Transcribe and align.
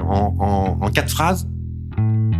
en, 0.00 0.90
quatre 0.92 1.10
phrases, 1.10 1.48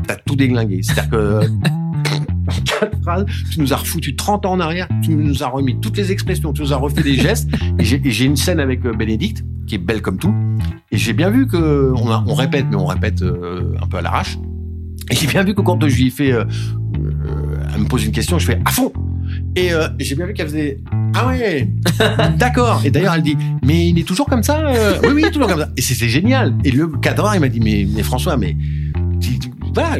t'as 0.06 0.16
tout 0.16 0.36
déglingué. 0.36 0.80
C'est-à-dire 0.82 1.10
que 1.10 1.40
en 2.48 2.60
quatre 2.64 3.02
phrases, 3.02 3.26
tu 3.50 3.60
nous 3.60 3.72
as 3.72 3.76
refoutu 3.76 4.16
30 4.16 4.46
ans 4.46 4.52
en 4.52 4.60
arrière, 4.60 4.88
tu 5.02 5.14
nous 5.14 5.42
as 5.42 5.48
remis 5.48 5.78
toutes 5.80 5.96
les 5.96 6.12
expressions, 6.12 6.52
tu 6.52 6.62
nous 6.62 6.72
as 6.72 6.76
refait 6.76 7.02
des 7.02 7.14
gestes. 7.14 7.50
Et 7.78 7.84
j'ai 7.84 8.24
une 8.24 8.36
scène 8.36 8.60
avec 8.60 8.84
euh, 8.84 8.92
Bénédicte, 8.92 9.44
qui 9.66 9.74
est 9.74 9.78
belle 9.78 10.02
comme 10.02 10.18
tout. 10.18 10.34
Et 10.90 10.96
j'ai 10.96 11.12
bien 11.12 11.30
vu 11.30 11.46
que 11.46 11.92
on, 11.94 12.34
répète, 12.34 12.66
mais 12.70 12.76
on 12.76 12.86
répète 12.86 13.22
euh, 13.22 13.74
un 13.80 13.86
peu 13.86 13.98
à 13.98 14.02
l'arrache. 14.02 14.38
Et 15.10 15.14
j'ai 15.14 15.26
bien 15.26 15.42
vu 15.42 15.54
que 15.54 15.60
quand 15.60 15.86
je 15.86 15.96
lui 15.96 16.08
ai 16.08 16.10
fait, 16.10 16.32
euh, 16.32 16.44
euh, 16.98 17.56
elle 17.74 17.82
me 17.82 17.88
pose 17.88 18.04
une 18.04 18.12
question, 18.12 18.38
je 18.38 18.46
fais 18.46 18.60
à 18.64 18.70
fond. 18.70 18.92
Et 19.56 19.72
euh, 19.72 19.88
j'ai 19.98 20.14
bien 20.14 20.26
vu 20.26 20.34
qu'elle 20.34 20.48
faisait 20.48 20.78
ah 21.20 21.26
ouais, 21.28 21.68
d'accord. 22.38 22.82
Et 22.84 22.90
d'ailleurs 22.90 23.14
elle 23.14 23.22
dit 23.22 23.36
mais 23.64 23.88
il 23.88 23.98
est 23.98 24.04
toujours 24.06 24.26
comme 24.26 24.42
ça. 24.42 24.58
euh 24.68 24.98
oui 25.04 25.10
oui 25.22 25.30
toujours 25.30 25.48
comme 25.48 25.60
ça. 25.60 25.68
Et 25.76 25.80
c'était 25.82 26.08
génial. 26.08 26.54
Et 26.64 26.70
le 26.70 26.86
cadreur 26.88 27.34
il 27.34 27.40
m'a 27.40 27.48
dit 27.48 27.60
mais, 27.60 28.02
François 28.02 28.36
mais 28.36 28.56
voilà 29.74 29.98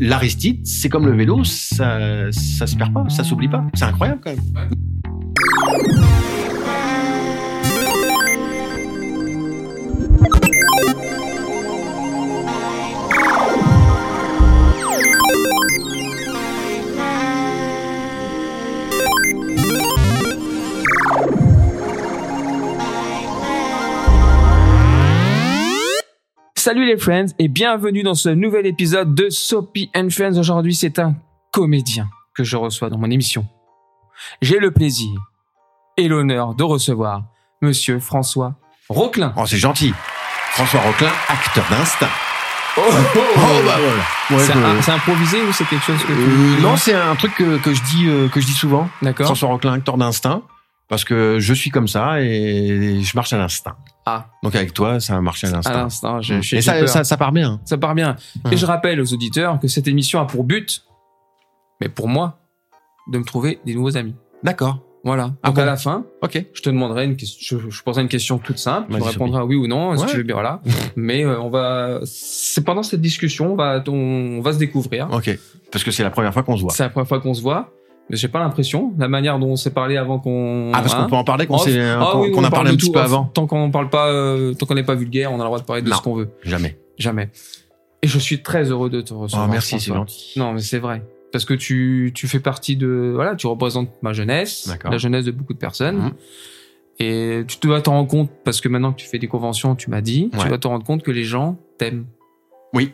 l'Aristide 0.00 0.66
c'est 0.66 0.88
comme 0.88 1.06
le 1.06 1.14
vélo 1.14 1.44
ça 1.44 1.98
ça 2.32 2.66
se 2.66 2.74
perd 2.76 2.92
pas 2.92 3.04
ça 3.08 3.22
s'oublie 3.24 3.48
pas 3.48 3.64
c'est 3.74 3.84
incroyable 3.84 4.20
quand 4.24 4.30
même. 4.30 4.70
Salut 26.64 26.86
les 26.86 26.96
friends 26.96 27.26
et 27.40 27.48
bienvenue 27.48 28.04
dans 28.04 28.14
ce 28.14 28.28
nouvel 28.28 28.66
épisode 28.66 29.16
de 29.16 29.30
Soapy 29.30 29.90
and 29.96 30.10
Friends. 30.10 30.38
Aujourd'hui, 30.38 30.76
c'est 30.76 31.00
un 31.00 31.16
comédien 31.52 32.08
que 32.36 32.44
je 32.44 32.56
reçois 32.56 32.88
dans 32.88 32.98
mon 32.98 33.10
émission. 33.10 33.44
J'ai 34.40 34.60
le 34.60 34.70
plaisir 34.70 35.10
et 35.96 36.06
l'honneur 36.06 36.54
de 36.54 36.62
recevoir 36.62 37.24
Monsieur 37.62 37.98
François 37.98 38.54
Roquelin. 38.88 39.34
Oh 39.36 39.42
c'est 39.44 39.56
gentil. 39.56 39.92
François 40.52 40.82
Roquelin 40.82 41.10
acteur 41.28 41.64
d'instinct. 41.68 42.06
Oh, 42.76 42.80
bah 42.86 43.74
voilà. 44.30 44.40
Ouais, 44.40 44.82
c'est 44.82 44.92
improvisé 44.92 45.42
ou 45.42 45.52
c'est 45.52 45.64
quelque 45.64 45.84
chose 45.84 46.00
que 46.04 46.12
tu... 46.12 46.12
Euh, 46.12 46.60
non 46.60 46.76
c'est 46.76 46.94
un 46.94 47.16
truc 47.16 47.34
que, 47.34 47.58
que 47.58 47.74
je 47.74 47.82
dis 47.82 48.06
euh, 48.06 48.28
que 48.28 48.40
je 48.40 48.46
dis 48.46 48.52
souvent. 48.52 48.88
D'accord. 49.02 49.26
François 49.26 49.48
Roquelin 49.48 49.72
acteur 49.72 49.98
d'instinct 49.98 50.42
parce 50.92 51.04
que 51.04 51.38
je 51.38 51.54
suis 51.54 51.70
comme 51.70 51.88
ça 51.88 52.20
et 52.20 53.00
je 53.02 53.16
marche 53.16 53.32
à 53.32 53.38
l'instinct. 53.38 53.76
Ah, 54.04 54.26
Donc 54.42 54.54
avec 54.54 54.74
toi 54.74 55.00
ça 55.00 55.16
a 55.16 55.20
marché 55.22 55.46
à 55.46 55.50
à 55.50 55.52
l'instinct. 55.54 55.72
l'instant, 55.84 56.20
je, 56.20 56.42
je- 56.42 56.56
Et 56.56 56.60
ça, 56.60 56.74
peur. 56.74 56.86
ça, 56.86 57.02
ça 57.02 57.16
part 57.16 57.32
bien. 57.32 57.60
Ça 57.64 57.78
part 57.78 57.94
bien. 57.94 58.16
Et 58.50 58.58
je 58.58 58.66
rappelle 58.66 59.00
aux 59.00 59.10
auditeurs 59.14 59.58
que 59.58 59.68
cette 59.68 59.88
émission 59.88 60.20
a 60.20 60.26
pour 60.26 60.44
but, 60.44 60.84
mais 61.80 61.88
pour 61.88 62.08
moi, 62.08 62.40
de 63.10 63.16
me 63.18 63.24
trouver 63.24 63.58
des 63.64 63.74
nouveaux 63.74 63.96
amis. 63.96 64.14
D'accord. 64.42 64.80
Voilà. 65.02 65.32
Ah 65.42 65.48
Donc 65.48 65.56
bon 65.56 65.62
à 65.62 65.64
la 65.64 65.76
fin, 65.76 66.04
Ok. 66.20 66.44
je 66.52 66.60
te 66.60 66.68
demanderai 66.68 67.06
une 67.06 67.16
question, 67.16 67.58
je, 67.58 67.70
je 67.70 67.82
poserai 67.82 68.02
une 68.02 68.08
question 68.08 68.36
toute 68.38 68.58
simple, 68.58 68.88
tu 68.88 68.92
Vas-y, 68.92 69.00
me 69.02 69.06
répondras 69.08 69.44
oui 69.44 69.56
ou 69.56 69.66
non, 69.66 69.96
si 69.96 70.04
Ouais. 70.04 70.10
tu 70.10 70.16
veux 70.18 70.22
bien, 70.24 70.34
voilà. 70.34 70.60
Mais 70.96 71.24
euh, 71.24 71.40
on 71.40 71.48
va, 71.48 72.00
c'est 72.04 72.62
pendant 72.64 72.82
cette 72.82 73.00
discussion, 73.00 73.54
on 73.54 73.56
va, 73.56 73.82
on, 73.88 73.92
on 74.38 74.40
va 74.42 74.52
se 74.52 74.58
découvrir. 74.58 75.08
Ok. 75.10 75.30
Parce 75.72 75.84
que 75.84 75.90
c'est 75.90 76.02
la 76.04 76.10
première 76.10 76.34
fois 76.34 76.42
qu'on 76.42 76.56
se 76.58 76.62
voit. 76.62 76.72
C'est 76.72 76.82
la 76.82 76.90
première 76.90 77.08
fois 77.08 77.18
qu'on 77.20 77.32
se 77.34 77.40
voit, 77.42 77.72
j'ai 78.10 78.28
pas 78.28 78.40
l'impression, 78.40 78.92
la 78.98 79.08
manière 79.08 79.38
dont 79.38 79.48
on 79.50 79.56
s'est 79.56 79.70
parlé 79.70 79.96
avant 79.96 80.18
qu'on. 80.18 80.70
Ah 80.74 80.82
parce 80.82 80.94
hein. 80.94 81.04
qu'on 81.04 81.10
peut 81.10 81.16
en 81.16 81.24
parler 81.24 81.46
qu'on 81.46 81.58
s'est- 81.58 81.80
Ah 81.80 82.10
qu'on 82.12 82.22
oui, 82.22 82.32
qu'on 82.32 82.42
on 82.42 82.44
a 82.44 82.50
parlé 82.50 82.70
un 82.70 82.76
petit 82.76 82.90
peu 82.90 82.98
off. 82.98 83.04
avant. 83.06 83.24
Tant 83.24 83.46
qu'on 83.46 83.70
parle 83.70 83.88
pas, 83.90 84.08
euh, 84.08 84.54
tant 84.54 84.66
qu'on 84.66 84.74
n'est 84.74 84.82
pas 84.82 84.94
vulgaire, 84.94 85.32
on 85.32 85.36
a 85.36 85.38
le 85.38 85.44
droit 85.44 85.58
de 85.58 85.64
parler 85.64 85.82
de 85.82 85.88
Non. 85.88 85.96
ce 85.96 86.02
qu'on 86.02 86.14
veut. 86.14 86.30
Jamais. 86.42 86.78
Jamais. 86.98 87.30
Et 88.02 88.08
je 88.08 88.18
suis 88.18 88.42
très 88.42 88.64
heureux 88.70 88.90
de 88.90 89.00
te 89.00 89.14
recevoir. 89.14 89.46
Oh, 89.48 89.50
merci, 89.52 89.78
c'est 89.80 89.94
gentil. 89.94 90.38
Non, 90.38 90.52
mais 90.52 90.60
c'est 90.60 90.78
vrai. 90.80 91.02
Parce 91.30 91.44
que 91.46 91.54
tu, 91.54 92.12
tu 92.14 92.28
fais 92.28 92.40
partie 92.40 92.76
de, 92.76 93.12
voilà, 93.14 93.36
tu 93.36 93.46
représentes 93.46 93.88
ma 94.02 94.12
jeunesse, 94.12 94.70
la 94.84 94.98
jeunesse 94.98 95.24
de 95.24 95.30
beaucoup 95.30 95.54
de 95.54 95.58
personnes. 95.58 95.96
Mhm. 95.96 96.12
Et 96.98 97.44
tu 97.48 97.56
dois 97.66 97.80
t'en 97.80 97.92
rendre 97.92 98.08
compte, 98.08 98.30
parce 98.44 98.60
que 98.60 98.68
maintenant 98.68 98.92
que 98.92 99.00
tu 99.00 99.06
fais 99.06 99.18
des 99.18 99.28
conventions, 99.28 99.74
tu 99.74 99.88
m'as 99.88 100.02
dit, 100.02 100.30
tu 100.38 100.48
dois 100.48 100.58
te 100.58 100.68
rendre 100.68 100.84
compte 100.84 101.02
que 101.02 101.10
les 101.10 101.24
gens 101.24 101.56
t'aiment. 101.78 102.04
Oui. 102.74 102.92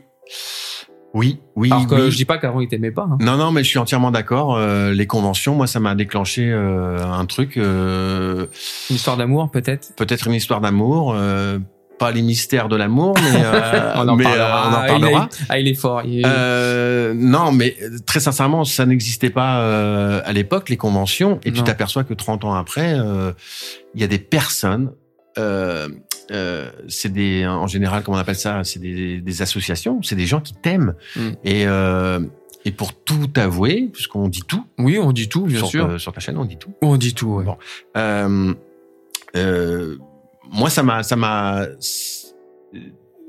Oui, 1.14 1.40
oui, 1.56 1.70
Alors 1.72 1.86
que 1.86 1.94
oui. 1.94 2.10
je 2.10 2.16
dis 2.16 2.24
pas 2.26 2.36
qu'avant 2.38 2.60
ils 2.60 2.68
t'aimaient 2.68 2.90
pas. 2.90 3.08
hein. 3.10 3.16
Non, 3.20 3.36
non, 3.36 3.50
mais 3.50 3.64
je 3.64 3.68
suis 3.68 3.78
entièrement 3.78 4.10
d'accord. 4.10 4.56
Euh, 4.56 4.92
les 4.92 5.06
conventions, 5.06 5.54
moi, 5.54 5.66
ça 5.66 5.80
m'a 5.80 5.94
déclenché 5.94 6.50
euh, 6.52 7.02
un 7.02 7.24
truc, 7.24 7.56
euh, 7.56 8.46
Une 8.90 8.96
histoire 8.96 9.16
d'amour, 9.16 9.50
peut-être. 9.50 9.94
peut-être 9.96 10.26
une 10.26 10.34
histoire 10.34 10.60
d'amour, 10.60 11.14
euh, 11.16 11.58
pas 11.98 12.10
les 12.12 12.20
mystères 12.22 12.68
de 12.68 12.76
l'amour, 12.76 13.14
mais, 13.16 13.40
euh, 13.42 13.92
on 13.96 14.06
en 14.08 14.16
mais, 14.16 14.24
parlera. 14.24 14.66
euh, 14.66 14.70
on 14.70 14.74
en 14.74 14.78
Ah, 14.82 14.86
parlera. 14.86 15.28
il 15.32 15.42
est, 15.42 15.46
ah, 15.48 15.58
il 15.58 15.68
est 15.68 15.74
fort. 15.74 16.02
il 16.04 16.20
est- 16.20 16.22
Euh, 16.26 17.14
non, 17.16 17.52
mais 17.52 17.74
très 18.06 18.20
sincèrement, 18.20 18.64
ça 18.64 18.84
n'existait 18.84 19.30
pas 19.30 19.62
euh, 19.62 20.20
à 20.26 20.32
l'époque, 20.34 20.68
les 20.68 20.76
conventions, 20.76 21.40
et 21.44 21.52
tu 21.52 21.62
t'aperçois 21.62 22.04
que 22.04 22.12
30 22.14 22.44
ans 22.44 22.54
après, 22.54 22.92
euh, 22.98 23.32
il 23.94 24.00
y 24.02 24.04
a 24.04 24.08
des 24.08 24.18
personnes, 24.18 24.92
euh, 26.30 26.70
c'est 26.88 27.12
des, 27.12 27.46
en 27.46 27.66
général, 27.66 28.02
comment 28.02 28.18
on 28.18 28.20
appelle 28.20 28.36
ça, 28.36 28.62
c'est 28.64 28.78
des, 28.80 29.20
des 29.20 29.42
associations, 29.42 30.02
c'est 30.02 30.16
des 30.16 30.26
gens 30.26 30.40
qui 30.40 30.54
t'aiment. 30.54 30.94
Mm. 31.16 31.28
Et, 31.44 31.66
euh, 31.66 32.20
et 32.64 32.72
pour 32.72 32.92
tout 32.92 33.30
avouer, 33.36 33.88
puisqu'on 33.92 34.28
dit 34.28 34.42
tout, 34.46 34.64
Oui, 34.78 34.98
on 34.98 35.12
dit 35.12 35.28
tout, 35.28 35.46
bien 35.46 35.58
sur, 35.58 35.68
sûr. 35.68 35.86
euh, 35.86 35.98
sur 35.98 36.12
ta 36.12 36.20
chaîne, 36.20 36.36
on 36.36 36.44
dit 36.44 36.58
tout. 36.58 36.72
On 36.82 36.96
dit 36.96 37.14
tout, 37.14 37.28
ouais. 37.28 37.44
Bon. 37.44 37.56
Euh, 37.96 38.54
euh, 39.36 39.96
moi, 40.50 40.70
ça 40.70 40.82
m'a, 40.82 41.02
ça 41.02 41.16
m'a, 41.16 41.66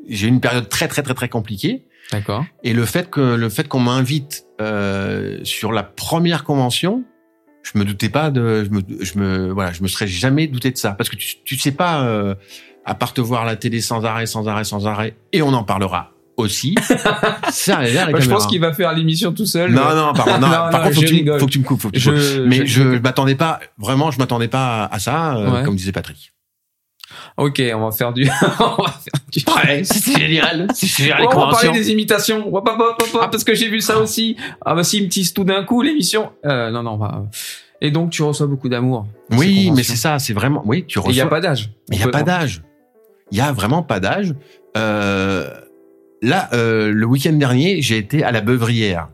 j'ai 0.08 0.28
eu 0.28 0.30
une 0.30 0.42
période 0.42 0.68
très, 0.70 0.88
très, 0.88 1.04
très, 1.04 1.14
très 1.14 1.30
compliquée. 1.30 1.86
D'accord. 2.12 2.46
Et 2.64 2.74
le 2.74 2.86
fait 2.86 3.10
que 3.10 3.36
le 3.36 3.50
fait 3.50 3.68
qu'on 3.68 3.80
m'invite 3.82 4.46
euh, 4.62 5.40
sur 5.44 5.72
la 5.72 5.84
première 5.84 6.44
convention, 6.44 7.04
je 7.62 7.78
me 7.78 7.86
doutais 7.86 8.10
pas 8.10 8.32
de, 8.32 8.64
je 8.64 8.70
me, 8.72 8.82
je 9.04 9.20
me, 9.20 9.52
voilà, 9.52 9.72
je 9.74 9.84
me 9.84 9.88
serais 9.88 10.08
jamais 10.08 10.48
douté 10.48 10.72
de 10.72 10.78
ça, 10.78 10.94
parce 10.94 11.10
que 11.10 11.16
tu, 11.16 11.36
tu 11.44 11.58
sais 11.58 11.72
pas, 11.74 12.04
euh, 12.04 12.34
à 12.90 12.96
part 12.96 13.14
te 13.14 13.22
voir 13.22 13.46
la 13.46 13.56
télé 13.56 13.82
sans 13.82 14.04
arrêt, 14.06 14.26
sans 14.26 14.48
arrêt, 14.48 14.64
sans 14.64 14.88
arrêt, 14.88 15.16
et 15.32 15.42
on 15.42 15.54
en 15.54 15.64
parlera 15.64 16.12
aussi. 16.38 16.76
ça, 17.52 17.82
la 17.82 18.12
Bah, 18.12 18.20
je 18.20 18.30
pense 18.30 18.48
qu'il 18.48 18.62
va 18.62 18.74
faire 18.74 18.94
l'émission 18.94 19.32
tout 19.34 19.46
seul. 19.46 19.72
Non, 19.72 19.94
non, 19.96 20.14
pardon, 20.14 20.40
non, 20.40 20.48
Non, 20.48 20.54
par 20.54 20.72
non, 20.72 20.80
contre, 20.86 20.96
faut 20.96 21.02
que, 21.02 21.06
tu, 21.06 21.14
me- 21.14 21.20
rigole. 21.20 21.40
faut 21.40 21.46
que 21.46 21.52
tu 21.52 21.60
me 21.60 21.64
coupes, 21.66 21.82
faut 21.82 21.90
que 21.92 21.98
tu 22.00 22.10
me 22.10 22.16
coupes. 22.16 22.24
Je, 22.24 22.42
Mais 22.42 22.66
je, 22.66 22.82
m'attendais 22.84 23.36
pas, 23.36 23.60
vraiment, 23.78 24.10
je 24.12 24.18
m'attendais 24.20 24.48
pas 24.48 24.86
à 24.86 25.00
ça, 25.00 25.36
euh, 25.36 25.52
Ouais. 25.52 25.64
comme 25.64 25.76
disait 25.76 25.92
Patrick. 25.92 26.32
Ok, 27.38 27.62
on 27.74 27.80
va 27.86 27.92
faire 27.92 28.12
du. 28.14 28.24
on 28.60 28.82
va 28.84 28.92
faire 28.92 29.22
du. 29.32 29.44
Ouais, 29.70 29.84
c'est 29.84 30.18
génial, 30.18 30.68
c'est 30.74 30.88
génial, 30.88 31.22
Oh, 31.24 31.30
on 31.36 31.40
va 31.46 31.52
parler 31.52 31.72
des 31.72 31.92
imitations. 31.92 32.54
Hop, 32.54 32.68
hop, 32.68 32.76
hop, 32.80 32.96
hop, 33.02 33.10
hop, 33.22 33.32
parce 33.32 33.44
que 33.44 33.54
j'ai 33.56 33.68
vu 33.70 33.82
ça 33.82 33.98
aussi. 34.00 34.36
Ah 34.66 34.76
bah 34.76 34.84
s'ils 34.84 35.04
me 35.04 35.10
teasent 35.10 35.34
tout 35.34 35.44
d'un 35.44 35.64
coup 35.64 35.82
l'émission. 35.82 36.32
Euh, 36.46 36.70
non 36.72 36.84
non 36.84 36.98
bah. 36.98 37.26
Et 37.82 37.92
donc 37.92 38.10
tu 38.12 38.24
reçois 38.24 38.48
beaucoup 38.48 38.68
d'amour. 38.70 39.08
Oui, 39.32 39.72
mais 39.74 39.84
c'est 39.84 39.96
ça, 39.96 40.20
c'est 40.20 40.34
vraiment, 40.34 40.62
oui, 40.66 40.84
tu 40.86 41.00
Et 41.00 41.02
il 41.08 41.16
y 41.16 41.22
a 41.22 41.24
reçois. 41.26 41.38
pas 41.38 41.42
d'âge. 41.42 41.70
Mais 41.90 41.96
il 41.96 42.00
n'y 42.00 42.04
a 42.04 42.06
peut- 42.08 42.12
pas 42.12 42.24
d'âge. 42.24 42.62
Il 43.32 43.38
y 43.38 43.42
a 43.42 43.52
vraiment 43.52 43.84
pas 43.84 44.00
d'âge. 44.00 44.34
Euh, 44.78 45.50
là, 46.22 46.50
euh, 46.54 46.92
le 46.92 47.06
week-end 47.06 47.34
dernier, 47.34 47.82
j'ai 47.82 47.98
été 47.98 48.24
à 48.24 48.32
la 48.32 48.42
Beuvrière. 48.42 49.10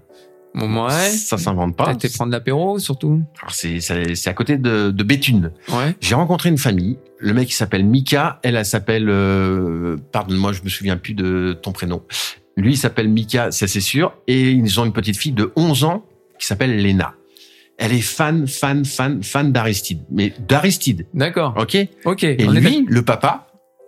Bon, 0.54 0.86
ouais. 0.86 1.10
Ça 1.10 1.38
s'invente 1.38 1.76
pas. 1.76 1.86
T'as 1.86 1.94
été 1.94 2.10
prendre 2.10 2.32
l'apéro 2.32 2.80
surtout. 2.80 3.22
C'est 3.50 4.28
à 4.28 4.34
côté 4.34 4.58
de, 4.58 4.90
de 4.90 5.04
Béthune. 5.04 5.52
Ouais. 5.70 5.96
J'ai 6.00 6.16
rencontré 6.16 6.48
une 6.50 6.58
famille. 6.58 6.98
Le 7.20 7.34
mec, 7.34 7.50
il 7.50 7.54
s'appelle 7.54 7.84
Mika. 7.84 8.40
Elle, 8.42 8.56
elle 8.56 8.66
s'appelle... 8.66 9.08
Euh, 9.10 9.98
Pardonne-moi, 10.14 10.54
je 10.54 10.64
me 10.64 10.70
souviens 10.70 10.96
plus 10.96 11.14
de 11.14 11.58
ton 11.62 11.74
prénom. 11.74 12.04
Lui, 12.56 12.74
il 12.74 12.78
s'appelle 12.78 13.10
Mika, 13.10 13.52
ça 13.52 13.68
c'est 13.68 13.82
sûr. 13.82 14.14
Et 14.28 14.52
ils 14.52 14.80
ont 14.80 14.86
une 14.86 14.94
petite 14.94 15.18
fille 15.18 15.34
de 15.34 15.52
11 15.58 15.84
ans 15.84 16.06
qui 16.40 16.48
s'appelle 16.48 16.82
Lena. 16.82 17.16
Elle 17.78 17.92
est 17.92 18.00
fan, 18.00 18.48
fan, 18.48 18.86
fan, 18.86 19.22
fan 19.22 19.52
d'Aristide. 19.52 20.00
Mais 20.10 20.34
d'Aristide, 20.48 21.06
D'accord. 21.14 21.54
ok? 21.58 21.78
Ok. 22.06 22.24
Et 22.24 22.38
on 22.48 22.54
est 22.56 22.62
lui, 22.62 22.86
le 22.88 23.02
papa, 23.02 23.45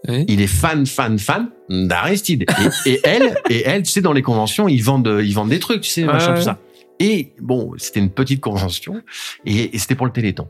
il 0.08 0.42
est 0.42 0.48
fan, 0.48 0.86
fan, 0.86 1.18
fan 1.20 1.50
d'Aristide. 1.70 2.46
Et, 2.86 2.92
et 2.92 3.00
elle, 3.04 3.36
et 3.50 3.64
elle, 3.66 3.84
tu 3.84 3.92
sais, 3.92 4.02
dans 4.02 4.14
les 4.14 4.22
conventions, 4.22 4.68
ils 4.68 4.82
vendent, 4.84 5.20
ils 5.24 5.34
vendent 5.34 5.50
des 5.50 5.60
trucs, 5.60 5.82
tu 5.82 5.90
sais, 5.90 6.04
machin, 6.04 6.32
Ouais. 6.32 6.38
tout 6.38 6.44
ça. 6.46 6.60
Et 7.00 7.34
bon, 7.40 7.74
c'était 7.78 8.00
une 8.00 8.10
petite 8.10 8.42
convention, 8.42 9.02
et, 9.46 9.76
et 9.76 9.80
c'était 9.80 9.96
pour 9.96 10.06
le 10.08 10.12
Téléthon. 10.12 10.48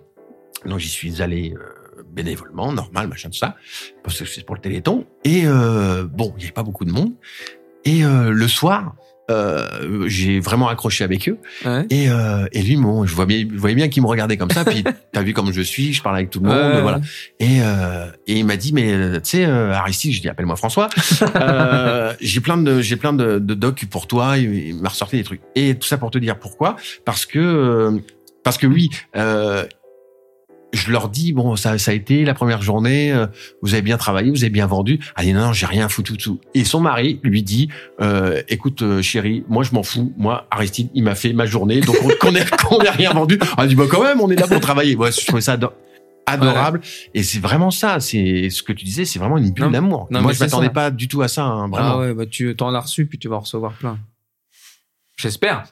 Donc 0.65 0.79
j'y 0.79 0.87
suis 0.89 1.21
allé 1.21 1.53
euh, 1.55 2.03
bénévolement, 2.09 2.71
normal, 2.71 3.07
machin, 3.07 3.29
tout 3.29 3.37
ça, 3.37 3.55
parce 4.03 4.19
que 4.19 4.25
c'est 4.25 4.45
pour 4.45 4.55
le 4.55 4.61
Téléthon. 4.61 5.05
Et 5.23 5.41
euh, 5.45 6.05
bon, 6.05 6.33
il 6.37 6.39
n'y 6.39 6.43
avait 6.45 6.53
pas 6.53 6.63
beaucoup 6.63 6.85
de 6.85 6.91
monde. 6.91 7.11
Et 7.85 8.03
euh, 8.05 8.31
le 8.31 8.47
soir, 8.47 8.95
euh, 9.29 10.07
j'ai 10.07 10.39
vraiment 10.39 10.69
accroché 10.69 11.03
avec 11.03 11.27
eux. 11.29 11.37
Ouais. 11.65 11.85
Et, 11.89 12.09
euh, 12.09 12.45
et 12.51 12.61
lui, 12.61 12.77
bon, 12.77 13.05
je 13.05 13.13
vois 13.13 13.25
bien, 13.25 13.39
je 13.51 13.57
voyais 13.59 13.75
bien 13.75 13.89
qu'il 13.89 14.01
me 14.03 14.07
regardait 14.07 14.37
comme 14.37 14.51
ça. 14.51 14.63
Puis 14.65 14.83
t'as 15.11 15.21
vu 15.21 15.33
comme 15.33 15.51
je 15.51 15.61
suis, 15.61 15.93
je 15.93 16.01
parle 16.01 16.15
avec 16.15 16.29
tout 16.29 16.39
le 16.39 16.47
monde, 16.49 16.57
Ouais. 16.75 16.81
voilà. 16.81 17.01
Et, 17.39 17.59
euh, 17.61 18.05
et 18.27 18.33
il 18.39 18.45
m'a 18.45 18.55
dit, 18.57 18.73
mais 18.73 18.91
euh, 18.93 19.15
tu 19.15 19.21
sais, 19.37 19.45
euh, 19.45 19.73
Aristide, 19.73 20.13
je 20.13 20.21
dis, 20.21 20.29
appelle-moi 20.29 20.55
François. 20.55 20.89
Euh, 21.35 22.13
j'ai 22.21 22.39
plein 22.41 22.57
de, 22.57 22.81
j'ai 22.81 22.95
plein 22.95 23.13
de, 23.13 23.37
de 23.39 23.53
docs 23.53 23.85
pour 23.89 24.07
toi. 24.07 24.37
Il, 24.37 24.53
il 24.53 24.75
m'a 24.75 24.89
ressorti 24.89 25.17
des 25.17 25.23
trucs. 25.23 25.41
Et 25.55 25.75
tout 25.75 25.87
ça 25.87 25.97
pour 25.97 26.11
te 26.11 26.17
dire 26.17 26.37
pourquoi 26.39 26.75
Parce 27.05 27.25
que, 27.25 28.01
parce 28.43 28.57
que 28.57 28.65
lui, 28.67 28.89
euh, 29.15 29.65
je 30.73 30.91
leur 30.91 31.07
dis 31.09 31.31
bon 31.33 31.55
ça 31.55 31.77
ça 31.77 31.91
a 31.91 31.93
été 31.93 32.25
la 32.25 32.33
première 32.33 32.61
journée 32.61 33.11
euh, 33.13 33.25
vous 33.61 33.73
avez 33.73 33.81
bien 33.81 33.97
travaillé 33.97 34.29
vous 34.29 34.43
avez 34.43 34.49
bien 34.49 34.67
vendu. 34.67 34.99
Elle 35.15 35.25
dit 35.25 35.33
non, 35.33 35.47
non 35.47 35.53
j'ai 35.53 35.65
rien 35.65 35.87
foutu 35.89 36.17
tout. 36.17 36.39
Et 36.53 36.65
son 36.65 36.81
mari 36.81 37.19
lui 37.23 37.41
dit 37.43 37.69
euh, 38.01 38.41
écoute 38.49 38.81
euh, 38.81 39.01
chérie 39.01 39.43
moi 39.47 39.63
je 39.63 39.71
m'en 39.73 39.83
fous. 39.83 40.13
Moi 40.17 40.45
Aristide 40.51 40.89
il 40.93 41.03
m'a 41.03 41.15
fait 41.15 41.31
ma 41.33 41.45
journée 41.45 41.79
donc 41.81 41.95
on 42.03 42.09
qu'on 42.19 42.35
ait 42.35 42.45
qu'on 42.45 42.79
ait 42.81 42.89
rien 42.89 43.11
vendu. 43.13 43.39
Elle 43.57 43.67
dit 43.69 43.75
bah 43.75 43.85
quand 43.89 44.03
même 44.03 44.19
on 44.19 44.29
est 44.29 44.35
là 44.35 44.47
pour 44.47 44.59
travailler. 44.59 44.95
Ouais 44.95 45.11
je 45.11 45.25
trouvais 45.25 45.41
ça 45.41 45.53
ado- 45.53 45.71
adorable. 46.25 46.81
Et 47.13 47.23
c'est 47.23 47.39
vraiment 47.39 47.71
ça 47.71 47.99
c'est 48.01 48.49
ce 48.49 48.61
que 48.61 48.73
tu 48.73 48.83
disais 48.83 49.05
c'est 49.05 49.19
vraiment 49.19 49.37
une 49.37 49.51
bulle 49.51 49.65
Non, 49.65 49.71
d'amour. 49.71 50.07
non, 50.11 50.21
moi 50.21 50.33
je 50.33 50.39
m'attendais 50.41 50.67
ça. 50.67 50.71
pas 50.73 50.91
du 50.91 51.07
tout 51.07 51.21
à 51.21 51.29
ça 51.29 51.45
hein, 51.45 51.69
vraiment. 51.69 51.91
Ah 51.93 51.97
ouais, 51.99 52.13
bah 52.13 52.25
tu 52.25 52.53
t'en 52.57 52.73
as 52.73 52.79
reçu, 52.81 53.05
puis 53.05 53.17
tu 53.17 53.29
vas 53.29 53.37
en 53.37 53.41
recevoir 53.41 53.71
plein. 53.73 53.97
J'espère. 55.17 55.63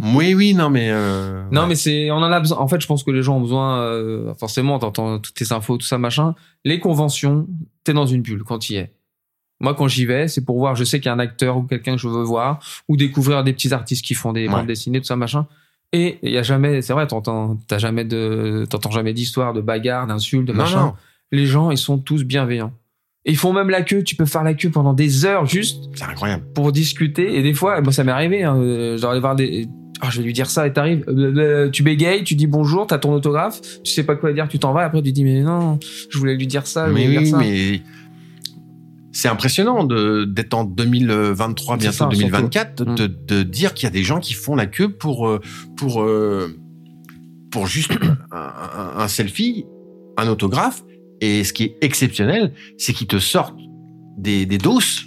Oui 0.00 0.34
oui 0.34 0.54
non 0.54 0.70
mais 0.70 0.88
euh, 0.90 1.42
Non, 1.50 1.62
ouais. 1.62 1.66
mais 1.68 1.74
c'est, 1.74 2.10
on 2.10 2.16
en 2.16 2.22
a 2.32 2.40
besoin. 2.40 2.58
En 2.58 2.68
fait, 2.68 2.80
je 2.80 2.86
pense 2.86 3.04
que 3.04 3.10
les 3.10 3.22
gens 3.22 3.36
ont 3.36 3.40
besoin, 3.40 3.78
euh, 3.80 4.32
forcément, 4.34 4.78
t'entends 4.78 5.18
toutes 5.18 5.34
tes 5.34 5.52
infos, 5.52 5.76
tout 5.76 5.86
ça, 5.86 5.98
machin. 5.98 6.34
Les 6.64 6.78
conventions, 6.80 7.46
t'es 7.84 7.92
dans 7.92 8.06
une 8.06 8.22
bulle 8.22 8.42
quand 8.44 8.58
tu 8.58 8.72
y 8.72 8.76
es. 8.76 8.92
Moi, 9.60 9.74
quand 9.74 9.86
j'y 9.88 10.06
vais, 10.06 10.28
c'est 10.28 10.44
pour 10.44 10.58
voir, 10.58 10.74
je 10.76 10.82
sais 10.84 10.98
qu'il 10.98 11.06
y 11.06 11.10
a 11.10 11.12
un 11.14 11.18
acteur 11.18 11.56
ou 11.58 11.62
quelqu'un 11.64 11.92
que 11.96 12.00
je 12.00 12.08
veux 12.08 12.22
voir, 12.24 12.58
ou 12.88 12.96
découvrir 12.96 13.44
des 13.44 13.52
petits 13.52 13.72
artistes 13.72 14.04
qui 14.04 14.14
font 14.14 14.32
des 14.32 14.46
Ouais. 14.48 14.52
bandes 14.52 14.66
dessinées, 14.66 15.00
tout 15.00 15.06
ça, 15.06 15.14
machin. 15.16 15.46
Et 15.92 16.18
il 16.22 16.32
y 16.32 16.38
a 16.38 16.42
jamais, 16.42 16.80
c'est 16.82 16.94
vrai, 16.94 17.06
t'entends, 17.06 17.58
t'as 17.68 17.78
jamais 17.78 18.04
de, 18.04 18.66
t'entends 18.70 18.90
jamais 18.90 19.12
d'histoire, 19.12 19.52
de 19.52 19.60
bagarre, 19.60 20.06
d'insultes, 20.06 20.46
de 20.48 20.52
non 20.52 20.58
machin. 20.58 20.80
non 20.86 20.94
Les 21.32 21.44
gens, 21.46 21.70
ils 21.70 21.76
sont 21.78 21.98
tous 21.98 22.24
bienveillants. 22.24 22.72
Ils 23.24 23.36
font 23.36 23.52
même 23.52 23.70
la 23.70 23.82
queue. 23.82 24.02
Tu 24.02 24.16
peux 24.16 24.24
faire 24.24 24.42
la 24.42 24.54
queue 24.54 24.70
pendant 24.70 24.94
des 24.94 25.24
heures 25.26 25.46
juste 25.46 25.84
c'est 25.94 26.02
incroyable 26.04 26.42
pour 26.54 26.72
discuter. 26.72 27.36
Et 27.38 27.42
des 27.44 27.54
fois, 27.54 27.80
moi, 27.82 27.92
ça 27.92 28.02
m'est 28.02 28.10
arrivé. 28.10 28.42
Hein, 28.42 28.56
euh, 28.56 28.98
aller 29.06 29.20
voir 29.20 29.36
des. 29.36 29.68
Ah, 30.04 30.08
je 30.10 30.18
vais 30.18 30.24
lui 30.24 30.32
dire 30.32 30.50
ça 30.50 30.66
et 30.66 30.72
t'arrives, 30.72 31.04
euh, 31.08 31.70
tu 31.70 31.84
bégayes, 31.84 32.24
tu 32.24 32.34
dis 32.34 32.48
bonjour, 32.48 32.88
t'as 32.88 32.98
ton 32.98 33.12
autographe, 33.14 33.60
tu 33.84 33.92
sais 33.92 34.02
pas 34.02 34.16
quoi 34.16 34.32
dire, 34.32 34.48
tu 34.48 34.58
t'en 34.58 34.72
vas, 34.72 34.82
après 34.84 35.00
tu 35.00 35.12
dis 35.12 35.22
mais 35.22 35.42
non, 35.42 35.78
je 36.10 36.18
voulais 36.18 36.34
lui 36.36 36.48
dire 36.48 36.66
ça, 36.66 36.88
mais 36.88 37.06
oui 37.06 37.18
dire 37.18 37.26
ça. 37.28 37.38
mais 37.38 37.80
c'est 39.12 39.28
impressionnant 39.28 39.84
d'être 39.84 40.54
en 40.54 40.64
2023 40.64 41.76
C'est 41.76 41.80
bientôt 41.82 41.96
ça, 41.96 42.06
2024 42.06 42.78
surtout. 42.84 42.94
de, 42.94 43.06
de 43.06 43.42
dire 43.44 43.74
qu'il 43.74 43.84
y 43.84 43.86
a 43.86 43.90
des 43.90 44.02
gens 44.02 44.18
qui 44.20 44.32
font 44.34 44.56
la 44.56 44.66
queue 44.66 44.88
pour 44.88 45.28
euh, 45.28 45.40
pour 45.76 46.02
euh, 46.02 46.48
pour 47.50 47.66
juste 47.66 47.92
un, 48.32 48.36
un- 48.36 48.92
un 49.02 49.08
selfie 49.08 49.66
un 50.16 50.28
autographe 50.28 50.82
et 51.20 51.44
ce 51.44 51.52
qui 51.52 51.64
est 51.64 51.76
exceptionnel 51.82 52.52
c'est 52.78 52.92
qu'ils 52.94 53.06
te 53.06 53.18
sortent 53.18 53.58
des 54.18 54.46
des 54.46 54.58
doses 54.58 55.02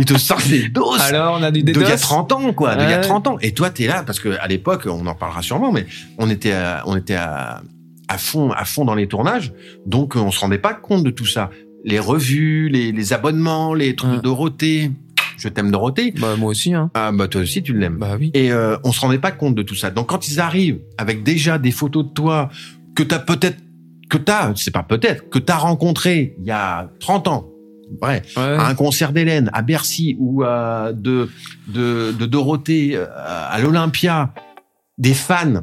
ils 0.00 0.04
te 0.06 0.18
sortent 0.18 0.48
des 0.48 0.68
doses. 0.70 1.00
Alors, 1.02 1.36
on 1.38 1.42
a 1.42 1.50
du 1.50 1.62
de 1.62 1.70
il 1.72 1.76
y 1.80 1.84
a 1.84 1.90
dédos. 1.90 1.98
30 2.00 2.32
ans 2.32 2.52
quoi 2.52 2.74
de 2.74 2.82
il 2.82 2.90
y 2.90 2.92
a 2.92 2.96
Ouais. 2.96 3.02
30 3.02 3.26
ans. 3.28 3.38
Et 3.40 3.52
toi 3.52 3.70
t'es 3.70 3.86
là 3.86 4.02
parce 4.02 4.18
que 4.18 4.30
à 4.40 4.48
l'époque 4.48 4.86
on 4.86 5.06
en 5.06 5.14
parlera 5.14 5.42
sûrement 5.42 5.70
mais 5.72 5.86
on 6.18 6.28
était 6.30 6.52
à, 6.52 6.82
on 6.86 6.96
était 6.96 7.14
à, 7.14 7.62
à 8.08 8.18
fond 8.18 8.50
à 8.50 8.64
fond 8.64 8.84
dans 8.84 8.94
les 8.94 9.06
tournages. 9.06 9.52
Donc 9.86 10.16
on 10.16 10.30
se 10.30 10.40
rendait 10.40 10.58
pas 10.58 10.74
compte 10.74 11.04
de 11.04 11.10
tout 11.10 11.26
ça. 11.26 11.50
Les 11.84 11.98
revues 11.98 12.68
les, 12.68 12.92
les 12.92 13.12
abonnements 13.12 13.74
les 13.74 13.94
trucs 13.94 14.12
de 14.12 14.20
Dorothée. 14.20 14.90
Je 15.36 15.48
t'aime 15.48 15.70
Dorothée. 15.70 16.12
Bah, 16.20 16.36
moi 16.36 16.50
aussi, 16.50 16.74
hein. 16.74 16.90
ah 16.94 17.12
bah 17.12 17.26
toi 17.28 17.40
aussi 17.42 17.62
tu 17.62 17.72
l'aimes. 17.78 17.96
Bah 17.98 18.16
oui. 18.18 18.30
et 18.34 18.52
euh, 18.52 18.76
on 18.84 18.92
se 18.92 19.00
rendait 19.00 19.18
pas 19.18 19.30
compte 19.30 19.54
de 19.54 19.62
tout 19.62 19.74
ça. 19.74 19.90
Donc 19.90 20.08
quand 20.08 20.28
ils 20.28 20.38
arrivent 20.40 20.80
avec 20.98 21.22
déjà 21.22 21.56
des 21.58 21.70
photos 21.70 22.04
de 22.06 22.10
toi 22.10 22.48
que 22.94 23.02
t'as 23.02 23.18
peut-être 23.20 23.58
que 24.10 24.18
t'as 24.18 24.52
c'est 24.56 24.72
pas 24.72 24.82
peut-être 24.82 25.30
que 25.30 25.38
t'as 25.38 25.56
rencontré 25.56 26.34
il 26.40 26.44
y 26.44 26.50
a 26.50 26.90
30 27.00 27.28
ans 27.28 27.48
ouais 28.02 28.22
Ouais. 28.36 28.42
à 28.42 28.66
un 28.66 28.74
concert 28.74 29.12
d'Hélène 29.12 29.50
à 29.52 29.62
Bercy 29.62 30.16
ou 30.18 30.42
à 30.44 30.92
de, 30.92 31.28
de, 31.68 32.12
de 32.12 32.26
Dorothée 32.26 32.92
euh, 32.94 33.06
à 33.16 33.58
l'Olympia, 33.58 34.32
des 34.98 35.14
fans. 35.14 35.62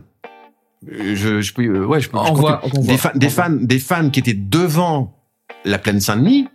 euh, 0.92 1.16
Je, 1.16 1.42
je 1.42 1.54
peux, 1.54 1.64
euh, 1.64 1.86
ouais, 1.86 2.00
je 2.02 2.10
peux. 2.10 2.18
On 2.18 2.34
voit, 2.34 2.62
on 2.64 2.70
des, 2.70 2.78
on 2.78 2.82
des 3.18 3.28
voit. 3.28 3.44
fans, 3.44 3.58
des 3.60 3.80
fans 3.80 4.10
qui 4.10 4.20
étaient 4.20 4.34
devant 4.34 5.14
la 5.66 5.78
plaine 5.78 6.00
Saint-Denis. 6.00 6.48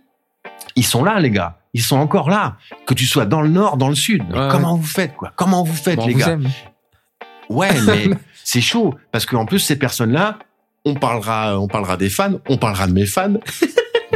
Ils 0.75 0.85
sont 0.85 1.03
là, 1.03 1.19
les 1.19 1.29
gars. 1.31 1.59
Ils 1.73 1.81
sont 1.83 1.97
encore 1.97 2.29
là. 2.29 2.57
Que 2.85 2.93
tu 2.93 3.05
sois 3.05 3.25
dans 3.25 3.41
le 3.41 3.49
nord, 3.49 3.77
dans 3.77 3.89
le 3.89 3.95
sud. 3.95 4.21
Ouais, 4.31 4.47
comment 4.51 4.75
vous 4.75 4.83
faites, 4.83 5.15
quoi? 5.15 5.31
Comment 5.35 5.63
vous 5.63 5.73
faites, 5.73 5.97
Bon, 5.97 6.07
les 6.07 6.13
vous 6.13 6.19
gars? 6.19 6.27
aime. 6.31 6.47
Ouais, 7.49 7.69
mais 7.85 8.09
c'est 8.43 8.61
chaud 8.61 8.93
parce 9.11 9.25
qu'en 9.25 9.45
plus 9.45 9.59
ces 9.59 9.75
personnes-là, 9.77 10.39
on 10.85 10.93
parlera, 10.95 11.59
on 11.59 11.67
parlera 11.67 11.97
des 11.97 12.09
fans, 12.09 12.33
on 12.49 12.57
parlera 12.57 12.87
de 12.87 12.93
mes 12.93 13.05
fans. 13.05 13.33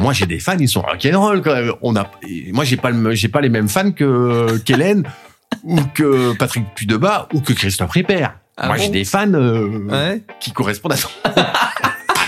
Moi, 0.01 0.13
j'ai 0.13 0.25
des 0.25 0.39
fans, 0.39 0.57
ils 0.59 0.69
sont 0.69 0.81
rock'n'roll 0.81 1.41
quand 1.41 1.53
même. 1.53 1.73
On 1.81 1.95
a, 1.95 2.09
moi, 2.51 2.63
j'ai 2.63 2.77
pas, 2.77 2.91
le- 2.91 3.13
j'ai 3.15 3.27
pas 3.29 3.41
les 3.41 3.49
mêmes 3.49 3.67
fans 3.69 3.91
que 3.91 4.57
qu'Hélène 4.59 5.03
ou 5.63 5.77
que 5.93 6.35
Patrick 6.37 6.65
Puydebas 6.75 7.27
ou 7.33 7.41
que 7.41 7.53
Christophe 7.53 7.91
Ripper. 7.91 8.27
Ah 8.57 8.67
moi, 8.67 8.77
bon 8.77 8.83
j'ai 8.83 8.89
des 8.89 9.05
fans 9.05 9.31
euh, 9.33 9.79
Ouais. 9.87 10.23
qui 10.39 10.51
correspondent 10.51 10.93
à 10.93 10.97
ton, 10.97 11.09
à 11.23 11.73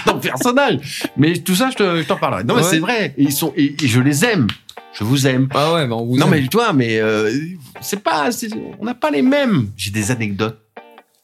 ton 0.05 0.19
personnage. 0.19 1.03
Mais 1.17 1.33
tout 1.33 1.55
ça, 1.55 1.69
je 1.71 1.75
te- 1.75 1.97
je 2.01 2.07
t'en 2.07 2.17
parlerai. 2.17 2.43
Non, 2.43 2.55
mais 2.55 2.61
Ouais. 2.61 2.67
c'est 2.69 2.79
vrai. 2.79 3.13
Et 3.17 3.23
ils 3.23 3.31
sont, 3.33 3.53
et, 3.55 3.75
et 3.83 3.87
je 3.87 3.99
les 3.99 4.25
aime. 4.25 4.47
Je 4.93 5.03
vous 5.03 5.27
aime. 5.27 5.47
Ah 5.53 5.73
ouais, 5.73 5.87
bah, 5.87 5.95
on 5.95 6.05
vous 6.05 6.17
non, 6.17 6.25
aime. 6.25 6.31
mais 6.41 6.47
toi, 6.47 6.73
mais 6.73 6.99
euh, 6.99 7.31
c'est 7.81 8.01
pas, 8.03 8.29
on 8.79 8.85
n'a 8.85 8.93
pas 8.95 9.11
les 9.11 9.21
mêmes. 9.21 9.67
J'ai 9.77 9.91
des 9.91 10.11
anecdotes. 10.11 10.59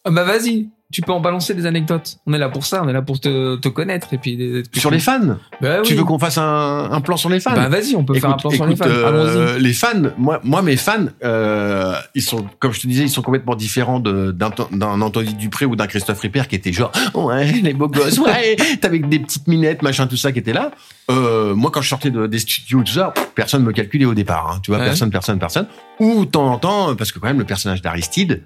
Ah 0.06 0.12
bah, 0.12 0.24
vas-y. 0.24 0.68
Tu 0.94 1.02
peux 1.02 1.12
en 1.12 1.20
balancer 1.20 1.56
des 1.56 1.66
anecdotes. 1.66 2.18
On 2.28 2.34
est 2.34 2.38
là 2.38 2.48
pour 2.48 2.64
ça. 2.64 2.82
On 2.84 2.88
est 2.88 2.94
là 2.94 3.02
pour 3.02 3.20
te, 3.20 3.56
te 3.56 3.68
connaître 3.70 4.14
et 4.14 4.20
puis. 4.20 4.38
des- 4.38 4.64
Sur 4.76 4.92
les 4.92 5.00
fans 5.00 5.38
Bah 5.60 5.82
Tu 5.84 5.94
oui. 5.94 5.98
veux 5.98 6.06
qu'on 6.06 6.20
fasse 6.20 6.38
un, 6.38 6.90
un 6.92 7.02
plan 7.02 7.18
sur 7.18 7.30
les 7.30 7.40
fans 7.40 7.56
Bah 7.56 7.70
vas-y, 7.70 7.96
on 7.96 8.04
peut 8.04 8.14
faire 8.14 8.30
un 8.30 8.34
plan 8.38 8.52
sur 8.52 8.66
les 8.68 8.76
fans. 8.76 8.86
euh, 8.88 9.58
les 9.58 9.74
fans, 9.74 9.90
moi, 10.18 10.40
moi 10.44 10.62
mes 10.62 10.78
fans, 10.78 11.08
euh, 11.24 11.96
ils 12.14 12.22
sont, 12.22 12.46
comme 12.60 12.72
je 12.72 12.82
te 12.82 12.88
disais, 12.88 13.04
ils 13.04 13.10
sont 13.10 13.24
complètement 13.24 13.56
différents 13.56 14.00
d'un 14.00 15.02
Anthony 15.02 15.34
Dupré 15.34 15.66
ou 15.66 15.76
d'un 15.76 15.88
Christophe 15.88 16.20
Ripper 16.22 16.44
qui 16.48 16.56
était 16.56 16.72
genre, 16.72 16.92
ouais, 17.16 17.52
les 17.52 17.74
beaux 17.74 17.88
gosses, 17.90 18.20
ouais, 18.20 18.56
t'avais 18.80 19.00
des 19.00 19.20
petites 19.20 19.48
minettes, 19.48 19.82
machin, 19.82 20.06
tout 20.06 20.18
ça 20.18 20.32
qui 20.32 20.40
était 20.40 20.54
là. 20.54 20.70
Euh, 21.10 21.56
moi, 21.56 21.72
quand 21.74 21.82
je 21.82 21.90
sortais 21.90 22.12
de, 22.12 22.28
des 22.28 22.40
studios, 22.40 22.84
tout 22.84 22.94
ça, 22.94 23.12
personne 23.34 23.64
me 23.64 23.72
calculait 23.72 24.06
au 24.06 24.14
départ, 24.14 24.52
hein, 24.56 24.60
tu 24.64 24.70
vois, 24.70 24.80
Ouais. 24.80 24.86
personne, 24.86 25.10
personne, 25.10 25.40
personne. 25.40 25.66
Ou 26.00 26.26
de 26.26 26.30
temps 26.30 26.48
en 26.52 26.58
temps, 26.60 26.96
parce 26.96 27.12
que 27.12 27.18
quand 27.20 27.28
même 27.28 27.40
le 27.40 27.46
personnage 27.46 27.82
d'Aristide, 27.82 28.44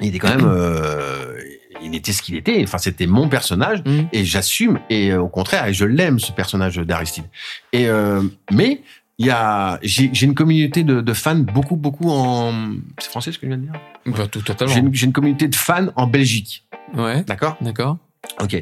il 0.00 0.08
était 0.08 0.18
quand 0.18 0.28
même, 0.36 0.44
euh, 0.46 1.34
il 1.82 1.94
était 1.94 2.12
ce 2.12 2.22
qu'il 2.22 2.36
était. 2.36 2.62
Enfin, 2.62 2.78
c'était 2.78 3.06
mon 3.06 3.28
personnage 3.28 3.80
Mm. 3.84 4.02
et 4.12 4.24
j'assume 4.24 4.78
et 4.90 5.12
euh, 5.12 5.20
au 5.20 5.28
contraire 5.28 5.66
et 5.66 5.74
je 5.74 5.84
l'aime 5.84 6.18
ce 6.18 6.32
personnage 6.32 6.76
d'Aristide 6.76 7.24
et 7.72 7.86
euh, 7.88 8.22
mais 8.50 8.82
il 9.18 9.26
y 9.26 9.30
a 9.30 9.78
j'ai 9.82 10.10
une 10.22 10.34
communauté 10.34 10.82
de, 10.84 11.00
de 11.00 11.12
fans 11.14 11.36
beaucoup 11.36 11.76
beaucoup 11.76 12.10
en 12.10 12.52
c'est 12.98 13.10
français 13.10 13.32
ce 13.32 13.38
que 13.38 13.46
je 13.46 13.52
viens 13.52 13.58
de 13.58 13.62
dire? 13.62 13.72
Bah, 14.06 14.26
tout, 14.30 14.40
totalement. 14.42 14.72
j'ai 14.74 14.80
une, 14.80 14.94
j'ai 14.94 15.06
une 15.06 15.12
communauté 15.12 15.48
de 15.48 15.54
fans 15.56 15.88
en 15.96 16.06
Belgique 16.06 16.66
Ouais. 16.94 17.22
d'accord? 17.24 17.56
D'accord. 17.60 17.98
ok 18.40 18.54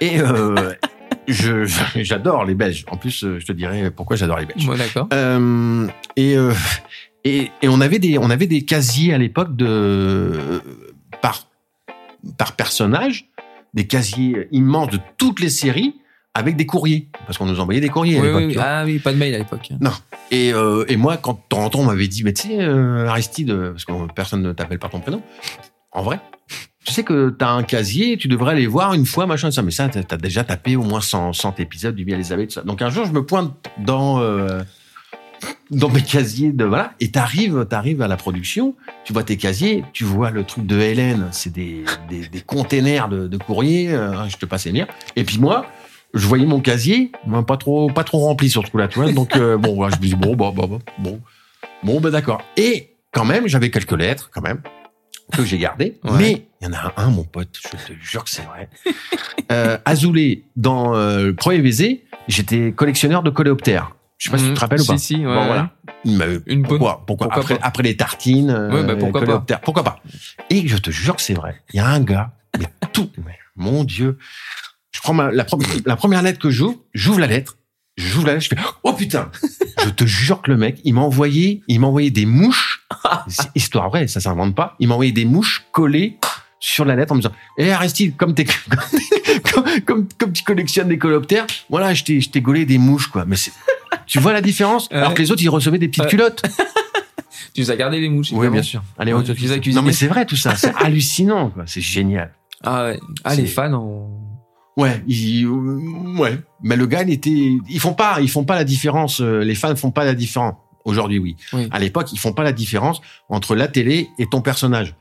et 0.00 0.20
euh, 0.20 0.72
je 1.28 1.64
j'adore 1.96 2.44
les 2.44 2.54
Belges 2.54 2.84
en 2.90 2.96
plus 2.96 3.24
euh, 3.24 3.38
je 3.40 3.46
te 3.46 3.52
dirai 3.52 3.90
pourquoi 3.90 4.16
j'adore 4.16 4.38
les 4.38 4.46
Belges 4.46 4.68
Ouais, 4.68 4.76
d'accord. 4.78 5.08
euh, 5.12 5.86
et, 6.16 6.36
euh, 6.36 6.52
et 7.28 7.50
et 7.62 7.68
on 7.68 7.80
avait 7.80 7.98
des 7.98 8.18
on 8.18 8.30
avait 8.30 8.46
des 8.46 8.62
casiers 8.64 9.12
à 9.14 9.18
l'époque 9.18 9.56
de 9.56 10.32
par 11.22 11.46
par 12.38 12.52
personnage, 12.56 13.26
des 13.74 13.86
casiers 13.86 14.48
immenses 14.52 14.90
de 14.90 14.98
toutes 15.18 15.40
les 15.40 15.48
séries 15.50 15.94
avec 16.34 16.56
des 16.56 16.66
courriers 16.66 17.08
parce 17.26 17.38
qu'on 17.38 17.46
nous 17.46 17.60
envoyait 17.60 17.80
des 17.80 17.88
courriers 17.88 18.18
à 18.18 18.20
Oui, 18.20 18.26
l'époque. 18.26 18.44
oui. 18.48 18.56
Ah 18.58 18.82
oui, 18.84 18.98
pas 18.98 19.12
de 19.12 19.16
mail 19.18 19.34
à 19.34 19.38
l'époque. 19.38 19.70
Et 20.30 20.52
euh, 20.52 20.84
et 20.88 20.96
moi 20.96 21.16
quand 21.16 21.34
de 21.34 21.38
temps 21.48 21.64
en 21.64 21.70
temps 21.70 21.80
on 21.80 21.84
m'avait 21.86 22.08
dit 22.08 22.24
mais 22.24 22.32
tu 22.32 22.48
sais 22.48 22.58
euh, 22.60 23.06
Aristide 23.08 23.54
parce 23.72 23.84
que 23.84 23.92
personne 24.12 24.42
ne 24.42 24.52
t'appelle 24.52 24.78
par 24.78 24.90
ton 24.90 25.00
prénom. 25.00 25.22
En 25.92 26.02
vrai, 26.02 26.20
tu 26.84 26.92
sais 26.92 27.04
que 27.04 27.30
t'as 27.30 27.50
un 27.52 27.62
casier, 27.62 28.18
tu 28.18 28.28
devrais 28.28 28.52
aller 28.52 28.66
voir 28.66 28.92
une 28.92 29.06
fois 29.06 29.26
machin 29.26 29.50
ça 29.50 29.62
mais 29.62 29.70
ça 29.70 29.88
t'as 29.88 30.16
déjà 30.18 30.44
tapé 30.44 30.76
au 30.76 30.82
moins 30.82 31.00
100, 31.00 31.32
100 31.32 31.58
épisodes 31.60 31.94
du 31.94 32.04
Bien 32.04 32.16
Elisabeth 32.16 32.50
ça. 32.52 32.62
Donc 32.62 32.82
un 32.82 32.90
jour 32.90 33.06
je 33.06 33.12
me 33.12 33.24
pointe 33.24 33.54
dans 33.78 34.20
euh, 34.20 34.60
dans 35.70 35.88
mes 35.88 36.02
casiers 36.02 36.52
de 36.52 36.64
voilà. 36.64 36.92
Et 37.00 37.10
t'arrives 37.10 37.66
t'arrives 37.68 38.02
à 38.02 38.08
la 38.08 38.16
production 38.16 38.74
tu 39.04 39.12
vois 39.12 39.22
tes 39.24 39.36
casiers 39.36 39.84
tu 39.92 40.04
vois 40.04 40.30
le 40.30 40.44
truc 40.44 40.66
de 40.66 40.78
Hélène 40.78 41.28
c'est 41.32 41.52
des, 41.52 41.84
des 42.08 42.28
des 42.28 42.40
containers 42.40 43.08
de, 43.08 43.26
de 43.26 43.36
courrier 43.36 43.92
euh, 43.92 44.28
je 44.28 44.36
te 44.36 44.46
passe 44.46 44.66
les 44.66 44.72
liens 44.72 44.86
et 45.16 45.24
puis 45.24 45.38
moi 45.38 45.66
je 46.14 46.26
voyais 46.26 46.46
mon 46.46 46.60
casier 46.60 47.12
pas 47.46 47.56
trop 47.56 47.90
pas 47.90 48.04
trop 48.04 48.18
rempli 48.20 48.48
sur 48.48 48.64
ce 48.64 48.70
coup 48.70 48.78
là 48.78 48.88
tu 48.88 48.98
vois. 48.98 49.12
Donc 49.12 49.36
euh, 49.36 49.56
bon 49.58 49.74
voilà, 49.74 49.94
je 49.94 50.00
me 50.00 50.06
dis 50.06 50.14
bon 50.14 50.34
bon 50.34 50.50
bon 50.50 50.66
bon 50.66 50.80
bon. 50.98 51.20
Bon 51.82 52.00
ben 52.00 52.10
d'accord. 52.10 52.42
Et 52.56 52.94
quand 53.12 53.24
même 53.24 53.48
j'avais 53.48 53.70
quelques 53.70 53.92
lettres 53.92 54.30
quand 54.32 54.40
même 54.40 54.60
que 55.32 55.44
j'ai 55.44 55.58
gardées. 55.58 55.98
Ouais. 56.04 56.12
mais 56.18 56.46
il 56.60 56.68
y 56.68 56.70
en 56.70 56.72
a 56.72 56.94
un 56.96 57.10
mon 57.10 57.24
pote 57.24 57.58
je 57.62 57.68
te 57.68 57.98
jure 58.00 58.24
que 58.24 58.30
c'est 58.30 58.44
vrai. 58.44 58.70
Euh, 59.52 59.78
Azoulay 59.84 60.44
dans 60.56 60.94
euh, 60.94 61.26
le 61.26 61.34
premier 61.34 61.58
baiser 61.58 62.04
j'étais 62.28 62.72
collectionneur 62.72 63.22
de 63.22 63.30
coléoptères 63.30 63.94
je 64.18 64.24
sais 64.24 64.30
pas 64.30 64.38
si 64.38 64.44
tu 64.48 64.54
te 64.54 64.60
rappelles 64.60 64.80
ou 64.80 64.86
pas 64.86 64.92
Mhm. 64.94 64.98
Si, 64.98 65.16
ouais. 65.16 65.24
Bon, 65.24 65.46
voilà. 65.46 65.70
Une 66.04 66.16
bonne. 66.18 66.62
pourquoi, 66.62 67.04
pourquoi, 67.06 67.28
pourquoi 67.28 67.40
après, 67.42 67.58
pas. 67.58 67.66
après 67.66 67.82
les 67.82 67.96
tartines, 67.96 68.50
euh, 68.50 68.70
Ouais, 68.70 68.84
bah, 68.84 68.96
pourquoi 68.96 69.20
les 69.20 69.26
pas. 69.26 69.58
pourquoi 69.62 69.84
pas 69.84 70.00
Et 70.50 70.66
je 70.68 70.76
te 70.76 70.90
jure 70.90 71.16
que 71.16 71.22
c'est 71.22 71.34
vrai. 71.34 71.60
Il 71.72 71.76
y 71.76 71.80
a 71.80 71.86
un 71.86 72.00
gars, 72.00 72.32
mais 72.58 72.66
tout, 72.92 73.10
mais 73.24 73.38
mon 73.56 73.84
Dieu. 73.84 74.18
Je 74.92 75.00
prends 75.00 75.12
ma, 75.14 75.30
la, 75.30 75.44
première, 75.44 75.68
la 75.84 75.96
première 75.96 76.22
lettre 76.22 76.38
que 76.38 76.50
j'ouvre, 76.50 76.76
j'ouvre 76.94 77.20
la 77.20 77.26
lettre, 77.26 77.58
j'ouvre 77.98 78.26
la 78.28 78.34
lettre, 78.34 78.44
je 78.44 78.48
fais 78.56 78.62
oh 78.82 78.92
putain. 78.94 79.30
Je 79.84 79.90
te 79.90 80.06
jure 80.06 80.40
que 80.40 80.50
le 80.50 80.56
mec, 80.56 80.80
il 80.84 80.94
m'a 80.94 81.02
envoyé, 81.02 81.62
il 81.68 81.80
m'a 81.80 81.86
envoyé 81.88 82.10
des 82.10 82.24
mouches. 82.24 82.86
Histoire 83.54 83.90
vraie, 83.90 84.06
ça 84.08 84.20
s'invente 84.20 84.54
pas. 84.54 84.74
Il 84.78 84.88
m'a 84.88 84.94
envoyé 84.94 85.12
des 85.12 85.24
mouches 85.26 85.64
collées 85.72 86.18
sur 86.58 86.84
la 86.86 86.96
lettre 86.96 87.12
en 87.12 87.16
me 87.16 87.20
disant 87.20 87.34
Eh 87.58 87.70
Aristide, 87.70 88.16
comme, 88.16 88.34
t'es, 88.34 88.46
comme, 89.52 89.64
comme, 89.84 90.08
comme 90.18 90.32
tu 90.32 90.42
collectionnes 90.44 90.88
des 90.88 90.98
coloptères, 90.98 91.46
voilà, 91.68 91.92
je 91.94 92.04
t'ai, 92.04 92.20
je 92.20 92.30
t'ai 92.30 92.40
gaulé 92.40 92.64
des 92.64 92.78
mouches, 92.78 93.08
quoi. 93.08 93.24
Mais 93.26 93.36
c'est, 93.36 93.52
tu 94.06 94.18
vois 94.20 94.32
la 94.32 94.40
différence 94.40 94.88
Ouais. 94.90 94.96
Alors 94.98 95.14
que 95.14 95.22
les 95.22 95.30
autres, 95.30 95.42
ils 95.42 95.48
recevaient 95.48 95.78
des 95.78 95.88
petites 95.88 96.04
Ouais. 96.04 96.10
culottes. 96.10 96.42
Tu 97.54 97.62
nous 97.62 97.70
as 97.70 97.76
gardé 97.76 98.00
les 98.00 98.10
mouches. 98.10 98.32
Oui, 98.32 98.48
bien 98.50 98.62
sûr. 98.62 98.82
Allez, 98.98 99.14
Ouais, 99.14 99.22
tu 99.24 99.32
les 99.32 99.52
as. 99.52 99.72
Non, 99.72 99.80
mais 99.82 99.94
c'est 99.94 100.08
vrai 100.08 100.26
tout 100.26 100.36
ça. 100.36 100.54
C'est 100.56 100.74
hallucinant, 100.78 101.48
quoi. 101.48 101.62
C'est 101.66 101.80
génial. 101.80 102.34
Ah 102.62 102.84
ouais. 102.84 103.00
Ah, 103.24 103.34
les 103.34 103.46
fans 103.46 103.72
ont... 103.72 104.10
Ouais, 104.76 105.02
ils, 105.06 105.46
euh, 105.46 106.18
ouais. 106.18 106.38
Mais 106.62 106.76
le 106.76 106.86
gars, 106.86 107.02
il 107.02 107.10
était, 107.10 107.30
ils 107.30 107.80
font 107.80 107.94
pas, 107.94 108.20
ils 108.20 108.28
font 108.28 108.44
pas 108.44 108.56
la 108.56 108.64
différence. 108.64 109.22
euh, 109.22 109.40
Les 109.40 109.54
fans 109.54 109.74
font 109.74 109.90
pas 109.90 110.04
la 110.04 110.14
différence. 110.14 110.54
Aujourd'hui, 110.84 111.18
oui. 111.18 111.36
Oui. 111.54 111.66
À 111.70 111.78
l'époque, 111.78 112.12
ils 112.12 112.18
font 112.18 112.34
pas 112.34 112.42
la 112.42 112.52
différence 112.52 113.00
entre 113.30 113.54
la 113.56 113.68
télé 113.68 114.10
et 114.18 114.26
ton 114.26 114.42
personnage, 114.42 114.94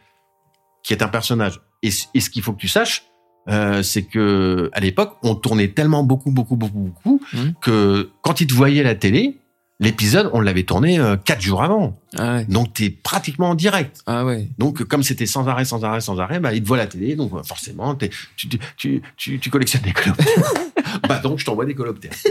qui 0.82 0.94
est 0.94 1.04
un 1.04 1.10
personnage. 1.10 1.60
Et 1.84 1.92
ce 1.92 2.30
qu'il 2.30 2.42
faut 2.42 2.54
que 2.54 2.60
tu 2.60 2.70
saches, 2.70 3.04
euh, 3.48 3.84
c'est 3.84 4.04
que 4.04 4.70
à 4.74 4.80
l'époque, 4.80 5.18
on 5.24 5.36
tournait 5.36 5.70
tellement 5.70 6.04
beaucoup, 6.04 6.32
beaucoup, 6.32 6.56
beaucoup, 6.56 6.80
beaucoup, 6.80 7.22
Mhm. 7.34 7.54
que 7.62 8.10
quand 8.22 8.42
ils 8.42 8.48
te 8.48 8.54
voyaient 8.54 8.82
à 8.82 8.84
la 8.84 8.96
télé, 8.96 9.38
l'épisode, 9.80 10.30
on 10.34 10.40
l'avait 10.40 10.64
tourné 10.64 11.00
euh, 11.00 11.18
quatre 11.18 11.42
jours 11.42 11.62
avant. 11.62 12.00
Ah 12.18 12.36
ouais. 12.38 12.46
Donc, 12.46 12.74
t'es 12.74 12.90
pratiquement 12.90 13.50
en 13.50 13.56
direct. 13.56 14.02
Ah 14.06 14.24
ouais. 14.26 14.48
Donc, 14.58 14.84
comme 14.86 15.04
c'était 15.04 15.26
sans 15.26 15.48
arrêt, 15.48 15.66
sans 15.66 15.84
arrêt, 15.84 16.00
sans 16.02 16.20
arrêt, 16.20 16.40
bah, 16.40 16.54
ils 16.54 16.64
te 16.64 16.68
voient 16.68 16.78
à 16.78 16.82
la 16.82 16.88
télé, 16.88 17.16
donc 17.16 17.32
forcément, 17.46 17.94
t'es- 17.96 18.10
tu, 18.38 18.48
tu, 18.48 18.60
tu, 18.78 19.02
tu, 19.18 19.40
tu 19.40 19.50
collectionnes 19.50 19.82
des 19.84 19.92
coloptères. 19.92 20.26
bah, 21.08 21.20
donc, 21.20 21.40
je 21.40 21.46
t'envoie 21.46 21.66
des 21.66 21.76
coloptères. 21.76 22.14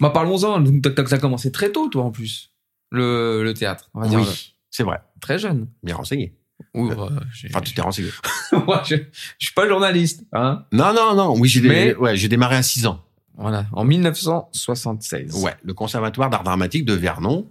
Bah, 0.00 0.10
parlons-en. 0.10 0.60
Donc, 0.60 0.82
t'as, 0.94 1.18
commencé 1.18 1.50
très 1.50 1.72
tôt, 1.72 1.88
toi, 1.88 2.04
en 2.04 2.10
plus. 2.12 2.50
Le, 2.90 3.42
le 3.42 3.52
théâtre. 3.54 3.90
On 3.94 4.00
va 4.00 4.08
dire. 4.08 4.20
oui, 4.20 4.54
c'est 4.70 4.84
vrai. 4.84 5.00
Très 5.20 5.38
jeune. 5.38 5.66
Bien 5.82 5.96
renseigné. 5.96 6.37
Oui, 6.74 6.90
bah, 6.94 7.08
j'ai- 7.32 7.48
Enfin, 7.50 7.60
tu 7.60 7.74
t'es 7.74 7.80
renseigné. 7.82 8.10
Moi, 8.66 8.82
je, 8.86 8.96
je 9.38 9.46
suis 9.46 9.54
pas 9.54 9.66
journaliste, 9.68 10.24
hein. 10.32 10.64
Non, 10.72 10.92
non, 10.94 11.14
non. 11.14 11.34
Oui, 11.38 11.48
j'ai 11.48 11.60
Mais- 11.60 11.86
dé- 11.86 11.94
ouais, 11.94 12.16
j'ai 12.16 12.28
démarré 12.28 12.56
à 12.56 12.62
6 12.62 12.86
ans. 12.86 13.00
Voilà. 13.36 13.66
En 13.72 13.84
1976. 13.84 15.42
Ouais, 15.44 15.54
le 15.62 15.74
conservatoire 15.74 16.30
d'art 16.30 16.42
dramatique 16.42 16.84
de 16.84 16.94
Vernon. 16.94 17.46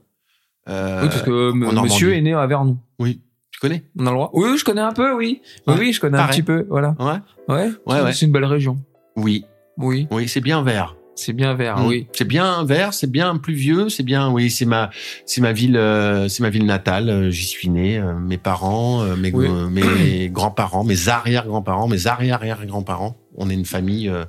Euh, 0.70 1.04
Oui, 1.04 1.08
parce 1.10 1.22
que 1.22 1.52
monsieur 1.82 2.14
est 2.14 2.22
né 2.22 2.34
à 2.34 2.46
Vernon. 2.46 2.78
Oui, 3.00 3.22
tu 3.52 3.60
connais? 3.62 3.86
On 3.98 4.06
a 4.06 4.10
le 4.10 4.16
droit? 4.16 4.32
Oui, 4.34 4.58
je 4.58 4.66
connais 4.66 4.82
un 4.82 4.92
peu, 4.92 5.14
oui. 5.16 5.42
Oui, 5.66 5.74
Ouais, 5.74 5.80
oui, 5.80 5.94
je 5.94 6.02
connais 6.02 6.18
un 6.18 6.28
petit 6.28 6.44
peu, 6.44 6.66
voilà. 6.70 6.94
Ouais? 7.00 7.06
Ouais. 7.48 7.56
Ouais, 7.56 7.72
c'est- 7.88 8.02
ouais. 8.04 8.14
C'est 8.14 8.26
une 8.26 8.34
belle 8.34 8.44
région. 8.46 8.78
Oui, 9.16 9.46
Oui. 9.78 10.08
oui, 10.12 10.28
c'est 10.28 10.42
bien 10.42 10.62
vert. 10.62 10.97
C'est 11.20 11.34
bien 11.34 11.54
vert, 11.56 11.80
Mm. 11.80 11.88
Oui. 11.88 12.08
C'est 12.14 12.28
bien 12.28 12.64
vert, 12.64 12.94
c'est 12.94 13.10
bien 13.12 13.36
pluvieux, 13.38 13.90
c'est 13.90 14.04
bien. 14.04 14.30
Oui, 14.30 14.50
c'est 14.52 14.66
ma, 14.66 14.90
c'est 15.26 15.42
ma 15.42 15.52
ville, 15.52 15.76
euh, 15.76 16.28
c'est 16.30 16.44
ma 16.44 16.50
ville 16.50 16.66
natale. 16.66 17.10
euh, 17.10 17.30
J'y 17.32 17.46
suis 17.46 17.70
né. 17.70 17.98
euh, 17.98 18.14
mes 18.14 18.38
parents, 18.38 19.02
euh, 19.04 19.16
mes, 19.16 19.32
Oui. 19.34 19.48
mes 19.72 20.30
grands-parents, 20.32 20.84
mes 20.84 21.10
arrière-grands-parents, 21.10 21.88
mes 21.88 22.06
arrière-arrière-grands-parents. 22.08 23.18
On 23.36 23.50
est 23.50 23.54
une 23.54 23.66
famille 23.66 24.08
euh, 24.10 24.26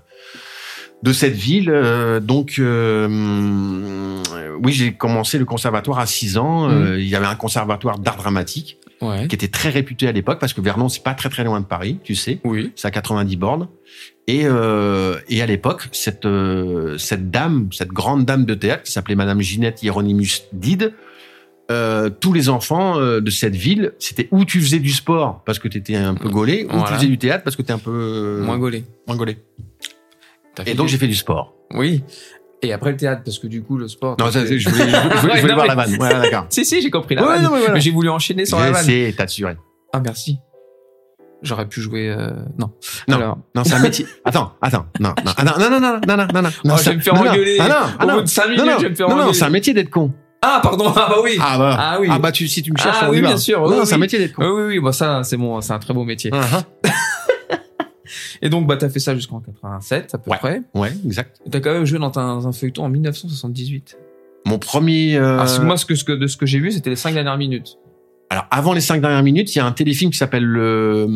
de 1.02 1.12
cette 1.12 1.34
ville. 1.34 1.70
euh, 1.70 2.20
donc, 2.20 2.56
euh, 2.58 3.06
hum, 3.06 4.22
oui, 4.62 4.72
j'ai 4.72 4.92
commencé 4.92 5.38
le 5.38 5.44
conservatoire 5.44 5.98
à 5.98 6.06
6 6.06 6.38
ans. 6.38 6.68
euh, 6.70 6.98
Il 7.00 7.08
y 7.08 7.14
avait 7.16 7.26
un 7.26 7.34
conservatoire 7.36 7.98
d'art 7.98 8.16
dramatique 8.16 8.78
Ouais. 9.00 9.28
qui 9.28 9.36
était 9.36 9.46
très 9.46 9.68
réputé 9.68 10.08
à 10.08 10.12
l'époque 10.12 10.40
parce 10.40 10.52
que 10.52 10.60
Vernon, 10.60 10.88
c'est 10.88 11.04
pas 11.04 11.14
très 11.14 11.28
très 11.28 11.44
loin 11.44 11.60
de 11.60 11.64
Paris, 11.66 12.00
tu 12.02 12.16
sais. 12.16 12.40
Oui. 12.42 12.72
C'est 12.74 12.88
à 12.88 12.90
90 12.90 13.36
bornes. 13.36 13.68
Et, 14.26 14.40
euh, 14.44 15.14
et 15.28 15.40
à 15.40 15.46
l'époque, 15.46 15.88
cette, 15.92 16.24
euh, 16.26 16.98
cette 16.98 17.30
dame, 17.30 17.68
cette 17.72 17.90
grande 17.92 18.24
dame 18.24 18.44
de 18.44 18.54
théâtre 18.54 18.82
qui 18.82 18.90
s'appelait 18.90 19.14
Madame 19.14 19.40
Ginette 19.40 19.84
Hieronymus 19.84 20.42
Dide, 20.52 20.94
euh, 21.70 22.10
tous 22.10 22.32
les 22.32 22.48
enfants 22.48 22.98
euh, 22.98 23.20
de 23.20 23.30
cette 23.30 23.54
ville, 23.54 23.92
c'était 24.00 24.26
où 24.32 24.44
tu 24.44 24.60
faisais 24.60 24.80
du 24.80 24.90
sport 24.90 25.42
parce 25.46 25.60
que 25.60 25.68
tu 25.68 25.78
étais 25.78 25.94
un 25.94 26.14
peu 26.14 26.28
gaulé, 26.28 26.66
ou 26.72 26.82
tu 26.84 26.92
faisais 26.94 27.06
du 27.06 27.18
théâtre 27.18 27.44
parce 27.44 27.54
que 27.54 27.62
tu 27.62 27.68
es 27.68 27.72
un 27.72 27.78
peu 27.78 27.92
euh, 27.92 28.44
Moins 28.44 28.58
gaulé. 28.58 28.82
moins 29.06 29.16
gaulé. 29.16 29.36
T'as 30.64 30.70
Et 30.70 30.74
donc 30.74 30.86
du- 30.86 30.92
j'ai 30.92 30.98
fait 30.98 31.06
du 31.08 31.14
sport. 31.14 31.54
Oui. 31.74 32.02
Et 32.62 32.72
après 32.72 32.90
le 32.90 32.96
théâtre, 32.96 33.22
parce 33.24 33.38
que 33.38 33.46
du 33.46 33.62
coup, 33.62 33.76
le 33.78 33.86
sport. 33.88 34.16
Non, 34.18 34.26
t'as 34.26 34.32
ça, 34.32 34.46
c'est- 34.46 34.58
je 34.58 34.68
voulais, 34.68 34.84
je 34.90 34.90
voulais, 34.90 35.14
je 35.14 35.20
voulais- 35.20 35.32
Ouais, 35.34 35.42
non, 35.48 35.54
voir 35.54 35.62
mais- 35.62 35.68
la 35.68 35.74
vanne. 35.74 35.96
Ouais, 36.00 36.08
d'accord. 36.30 36.46
Si, 36.50 36.64
si, 36.64 36.82
j'ai 36.82 36.90
compris 36.90 37.14
la 37.14 37.22
Ouais, 37.22 37.28
vanne. 37.36 37.42
non, 37.44 37.50
mais 37.52 37.60
voilà. 37.60 37.78
J'ai 37.78 37.90
voulu 37.92 38.08
enchaîner 38.10 38.44
sur 38.46 38.58
la 38.58 38.72
vanne. 38.72 38.84
J'essaie, 38.84 39.12
t'assurer. 39.16 39.56
Ah, 39.92 40.00
merci. 40.00 40.38
J'aurais 41.40 41.68
pu 41.68 41.80
jouer. 41.80 42.08
euh, 42.10 42.30
Non. 42.58 42.72
Non. 43.06 43.16
Alors, 43.16 43.38
Non, 43.54 43.62
c'est 43.64 43.74
un 43.74 43.78
métier. 43.78 44.06
Attends, 44.24 44.54
attends. 44.60 44.86
Non, 44.98 45.10
non, 45.24 45.32
ah, 45.36 45.44
non, 45.44 45.52
non, 45.56 45.70
non, 45.70 45.80
non, 45.80 46.00
non, 46.04 46.16
non, 46.16 46.26
non, 46.34 46.42
non. 46.42 46.50
Oh, 46.64 46.70
je 46.78 46.82
ça- 46.82 46.90
vais 46.90 46.96
me 46.96 47.00
faire 47.00 47.14
non, 47.14 47.22
non. 47.24 47.30
engueuler. 47.30 47.58
Ah 47.60 47.68
non, 47.68 47.74
ah 48.00 48.04
au 48.04 48.06
non. 48.08 48.14
bout 48.16 48.22
de 48.22 48.26
5 48.26 48.44
minutes, 48.48 48.58
Non, 48.58 48.66
non, 48.66 48.78
je 48.78 48.82
vais 48.82 48.90
me 48.90 48.94
faire 48.96 49.08
non, 49.08 49.14
non, 49.14 49.20
engueuler. 49.22 49.38
c'est 49.38 49.44
un 49.44 49.50
métier 49.50 49.72
d'être 49.74 49.90
con. 49.90 50.12
Ah, 50.42 50.58
pardon. 50.62 50.86
Ah, 50.96 51.06
bah 51.10 51.16
oui. 51.22 51.38
Ah 51.40 51.58
bah, 51.58 51.76
Ah 51.78 51.98
oui. 52.00 52.08
ah 52.10 52.18
bah 52.18 52.32
tu, 52.32 52.48
si 52.48 52.62
tu 52.62 52.72
me 52.72 52.76
cherches, 52.76 52.96
Ah 53.02 53.06
on 53.08 53.12
y 53.12 53.16
oui, 53.16 53.20
va. 53.22 53.28
bien 53.28 53.36
sûr, 53.36 53.60
Non, 53.60 53.68
oui, 53.70 53.76
non, 53.76 53.84
c'est 53.84 53.92
un 53.92 53.96
oui. 53.96 54.00
métier 54.02 54.18
d'être 54.18 54.34
con. 54.34 54.42
Ah 54.44 54.52
oui, 54.52 54.62
oui, 54.66 54.80
bah 54.80 54.92
ça, 54.92 55.22
c'est 55.22 55.36
bon, 55.36 55.60
c'est 55.60 55.72
un 55.72 55.78
très 55.78 55.94
beau 55.94 56.02
métier. 56.04 56.30
Ah, 56.34 56.62
Et 58.42 58.48
donc, 58.48 58.66
bah, 58.66 58.76
t'as 58.76 58.88
fait 58.88 59.00
ça 59.00 59.14
jusqu'en 59.14 59.40
87, 59.40 60.14
à 60.14 60.18
peu 60.18 60.30
Ouais. 60.30 60.36
près. 60.38 60.60
ah. 60.74 60.78
Ouais, 60.78 60.92
exact. 61.04 61.40
T'as 61.50 61.60
quand 61.60 61.72
même 61.72 61.84
joué 61.84 61.98
dans 61.98 62.16
un, 62.18 62.44
un 62.46 62.52
feuilleton 62.52 62.84
en 62.84 62.88
1978. 62.88 63.96
Mon 64.46 64.58
premier. 64.58 65.16
euh, 65.16 65.44
que 65.44 65.62
moi, 65.64 65.76
ce 65.76 65.84
que, 65.84 65.94
ce 65.94 66.04
que, 66.04 66.12
de 66.12 66.26
ce 66.26 66.36
que 66.36 66.46
j'ai 66.46 66.58
vu, 66.60 66.70
c'était 66.72 66.90
les 66.90 66.96
5 66.96 67.12
dernières 67.14 67.36
minutes. 67.38 67.78
Alors, 68.30 68.46
avant 68.50 68.74
les 68.74 68.82
cinq 68.82 69.00
dernières 69.00 69.22
minutes, 69.22 69.54
il 69.54 69.58
y 69.58 69.60
a 69.62 69.64
un 69.64 69.72
téléfilm 69.72 70.10
qui 70.10 70.18
s'appelle 70.18 70.44
le 70.44 71.06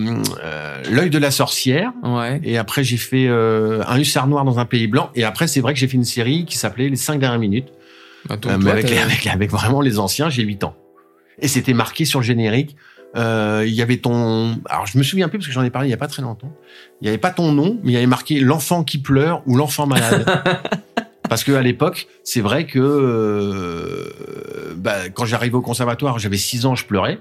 euh, 0.43 0.83
l'œil 0.91 1.11
de 1.11 1.19
la 1.19 1.31
sorcière. 1.31 1.93
Ouais. 2.03 2.41
Et 2.43 2.57
après, 2.57 2.85
j'ai 2.85 2.97
fait 2.97 3.27
euh, 3.29 3.83
un 3.87 3.99
hussard 3.99 4.27
noir 4.29 4.47
dans 4.47 4.59
un 4.59 4.65
pays 4.65 4.87
blanc. 4.87 5.11
Et 5.15 5.23
après, 5.23 5.47
c'est 5.47 5.61
vrai 5.61 5.75
que 5.75 5.79
j'ai 5.79 5.89
fait 5.89 5.99
une 5.99 6.05
série 6.07 6.47
qui 6.47 6.57
s'appelait 6.57 6.89
les 6.89 6.97
cinq 6.97 7.21
dernières 7.21 7.39
minutes, 7.39 7.69
Bah, 8.27 8.37
donc, 8.39 8.53
Euh, 8.53 8.59
mais 8.59 9.29
avec 9.31 9.51
vraiment 9.51 9.83
les 9.83 9.99
anciens. 9.99 10.31
J'ai 10.31 10.43
8 10.43 10.65
ans. 10.65 10.75
Et 11.39 11.49
c'était 11.49 11.75
marqué 11.75 12.07
sur 12.07 12.21
le 12.21 12.25
générique. 12.25 12.77
Euh, 13.17 13.65
Il 13.67 13.75
y 13.75 13.83
avait 13.83 13.99
ton. 13.99 14.59
Alors, 14.69 14.87
je 14.87 14.97
me 14.99 15.03
souviens 15.03 15.29
plus 15.29 15.39
parce 15.39 15.47
que 15.49 15.53
j'en 15.53 15.63
ai 15.63 15.71
parlé 15.71 15.89
il 15.89 15.91
y 15.91 15.95
a 15.95 15.99
pas 15.99 16.07
très 16.09 16.23
longtemps. 16.23 16.53
Il 17.01 17.07
y 17.07 17.09
avait 17.09 17.19
pas 17.19 17.31
ton 17.31 17.53
nom, 17.53 17.79
mais 17.83 17.93
il 17.93 17.95
y 17.95 17.97
avait 17.99 18.07
marqué 18.07 18.41
l'enfant 18.41 18.85
qui 18.85 18.99
pleure 18.99 19.43
ou 19.47 19.57
l'enfant 19.57 19.87
malade. 19.87 20.25
Parce 21.29 21.45
que 21.45 21.53
à 21.53 21.63
l'époque, 21.63 22.09
c'est 22.25 22.43
vrai 22.43 22.67
que 22.67 22.79
euh, 22.79 24.75
bah, 24.77 25.09
quand 25.15 25.25
j'arrivais 25.25 25.55
au 25.55 25.63
conservatoire, 25.63 26.19
j'avais 26.19 26.37
6 26.37 26.67
ans, 26.67 26.75
je 26.75 26.85
pleurais. 26.85 27.19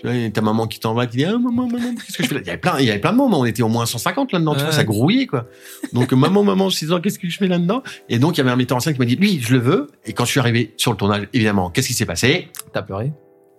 Tu 0.00 0.06
vois, 0.08 0.30
ta 0.30 0.40
maman 0.42 0.66
qui 0.66 0.80
t'envoie, 0.80 1.06
qui 1.06 1.18
dit 1.18 1.24
ah, 1.24 1.32
maman, 1.38 1.66
maman, 1.68 1.94
qu'est-ce 1.94 2.16
que 2.18 2.22
je 2.24 2.28
fais 2.28 2.34
là? 2.34 2.40
Il 2.42 2.46
y 2.46 2.50
avait 2.50 2.58
plein, 2.58 2.78
il 2.80 2.86
y 2.86 2.90
avait 2.90 2.98
plein 2.98 3.12
de 3.12 3.16
moments. 3.16 3.40
On 3.40 3.44
était 3.44 3.62
au 3.62 3.68
moins 3.68 3.86
150 3.86 4.32
là-dedans. 4.32 4.54
Tu 4.54 4.60
vois, 4.60 4.68
Ouais. 4.68 4.74
ça 4.74 4.84
grouillait 4.84 5.26
quoi. 5.26 5.46
Donc 5.92 6.12
maman, 6.12 6.42
maman, 6.42 6.70
6 6.70 6.92
ans, 6.92 7.00
qu'est-ce 7.00 7.18
que 7.18 7.28
je 7.30 7.38
fais 7.38 7.46
là-dedans? 7.46 7.82
Et 8.08 8.18
donc 8.18 8.36
il 8.36 8.38
y 8.38 8.40
avait 8.42 8.50
un 8.50 8.56
metteur 8.56 8.76
en 8.76 8.80
scène 8.80 8.94
qui 8.94 8.98
m'a 8.98 9.04
dit 9.06 9.16
lui, 9.16 9.40
je 9.40 9.52
le 9.54 9.60
veux. 9.60 9.86
Et 10.04 10.12
quand 10.12 10.24
je 10.24 10.30
suis 10.32 10.40
arrivé 10.40 10.74
sur 10.76 10.90
le 10.90 10.96
tournage, 10.96 11.28
évidemment, 11.32 11.70
qu'est-ce 11.70 11.86
qui 11.88 11.94
s'est 11.94 12.04
passé? 12.06 12.48
T'as 12.72 12.82
pleuré? 12.82 13.12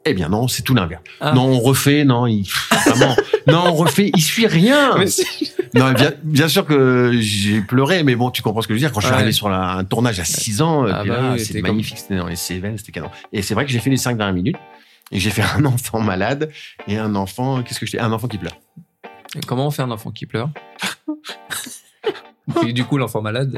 Eh 0.09 0.13
bien 0.13 0.29
non, 0.29 0.47
c'est 0.47 0.61
tout 0.63 0.73
l'inverse. 0.73 1.01
Ah. 1.19 1.33
Non, 1.33 1.43
on 1.47 1.59
refait, 1.59 2.03
non, 2.05 2.27
il 2.27 2.45
vraiment, 2.85 3.15
non, 3.47 3.63
on 3.67 3.73
refait, 3.73 4.11
il 4.15 4.21
suit 4.21 4.47
rien. 4.47 4.95
Mais 5.73 5.79
Non, 5.79 5.91
bien, 5.91 6.13
bien 6.23 6.47
sûr 6.47 6.65
que 6.65 7.11
j'ai 7.19 7.61
pleuré, 7.61 8.03
mais 8.03 8.15
bon, 8.15 8.31
tu 8.31 8.41
comprends 8.41 8.61
ce 8.61 8.67
que 8.67 8.73
je 8.73 8.77
veux 8.77 8.79
dire. 8.79 8.91
Quand 8.93 9.01
je 9.01 9.05
suis 9.07 9.11
Ouais. 9.13 9.17
arrivé 9.17 9.33
sur 9.33 9.49
la- 9.49 9.73
un 9.73 9.83
tournage 9.83 10.19
à 10.19 10.23
6 10.25 10.61
ans, 10.61 10.85
Ah 10.85 11.03
bah 11.03 11.31
oui, 11.33 11.39
c'était 11.39 11.61
magnifique, 11.61 11.97
c'était 11.99 12.15
dans 12.17 12.27
les 12.27 12.35
Cévennes, 12.37 12.77
c'était 12.77 12.93
canon. 12.93 13.09
Et 13.33 13.41
c'est 13.41 13.53
vrai 13.53 13.65
que 13.65 13.71
j'ai 13.71 13.79
fait 13.79 13.89
les 13.89 13.97
5 13.97 14.15
dernières 14.17 14.33
minutes, 14.33 14.55
et 15.11 15.19
j'ai 15.19 15.29
fait 15.29 15.43
un 15.43 15.65
enfant 15.65 15.99
malade, 15.99 16.49
et 16.87 16.97
un 16.97 17.15
enfant, 17.15 17.61
qu'est-ce 17.63 17.79
que 17.81 17.85
j'étais 17.85 17.99
Un 17.99 18.11
enfant 18.13 18.27
qui 18.29 18.37
pleure. 18.37 18.57
Et 19.35 19.41
Comment 19.45 19.67
on 19.67 19.71
fait 19.71 19.81
un 19.81 19.91
enfant 19.91 20.11
qui 20.11 20.25
pleure? 20.25 20.49
Et 22.65 22.71
du 22.73 22.85
coup, 22.85 22.97
l'enfant 22.97 23.21
malade. 23.21 23.57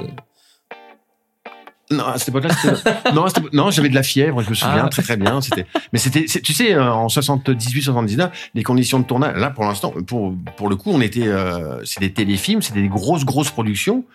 Non, 1.92 2.06
à 2.06 2.18
cette 2.20 2.30
époque-là, 2.30 2.50
c'était- 2.54 3.12
non, 3.14 3.26
non, 3.52 3.72
j'avais 3.72 3.90
de 3.90 3.96
la 3.96 4.04
fièvre, 4.04 4.44
je 4.44 4.50
me 4.50 4.54
souviens 4.56 4.84
Ah. 4.86 4.90
très 4.90 5.02
très 5.02 5.18
bien. 5.18 5.42
C'était, 5.42 5.66
mais 5.92 5.98
c'était, 6.00 6.26
tu 6.26 6.54
sais, 6.54 6.76
euh, 6.76 6.92
en 6.94 7.10
78-79, 7.10 8.30
les 8.54 8.64
conditions 8.64 9.00
de 9.00 9.06
tournage, 9.06 9.36
là, 9.38 9.50
pour 9.50 9.64
l'instant, 9.64 9.94
pour 10.06 10.34
pour 10.56 10.70
le 10.70 10.76
coup, 10.76 10.92
on 10.92 11.02
était, 11.02 11.28
euh, 11.28 11.84
c'est 11.86 12.00
des 12.00 12.14
téléfilms, 12.14 12.62
c'était 12.62 12.82
des 12.82 12.88
grosses 12.90 13.26
grosses 13.26 13.50
productions. 13.50 14.06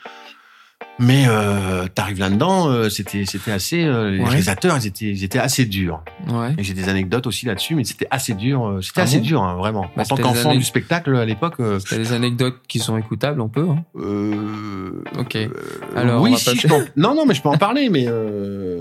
Mais 1.00 1.24
euh, 1.26 1.86
t'arrives 1.92 2.20
là-dedans, 2.20 2.68
euh, 2.68 2.88
c'était 2.88 3.24
c'était 3.26 3.50
assez. 3.50 3.82
euh, 3.84 4.10
les 4.12 4.18
Ouais. 4.20 4.26
réalisateurs, 4.26 4.76
ils 4.78 4.86
étaient 4.86 5.06
ils 5.06 5.24
étaient 5.24 5.40
assez 5.40 5.64
durs. 5.64 6.02
Ouais. 6.28 6.54
Et 6.56 6.62
j'ai 6.62 6.72
des 6.72 6.88
anecdotes 6.88 7.26
aussi 7.26 7.46
là-dessus, 7.46 7.74
mais 7.74 7.82
c'était 7.82 8.06
assez 8.12 8.34
dur. 8.34 8.64
euh, 8.64 8.80
C'était 8.80 9.00
Ah 9.00 9.04
assez 9.04 9.18
bon 9.18 9.24
dur, 9.24 9.42
hein, 9.42 9.56
vraiment. 9.56 9.82
Bah, 9.96 10.02
en 10.02 10.04
tant 10.04 10.04
c'était 10.16 10.22
qu'enfant 10.22 10.50
années- 10.50 10.58
du 10.58 10.64
spectacle 10.64 11.16
à 11.16 11.24
l'époque. 11.24 11.54
euh, 11.58 11.80
T'as 11.88 11.96
des 11.96 12.12
anecdotes 12.12 12.60
qui 12.68 12.78
sont 12.78 12.96
écoutables, 12.96 13.40
on 13.40 13.48
peut. 13.48 13.66
Hein 13.68 13.82
euh, 13.96 15.02
ok. 15.18 15.36
Alors, 15.96 16.20
on 16.20 16.24
oui, 16.24 16.30
va 16.32 16.36
si, 16.36 16.56
je 16.56 16.68
non, 16.96 17.14
non, 17.14 17.26
mais 17.26 17.34
je 17.34 17.42
peux 17.42 17.48
en 17.48 17.58
parler, 17.58 17.88
mais 17.90 18.04
euh, 18.06 18.78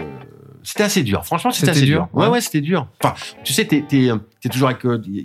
c'était 0.61 0.83
assez 0.83 1.01
dur. 1.01 1.25
Franchement, 1.25 1.49
c'était 1.49 1.65
C'était 1.67 1.77
assez 1.79 1.85
dur, 1.87 2.07
dur. 2.13 2.19
Ouais, 2.19 2.25
ouais. 2.27 2.31
ouais, 2.33 2.41
c'était 2.41 2.61
dur. 2.61 2.87
Enfin, 3.03 3.15
tu 3.43 3.53
sais, 3.53 3.65
t'es, 3.65 3.83
t'es, 3.87 4.09
t'es 4.39 4.49
toujours 4.49 4.69
avec. 4.69 4.81
Il 4.83 5.23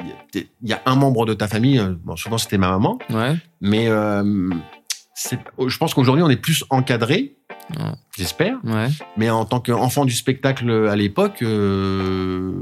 y, 0.63 0.73
a- 0.73 0.81
un 0.87 0.97
membre 0.97 1.27
de 1.27 1.35
ta 1.35 1.49
famille. 1.49 1.83
Bon, 2.03 2.17
souvent 2.17 2.39
c'était 2.39 2.57
ma 2.59 2.71
maman, 2.71 2.99
Ouais. 3.11 3.37
mais 3.61 3.89
euh, 3.89 4.49
je 5.67 5.79
pense 5.79 5.95
qu'aujourd'hui 5.95 6.23
on 6.23 6.31
est 6.31 6.37
plus 6.37 6.65
encadré 6.71 7.38
Ouais. 7.77 7.93
J'espère. 8.17 8.57
Ouais. 8.65 8.89
Mais 9.17 9.31
en 9.31 9.45
tant 9.45 9.61
qu'enfant 9.61 10.05
du 10.05 10.13
spectacle 10.15 10.71
à 10.91 10.97
l'époque, 10.97 11.43
euh, 11.43 12.53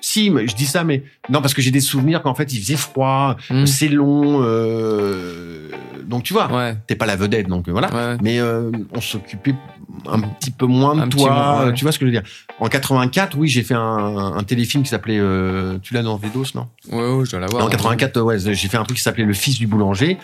si, 0.00 0.26
je 0.46 0.54
dis 0.54 0.66
ça, 0.66 0.84
mais 0.84 1.04
non, 1.30 1.40
parce 1.40 1.54
que 1.54 1.62
j'ai 1.62 1.70
des 1.70 1.80
souvenirs 1.80 2.22
qu'en 2.22 2.34
fait, 2.34 2.52
il 2.52 2.60
faisait 2.60 2.76
froid, 2.76 3.36
Hmm. 3.50 3.64
c'est 3.66 3.88
long, 3.88 4.40
euh, 4.42 5.68
donc 6.04 6.22
tu 6.24 6.32
vois, 6.32 6.52
Ouais. 6.52 6.76
t'es 6.86 6.96
pas 6.96 7.06
la 7.06 7.16
vedette, 7.16 7.48
donc 7.48 7.68
euh, 7.68 7.72
voilà. 7.72 7.92
Ouais. 7.92 8.16
Mais 8.22 8.38
euh, 8.40 8.70
on 8.92 9.00
s'occupait 9.00 9.54
un 10.06 10.20
petit 10.20 10.50
peu 10.50 10.66
moins 10.66 10.94
de 10.94 11.00
Un 11.02 11.08
toi, 11.08 11.72
tu 11.74 11.84
vois 11.84 11.92
ce 11.92 11.98
que 11.98 12.04
je 12.06 12.10
veux 12.10 12.20
dire. 12.20 12.28
En 12.60 12.68
84, 12.68 13.36
oui, 13.38 13.48
j'ai 13.48 13.62
fait 13.62 13.74
un, 13.74 13.80
un 14.36 14.42
téléfilm 14.42 14.82
qui 14.82 14.90
s'appelait, 14.90 15.18
euh, 15.18 15.78
tu 15.82 15.94
l'as 15.94 16.02
dans 16.02 16.16
Védos, 16.16 16.44
non? 16.54 16.66
Ouais, 16.92 16.98
ouais, 17.14 17.24
je 17.24 17.30
dois 17.30 17.40
l'avoir. 17.40 17.64
En 17.64 17.68
84, 17.68 18.20
ouais, 18.20 18.38
j'ai 18.38 18.68
fait 18.68 18.76
un 18.76 18.84
truc 18.84 18.96
qui 18.98 19.02
s'appelait 19.02 19.24
Le 19.24 19.32
Fils 19.32 19.58
du 19.58 19.66
boulanger, 19.66 20.18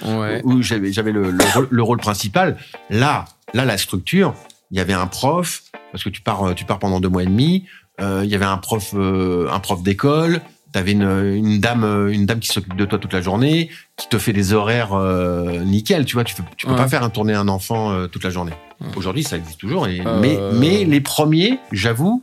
où 0.44 0.60
j'avais 0.62 1.12
le 1.12 1.82
rôle 1.82 1.98
principal. 1.98 2.56
Là, 2.90 3.24
là, 3.54 3.64
la 3.64 3.78
structure, 3.78 4.34
il 4.70 4.78
y 4.78 4.80
avait 4.80 4.92
un 4.92 5.06
prof 5.06 5.62
parce 5.90 6.02
que 6.04 6.08
tu 6.08 6.22
pars, 6.22 6.54
tu 6.54 6.64
pars 6.64 6.78
pendant 6.78 7.00
deux 7.00 7.08
mois 7.08 7.22
et 7.22 7.26
demi. 7.26 7.66
euh, 8.00 8.22
Il 8.24 8.30
y 8.30 8.34
avait 8.34 8.44
un 8.46 8.56
prof, 8.58 8.92
euh, 8.94 9.48
un 9.50 9.60
prof 9.60 9.82
d'école. 9.82 10.40
T'avais 10.72 10.92
une, 10.92 11.02
une 11.02 11.60
dame, 11.60 11.84
euh, 11.84 12.10
une 12.10 12.24
dame 12.24 12.40
qui 12.40 12.48
s'occupe 12.48 12.76
de 12.76 12.86
toi 12.86 12.98
toute 12.98 13.12
la 13.12 13.20
journée, 13.20 13.68
qui 13.98 14.08
te 14.08 14.16
fait 14.16 14.32
des 14.32 14.54
horaires 14.54 14.94
euh, 14.94 15.58
nickel. 15.64 16.06
Tu 16.06 16.14
vois, 16.14 16.24
tu, 16.24 16.34
tu 16.56 16.64
peux 16.66 16.72
Ouais. 16.72 16.78
pas 16.78 16.88
faire 16.88 17.02
un 17.02 17.10
tourner 17.10 17.34
un 17.34 17.46
enfant 17.48 17.92
euh, 17.92 18.06
toute 18.06 18.24
la 18.24 18.30
journée. 18.30 18.52
Ouais. 18.80 18.86
Aujourd'hui, 18.96 19.22
ça 19.22 19.36
existe 19.36 19.60
toujours. 19.60 19.86
Et, 19.86 20.00
Euh. 20.00 20.18
mais, 20.20 20.38
mais 20.54 20.84
les 20.86 21.02
premiers, 21.02 21.58
j'avoue, 21.72 22.22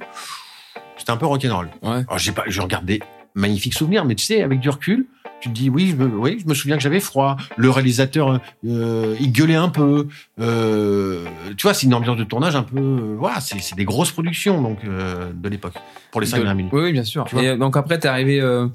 c'était 0.97 1.11
un 1.11 1.17
peu 1.17 1.27
rock'n'roll. 1.27 1.69
Ouais. 1.83 2.03
Alors, 2.07 2.17
j'ai 2.17 2.31
pas, 2.31 2.43
je 2.47 2.59
regarde 2.61 2.85
des 2.85 3.01
magnifiques 3.35 3.75
souvenirs, 3.77 4.03
mais 4.03 4.15
tu 4.15 4.25
sais, 4.25 4.41
avec 4.41 4.59
du 4.59 4.69
recul, 4.69 5.05
tu 5.41 5.49
te 5.49 5.53
dis, 5.53 5.69
oui, 5.69 5.89
je 5.91 5.95
me, 5.95 6.05
oui, 6.17 6.37
je 6.41 6.47
me 6.47 6.53
souviens 6.53 6.75
que 6.77 6.83
j'avais 6.83 6.99
froid. 6.99 7.37
Le 7.57 7.69
réalisateur, 7.69 8.39
euh, 8.67 9.15
il 9.19 9.31
gueulait 9.31 9.55
un 9.55 9.69
peu. 9.69 10.07
Euh, 10.39 11.25
tu 11.57 11.63
vois, 11.63 11.73
c'est 11.73 11.85
une 11.87 11.93
ambiance 11.93 12.17
de 12.17 12.23
tournage 12.23 12.55
un 12.55 12.63
peu, 12.63 12.77
euh, 12.77 13.15
voilà, 13.17 13.39
c'est, 13.39 13.59
c'est 13.59 13.75
des 13.75 13.85
grosses 13.85 14.11
productions, 14.11 14.61
donc, 14.61 14.79
euh, 14.85 15.31
de 15.33 15.49
l'époque. 15.49 15.73
Pour 16.11 16.21
les 16.21 16.27
5 16.27 16.43
De- 16.43 16.53
minutes. 16.53 16.71
Oui, 16.73 16.91
bien 16.91 17.03
sûr. 17.03 17.25
Et 17.39 17.49
euh, 17.49 17.57
donc 17.57 17.77
après, 17.77 17.99
t'es 17.99 18.07
arrivé. 18.07 18.41
euh, 18.41 18.67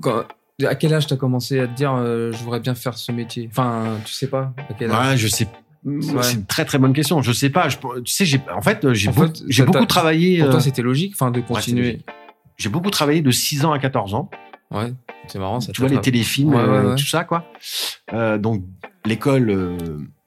quand- 0.00 0.24
à 0.66 0.74
quel 0.74 0.94
âge 0.94 1.06
t'as 1.06 1.16
commencé 1.16 1.60
à 1.60 1.66
te 1.66 1.74
dire 1.74 1.92
euh, 1.94 2.32
je 2.32 2.42
voudrais 2.42 2.60
bien 2.60 2.74
faire 2.74 2.96
ce 2.96 3.12
métier? 3.12 3.46
Enfin, 3.50 3.98
tu 4.06 4.12
sais 4.14 4.26
pas 4.26 4.54
à 4.70 4.72
quel 4.78 4.90
âge? 4.90 5.10
Ouais, 5.10 5.16
je 5.18 5.28
sais. 5.28 5.46
Ouais. 5.84 6.22
C'est 6.22 6.34
une 6.34 6.46
très 6.46 6.64
très 6.64 6.78
bonne 6.78 6.94
question. 6.94 7.20
Je 7.22 7.30
sais 7.32 7.50
pas. 7.50 7.68
Je, 7.68 7.76
tu 8.04 8.12
sais, 8.12 8.24
j'ai, 8.24 8.40
en 8.54 8.62
fait, 8.62 8.92
j'ai, 8.94 9.08
En 9.08 9.12
beaucoup, 9.12 9.26
fait, 9.28 9.42
j'ai 9.48 9.62
ça 9.62 9.66
beaucoup 9.66 9.78
t'a- 9.80 9.86
travaillé. 9.86 10.38
Pour 10.40 10.48
toi, 10.50 10.56
euh, 10.56 10.60
c'était 10.60 10.82
logique, 10.82 11.12
enfin, 11.14 11.30
de 11.30 11.40
continuer? 11.40 12.00
j'ai 12.56 12.70
beaucoup 12.70 12.90
travaillé 12.90 13.20
de 13.20 13.30
6 13.30 13.64
ans 13.66 13.72
à 13.72 13.78
14 13.78 14.14
ans. 14.14 14.30
Ouais, 14.70 14.92
c'est 15.28 15.38
marrant. 15.38 15.60
Ça 15.60 15.72
tu 15.72 15.80
vois, 15.80 15.90
les 15.90 16.00
téléfilms, 16.00 16.50
Ouais, 16.54 16.56
ouais, 16.62 16.68
euh, 16.68 16.90
ouais. 16.90 16.96
tout 16.96 17.06
ça, 17.06 17.24
quoi. 17.24 17.44
Euh, 18.12 18.38
donc, 18.38 18.64
l'école, 19.04 19.50
euh, 19.50 19.76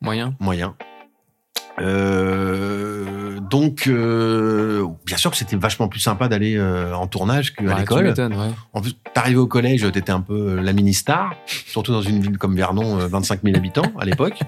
moyen. 0.02 0.36
moyen. 0.40 0.76
Euh, 1.82 3.40
donc, 3.40 3.88
bien 3.88 5.18
sûr 5.18 5.32
que 5.32 5.38
c'était 5.38 5.56
vachement 5.56 5.88
plus 5.88 6.00
sympa 6.00 6.28
d'aller 6.28 6.60
en 6.62 7.08
tournage 7.08 7.54
qu'à 7.56 7.78
l'école. 7.78 8.14
En 8.74 8.82
plus, 8.82 8.96
t'arrivais 9.14 9.38
au 9.40 9.48
collège, 9.48 9.90
t'étais 9.92 10.12
un 10.12 10.22
peu 10.22 10.56
la 10.56 10.74
mini-star, 10.74 11.34
surtout 11.46 11.92
dans 11.92 12.02
une 12.02 12.22
ville 12.22 12.38
comme 12.38 12.56
Vernon, 12.56 13.00
euh, 13.00 13.08
25 13.08 13.42
000 13.44 13.56
habitants 13.56 13.92
à 14.00 14.06
l'époque. 14.06 14.40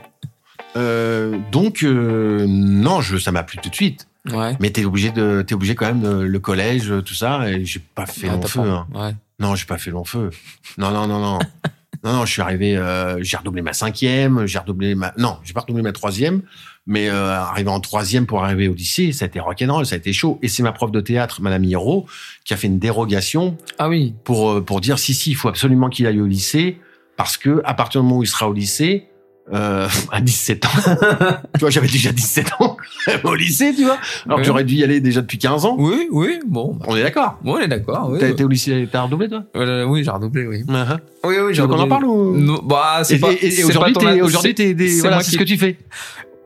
Donc, 1.52 1.84
non, 1.84 3.02
je, 3.02 3.18
ça 3.18 3.32
m'a 3.32 3.44
plu 3.44 3.58
tout 3.62 3.70
de 3.70 3.76
suite. 3.76 4.08
Ouais. 4.30 4.56
Mais 4.60 4.70
t'es 4.70 4.86
obligé 4.86 5.12
de, 5.12 5.42
t'es 5.42 5.56
obligé 5.56 5.74
quand 5.76 5.88
même 5.88 6.02
de, 6.02 6.22
le 6.22 6.40
collège, 6.40 6.94
tout 7.06 7.14
ça, 7.16 7.50
et 7.50 7.66
j'ai 7.66 7.80
pas 7.80 8.06
fait 8.06 8.28
Ouais, 8.28 8.34
long 8.34 8.40
t'as 8.40 8.48
feu. 8.48 8.60
hein. 8.62 8.88
Ouais. 8.94 9.16
Non, 9.40 9.56
j'ai 9.56 9.66
pas 9.66 9.78
fait 9.80 9.90
long 9.92 10.04
feu. 10.06 10.30
Non, 10.78 10.92
non, 10.92 11.08
non, 11.08 11.20
non. 11.20 11.40
non, 12.04 12.14
non, 12.14 12.26
je 12.26 12.32
suis 12.32 12.42
arrivé, 12.42 12.78
euh, 12.78 13.18
j'ai 13.24 13.38
redoublé 13.38 13.62
ma 13.64 13.74
cinquième, 13.74 14.46
j'ai 14.46 14.60
redoublé 14.60 14.94
ma, 14.96 15.14
non, 15.18 15.38
j'ai 15.44 15.54
pas 15.54 15.62
redoublé 15.62 15.82
ma 15.82 15.92
troisième, 15.92 16.42
mais 16.86 17.10
euh, 17.10 17.32
arrivé 17.36 17.70
en 17.70 17.80
troisième 17.80 18.28
pour 18.28 18.44
arriver 18.44 18.68
au 18.68 18.74
lycée, 18.76 19.12
ça 19.12 19.26
a 19.26 19.28
été 19.28 19.40
rock'n'roll, 19.40 19.86
ça 19.88 19.96
a 19.96 19.98
été 19.98 20.14
chaud. 20.14 20.38
Et 20.44 20.48
c'est 20.48 20.62
ma 20.62 20.72
prof 20.72 20.92
de 20.92 21.02
théâtre, 21.02 21.42
Madame 21.42 21.64
Hiro, 21.64 22.06
qui 22.46 22.54
a 22.54 22.58
fait 22.58 22.68
une 22.68 22.78
dérogation 22.80 23.58
Ah 23.80 23.90
oui. 23.90 24.14
pour 24.24 24.52
euh, 24.52 24.62
pour 24.62 24.82
dire 24.82 25.00
si 25.00 25.14
si, 25.16 25.32
il 25.32 25.36
faut 25.36 25.48
absolument 25.50 25.90
qu'il 25.90 26.06
aille 26.06 26.22
au 26.22 26.28
lycée 26.28 26.80
parce 27.18 27.38
que 27.38 27.62
à 27.66 27.74
partir 27.74 28.02
du 28.02 28.08
moment 28.08 28.20
où 28.20 28.24
il 28.24 28.28
sera 28.28 28.48
au 28.50 28.54
lycée. 28.54 29.08
Euh, 29.54 29.88
à 30.12 30.22
17 30.22 30.66
ans. 30.66 30.70
tu 31.56 31.60
vois, 31.60 31.70
j'avais 31.70 31.88
déjà 31.88 32.12
17 32.12 32.52
ans 32.60 32.78
au 33.24 33.36
lycée, 33.36 33.74
tu 33.76 33.84
vois. 33.84 33.98
Alors 34.26 34.38
Ouais. 34.38 34.44
que 34.44 34.48
j'aurais 34.48 34.64
dû 34.64 34.76
y 34.76 34.84
aller 34.84 35.02
déjà 35.02 35.22
depuis 35.22 35.38
15 35.40 35.66
ans. 35.66 35.76
Oui, 35.78 36.08
oui, 36.12 36.40
bon. 36.48 36.76
bah, 36.80 36.86
On 36.90 36.96
est 36.96 37.04
d'accord. 37.04 37.38
bon, 37.44 37.56
on 37.56 37.60
est 37.60 37.68
d'accord. 37.68 38.08
Oui, 38.12 38.20
T'as 38.20 38.28
ouais. 38.28 38.32
été 38.32 38.44
au 38.44 38.48
lycée, 38.48 38.88
t'as 38.92 39.02
redoublé, 39.02 39.28
toi? 39.30 39.44
Euh, 39.58 39.84
oui, 39.86 40.04
j'ai 40.04 40.12
redoublé, 40.12 40.46
oui. 40.48 40.64
Uh-huh. 40.68 40.98
Oui, 41.26 41.36
oui, 41.44 41.54
Tu 41.54 41.62
veux 41.62 41.68
qu'on 41.68 41.80
en 41.80 41.88
parle 41.88 42.06
ou? 42.06 42.38
Non, 42.38 42.62
bah, 42.64 43.02
c'est 43.04 43.20
pas. 43.20 43.32
et- 43.34 43.60
et 43.60 43.64
aujourd'hui, 43.64 43.94
t'es, 43.94 44.22
aujourd'hui, 44.22 44.54
t'es, 44.56 44.74
voilà, 45.02 45.22
c'est 45.22 45.32
ce 45.32 45.38
que 45.38 45.44
tu 45.44 45.58
fais. 45.58 45.78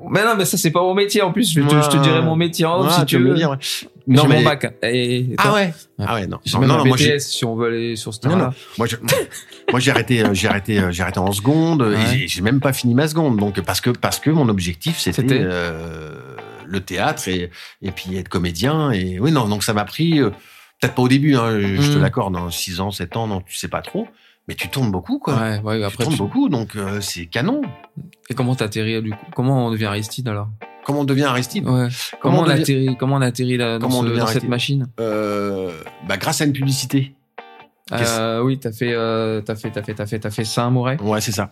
Mais 0.09 0.23
non, 0.23 0.35
mais 0.37 0.45
ça, 0.45 0.57
c'est 0.57 0.71
pas 0.71 0.81
mon 0.81 0.93
métier 0.93 1.21
en 1.21 1.31
plus. 1.31 1.51
Je, 1.53 1.61
te, 1.61 1.73
Ouais. 1.73 1.81
je 1.83 1.89
te 1.89 1.97
dirai 1.97 2.21
mon 2.21 2.35
métier 2.35 2.65
en 2.65 2.81
off 2.81 2.87
Ah, 2.91 2.99
si 2.99 3.05
tu 3.05 3.17
veux 3.17 3.33
dire, 3.33 3.49
ouais. 3.51 3.57
Non, 4.07 4.27
mon 4.27 4.43
bac. 4.43 4.75
Et, 4.83 5.15
et 5.19 5.35
ah 5.37 5.53
ouais. 5.53 5.73
Ah 5.97 6.15
ouais, 6.15 6.27
non. 6.27 6.37
Non, 6.53 6.59
non, 6.61 6.77
non, 6.79 6.85
moi, 6.85 6.97
j'ai, 6.97 7.15
BTS 7.15 7.19
si 7.21 7.45
on 7.45 7.55
veut 7.55 7.67
aller 7.67 7.95
sur 7.95 8.13
ce 8.13 8.19
non, 8.27 8.29
terrain. 8.35 8.45
non. 8.47 8.53
Moi, 8.77 8.87
moi, 9.71 9.79
j'ai 9.79 9.91
arrêté, 9.91 10.21
euh, 10.23 10.33
j'ai 10.33 10.47
arrêté, 10.47 10.79
euh, 10.79 10.91
j'ai 10.91 11.01
arrêté 11.01 11.19
en 11.19 11.31
seconde, 11.31 11.95
et 12.13 12.27
j'ai, 12.27 12.41
même 12.41 12.59
pas 12.59 12.73
fini 12.73 12.93
ma 12.93 13.07
seconde. 13.07 13.37
Donc, 13.37 13.59
parce 13.61 13.81
que, 13.81 13.89
parce 13.89 14.19
que 14.19 14.29
mon 14.29 14.49
objectif, 14.49 14.99
c'était, 14.99 15.39
euh, 15.41 16.13
le 16.67 16.79
théâtre 16.81 17.27
et, 17.27 17.49
et 17.81 17.91
puis 17.91 18.17
être 18.17 18.27
comédien. 18.29 18.91
Et 18.91 19.19
oui, 19.19 19.31
non, 19.31 19.47
donc 19.47 19.63
ça 19.63 19.73
m'a 19.73 19.85
pris, 19.85 20.19
euh, 20.19 20.29
peut-être 20.81 20.93
pas 20.95 21.01
au 21.03 21.07
début, 21.07 21.35
hein, 21.35 21.59
je 21.59 21.91
te 21.93 21.97
Mm. 21.97 22.01
l'accorde, 22.01 22.33
dans 22.33 22.49
6 22.51 22.79
ans, 22.81 22.91
7 22.91 23.15
ans, 23.17 23.27
non, 23.27 23.41
tu 23.41 23.55
sais 23.55 23.69
pas 23.69 23.81
trop. 23.81 24.07
Mais 24.47 24.53
tu 24.55 24.69
tournes 24.69 24.91
beaucoup, 24.91 25.17
quoi. 25.19 25.35
Ouais, 25.35 25.59
ouais, 25.63 25.79
tu 25.79 25.83
après. 25.85 26.03
tournes 26.03 26.15
tu- 26.15 26.21
beaucoup, 26.21 26.49
donc 26.49 26.75
euh, 26.75 27.01
c'est 27.01 27.25
canon. 27.25 27.61
Et 28.29 28.33
comment 28.35 28.53
t'atterris 28.55 29.01
du 29.01 29.09
coup? 29.11 29.25
Comment 29.35 29.67
on 29.67 29.71
devient 29.71 29.85
Aristide 29.85 30.27
alors? 30.27 30.49
Comment 30.85 30.99
on 30.99 31.03
devient 31.03 31.23
Aristide? 31.23 31.65
Ouais. 31.67 31.87
Comment 32.21 32.37
Comment, 32.37 32.39
on 32.47 32.49
atterrit 32.49 32.95
Comment 32.99 33.15
on 33.15 33.21
atterrit 33.21 33.57
là, 33.57 33.79
dans, 33.79 33.87
Comment 33.87 33.99
on 33.99 34.03
ce- 34.03 34.07
devient 34.07 34.19
dans 34.19 34.27
cette 34.27 34.47
machine? 34.47 34.87
Euh, 34.99 35.71
bah, 36.07 36.17
Grâce 36.17 36.41
à 36.41 36.45
une 36.45 36.53
publicité. 36.53 37.15
Qu'est-ce- 37.89 38.19
euh, 38.19 38.41
Oui, 38.43 38.59
t'as 38.59 38.71
fait, 38.71 38.93
euh, 38.93 39.41
t'as 39.41 39.55
fait, 39.55 39.71
t'as 39.71 39.81
fait, 39.81 39.93
t'as 39.95 40.05
fait, 40.05 40.19
t'as 40.19 40.29
fait 40.31 40.43
Saint-Moret. 40.45 41.01
Ouais, 41.01 41.21
c'est 41.21 41.31
ça. 41.31 41.49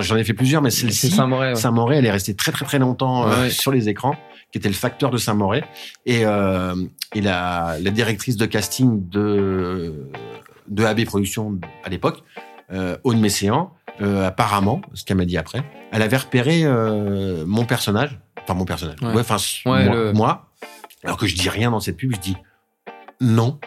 J'en 0.00 0.16
ai 0.16 0.24
fait 0.24 0.32
plusieurs, 0.34 0.60
mais 0.62 0.70
celle-ci, 0.70 1.10
Saint-Moret. 1.10 1.50
Ouais. 1.50 1.54
Saint-Moré, 1.56 1.96
elle 1.96 2.06
est 2.06 2.10
restée 2.10 2.34
très 2.34 2.52
très 2.52 2.64
très 2.66 2.78
longtemps 2.78 3.26
euh, 3.28 3.42
Ouais. 3.42 3.50
sur 3.50 3.70
les 3.72 3.88
écrans, 3.90 4.14
qui 4.52 4.58
était 4.58 4.68
le 4.68 4.74
facteur 4.74 5.10
de 5.10 5.16
Saint-Moré. 5.18 5.64
Et, 6.06 6.24
euh, 6.24 6.74
et 7.14 7.20
la, 7.22 7.76
la 7.80 7.90
directrice 7.90 8.36
de 8.38 8.46
casting 8.46 9.06
de, 9.10 10.06
de 10.70 10.84
AB 10.84 11.04
Productions 11.04 11.58
à 11.84 11.88
l'époque, 11.90 12.22
euh, 12.72 12.96
Aude 13.04 13.18
Messéan, 13.18 13.72
euh, 14.00 14.26
apparemment, 14.26 14.80
ce 14.94 15.04
qu'elle 15.04 15.16
m'a 15.18 15.24
dit 15.26 15.36
après, 15.36 15.62
elle 15.92 16.00
avait 16.02 16.16
repéré 16.16 16.62
euh, 16.64 17.44
mon 17.46 17.64
personnage, 17.66 18.18
enfin 18.42 18.54
mon 18.54 18.64
personnage, 18.64 18.96
Ouais. 19.02 19.20
enfin 19.20 19.36
Ouais, 19.66 19.84
moi, 19.84 19.94
le- 19.94 20.12
moi, 20.12 20.50
alors 21.04 21.16
que 21.18 21.26
je 21.26 21.34
dis 21.34 21.48
rien 21.48 21.70
dans 21.70 21.80
cette 21.80 21.96
pub, 21.96 22.14
je 22.14 22.20
dis 22.20 22.36
non. 23.20 23.58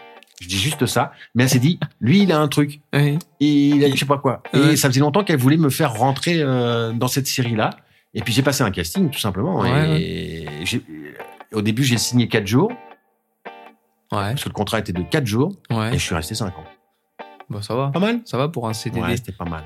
Je 0.41 0.47
dis 0.47 0.57
juste 0.57 0.85
ça, 0.87 1.11
mais 1.35 1.43
elle 1.43 1.49
s'est 1.49 1.59
dit, 1.59 1.79
lui, 2.01 2.23
il 2.23 2.31
a 2.31 2.39
un 2.39 2.47
truc 2.47 2.81
Ouais. 2.93 3.17
et 3.39 3.47
il 3.69 3.83
a 3.85 3.89
je 3.89 3.95
sais 3.95 4.05
pas 4.05 4.17
quoi. 4.17 4.41
Et 4.53 4.75
ça 4.75 4.89
faisait 4.89 4.99
longtemps 4.99 5.23
qu'elle 5.23 5.37
voulait 5.39 5.57
me 5.57 5.69
faire 5.69 5.93
rentrer 5.93 6.37
euh, 6.41 6.91
dans 6.91 7.07
cette 7.07 7.27
série-là. 7.27 7.69
Et 8.15 8.21
puis 8.21 8.33
j'ai 8.33 8.41
passé 8.43 8.63
un 8.63 8.71
casting 8.71 9.09
tout 9.09 9.19
simplement. 9.19 9.63
Et 9.65 10.45
j'ai- 10.63 10.83
au 11.53 11.61
début 11.61 11.83
j'ai 11.83 11.97
signé 11.97 12.27
4 12.27 12.47
jours 12.47 12.71
Ouais. 14.11 14.29
parce 14.29 14.43
que 14.43 14.49
le 14.49 14.53
contrat 14.53 14.79
était 14.79 14.93
de 14.93 15.01
4 15.03 15.25
jours 15.25 15.53
et 15.69 15.93
je 15.93 16.03
suis 16.03 16.15
resté 16.15 16.35
5 16.35 16.47
ans. 16.57 16.63
Bah, 17.49 17.61
ça 17.61 17.75
va. 17.75 17.89
Pas 17.89 17.99
mal. 17.99 18.21
Ça 18.25 18.37
va 18.37 18.47
pour 18.47 18.67
un 18.67 18.73
CDD. 18.73 19.01
Ouais, 19.01 19.17
c'était 19.17 19.31
pas 19.31 19.45
mal. 19.45 19.63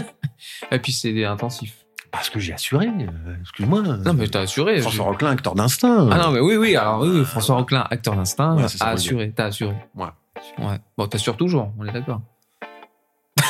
Et 0.70 0.78
puis 0.78 0.92
CD 0.92 1.24
intensif. 1.24 1.76
Parce 2.12 2.28
que 2.30 2.40
j'ai 2.40 2.52
assuré. 2.52 2.86
euh, 2.88 3.36
Excuse-moi. 3.40 3.82
Non, 3.82 4.14
mais 4.14 4.26
t'as 4.28 4.40
assuré. 4.40 4.80
François 4.80 5.04
je- 5.04 5.10
Roquelin, 5.10 5.30
acteur 5.30 5.54
d'instinct. 5.54 6.08
Ah 6.10 6.18
non, 6.18 6.30
mais 6.32 6.40
oui, 6.40 6.56
oui. 6.56 6.74
Alors 6.76 7.00
oui, 7.02 7.08
oui, 7.12 7.24
François 7.24 7.56
Roquelin, 7.56 7.86
acteur 7.90 8.16
d'instinct, 8.16 8.56
Ouais, 8.56 8.68
c'est 8.68 8.82
a 8.82 8.88
assuré. 8.88 9.32
T'as 9.34 9.46
assuré. 9.46 9.74
Ouais. 9.94 10.06
Ouais. 10.58 10.78
Bon, 10.98 11.06
t'assures 11.06 11.36
toujours. 11.36 11.72
On 11.78 11.84
est 11.86 11.92
d'accord. 11.92 12.20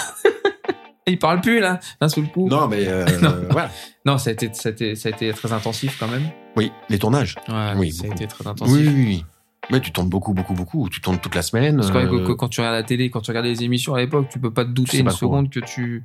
Il 1.07 1.19
parle 1.19 1.41
plus 1.41 1.59
là, 1.59 1.81
d'un 2.01 2.09
seul 2.09 2.31
coup. 2.31 2.49
Non, 2.49 2.69
mais 2.69 2.87
euh, 2.87 3.05
Non. 3.23 3.35
voilà. 3.51 3.71
Non, 4.05 4.19
ça 4.19 4.31
a 4.31 4.33
été, 4.35 4.53
ça 4.53 4.69
a 4.69 4.73
été, 4.73 4.95
ça 4.95 5.09
a 5.09 5.13
été 5.13 5.33
très 5.33 5.53
intensif 5.53 5.97
quand 5.99 6.07
même. 6.09 6.29
Oui, 6.57 6.71
les 6.89 6.99
tournages. 6.99 7.35
Ouais, 7.49 7.73
Oui, 7.77 7.93
ça 7.93 8.05
a 8.05 8.09
été 8.09 8.27
très 8.27 8.47
intensif. 8.47 8.75
Oui, 8.77 8.87
oui, 8.89 9.05
oui. 9.07 9.25
Mais 9.71 9.81
tu 9.81 9.93
tournes 9.93 10.09
beaucoup, 10.09 10.35
beaucoup, 10.35 10.55
beaucoup. 10.55 10.89
Tu 10.89 11.01
tournes 11.01 11.19
toute 11.19 11.35
la 11.35 11.43
semaine. 11.43 11.77
Parce 11.77 11.91
que 11.91 11.99
euh, 11.99 12.27
quand, 12.27 12.35
quand 12.35 12.49
tu 12.49 12.61
regardes 12.61 12.77
la 12.77 12.83
télé, 12.83 13.11
quand 13.11 13.21
tu 13.21 13.31
regardes 13.31 13.47
les 13.47 13.63
émissions 13.63 13.95
à 13.95 14.01
l'époque, 14.01 14.29
tu 14.31 14.39
peux 14.41 14.53
pas 14.53 14.65
te 14.65 14.71
douter 14.71 14.99
une 14.99 15.11
seconde 15.11 15.51
que 15.51 15.61
tu. 15.61 16.03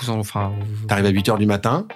Vous 0.00 0.10
en, 0.10 0.18
enfin, 0.18 0.52
T'arrives 0.86 1.06
à 1.06 1.10
8 1.10 1.28
heures 1.28 1.38
du 1.38 1.46
matin, 1.46 1.86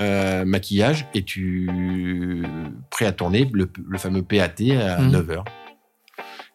euh, 0.00 0.44
maquillage, 0.44 1.06
et 1.14 1.22
tu 1.22 2.42
prêt 2.90 3.04
à 3.06 3.12
tourner 3.12 3.48
le, 3.52 3.70
le 3.88 3.98
fameux 3.98 4.22
PAT 4.22 4.72
à 4.80 5.00
Mhm. 5.00 5.10
9 5.10 5.30
heures. 5.30 5.44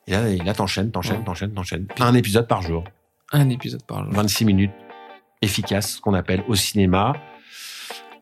Et 0.07 0.11
là, 0.11 0.27
et 0.29 0.37
là 0.37 0.53
t'enchaînes, 0.53 0.89
t'enchaînes, 0.91 1.17
Ouais. 1.17 1.23
t'enchaînes, 1.23 1.51
t'enchaînes. 1.53 1.85
Un 1.99 2.13
épisode 2.15 2.47
par 2.47 2.61
jour, 2.61 2.83
un 3.33 3.49
épisode 3.49 3.83
par 3.85 4.03
jour. 4.05 4.13
26 4.13 4.45
minutes, 4.45 4.71
efficace, 5.41 5.95
ce 5.95 6.01
qu'on 6.01 6.13
appelle 6.13 6.43
au 6.47 6.55
cinéma. 6.55 7.13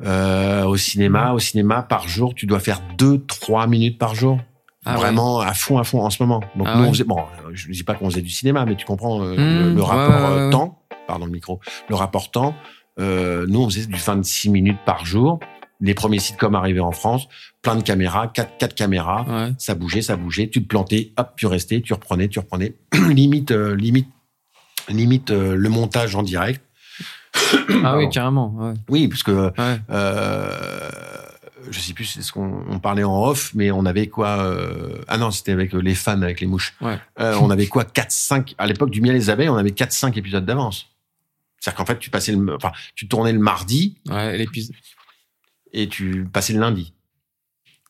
Euh, 0.01 0.63
au 0.65 0.75
cinéma, 0.77 1.31
au 1.31 1.39
cinéma, 1.39 1.81
par 1.83 2.07
jour, 2.09 2.33
tu 2.35 2.45
dois 2.47 2.59
faire 2.59 2.81
2-3 2.97 3.67
minutes 3.67 3.97
par 3.97 4.15
jour. 4.15 4.39
Ah 4.85 4.93
ouais. 4.95 4.99
Vraiment 5.01 5.39
à 5.39 5.53
fond, 5.53 5.77
à 5.79 5.83
fond 5.83 6.01
en 6.01 6.09
ce 6.09 6.21
moment. 6.21 6.41
Donc 6.55 6.67
Ah 6.69 6.75
nous, 6.77 6.83
ouais. 6.83 6.89
on 6.89 6.93
faisait, 6.93 7.03
bon, 7.03 7.19
euh, 7.19 7.51
je 7.53 7.67
ne 7.67 7.73
dis 7.73 7.83
pas 7.83 7.95
qu'on 7.95 8.09
faisait 8.09 8.21
du 8.21 8.29
cinéma, 8.29 8.65
mais 8.65 8.75
tu 8.75 8.85
comprends 8.85 9.21
euh, 9.23 9.35
Mmh, 9.35 9.75
le, 9.75 9.81
rapport 9.81 10.31
ouais, 10.31 10.37
euh, 10.39 10.49
temps, 10.51 10.79
pardon 11.07 11.25
le 11.25 11.31
micro, 11.31 11.59
le 11.89 11.95
rapport 11.95 12.29
temps. 12.31 12.53
Euh, 12.99 13.45
nous, 13.49 13.61
on 13.61 13.69
faisait 13.69 13.87
du 13.87 13.99
26 13.99 14.49
minutes 14.49 14.77
par 14.85 15.05
jour. 15.05 15.39
les 15.81 15.93
premiers 15.93 16.19
sitcoms 16.19 16.55
arrivaient 16.55 16.79
en 16.79 16.91
France, 16.93 17.27
plein 17.61 17.75
de 17.75 17.81
caméras, 17.83 18.27
quatre, 18.27 18.57
quatre 18.57 18.75
caméras, 18.75 19.25
ça 19.57 19.75
bougeait, 19.75 20.01
ça 20.01 20.15
bougeait, 20.15 20.49
tu 20.49 20.63
te 20.63 20.67
plantais, 20.67 21.11
hop, 21.17 21.31
tu 21.35 21.47
restais, 21.47 21.81
tu 21.81 21.93
reprenais, 21.93 22.29
tu 22.29 22.39
reprenais, 22.39 22.75
limite, 23.09 23.51
euh, 23.51 23.75
limite, 23.75 24.07
limite 24.87 25.31
le 25.31 25.69
montage 25.69 26.15
en 26.15 26.23
direct. 26.23 26.61
Ah 27.83 27.97
oui, 27.97 28.07
carrément. 28.09 28.53
Ouais. 28.55 28.73
Oui, 28.87 29.07
parce 29.09 29.23
que 29.23 29.51
euh, 29.89 30.89
je 31.69 31.79
sais 31.79 31.93
plus 31.93 32.05
c'est 32.05 32.21
ce 32.21 32.31
qu'on 32.31 32.63
on 32.69 32.79
parlait 32.79 33.03
en 33.03 33.23
off, 33.25 33.51
mais 33.55 33.71
on 33.71 33.85
avait 33.85 34.07
quoi 34.07 34.39
euh, 34.43 35.01
Ah 35.07 35.17
non, 35.17 35.31
c'était 35.31 35.51
avec 35.51 35.73
euh, 35.73 35.79
les 35.79 35.95
fans, 35.95 36.21
avec 36.21 36.39
les 36.41 36.47
mouches. 36.47 36.73
Ouais. 36.81 36.97
Euh, 37.19 37.37
on 37.41 37.49
avait 37.49 37.67
quoi 37.67 37.83
4 37.85 38.11
5 38.11 38.55
à 38.57 38.67
l'époque 38.67 38.89
du 38.91 39.01
miel 39.01 39.15
et 39.15 39.19
les 39.19 39.29
abeilles, 39.29 39.49
on 39.49 39.55
avait 39.57 39.71
4 39.71 39.91
5 39.91 40.15
épisodes 40.17 40.45
d'avance. 40.45 40.87
C'est-à-dire 41.59 41.77
qu'en 41.77 41.85
fait, 41.85 41.99
tu 41.99 42.09
passais 42.09 42.31
le 42.31 42.55
enfin, 42.55 42.71
tu 42.95 43.07
tournais 43.07 43.31
le 43.33 43.39
mardi 43.39 43.97
Ouais, 44.09 44.37
l'épisode. 44.37 44.75
et 45.73 45.87
tu 45.87 46.25
passais 46.31 46.53
le 46.53 46.59
lundi. 46.59 46.93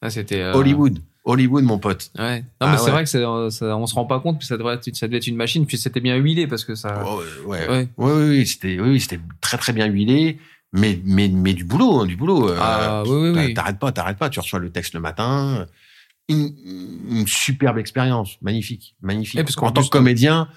Ah, 0.02 0.10
c'était. 0.10 0.42
euh, 0.42 0.54
Hollywood, 0.54 1.00
Hollywood 1.24 1.64
mon 1.64 1.80
pote. 1.80 2.12
Ouais. 2.18 2.42
Non, 2.42 2.46
Ah 2.62 2.72
mais 2.72 2.78
c'est 2.78 2.86
ouais. 2.86 2.92
vrai 2.92 3.04
que 3.04 3.10
ça, 3.10 3.20
ça- 3.50 3.76
on 3.78 3.88
se 3.88 3.96
rend 3.96 4.06
pas 4.06 4.20
compte, 4.20 4.38
puis 4.40 4.48
ça 4.48 4.58
devrait 4.58 4.76
être, 4.76 4.96
ça 4.96 5.08
devait 5.08 5.18
être 5.18 5.28
une 5.28 5.36
machine, 5.36 5.66
puis 5.66 5.78
c'était 5.78 6.00
bien 6.00 6.16
huilé 6.16 6.48
parce 6.48 6.64
que 6.64 6.76
ça. 6.76 7.04
Oh, 7.06 7.22
ouais, 7.46 7.68
ouais, 7.68 7.88
oui, 7.98 8.46
c'était 8.48 8.80
oui, 8.80 9.00
c'était 9.00 9.20
très 9.42 9.58
très 9.58 9.74
bien 9.74 9.88
huilé, 9.88 10.40
mais 10.76 11.00
mais 11.06 11.28
mais 11.30 11.54
du 11.54 11.64
boulot, 11.64 12.02
hein, 12.02 12.06
du 12.06 12.16
boulot. 12.16 12.50
euh, 12.50 12.58
Ah, 12.60 13.04
oui, 13.06 13.30
oui, 13.30 13.34
t'a- 13.34 13.40
oui. 13.46 13.54
T'arrêtes 13.54 13.80
pas, 13.80 13.92
t'arrêtes 13.92 14.18
pas. 14.18 14.30
Tu 14.30 14.40
reçois 14.40 14.60
le 14.60 14.70
texte 14.70 14.94
le 14.94 15.00
matin. 15.00 15.66
Une, 16.28 16.52
une 17.10 17.28
superbe 17.28 17.78
expérience, 17.78 18.38
magnifique, 18.42 18.96
magnifique. 19.02 19.40
Et 19.40 19.44
parce 19.44 19.58
en 19.58 19.72
tant 19.72 19.84
que 19.84 19.90
comédien, 19.90 20.48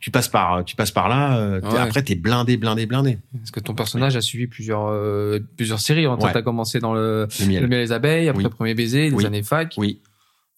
tu 0.00 0.10
passes 0.10 0.28
par, 0.28 0.64
tu 0.64 0.76
passes 0.76 0.90
par 0.92 1.08
là. 1.10 1.36
euh, 1.36 1.60
Ouais. 1.60 1.78
Après, 1.78 2.02
t'es 2.02 2.14
blindé, 2.14 2.56
blindé, 2.56 2.86
blindé. 2.86 3.18
Parce 3.38 3.50
que 3.50 3.60
ton 3.60 3.74
personnage 3.74 4.16
a 4.16 4.22
suivi 4.22 4.46
plusieurs, 4.46 4.86
euh, 4.88 5.38
plusieurs 5.58 5.78
séries. 5.80 6.06
Hein. 6.06 6.16
Ouais. 6.20 6.32
t'as 6.32 6.40
commencé 6.42 6.78
dans 6.80 6.94
le, 6.94 7.28
Le 7.38 7.46
miel. 7.46 7.62
le 7.62 7.68
miel 7.68 7.80
les 7.80 7.92
abeilles, 7.92 8.28
après 8.30 8.44
Oui. 8.44 8.50
Premier 8.50 8.74
Baiser, 8.74 9.10
les 9.10 9.14
Oui. 9.14 9.26
années 9.26 9.42
fac. 9.42 9.74
Oui. 9.76 10.00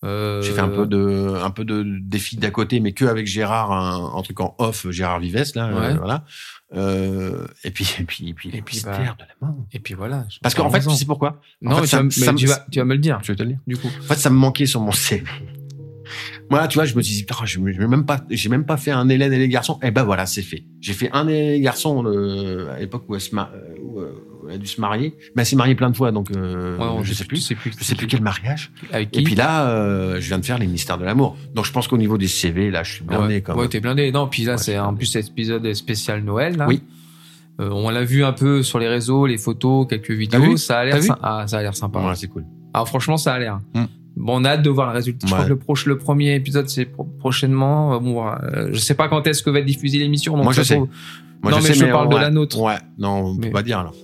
Euh, 0.04 0.42
J'ai 0.42 0.52
fait 0.52 0.60
un 0.60 0.68
peu 0.68 0.86
de, 0.86 1.34
un 1.42 1.50
peu 1.50 1.64
de 1.64 1.84
défi 2.00 2.36
d'à 2.36 2.50
côté, 2.50 2.80
mais 2.80 2.92
que 2.92 3.04
avec 3.04 3.26
Gérard, 3.26 3.70
un, 3.72 4.18
un 4.18 4.22
truc 4.22 4.40
en 4.40 4.54
off, 4.58 4.86
Gérard 4.90 5.20
Vives 5.20 5.52
là, 5.54 5.68
euh, 5.68 5.80
Ouais. 5.92 5.96
voilà. 5.96 6.24
Euh, 6.74 7.46
et 7.64 7.70
puis, 7.70 7.88
et 8.00 8.04
puis, 8.04 8.28
et 8.28 8.34
puis, 8.34 8.50
les 8.50 8.58
Et 8.58 8.62
puis, 8.62 8.76
mystères 8.76 9.16
de 9.18 9.24
la 9.24 9.46
mort. 9.46 9.56
Et 9.72 9.78
puis 9.78 9.94
voilà. 9.94 10.26
Parce 10.42 10.54
qu'en 10.54 10.70
fait, 10.70 10.80
tu 10.80 10.90
sais 10.90 11.04
pourquoi? 11.04 11.40
non, 11.60 11.72
en 11.76 11.82
fait, 11.82 11.82
mais, 11.82 11.86
ça- 11.86 11.98
tu, 11.98 12.20
vas, 12.20 12.26
ça- 12.26 12.32
mais 12.32 12.38
tu, 12.38 12.46
vas, 12.46 12.66
tu 12.70 12.78
vas 12.78 12.84
me 12.84 12.94
le 12.94 12.98
dire, 13.00 13.18
Je 13.22 13.32
vais 13.32 13.36
te 13.36 13.42
le 13.42 13.50
dire. 13.50 13.58
du 13.66 13.76
coup. 13.76 13.88
En 14.00 14.02
fait, 14.04 14.14
ça 14.18 14.30
me 14.30 14.36
manquait 14.36 14.66
sur 14.66 14.80
mon 14.80 14.90
CV. 14.92 15.22
Moi, 16.50 16.66
tu 16.68 16.74
vois, 16.76 16.84
je 16.84 16.94
me 16.96 17.02
suis 17.02 17.14
dit, 17.14 17.22
putain, 17.24 17.44
je 17.44 17.58
n'ai 17.60 17.86
même 17.86 18.04
pas, 18.04 18.20
j'ai 18.28 18.48
même 18.48 18.66
pas 18.66 18.76
fait 18.76 18.90
un 18.90 19.08
Hélène 19.08 19.32
et 19.32 19.38
les 19.38 19.48
garçons. 19.48 19.78
Eh 19.82 19.90
ben 19.90 20.02
voilà, 20.02 20.26
c'est 20.26 20.42
fait. 20.42 20.64
J'ai 20.80 20.92
fait 20.92 21.08
un 21.12 21.26
Hélène 21.28 21.44
et 21.44 21.50
les 21.52 21.60
garçons 21.60 22.04
euh, 22.04 22.74
à 22.74 22.80
l'époque 22.80 23.04
où 23.08 23.14
euh, 23.14 23.18
où, 23.80 24.00
euh, 24.00 24.12
où 24.30 24.31
elle 24.48 24.54
a 24.54 24.58
dû 24.58 24.66
se 24.66 24.80
marier. 24.80 25.14
Mais 25.34 25.42
elle 25.42 25.46
s'est 25.46 25.56
mariée 25.56 25.74
plein 25.74 25.90
de 25.90 25.96
fois, 25.96 26.12
donc 26.12 26.30
euh, 26.30 26.76
Ouais, 26.76 26.84
on- 26.84 27.02
je 27.02 27.12
sais 27.14 27.24
plus. 27.24 27.38
sais 27.38 27.54
plus. 27.54 27.72
Je 27.78 27.84
sais 27.84 27.94
plus 27.94 28.06
quel 28.06 28.22
mariage. 28.22 28.70
Avec 28.92 29.10
qui 29.10 29.20
Et 29.20 29.22
puis 29.22 29.34
là, 29.34 29.68
euh, 29.68 30.20
je 30.20 30.28
viens 30.28 30.38
de 30.38 30.44
faire 30.44 30.58
les 30.58 30.66
mystères 30.66 30.98
de 30.98 31.04
l'amour. 31.04 31.36
Donc 31.54 31.64
je 31.66 31.72
pense 31.72 31.88
qu'au 31.88 31.98
niveau 31.98 32.18
des 32.18 32.28
CV, 32.28 32.70
là, 32.70 32.82
je 32.82 32.94
suis 32.94 33.04
blindé 33.04 33.34
ouais, 33.34 33.40
quand 33.42 33.56
ouais, 33.56 33.68
t'es 33.68 33.80
blindé. 33.80 34.10
Non, 34.12 34.26
puis 34.28 34.44
là, 34.44 34.52
Ouais, 34.52 34.58
c'est 34.58 34.74
je 34.74 34.78
en 34.80 34.94
plus 34.94 35.06
cet 35.06 35.28
épisode 35.28 35.72
spécial 35.74 36.22
Noël. 36.22 36.56
Là. 36.56 36.66
Oui. 36.68 36.82
Euh, 37.60 37.68
on 37.70 37.90
l'a 37.90 38.02
vu 38.02 38.24
un 38.24 38.32
peu 38.32 38.62
sur 38.62 38.78
les 38.78 38.88
réseaux, 38.88 39.26
les 39.26 39.36
photos, 39.38 39.86
quelques 39.88 40.10
vidéos. 40.10 40.56
ça 40.56 40.78
a 40.78 40.84
l'air 40.84 41.02
sy- 41.02 41.10
ah, 41.22 41.44
ça 41.46 41.58
a 41.58 41.62
l'air 41.62 41.76
sympa. 41.76 42.00
C'est 42.16 42.28
cool. 42.28 42.44
Ah, 42.74 42.84
franchement, 42.86 43.16
ça 43.18 43.34
a 43.34 43.38
l'air. 43.38 43.58
Hmm. 43.74 43.84
Bon, 44.16 44.40
on 44.40 44.44
a 44.44 44.50
hâte 44.50 44.62
de 44.62 44.70
voir 44.70 44.88
le 44.88 44.92
résultat. 44.94 45.26
Je 45.26 45.32
crois 45.32 45.44
que 45.44 45.48
le, 45.50 45.56
proche, 45.58 45.86
le 45.86 45.96
premier 45.98 46.34
épisode, 46.34 46.68
c'est 46.68 46.84
pro- 46.86 47.04
prochainement. 47.18 47.98
Bon, 48.00 48.24
je 48.70 48.78
sais 48.78 48.94
pas 48.94 49.08
quand 49.08 49.26
est-ce 49.26 49.42
que 49.42 49.50
va 49.50 49.58
être 49.60 49.64
diffusée 49.66 49.98
l'émission. 49.98 50.34
donc 50.34 50.44
Moi, 50.44 50.52
je 50.52 50.62
sais. 50.62 50.76
Moi, 50.78 50.88
Non, 51.44 51.50
je 51.58 51.62
mais 51.68 51.68
sais, 51.74 51.86
je 51.86 51.90
parle 51.90 52.08
de 52.08 52.16
la 52.16 52.30
nôtre. 52.30 52.58
Ouais, 52.60 52.76
non, 52.98 53.10
on 53.24 53.34
Mais- 53.34 53.46
peut 53.48 53.52
pas 53.52 53.62
dire 53.62 53.78
alors. 53.80 53.94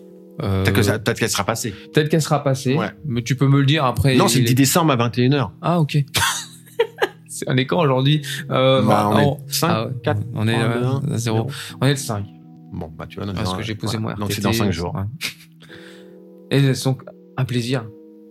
Euh, 0.43 0.63
Peut-être 0.63 0.77
que 0.77 0.83
ça- 0.83 0.99
peut-être 0.99 1.19
qu'elle 1.19 1.31
sera 1.31 1.45
passée. 1.45 1.75
peut-être 1.93 2.09
qu'elle 2.09 2.23
sera 2.23 2.45
passée. 2.45 2.75
Ouais. 2.77 2.91
Mais 3.05 3.23
tu 3.23 3.35
peux 3.37 3.49
me 3.49 3.59
le 3.61 3.67
dire 3.67 3.85
après. 3.85 4.15
non, 4.17 4.29
c'est 4.29 4.39
le 4.39 4.45
10 4.45 4.53
est- 4.53 4.55
décembre 4.55 4.93
à 4.93 4.97
21h. 4.97 5.51
Ah, 5.63 5.81
ok. 5.81 5.99
c'est 7.29 7.45
on 7.49 7.57
est 7.57 7.67
quand 7.67 7.81
aujourd'hui 7.81 8.23
euh, 8.51 8.83
Bah, 8.83 9.11
on 9.13 9.17
ah, 9.17 9.23
est 9.23 9.53
5, 9.53 9.69
ah 9.71 9.87
ouais. 9.87 9.93
4, 10.05 10.21
On 10.35 10.47
est 10.49 10.53
trois, 10.53 10.65
euh, 10.65 10.79
deux, 10.81 10.85
un, 10.87 11.15
à 11.15 11.19
zéro. 11.19 11.37
zéro. 11.37 11.51
On 11.81 11.87
est 11.87 11.91
le 11.91 11.97
5. 11.97 12.25
Bon, 12.73 12.93
bah, 12.97 13.07
tu 13.09 13.21
vois, 13.21 13.33
Parce 13.33 13.55
que 13.55 13.63
j'ai 13.63 13.75
posé 13.75 13.97
ouais. 13.97 14.03
mon 14.03 14.09
RTT. 14.11 14.21
Donc 14.21 14.33
c'est 14.33 14.43
dans 14.43 14.53
5 14.53 14.71
jours. 14.73 14.95
ouais. 14.95 15.03
Et 16.51 16.73
donc, 16.85 17.03
un 17.37 17.45
plaisir. 17.45 17.85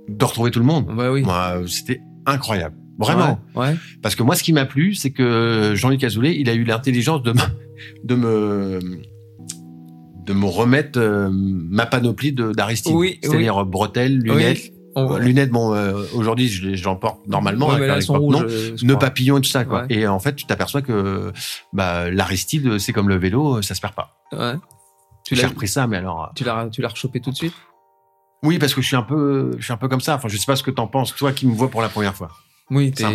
De 0.07 0.23
retrouver 0.25 0.51
tout 0.51 0.59
le 0.59 0.65
monde. 0.65 0.85
Bah 0.95 1.11
oui. 1.11 1.23
Euh, 1.27 1.67
c'était 1.67 1.99
incroyable. 2.25 2.75
Vraiment. 2.97 3.39
Ouais. 3.55 3.67
ouais. 3.67 3.75
Parce 4.01 4.15
que 4.15 4.23
moi, 4.23 4.35
ce 4.35 4.41
qui 4.43 4.53
m'a 4.53 4.65
plu, 4.65 4.93
c'est 4.93 5.11
que 5.11 5.73
Jean-Luc 5.75 6.03
Azoulay, 6.03 6.35
il 6.39 6.49
a 6.49 6.53
eu 6.53 6.63
l'intelligence 6.63 7.21
de 7.23 7.33
me, 7.33 7.39
de 8.05 8.15
me, 8.15 8.79
de 10.27 10.33
me 10.33 10.45
remettre 10.45 10.99
euh, 10.99 11.29
ma 11.31 11.85
panoplie 11.85 12.33
de- 12.33 12.51
d'Aristide. 12.51 12.93
Oui, 12.93 13.19
C'est-à-dire 13.23 13.65
bretelles, 13.65 14.19
lunettes. 14.19 14.71
On- 14.95 15.13
Euh, 15.13 15.19
Lunettes, 15.19 15.51
bon, 15.51 15.75
euh, 15.75 16.01
aujourd'hui, 16.15 16.47
je, 16.47 16.65
les- 16.65 16.75
je 16.75 16.83
l'emporte 16.83 17.19
normalement. 17.27 17.67
Ouais, 17.69 17.85
là, 17.85 17.99
rouges. 18.09 18.35
non. 18.35 18.43
Nœuds 18.81 18.97
papillons 18.97 19.37
et 19.37 19.41
tout 19.41 19.49
ça, 19.49 19.63
quoi. 19.63 19.81
Ouais. 19.83 19.87
Et 19.95 20.07
en 20.07 20.17
fait, 20.19 20.35
tu 20.35 20.45
t'aperçois 20.47 20.81
que 20.81 21.31
bah, 21.71 22.09
l'Aristide, 22.09 22.79
c'est 22.79 22.93
comme 22.93 23.07
le 23.07 23.15
vélo, 23.17 23.61
ça 23.61 23.75
se 23.75 23.81
perd 23.81 23.93
pas. 23.93 24.17
Ouais. 24.31 24.55
Tu 25.23 25.35
l'as, 25.35 25.49
repris 25.49 25.67
ça, 25.67 25.85
mais 25.85 25.97
alors. 25.97 26.31
tu 26.35 26.43
l'as, 26.43 26.67
tu 26.71 26.81
l'as 26.81 26.87
rechopé 26.87 27.19
tout 27.19 27.29
de 27.29 27.35
suite? 27.35 27.53
Oui, 28.41 28.57
parce 28.57 28.73
que 28.73 28.81
je 28.81 28.87
suis 28.87 28.95
un 28.95 29.03
peu, 29.03 29.51
je 29.59 29.63
suis 29.63 29.73
un 29.73 29.77
peu 29.77 29.87
comme 29.87 30.01
ça. 30.01 30.15
Enfin, 30.15 30.29
je 30.29 30.37
sais 30.37 30.45
pas 30.47 30.55
ce 30.55 30.63
que 30.63 30.71
t'en 30.71 30.87
penses, 30.87 31.15
toi 31.15 31.31
qui 31.31 31.45
me 31.45 31.53
vois 31.53 31.69
pour 31.69 31.83
la 31.83 31.89
première 31.89 32.15
fois. 32.15 32.29
Oui, 32.71 32.91
t'es. 32.91 33.05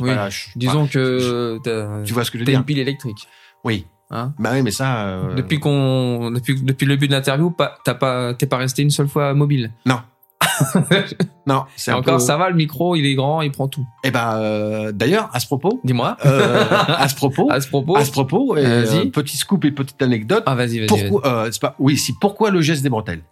Oui. 0.00 0.10
pas- 0.12 0.30
je 0.30 0.36
suis 0.36 0.52
Disons 0.56 0.86
pas- 0.86 0.92
que 0.92 2.02
tu 2.04 2.12
vois 2.12 2.24
ce 2.24 2.30
que 2.32 2.38
je 2.38 2.42
veux 2.42 2.46
dire 2.50 2.58
une 2.58 2.64
pile 2.64 2.78
électrique. 2.80 3.28
Oui. 3.62 3.86
Hein 4.10 4.32
Bah 4.38 4.50
oui, 4.54 4.62
mais 4.62 4.70
ça. 4.72 5.06
euh, 5.06 5.34
Depuis 5.34 5.60
qu'on, 5.60 6.30
depuis, 6.32 6.60
depuis 6.62 6.86
le 6.86 6.94
début 6.96 7.06
de 7.06 7.12
l'interview, 7.12 7.50
pas, 7.50 7.78
t'as 7.84 7.94
pas, 7.94 8.34
t'es 8.34 8.46
pas 8.46 8.56
resté 8.56 8.82
une 8.82 8.90
seule 8.90 9.08
fois 9.08 9.34
mobile. 9.34 9.70
Non. 9.86 10.00
non, 11.46 11.64
c'est 11.76 11.90
Et 11.90 11.94
encore, 11.94 12.14
peu... 12.16 12.20
ça 12.22 12.36
va, 12.36 12.48
le 12.50 12.56
micro, 12.56 12.96
il 12.96 13.04
est 13.06 13.14
grand, 13.14 13.40
il 13.42 13.50
prend 13.50 13.68
tout. 13.68 13.86
Eh 14.04 14.10
ben, 14.10 14.36
euh, 14.36 14.92
d'ailleurs, 14.92 15.30
à 15.32 15.40
ce 15.40 15.46
propos, 15.46 15.80
Dis-moi. 15.84 16.16
euh, 16.26 16.64
à 16.70 17.08
ce 17.08 17.14
propos, 17.14 17.48
à 17.50 17.60
ce 17.60 17.68
propos. 17.68 17.96
à 17.96 18.04
ce 18.04 18.10
propos, 18.10 18.56
et, 18.56 18.62
Vas-y. 18.64 19.10
petit 19.10 19.36
scoop 19.36 19.64
et 19.64 19.70
petite 19.70 20.00
anecdote. 20.02 20.42
Ah, 20.46 20.54
vas-y, 20.54 20.78
vas-y. 20.80 20.86
pourquoi, 21.08 21.48
c'est 21.52 21.60
pas, 21.60 21.74
oui, 21.78 21.96
si 21.96 22.12
pourquoi 22.20 22.50
le 22.50 22.60
geste 22.62 22.82
des 22.82 22.90
bretelles? 22.90 23.22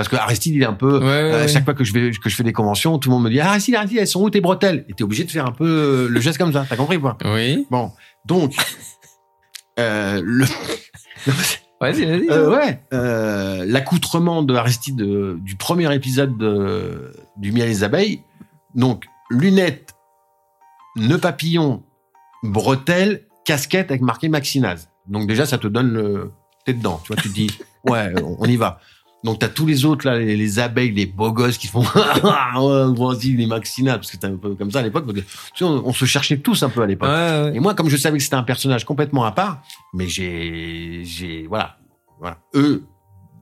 Parce 0.00 0.08
que 0.08 0.16
Aristide, 0.16 0.54
il 0.54 0.62
est 0.62 0.66
un 0.66 0.72
peu. 0.72 0.98
Ouais, 0.98 1.04
euh, 1.04 1.40
ouais. 1.42 1.48
Chaque 1.48 1.66
fois 1.66 1.74
que 1.74 1.84
je 1.84 1.92
vais 1.92 2.10
que 2.10 2.30
je 2.30 2.34
fais 2.34 2.42
des 2.42 2.54
conventions, 2.54 2.98
tout 2.98 3.10
le 3.10 3.16
monde 3.16 3.24
me 3.24 3.28
dit 3.28 3.38
ah, 3.38 3.50
Aristide, 3.50 3.74
Aristide, 3.74 3.98
elles 3.98 4.06
sont 4.06 4.22
où 4.22 4.30
tes 4.30 4.40
bretelles? 4.40 4.86
Et 4.88 4.94
t'es 4.94 5.04
obligé 5.04 5.24
de 5.24 5.30
faire 5.30 5.44
un 5.44 5.52
peu 5.52 5.66
euh, 5.66 6.08
le 6.08 6.20
geste 6.22 6.38
comme 6.38 6.54
ça. 6.54 6.64
T'as 6.66 6.76
compris 6.76 6.98
pas 6.98 7.18
Oui. 7.22 7.66
Bon, 7.70 7.92
donc 8.24 8.54
euh, 9.78 10.22
le. 10.24 10.46
Vas-y, 11.82 12.06
vas-y. 12.06 12.30
Euh, 12.30 12.50
ouais, 12.50 12.82
euh, 12.94 13.66
l'accoutrement 13.66 14.42
de 14.42 14.54
Aristide 14.54 15.02
euh, 15.02 15.36
du 15.42 15.56
premier 15.56 15.94
épisode 15.94 16.38
de, 16.38 17.12
du 17.36 17.52
Miel 17.52 17.66
et 17.66 17.68
les 17.68 17.84
abeilles. 17.84 18.22
Donc, 18.74 19.04
lunettes, 19.30 19.94
nœud 20.96 21.18
papillon, 21.18 21.82
bretelles, 22.42 23.26
casquette 23.44 23.90
avec 23.90 24.00
marqué 24.00 24.30
Maxinaz. 24.30 24.88
Donc 25.08 25.26
déjà, 25.26 25.44
ça 25.44 25.58
te 25.58 25.66
donne 25.66 25.92
le... 25.92 26.30
T'es 26.64 26.72
dedans, 26.72 27.02
tu 27.04 27.12
vois, 27.12 27.22
tu 27.22 27.28
te 27.28 27.34
dis, 27.34 27.50
ouais, 27.84 28.14
on 28.38 28.46
y 28.46 28.56
va. 28.56 28.80
Donc 29.22 29.38
t'as 29.38 29.48
tous 29.48 29.66
les 29.66 29.84
autres 29.84 30.06
là, 30.06 30.18
les, 30.18 30.34
les 30.36 30.58
abeilles, 30.58 30.92
les 30.92 31.04
beaux 31.06 31.32
gosses 31.32 31.58
qui 31.58 31.66
font, 31.66 31.80
ouais, 31.94 32.94
vas-y 32.96 33.32
les 33.36 33.46
Maxinaz, 33.46 33.96
parce 33.96 34.06
que 34.06 34.12
c'était 34.12 34.26
un 34.26 34.36
peu 34.36 34.54
comme 34.54 34.70
ça 34.70 34.78
à 34.80 34.82
l'époque. 34.82 35.04
Tu 35.14 35.22
sais, 35.54 35.64
on, 35.64 35.86
on 35.86 35.92
se 35.92 36.04
cherchait 36.06 36.38
tous 36.38 36.62
un 36.62 36.70
peu 36.70 36.80
à 36.82 36.86
l'époque. 36.86 37.08
Ouais, 37.10 37.42
ouais. 37.50 37.52
Et 37.56 37.60
moi, 37.60 37.74
comme 37.74 37.88
je 37.90 37.96
savais 37.96 38.16
que 38.18 38.24
c'était 38.24 38.36
un 38.36 38.42
personnage 38.42 38.84
complètement 38.84 39.24
à 39.24 39.32
part, 39.32 39.62
mais 39.92 40.08
j'ai, 40.08 41.02
j'ai, 41.04 41.46
voilà, 41.46 41.76
voilà. 42.18 42.38
Eux, 42.54 42.84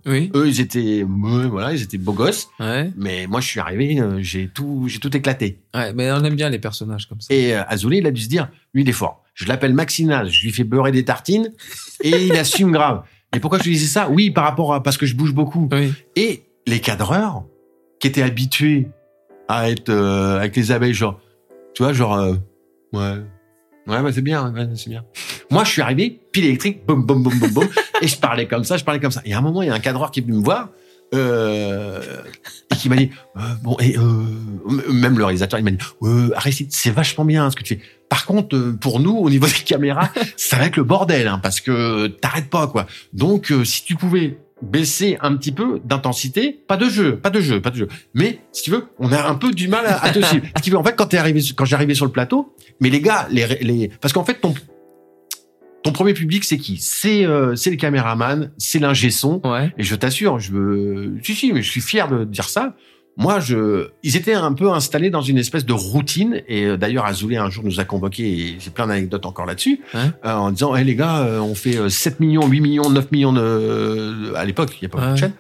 Oui. 0.05 0.33
eux, 0.35 0.49
ils 0.49 0.61
étaient, 0.61 1.05
voilà, 1.07 1.73
ils 1.73 1.83
étaient 1.83 1.97
beaux 1.99 2.13
gosses. 2.13 2.49
Ouais. 2.59 2.91
Mais 2.97 3.29
moi, 3.29 3.41
je 3.41 3.47
suis 3.47 3.61
arrivé, 3.61 4.01
euh, 4.01 4.19
j'ai 4.21 4.49
tout, 4.49 4.87
j'ai 4.89 4.99
tout 4.99 5.17
éclaté. 5.17 5.61
Ouais, 5.75 5.93
mais 5.93 6.11
on 6.11 6.25
aime 6.25 6.35
bien 6.35 6.49
les 6.49 6.59
personnages 6.59 7.07
comme 7.09 7.21
ça. 7.21 7.33
Et 7.33 7.55
euh, 7.55 7.63
Azoulay, 7.69 7.99
il 7.99 8.07
a 8.07 8.11
dû 8.11 8.23
se 8.23 8.29
dire, 8.29 8.49
lui, 8.75 8.83
il 8.83 8.89
est 8.89 8.93
fort. 8.93 9.23
Je 9.35 9.47
l'appelle 9.47 9.75
Maxinaz, 9.75 10.29
je 10.31 10.43
lui 10.43 10.51
fais 10.51 10.65
beurrer 10.65 10.91
des 10.91 11.05
tartines, 11.05 11.53
et 12.03 12.27
il 12.27 12.33
assume 12.33 12.73
grave. 12.73 13.05
Et 13.35 13.41
pourquoi 13.41 13.59
je 13.59 13.65
lui 13.65 13.73
disais 13.73 13.87
ça? 13.87 14.09
Oui, 14.09 14.31
par 14.31 14.45
rapport 14.45 14.75
à 14.75 14.83
parce 14.83 14.97
que 14.97 15.07
je 15.07 15.15
bouge 15.15 15.35
beaucoup. 15.35 15.69
Oui. 15.73 15.93
Et 16.17 16.45
les 16.67 16.81
cadreurs, 16.81 17.45
qui 18.01 18.07
étaient 18.07 18.23
habitués 18.23 18.89
à 19.49 19.71
être 19.71 19.89
euh, 19.91 20.37
avec 20.37 20.57
les 20.57 20.73
abeilles, 20.73 20.95
genre, 20.95 21.21
tu 21.75 21.83
vois, 21.83 21.93
genre, 21.93 22.15
euh, 22.15 22.35
ouais, 22.93 23.23
ouais, 23.87 24.03
bah 24.03 24.13
c'est 24.13 24.23
bien, 24.23 24.53
ouais, 24.53 24.69
c'est 24.75 24.91
bien. 24.91 25.05
Moi, 25.51 25.65
je 25.65 25.71
suis 25.71 25.83
arrivé, 25.83 26.21
pile 26.33 26.45
électrique, 26.45 26.87
boum, 26.87 27.05
boum, 27.05 27.23
boum, 27.23 27.39
boum, 27.39 27.51
boum, 27.51 27.69
et 28.03 28.09
je 28.09 28.19
parlais 28.19 28.47
comme 28.47 28.65
ça, 28.65 28.77
je 28.77 28.85
parlais 28.85 29.01
comme 29.01 29.11
ça. 29.11 29.23
Et 29.25 29.33
à 29.33 29.39
un 29.39 29.41
moment, 29.41 29.63
il 29.63 29.69
y 29.69 29.71
a 29.71 29.75
un 29.75 29.81
cadreur 29.81 30.11
qui 30.11 30.21
est 30.21 30.23
venu 30.23 30.37
me 30.37 30.43
voir, 30.43 30.71
euh, 31.15 32.01
et 32.71 32.77
qui 32.77 32.89
m'a 32.89 32.97
dit, 32.97 33.11
euh, 33.37 33.41
bon, 33.63 33.77
et 33.81 33.97
euh, 33.97 34.93
même 34.93 35.19
le 35.19 35.25
réalisateur, 35.25 35.59
il 35.59 35.65
m'a 35.65 35.71
dit, 35.71 35.79
euh, 36.03 36.31
Aristide, 36.37 36.69
c'est 36.71 36.91
vachement 36.91 37.25
bien 37.25 37.51
ce 37.51 37.57
que 37.57 37.63
tu 37.63 37.77
fais. 37.77 37.81
Par 38.09 38.27
contre, 38.27 38.57
euh, 38.57 38.77
pour 38.79 39.01
nous, 39.01 39.17
au 39.17 39.31
niveau 39.31 39.47
des 39.47 39.53
caméras, 39.65 40.11
ça 40.37 40.57
va 40.57 40.67
être 40.67 40.77
le 40.77 40.85
bordel, 40.85 41.29
hein, 41.29 41.41
parce 41.43 41.61
que 41.61 42.07
t'arrêtes 42.09 42.51
pas, 42.51 42.67
quoi. 42.67 42.87
Donc, 43.13 43.51
euh, 43.53 43.65
si 43.65 43.85
tu 43.85 43.97
pouvais 43.97 44.39
baisser 44.61 45.17
un 45.21 45.37
petit 45.37 45.53
peu 45.53 45.81
d'intensité, 45.85 46.65
pas 46.67 46.77
de 46.77 46.89
jeu, 46.89 47.17
pas 47.17 47.31
de 47.31 47.41
jeu, 47.41 47.61
pas 47.63 47.71
de 47.71 47.77
jeu. 47.77 47.89
Mais 48.15 48.41
si 48.53 48.65
tu 48.65 48.71
veux, 48.71 48.87
on 48.99 49.13
a 49.13 49.29
un 49.29 49.37
peu 49.37 49.53
du 49.53 49.69
mal 49.69 49.87
à, 49.87 50.03
à 50.05 50.11
te 50.11 50.21
suivre. 50.21 50.47
Ce 50.57 50.63
qui 50.63 50.71
veut, 50.71 50.77
en 50.77 50.83
fait, 50.83 50.97
quand 50.97 51.07
t'es 51.07 51.17
arrivé, 51.17 51.41
quand 51.55 51.65
j'arrivais 51.65 51.95
sur 51.95 52.07
le 52.07 52.11
plateau, 52.11 52.55
mais 52.81 52.91
les 52.91 53.01
gars, 53.01 53.29
les, 53.31 53.47
les, 53.61 53.89
parce 54.01 54.13
qu'en 54.13 54.25
fait, 54.25 54.35
ton 54.35 54.55
ton 55.89 55.93
premier 55.93 56.13
public, 56.13 56.45
c'est 56.45 56.59
qui? 56.59 56.77
C'est 56.79 57.25
euh, 57.25 57.57
c'est 57.57 57.71
le 57.71 57.77
caméraman, 57.77 58.51
c'est 58.59 58.79
l'ingé 58.79 59.11
son. 59.11 59.41
Ouais. 59.45 59.73
Et 59.79 59.83
je 59.83 59.95
t'assure, 59.95 60.39
je 60.39 60.53
veux, 60.53 61.15
si 61.23 61.35
si, 61.35 61.53
mais 61.53 61.63
je 61.63 61.71
suis 61.71 61.81
fier 61.81 62.09
de 62.09 62.25
dire 62.25 62.49
ça. 62.49 62.75
Moi, 63.17 63.41
je, 63.41 63.89
ils 64.05 64.17
étaient 64.17 64.35
un 64.35 64.53
peu 64.53 64.71
installés 64.71 65.11
dans 65.11 65.23
une 65.23 65.39
espèce 65.39 65.65
de 65.65 65.73
routine. 65.73 66.43
Et 66.47 66.67
euh, 66.67 66.77
d'ailleurs, 66.77 67.05
Azoulay 67.05 67.37
un 67.37 67.51
jour 67.51 67.65
nous 67.65 67.81
a 67.81 67.85
convoqués 67.85 68.29
et 68.29 68.57
j'ai 68.61 68.71
plein 68.71 68.87
d'anecdotes 68.87 69.27
encore 69.27 69.45
là-dessus, 69.45 69.81
euh, 69.97 70.09
en 70.23 70.53
disant, 70.53 70.77
hé 70.77 70.85
les 70.85 70.95
gars, 70.95 71.21
euh, 71.23 71.41
on 71.41 71.57
fait 71.57 71.77
euh, 71.77 71.89
7 71.89 72.21
millions, 72.21 72.47
8 72.47 72.61
millions, 72.61 72.91
9 72.91 73.11
millions 73.11 73.33
de, 73.33 74.35
à 74.37 74.45
l'époque, 74.45 74.71
il 74.81 74.85
n'y 74.85 74.87
a 74.87 74.89
pas 74.91 74.99
beaucoup 74.99 75.15
de 75.15 75.19
chaînes. 75.19 75.33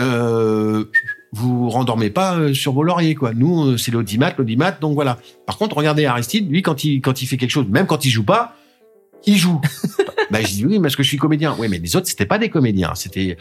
Euh, 0.00 0.84
vous 1.32 1.70
rendormez 1.70 2.10
pas 2.10 2.36
euh, 2.36 2.54
sur 2.54 2.72
vos 2.72 2.82
lauriers, 2.82 3.14
quoi. 3.14 3.32
Nous, 3.34 3.70
euh, 3.70 3.76
c'est 3.78 3.90
l'audimat, 3.90 4.34
l'audimat, 4.36 4.72
donc 4.72 4.94
voilà. 4.94 5.18
Par 5.46 5.56
contre, 5.56 5.76
regardez 5.76 6.04
Aristide, 6.04 6.50
lui, 6.50 6.60
quand 6.60 6.84
il, 6.84 7.00
quand 7.00 7.22
il 7.22 7.26
fait 7.26 7.38
quelque 7.38 7.50
chose, 7.50 7.66
même 7.68 7.86
quand 7.86 8.04
il 8.04 8.10
joue 8.10 8.24
pas, 8.24 8.56
il 9.26 9.36
joue. 9.36 9.60
bah, 10.30 10.40
je 10.40 10.48
dis 10.48 10.66
oui, 10.66 10.80
parce 10.80 10.96
que 10.96 11.02
je 11.02 11.08
suis 11.08 11.18
comédien. 11.18 11.54
Oui, 11.58 11.68
mais 11.68 11.78
les 11.78 11.96
autres, 11.96 12.06
c'était 12.06 12.26
pas 12.26 12.38
des 12.38 12.48
comédiens, 12.48 12.94
c'était 12.94 13.36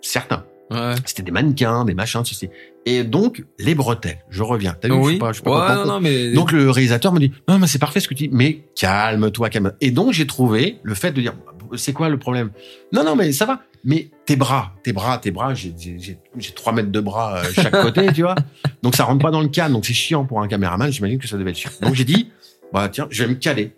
certains. 0.00 0.44
Ouais. 0.70 0.94
C'était 1.06 1.22
des 1.22 1.30
mannequins, 1.30 1.84
des 1.84 1.94
machins, 1.94 2.24
ceci. 2.24 2.50
Et 2.84 3.02
donc, 3.04 3.44
les 3.58 3.74
bretelles. 3.74 4.18
Je 4.28 4.42
reviens. 4.42 4.74
T'as 4.78 4.88
vu, 4.88 5.02
je 5.02 5.08
suis 5.08 5.18
pas, 5.18 5.28
je 5.28 5.34
suis 5.34 5.42
pas 5.42 5.68
ouais, 5.68 5.74
non, 5.76 5.86
non, 5.86 6.00
mais. 6.00 6.32
Donc, 6.32 6.52
le 6.52 6.70
réalisateur 6.70 7.12
me 7.12 7.20
dit, 7.20 7.32
non, 7.48 7.58
mais 7.58 7.66
c'est 7.66 7.78
parfait 7.78 8.00
ce 8.00 8.08
que 8.08 8.14
tu 8.14 8.28
dis, 8.28 8.34
mais 8.34 8.64
calme-toi, 8.74 9.48
calme. 9.48 9.72
Et 9.80 9.90
donc, 9.90 10.12
j'ai 10.12 10.26
trouvé 10.26 10.78
le 10.82 10.94
fait 10.94 11.12
de 11.12 11.20
dire, 11.20 11.34
c'est 11.76 11.92
quoi 11.92 12.08
le 12.08 12.18
problème? 12.18 12.50
Non, 12.92 13.04
non, 13.04 13.16
mais 13.16 13.32
ça 13.32 13.46
va. 13.46 13.62
Mais 13.84 14.10
tes 14.26 14.36
bras, 14.36 14.72
tes 14.82 14.92
bras, 14.92 15.18
tes 15.18 15.30
bras, 15.30 15.54
j'ai 15.54 16.18
trois 16.54 16.72
mètres 16.72 16.90
de 16.90 17.00
bras 17.00 17.38
euh, 17.38 17.44
chaque 17.54 17.72
côté, 17.82 18.12
tu 18.12 18.22
vois. 18.22 18.34
Donc, 18.82 18.96
ça 18.96 19.04
rentre 19.04 19.22
pas 19.22 19.30
dans 19.30 19.40
le 19.40 19.48
cadre. 19.48 19.74
Donc, 19.74 19.86
c'est 19.86 19.94
chiant 19.94 20.24
pour 20.24 20.42
un 20.42 20.48
caméraman. 20.48 20.90
J'imagine 20.90 21.18
que 21.18 21.28
ça 21.28 21.38
devait 21.38 21.50
être 21.50 21.58
chiant. 21.58 21.70
Donc, 21.80 21.94
j'ai 21.94 22.04
dit, 22.04 22.30
bah, 22.72 22.88
tiens, 22.90 23.06
je 23.10 23.22
vais 23.22 23.30
me 23.30 23.36
caler. 23.36 23.72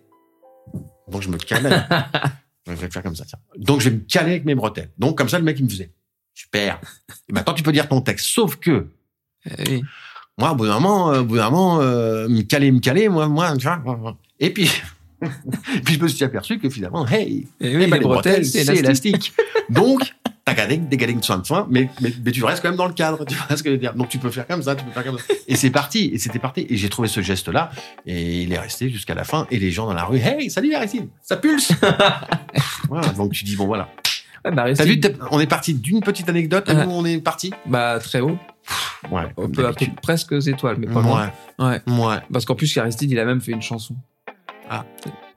Donc, 1.11 1.23
je 1.23 1.29
me 1.29 1.37
cale. 1.39 1.87
je 2.67 2.73
vais 2.73 2.89
faire 2.91 3.03
comme 3.03 3.17
ça, 3.17 3.25
tiens. 3.25 3.39
Donc, 3.57 3.81
je 3.81 3.89
vais 3.91 3.97
me 3.97 4.01
caler 4.03 4.31
avec 4.33 4.45
mes 4.45 4.55
bretelles. 4.55 4.91
Donc, 4.99 5.19
comme 5.19 5.29
ça, 5.29 5.39
le 5.39 5.45
mec, 5.45 5.59
il 5.59 5.65
me 5.65 5.69
faisait. 5.71 5.91
Super. 6.35 6.81
Et 7.29 7.33
maintenant, 7.33 7.55
tu 7.55 7.63
peux 7.63 7.73
dire 7.73 7.89
ton 7.89 8.01
texte. 8.01 8.27
Sauf 8.27 8.57
que, 8.57 8.87
Eh 9.45 9.71
oui. 9.71 9.83
moi, 10.39 10.53
au 10.53 10.55
bout 10.55 10.67
d'un 10.67 10.75
moment, 10.81 11.13
euh, 11.13 11.21
au 11.21 11.25
bout 11.25 11.37
d'un 11.37 11.51
moment, 11.51 11.81
euh, 11.81 12.29
me 12.29 12.43
caler, 12.43 12.71
me 12.71 12.81
caler, 12.81 13.09
moi, 13.09 13.29
moi, 13.29 13.57
tu 13.57 13.65
vois. 13.67 14.17
Et 14.39 14.51
puis, 14.53 14.71
puis 15.85 15.95
je 15.95 16.01
me 16.01 16.09
suis 16.09 16.25
aperçu 16.25 16.59
que 16.59 16.71
finalement, 16.71 17.07
hey, 17.09 17.47
Eh 17.61 17.73
eh 17.73 17.77
oui, 17.77 17.87
ben, 17.89 17.99
les 17.99 18.05
bretelles, 18.07 18.47
c'est 18.47 18.63
élastique. 18.63 18.85
élastique. 18.85 19.35
Donc, 19.69 20.15
mais, 21.71 21.89
mais, 22.01 22.13
mais 22.25 22.33
tu 22.33 22.45
restes 22.45 22.63
quand 22.63 22.69
même 22.69 22.77
dans 22.77 22.87
le 22.87 22.93
cadre, 22.93 23.25
tu 23.25 23.35
vois 23.35 23.57
ce 23.57 23.63
que 23.63 23.69
je 23.71 23.75
veux 23.75 23.81
dire. 23.81 23.95
Donc, 23.95 24.09
tu 24.09 24.19
peux 24.19 24.31
faire 24.31 24.47
comme 24.47 24.63
ça, 24.63 24.75
tu 24.77 24.85
peux 24.85 24.91
faire 24.91 25.05
comme 25.05 25.19
ça. 25.19 25.25
Et 25.49 25.57
c'est 25.57 25.71
parti, 25.71 26.11
et 26.13 26.19
c'était 26.19 26.39
parti. 26.39 26.67
Et 26.69 26.77
j'ai 26.77 26.89
trouvé 26.89 27.09
ce 27.09 27.21
geste-là, 27.21 27.71
et 28.07 28.43
il 28.43 28.53
est 28.53 28.59
resté 28.59 28.89
jusqu'à 28.91 29.15
la 29.15 29.25
fin, 29.25 29.47
et 29.51 29.59
les 29.59 29.71
gens 29.71 29.87
dans 29.87 29.95
la 29.95 30.05
rue, 30.05 30.19
hey, 30.19 30.51
salut 30.51 30.75
Aristide, 30.75 31.09
ça 31.23 31.37
pulse! 31.37 31.73
voilà, 32.89 33.09
donc 33.09 33.33
tu 33.33 33.45
dis, 33.45 33.57
bon, 33.57 33.67
voilà. 33.67 33.89
Ouais, 34.45 34.53
bah, 34.53 34.73
T'as 34.75 34.85
vu, 34.85 35.01
on 35.31 35.39
est 35.39 35.47
parti 35.47 35.75
d'une 35.75 36.01
petite 36.01 36.29
anecdote, 36.29 36.69
où 36.71 36.91
on 36.91 37.05
est 37.05 37.19
parti? 37.21 37.53
Bah, 37.67 37.99
très 38.01 38.21
haut. 38.21 38.39
Ouais, 39.11 39.25
On 39.37 39.49
peut 39.49 39.67
appeler 39.67 39.91
presque 40.03 40.33
aux 40.33 40.41
étoiles, 40.41 40.77
mais 40.79 40.87
pas 40.87 41.01
loin. 41.03 41.31
Ouais, 41.59 41.81
Ouais. 41.87 42.05
ouais. 42.07 42.17
Parce 42.33 42.45
qu'en 42.45 42.55
plus, 42.55 42.77
Aristide, 42.79 43.11
il 43.11 43.19
a 43.19 43.25
même 43.25 43.41
fait 43.41 43.53
une 43.53 43.63
chanson. 43.63 43.97
Ah. 44.69 44.85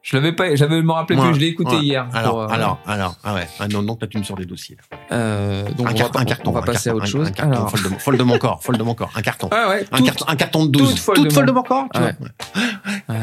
Je 0.03 0.17
l'avais 0.17 0.33
pas, 0.33 0.53
j'avais 0.55 0.81
me 0.81 0.91
rappelé 0.91 1.17
Ouais, 1.17 1.29
que 1.29 1.33
je 1.35 1.39
l'ai 1.39 1.47
écouté 1.47 1.77
ouais. 1.77 1.81
hier. 1.81 2.05
Alors, 2.13 2.31
pour, 2.31 2.41
euh, 2.41 2.47
alors, 2.49 2.77
alors, 2.85 3.15
ah 3.23 3.33
ouais. 3.35 3.47
Ah 3.57 3.69
non, 3.69 3.83
donc 3.83 4.01
là, 4.01 4.07
tu 4.07 4.17
me 4.17 4.23
sors 4.23 4.35
des 4.35 4.45
dossiers. 4.45 4.75
euh, 5.13 5.63
donc 5.77 5.87
un, 5.87 5.91
on, 5.91 5.93
car- 5.95 6.11
va, 6.11 6.19
un 6.19 6.25
carton. 6.25 6.49
on 6.49 6.53
va 6.53 6.59
un 6.59 6.63
passer 6.63 6.89
à 6.89 6.91
carton, 6.91 6.97
autre 6.97 7.05
un- 7.05 7.07
chose. 7.07 7.27
Un 7.29 7.31
carton, 7.31 7.51
alors, 7.53 7.69
folle, 7.71 7.83
de, 7.83 7.87
mon- 7.89 7.99
folle 7.99 8.17
de 8.17 8.23
mon 8.23 8.37
corps, 8.37 8.61
folle 8.63 8.77
de 8.77 8.83
mon 8.83 8.95
corps. 8.95 9.11
Un 9.15 9.21
carton. 9.21 9.49
ouais, 9.49 9.65
ouais, 9.69 9.85
Un, 9.93 9.97
toute- 9.99 10.05
carton, 10.07 10.25
un 10.27 10.35
carton 10.35 10.65
de 10.65 10.71
12. 10.71 10.89
toute 10.89 10.99
folle 10.99 11.15
Toute 11.15 11.25
de 11.29 11.33
folle 11.33 11.43
mon- 11.45 11.47
de 11.47 11.55
mon 11.55 11.63
corps, 11.63 11.85
tu 11.93 12.01
Ouais. 12.01 12.15
vois. 12.19 13.17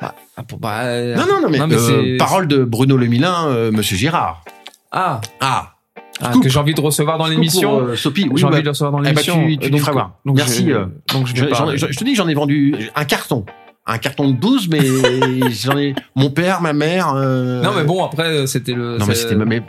ah, 0.00 0.14
bah, 0.58 0.80
euh, 0.82 1.14
Non, 1.16 1.26
non, 1.26 1.40
non, 1.42 1.48
mais, 1.50 1.58
Non, 1.58 1.66
mais 1.68 1.74
euh, 1.76 1.78
c'est- 2.12 2.16
parole 2.16 2.48
de 2.48 2.64
Bruno 2.64 2.96
Lemilin, 2.96 3.46
euh, 3.46 3.70
Monsieur 3.70 3.96
Girard. 3.96 4.42
Ah, 4.90 5.20
Ah, 5.40 5.74
ah, 6.20 6.32
que 6.42 6.48
j'ai 6.48 6.58
envie 6.58 6.74
de 6.74 6.80
recevoir 6.80 7.18
dans 7.18 7.26
l'émission. 7.28 7.80
euh, 7.80 7.96
Sophie, 7.96 8.26
oui, 8.30 8.40
j'ai 8.40 8.46
envie 8.46 8.56
bah, 8.56 8.62
de 8.62 8.68
recevoir 8.70 8.90
dans 8.92 8.98
eh 8.98 9.02
bah, 9.02 9.08
l'émission. 9.10 9.46
tu- 9.46 9.58
tu 9.58 9.72
Euh, 9.74 9.78
feras 9.78 9.92
voir. 9.92 10.10
donc 10.24 10.36
Merci, 10.36 10.66
Je, 10.66 10.72
euh, 10.72 10.86
donc 11.12 11.26
je 11.28 11.44
pas. 11.44 11.76
je- 11.76 11.86
je 11.90 11.96
te 11.98 12.04
dis, 12.04 12.14
j'en 12.16 12.26
ai 12.28 12.34
vendu 12.34 12.90
un 12.96 13.04
carton. 13.04 13.46
Un 13.90 13.98
carton 13.98 14.30
de 14.30 14.36
12, 14.36 14.68
mais 14.68 14.80
j'en 15.50 15.76
ai, 15.76 15.94
mon 16.14 16.30
père, 16.30 16.60
ma 16.60 16.72
mère, 16.72 17.12
euh, 17.14 17.60
Non, 17.62 17.72
mais 17.76 17.84
bon, 17.84 18.04
après, 18.04 18.46
c'était 18.46 18.72
le. 18.72 18.98
Non, 18.98 19.06
mais 19.06 19.14
c'était, 19.14 19.34
mais, 19.34 19.62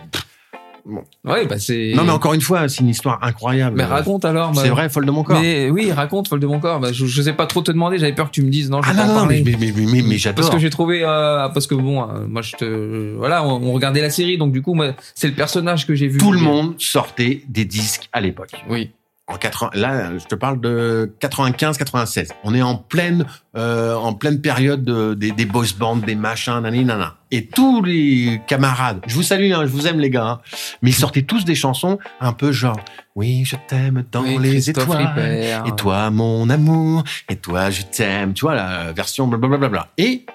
Ouais, 1.24 1.46
bah 1.46 1.60
c'est. 1.60 1.94
non, 1.96 2.04
mais 2.04 2.12
encore 2.12 2.34
une 2.34 2.42
fois, 2.42 2.68
c'est 2.68 2.82
une 2.82 2.90
histoire 2.90 3.20
incroyable. 3.22 3.78
Mais 3.78 3.84
raconte 3.84 4.26
alors. 4.26 4.52
bah, 4.52 4.62
C'est 4.64 4.70
vrai, 4.70 4.90
folle 4.90 5.06
de 5.06 5.12
mon 5.12 5.24
corps. 5.24 5.40
Mais 5.40 5.70
oui, 5.70 5.92
raconte, 5.92 6.28
folle 6.28 6.40
de 6.40 6.48
mon 6.48 6.60
corps. 6.60 6.80
Bah, 6.80 6.92
je, 6.92 7.06
je 7.06 7.22
sais 7.22 7.34
pas 7.34 7.46
trop 7.46 7.62
te 7.62 7.72
demander. 7.72 7.98
J'avais 8.00 8.14
peur 8.14 8.28
que 8.28 8.32
tu 8.32 8.42
me 8.42 8.50
dises 8.50 8.70
non. 8.70 8.82
Je 8.82 8.90
Ah 8.90 8.94
non, 8.94 9.14
non, 9.14 9.26
mais, 9.26 9.44
mais, 9.46 9.56
mais, 9.60 9.72
mais, 9.76 10.02
mais 10.02 10.18
j'adore. 10.18 10.44
Parce 10.44 10.50
que 10.56 10.60
j'ai 10.60 10.70
trouvé, 10.70 11.04
euh, 11.04 11.50
parce 11.50 11.68
que 11.68 11.76
bon, 11.76 12.02
euh, 12.02 12.26
moi 12.28 12.42
je 12.42 12.56
te, 12.56 13.16
voilà, 13.16 13.46
on, 13.46 13.62
on 13.64 13.74
regardait 13.74 14.02
la 14.02 14.10
série, 14.10 14.38
donc 14.38 14.52
du 14.52 14.62
coup, 14.62 14.74
moi, 14.74 14.94
c'est 15.16 15.28
le 15.28 15.34
personnage 15.34 15.86
que 15.86 15.94
j'ai 15.94 16.08
vu. 16.08 16.18
Tout 16.18 16.32
le 16.32 16.40
monde 16.40 16.76
sortait 16.80 17.44
des 17.48 17.66
disques 17.66 18.10
à 18.12 18.22
l'époque. 18.22 18.64
Oui. 18.70 18.92
En 19.32 19.38
80, 19.38 19.70
là, 19.76 20.12
je 20.18 20.26
te 20.26 20.36
parle 20.36 20.60
de 20.60 21.16
95-96. 21.22 22.30
On 22.44 22.54
est 22.54 22.62
en 22.62 22.76
pleine, 22.76 23.26
euh, 23.56 23.96
en 23.96 24.14
pleine 24.14 24.42
période 24.42 24.84
de- 24.84 25.14
des, 25.14 25.32
des 25.32 25.46
boys 25.46 25.66
bands, 25.80 25.96
des 25.96 26.16
machins, 26.16 26.60
nani, 26.60 26.84
nana. 26.84 27.16
Et 27.32 27.46
tous 27.48 27.82
les 27.82 28.42
camarades, 28.48 29.00
je 29.08 29.16
vous 29.16 29.24
salue, 29.24 29.52
hein, 29.54 29.62
je 29.62 29.68
vous 29.72 29.88
aime 29.88 30.00
les 30.00 30.10
gars, 30.10 30.26
hein, 30.26 30.42
mais 30.82 30.90
ils 30.90 30.94
sortaient 30.96 31.22
tous 31.22 31.46
des 31.46 31.56
chansons 31.56 31.98
un 32.20 32.34
peu 32.34 32.52
genre, 32.52 32.80
oui, 33.16 33.44
je 33.46 33.56
t'aime 33.68 34.04
dans 34.12 34.22
Oui, 34.24 34.38
les 34.40 34.70
étoiles. 34.70 35.08
Ripper. 35.16 35.60
Et 35.66 35.72
toi, 35.78 36.10
mon 36.12 36.50
amour, 36.50 37.04
et 37.30 37.38
toi, 37.38 37.70
je 37.70 37.84
t'aime. 37.84 38.34
Tu 38.34 38.42
vois, 38.42 38.56
la 38.56 38.92
version 38.92 39.28
blablabla. 39.28 39.88
Et 39.98 40.26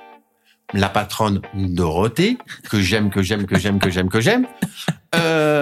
la 0.74 0.88
patronne 0.88 1.42
Dorothée, 1.54 2.38
que 2.70 2.80
j'aime, 2.80 3.10
que 3.10 3.22
j'aime, 3.22 3.46
que 3.46 3.56
j'aime, 3.58 3.78
que 3.78 3.88
j'aime, 3.90 4.08
que 4.08 4.20
j'aime, 4.20 4.46
euh, 5.14 5.55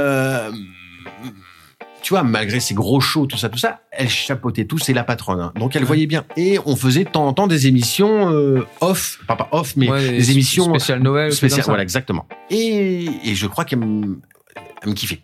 tu 2.04 2.12
vois, 2.12 2.22
malgré 2.22 2.60
ses 2.60 2.74
gros 2.74 3.00
shows, 3.00 3.24
tout 3.26 3.38
ça, 3.38 3.48
tout 3.48 3.56
ça, 3.58 3.80
elle 3.90 4.10
chapeautait 4.10 4.66
tout, 4.66 4.76
c'est 4.76 4.92
la 4.92 5.04
patronne. 5.04 5.40
hein. 5.40 5.52
Donc 5.58 5.74
elle 5.74 5.84
voyait 5.84 6.06
bien. 6.06 6.24
Et 6.36 6.58
on 6.66 6.76
faisait 6.76 7.04
de 7.04 7.08
temps 7.08 7.26
en 7.26 7.32
temps 7.32 7.46
des 7.46 7.66
émissions 7.66 8.30
euh, 8.30 8.66
off, 8.82 9.20
pas, 9.26 9.36
pas 9.36 9.48
off, 9.52 9.74
mais 9.74 9.88
Ouais, 9.90 10.10
des 10.10 10.30
émissions 10.30 10.64
spéciales 10.68 11.00
Noël, 11.00 11.32
spéciales. 11.32 11.50
spécial. 11.50 11.66
Voilà, 11.66 11.82
exactement. 11.82 12.26
Et, 12.50 13.06
et 13.24 13.34
je 13.34 13.46
crois 13.46 13.64
qu'elle 13.64 13.78
me, 13.78 14.20
elle 14.82 14.90
me 14.90 14.94
kiffait. 14.94 15.22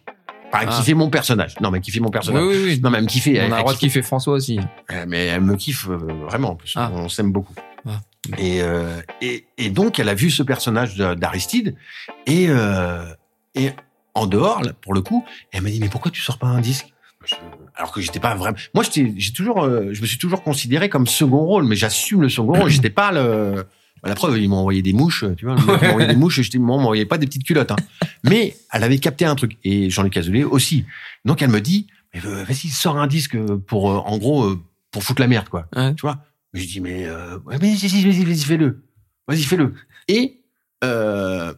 Pas 0.50 0.62
elle 0.62 0.68
Ah. 0.72 0.76
kiffait 0.78 0.94
mon 0.94 1.10
personnage. 1.10 1.54
Non, 1.60 1.70
mais 1.70 1.78
elle 1.78 1.82
kiffait 1.84 2.00
mon 2.00 2.06
Oui, 2.06 2.12
personnage. 2.12 2.42
oui, 2.42 2.56
oui. 2.64 2.80
Non, 2.82 2.88
mais 2.90 2.96
elle 2.98 3.04
me 3.04 3.08
kiffait. 3.08 3.32
On 3.32 3.34
elle- 3.44 3.52
a 3.52 3.56
le 3.56 3.60
droit 3.62 3.74
de 3.74 3.78
kiffer 3.78 4.00
François 4.02 4.32
aussi. 4.32 4.58
Mais 5.06 5.26
elle 5.26 5.42
me 5.42 5.56
kiffe 5.56 5.86
euh, 5.88 5.96
vraiment 6.28 6.52
en 6.52 6.56
plus. 6.56 6.72
Ah. 6.76 6.90
On 6.94 7.08
s'aime 7.10 7.30
beaucoup. 7.30 7.54
Ah. 7.86 8.00
Et, 8.38 8.62
euh, 8.62 9.00
et, 9.20 9.44
et 9.58 9.68
donc, 9.68 9.98
elle 9.98 10.08
a 10.08 10.14
vu 10.14 10.30
ce 10.30 10.42
personnage 10.42 10.96
de- 10.96 11.14
d'Aristide. 11.14 11.76
Et, 12.26 12.46
euh, 12.48 13.04
et 13.54 13.70
en 14.20 14.26
dehors, 14.26 14.62
là, 14.62 14.72
pour 14.72 14.94
le 14.94 15.00
coup, 15.02 15.24
elle 15.52 15.62
m'a 15.62 15.70
dit, 15.70 15.80
mais 15.80 15.88
pourquoi 15.88 16.10
tu 16.10 16.20
sors 16.20 16.38
pas 16.38 16.46
un 16.46 16.60
disque? 16.60 16.92
Je- 17.24 17.34
Alors 17.74 17.92
que 17.92 18.00
j'étais 18.00 18.20
pas 18.20 18.34
vraiment... 18.34 18.56
Moi, 18.74 18.84
j'ai 18.92 19.32
toujours, 19.32 19.62
euh, 19.64 19.90
je 19.92 20.00
me 20.00 20.06
suis 20.06 20.18
toujours 20.18 20.42
considéré 20.42 20.88
comme 20.88 21.06
second 21.06 21.38
rôle, 21.44 21.64
mais 21.64 21.76
j'assume 21.76 22.22
le 22.22 22.28
second 22.28 22.52
rôle. 22.54 22.70
J'étais 22.70 22.90
pas 22.90 23.12
le... 23.12 23.66
Bah, 24.02 24.08
La 24.08 24.14
preuve, 24.14 24.38
ils 24.38 24.48
m'ont 24.48 24.56
envoyé 24.56 24.80
des 24.80 24.94
mouches, 24.94 25.24
tu 25.36 25.44
vois. 25.44 25.54
Mec 25.56 25.66
m'a 25.66 25.88
envoyé 25.90 26.06
des 26.08 26.16
mouches 26.16 26.38
et 26.38 26.58
on 26.58 26.60
m'envoyait 26.60 27.04
pas 27.04 27.18
des 27.18 27.26
petites 27.26 27.44
culottes. 27.44 27.70
Hein. 27.70 27.76
Mais 28.24 28.56
elle 28.72 28.84
avait 28.84 28.98
capté 28.98 29.26
un 29.26 29.34
truc. 29.34 29.58
Et 29.64 29.90
Jean-Luc 29.90 30.16
Azoulay 30.16 30.44
aussi. 30.44 30.86
Donc, 31.26 31.42
elle 31.42 31.50
me 31.50 31.60
dit, 31.60 31.86
euh, 32.24 32.44
vas-y, 32.44 32.68
sors 32.68 32.96
un 32.96 33.06
disque 33.06 33.36
pour, 33.66 33.90
euh, 33.90 33.96
en 33.98 34.16
gros, 34.16 34.56
pour 34.90 35.02
foutre 35.02 35.20
la 35.20 35.28
merde, 35.28 35.48
quoi. 35.50 35.66
Ouais. 35.76 35.94
Tu 35.94 36.00
vois? 36.00 36.24
Je 36.54 36.64
dis, 36.64 36.80
mais, 36.80 37.04
euh, 37.06 37.38
ouais, 37.44 37.58
mais 37.60 37.74
vas-y, 37.74 38.02
vas-y, 38.02 38.24
vas-y, 38.24 38.40
fais-le. 38.44 38.82
Vas-y, 39.28 39.42
fais-le. 39.42 39.74
Et, 40.08 40.40
euh, 40.82 41.52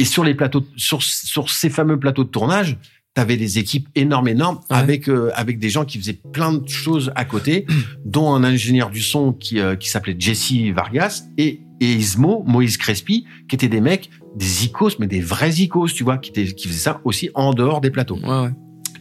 et 0.00 0.04
sur 0.04 0.24
les 0.24 0.34
plateaux, 0.34 0.64
sur, 0.76 1.02
sur 1.02 1.50
ces 1.50 1.68
fameux 1.70 1.98
plateaux 1.98 2.24
de 2.24 2.30
tournage, 2.30 2.78
t'avais 3.12 3.36
des 3.36 3.58
équipes 3.58 3.88
énormes, 3.94 4.28
énormes, 4.28 4.60
Ouais. 4.70 4.76
avec, 4.76 5.08
euh, 5.08 5.30
avec 5.34 5.58
des 5.58 5.68
gens 5.68 5.84
qui 5.84 5.98
faisaient 5.98 6.20
plein 6.32 6.52
de 6.54 6.68
choses 6.68 7.12
à 7.16 7.24
côté, 7.24 7.66
dont 8.04 8.32
un 8.32 8.42
ingénieur 8.44 8.90
du 8.90 9.02
son 9.02 9.32
qui, 9.32 9.58
euh, 9.60 9.76
qui 9.76 9.88
s'appelait 9.88 10.16
Jesse 10.18 10.52
Vargas 10.74 11.24
et, 11.36 11.60
et 11.80 11.92
Ismo, 11.92 12.44
Moïse 12.46 12.76
Crespi, 12.76 13.26
qui 13.48 13.56
étaient 13.56 13.68
des 13.68 13.80
mecs, 13.80 14.10
des 14.36 14.64
icos, 14.64 14.98
mais 14.98 15.06
des 15.06 15.20
vrais 15.20 15.50
icos, 15.54 15.92
tu 15.92 16.04
vois, 16.04 16.18
qui, 16.18 16.30
étaient, 16.30 16.46
qui 16.46 16.68
faisaient 16.68 16.78
ça 16.78 17.00
aussi 17.04 17.30
en 17.34 17.52
dehors 17.52 17.80
des 17.80 17.90
plateaux. 17.90 18.18
Ouais, 18.22 18.42
ouais. 18.44 18.50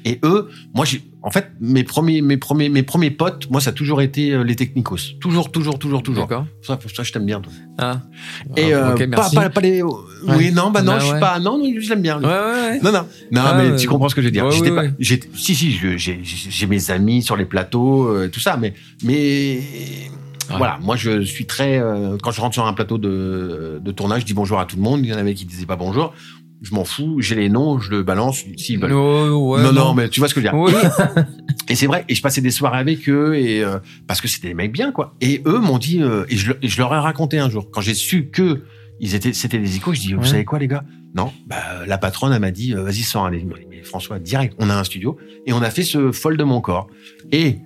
Et 0.06 0.20
eux, 0.24 0.50
moi, 0.74 0.86
j'ai, 0.86 1.02
en 1.22 1.32
fait, 1.32 1.52
mes 1.60 1.84
premiers, 1.84 2.22
mes 2.22 2.38
premiers, 2.38 2.70
mes 2.70 2.84
premiers 2.84 3.12
potes, 3.12 3.50
moi, 3.50 3.60
ça 3.60 3.72
a 3.72 3.74
toujours 3.74 4.02
été 4.02 4.32
euh, 4.32 4.44
les 4.44 4.56
technicos. 4.56 5.16
Toujours, 5.20 5.52
toujours, 5.52 5.78
toujours, 5.78 6.02
toujours. 6.02 6.28
D'accord. 6.28 6.46
Ça, 6.62 6.80
ça, 6.96 7.04
je 7.04 7.12
t'aime 7.12 7.26
bien, 7.26 7.42
toi. 7.42 7.52
Ah. 7.78 8.02
Et 8.56 8.74
Ah, 8.74 8.96
euh, 8.98 9.08
pas, 9.10 9.30
pas, 9.30 9.50
pas 9.50 9.62
les. 9.62 9.84
Oui, 9.84 10.52
non, 10.54 10.72
bah 10.72 10.82
non, 10.82 10.94
Bah 10.94 11.00
je 11.00 11.04
suis 11.06 11.14
ouais. 11.16 11.20
pas. 11.20 11.40
Non, 11.40 11.58
non, 11.58 11.72
je 11.78 11.90
l'aime 11.90 12.02
bien. 12.02 12.20
Ouais, 12.22 12.26
ouais. 12.28 12.80
Non, 12.82 12.92
non, 12.94 13.06
non, 13.32 13.42
Ah, 13.44 13.54
mais 13.58 13.76
tu 13.76 13.88
comprends 13.88 14.08
ce 14.08 14.16
que 14.16 14.22
je 14.22 14.28
veux 14.28 14.32
dire. 14.32 14.46
Ouais, 14.46 14.52
j'étais 14.52 14.72
pas. 14.72 14.84
si, 15.36 15.56
si, 15.56 15.78
j'ai, 15.98 16.68
mes 16.68 16.92
amis 16.92 17.22
sur 17.22 17.36
les 17.36 17.46
plateaux, 17.46 18.08
euh, 18.08 18.30
tout 18.30 18.40
ça, 18.40 18.56
mais, 18.56 18.74
mais. 19.04 19.62
Voilà, 20.58 20.80
moi 20.82 20.96
je 20.96 21.22
suis 21.22 21.46
très 21.46 21.78
euh, 21.80 22.18
quand 22.24 22.32
je 22.32 22.42
rentre 22.42 22.56
sur 22.56 22.66
un 22.66 22.74
plateau 22.74 22.98
de, 22.98 23.80
de 23.84 23.92
tournage, 23.92 24.22
je 24.22 24.26
dis 24.26 24.34
bonjour 24.34 24.60
à 24.60 24.66
tout 24.66 24.78
le 24.78 24.82
monde. 24.82 25.02
Il 25.04 25.10
y 25.10 25.14
en 25.14 25.18
avait 25.18 25.36
qui 25.36 25.46
disaient 25.46 25.68
pas 25.68 25.76
bonjour. 25.76 26.12
Je 26.62 26.74
m'en 26.76 26.84
fous, 26.84 27.22
j'ai 27.22 27.36
les 27.36 27.48
noms, 27.48 27.80
je 27.80 27.90
le 27.90 28.04
balance 28.04 28.44
s'ils 28.58 28.80
veulent. 28.80 28.92
Oh, 28.92 29.56
ouais, 29.56 29.64
non, 29.64 29.72
non, 29.72 29.94
mais 29.94 30.10
tu 30.10 30.20
vois 30.20 30.28
ce 30.28 30.34
que 30.34 30.42
je 30.42 30.48
veux 30.48 30.52
dire. 30.52 30.60
Oui. 30.60 30.74
Et 31.70 31.76
c'est 31.76 31.88
vrai, 31.88 32.04
et 32.10 32.16
je 32.16 32.22
passais 32.22 32.42
des 32.42 32.52
soirées 32.52 32.80
avec 32.80 33.08
eux, 33.08 33.36
et 33.38 33.64
euh, 33.64 33.80
parce 34.08 34.20
que 34.20 34.28
c'était 34.28 34.50
des 34.50 34.54
mecs 34.54 34.72
bien, 34.74 34.92
quoi. 34.92 35.16
Et 35.22 35.42
eux 35.46 35.60
m'ont 35.60 35.78
dit, 35.78 36.02
euh, 36.02 36.26
et, 36.30 36.36
je, 36.36 36.50
le- 36.50 36.58
et 36.62 36.68
je 36.68 36.78
leur 36.80 36.94
ai 36.94 37.00
raconté 37.00 37.40
un 37.40 37.50
jour, 37.50 37.70
quand 37.72 37.80
j'ai 37.82 37.94
su 37.94 38.28
que 38.30 38.64
Ils 39.02 39.16
étaient, 39.16 39.32
c'était 39.32 39.60
des 39.60 39.78
icônes. 39.78 39.96
Je 39.96 40.02
dis, 40.02 40.14
vous 40.14 40.20
Ouais. 40.20 40.28
savez 40.28 40.44
quoi, 40.44 40.60
les 40.60 40.68
gars? 40.68 40.84
Non, 41.16 41.32
bah, 41.48 41.56
la 41.88 41.98
patronne, 41.98 42.34
elle 42.34 42.42
m'a 42.42 42.52
dit, 42.52 42.74
euh, 42.74 42.84
vas-y, 42.84 42.96
sors 43.04 43.26
un. 43.26 43.32
Mais 43.32 43.82
François, 43.84 44.20
direct, 44.20 44.56
on 44.60 44.70
a 44.70 44.76
un 44.76 44.84
studio 44.84 45.16
et 45.46 45.54
on 45.54 45.62
a 45.62 45.70
fait 45.70 45.84
ce 45.84 46.12
folle 46.12 46.36
de 46.36 46.44
mon 46.44 46.60
corps. 46.60 46.88
Et 47.32 47.60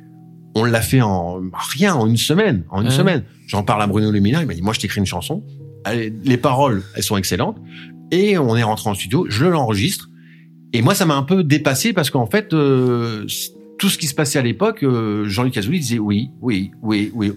on 0.53 0.63
l'a 0.63 0.81
fait 0.81 1.01
en 1.01 1.41
rien, 1.75 1.95
en 1.95 2.05
une 2.07 2.17
semaine, 2.17 2.65
en 2.69 2.81
une 2.81 2.89
Ouais. 2.89 2.93
semaine. 2.93 3.23
J'en 3.47 3.63
parle 3.63 3.81
à 3.81 3.87
Bruno 3.87 4.11
Lumina, 4.11 4.41
il 4.41 4.47
m'a 4.47 4.53
dit, 4.53 4.61
moi, 4.61 4.73
je 4.73 4.79
t'écris 4.81 4.99
une 4.99 5.07
chanson. 5.07 5.43
Les 6.23 6.37
paroles, 6.37 6.83
elles 6.95 7.01
sont 7.03 7.17
excellentes. 7.17 7.57
Et 8.13 8.37
on 8.37 8.55
est 8.55 8.63
rentré 8.63 8.89
en 8.89 8.93
studio, 8.93 9.25
je 9.29 9.45
l'enregistre. 9.45 10.09
Et 10.73 10.81
moi, 10.81 10.95
ça 10.95 11.05
m'a 11.05 11.15
un 11.15 11.23
peu 11.23 11.43
dépassé 11.43 11.93
parce 11.93 12.09
qu'en 12.09 12.25
fait, 12.27 12.53
euh, 12.53 13.25
tout 13.79 13.89
ce 13.89 13.97
qui 13.97 14.07
se 14.07 14.13
passait 14.15 14.39
à 14.39 14.41
l'époque, 14.41 14.83
euh, 14.83 15.27
Jean-Luc 15.27 15.57
Azoulay 15.57 15.79
disait 15.79 15.99
oui, 15.99 16.29
oui, 16.41 16.71
oui, 16.81 17.11
oui. 17.13 17.31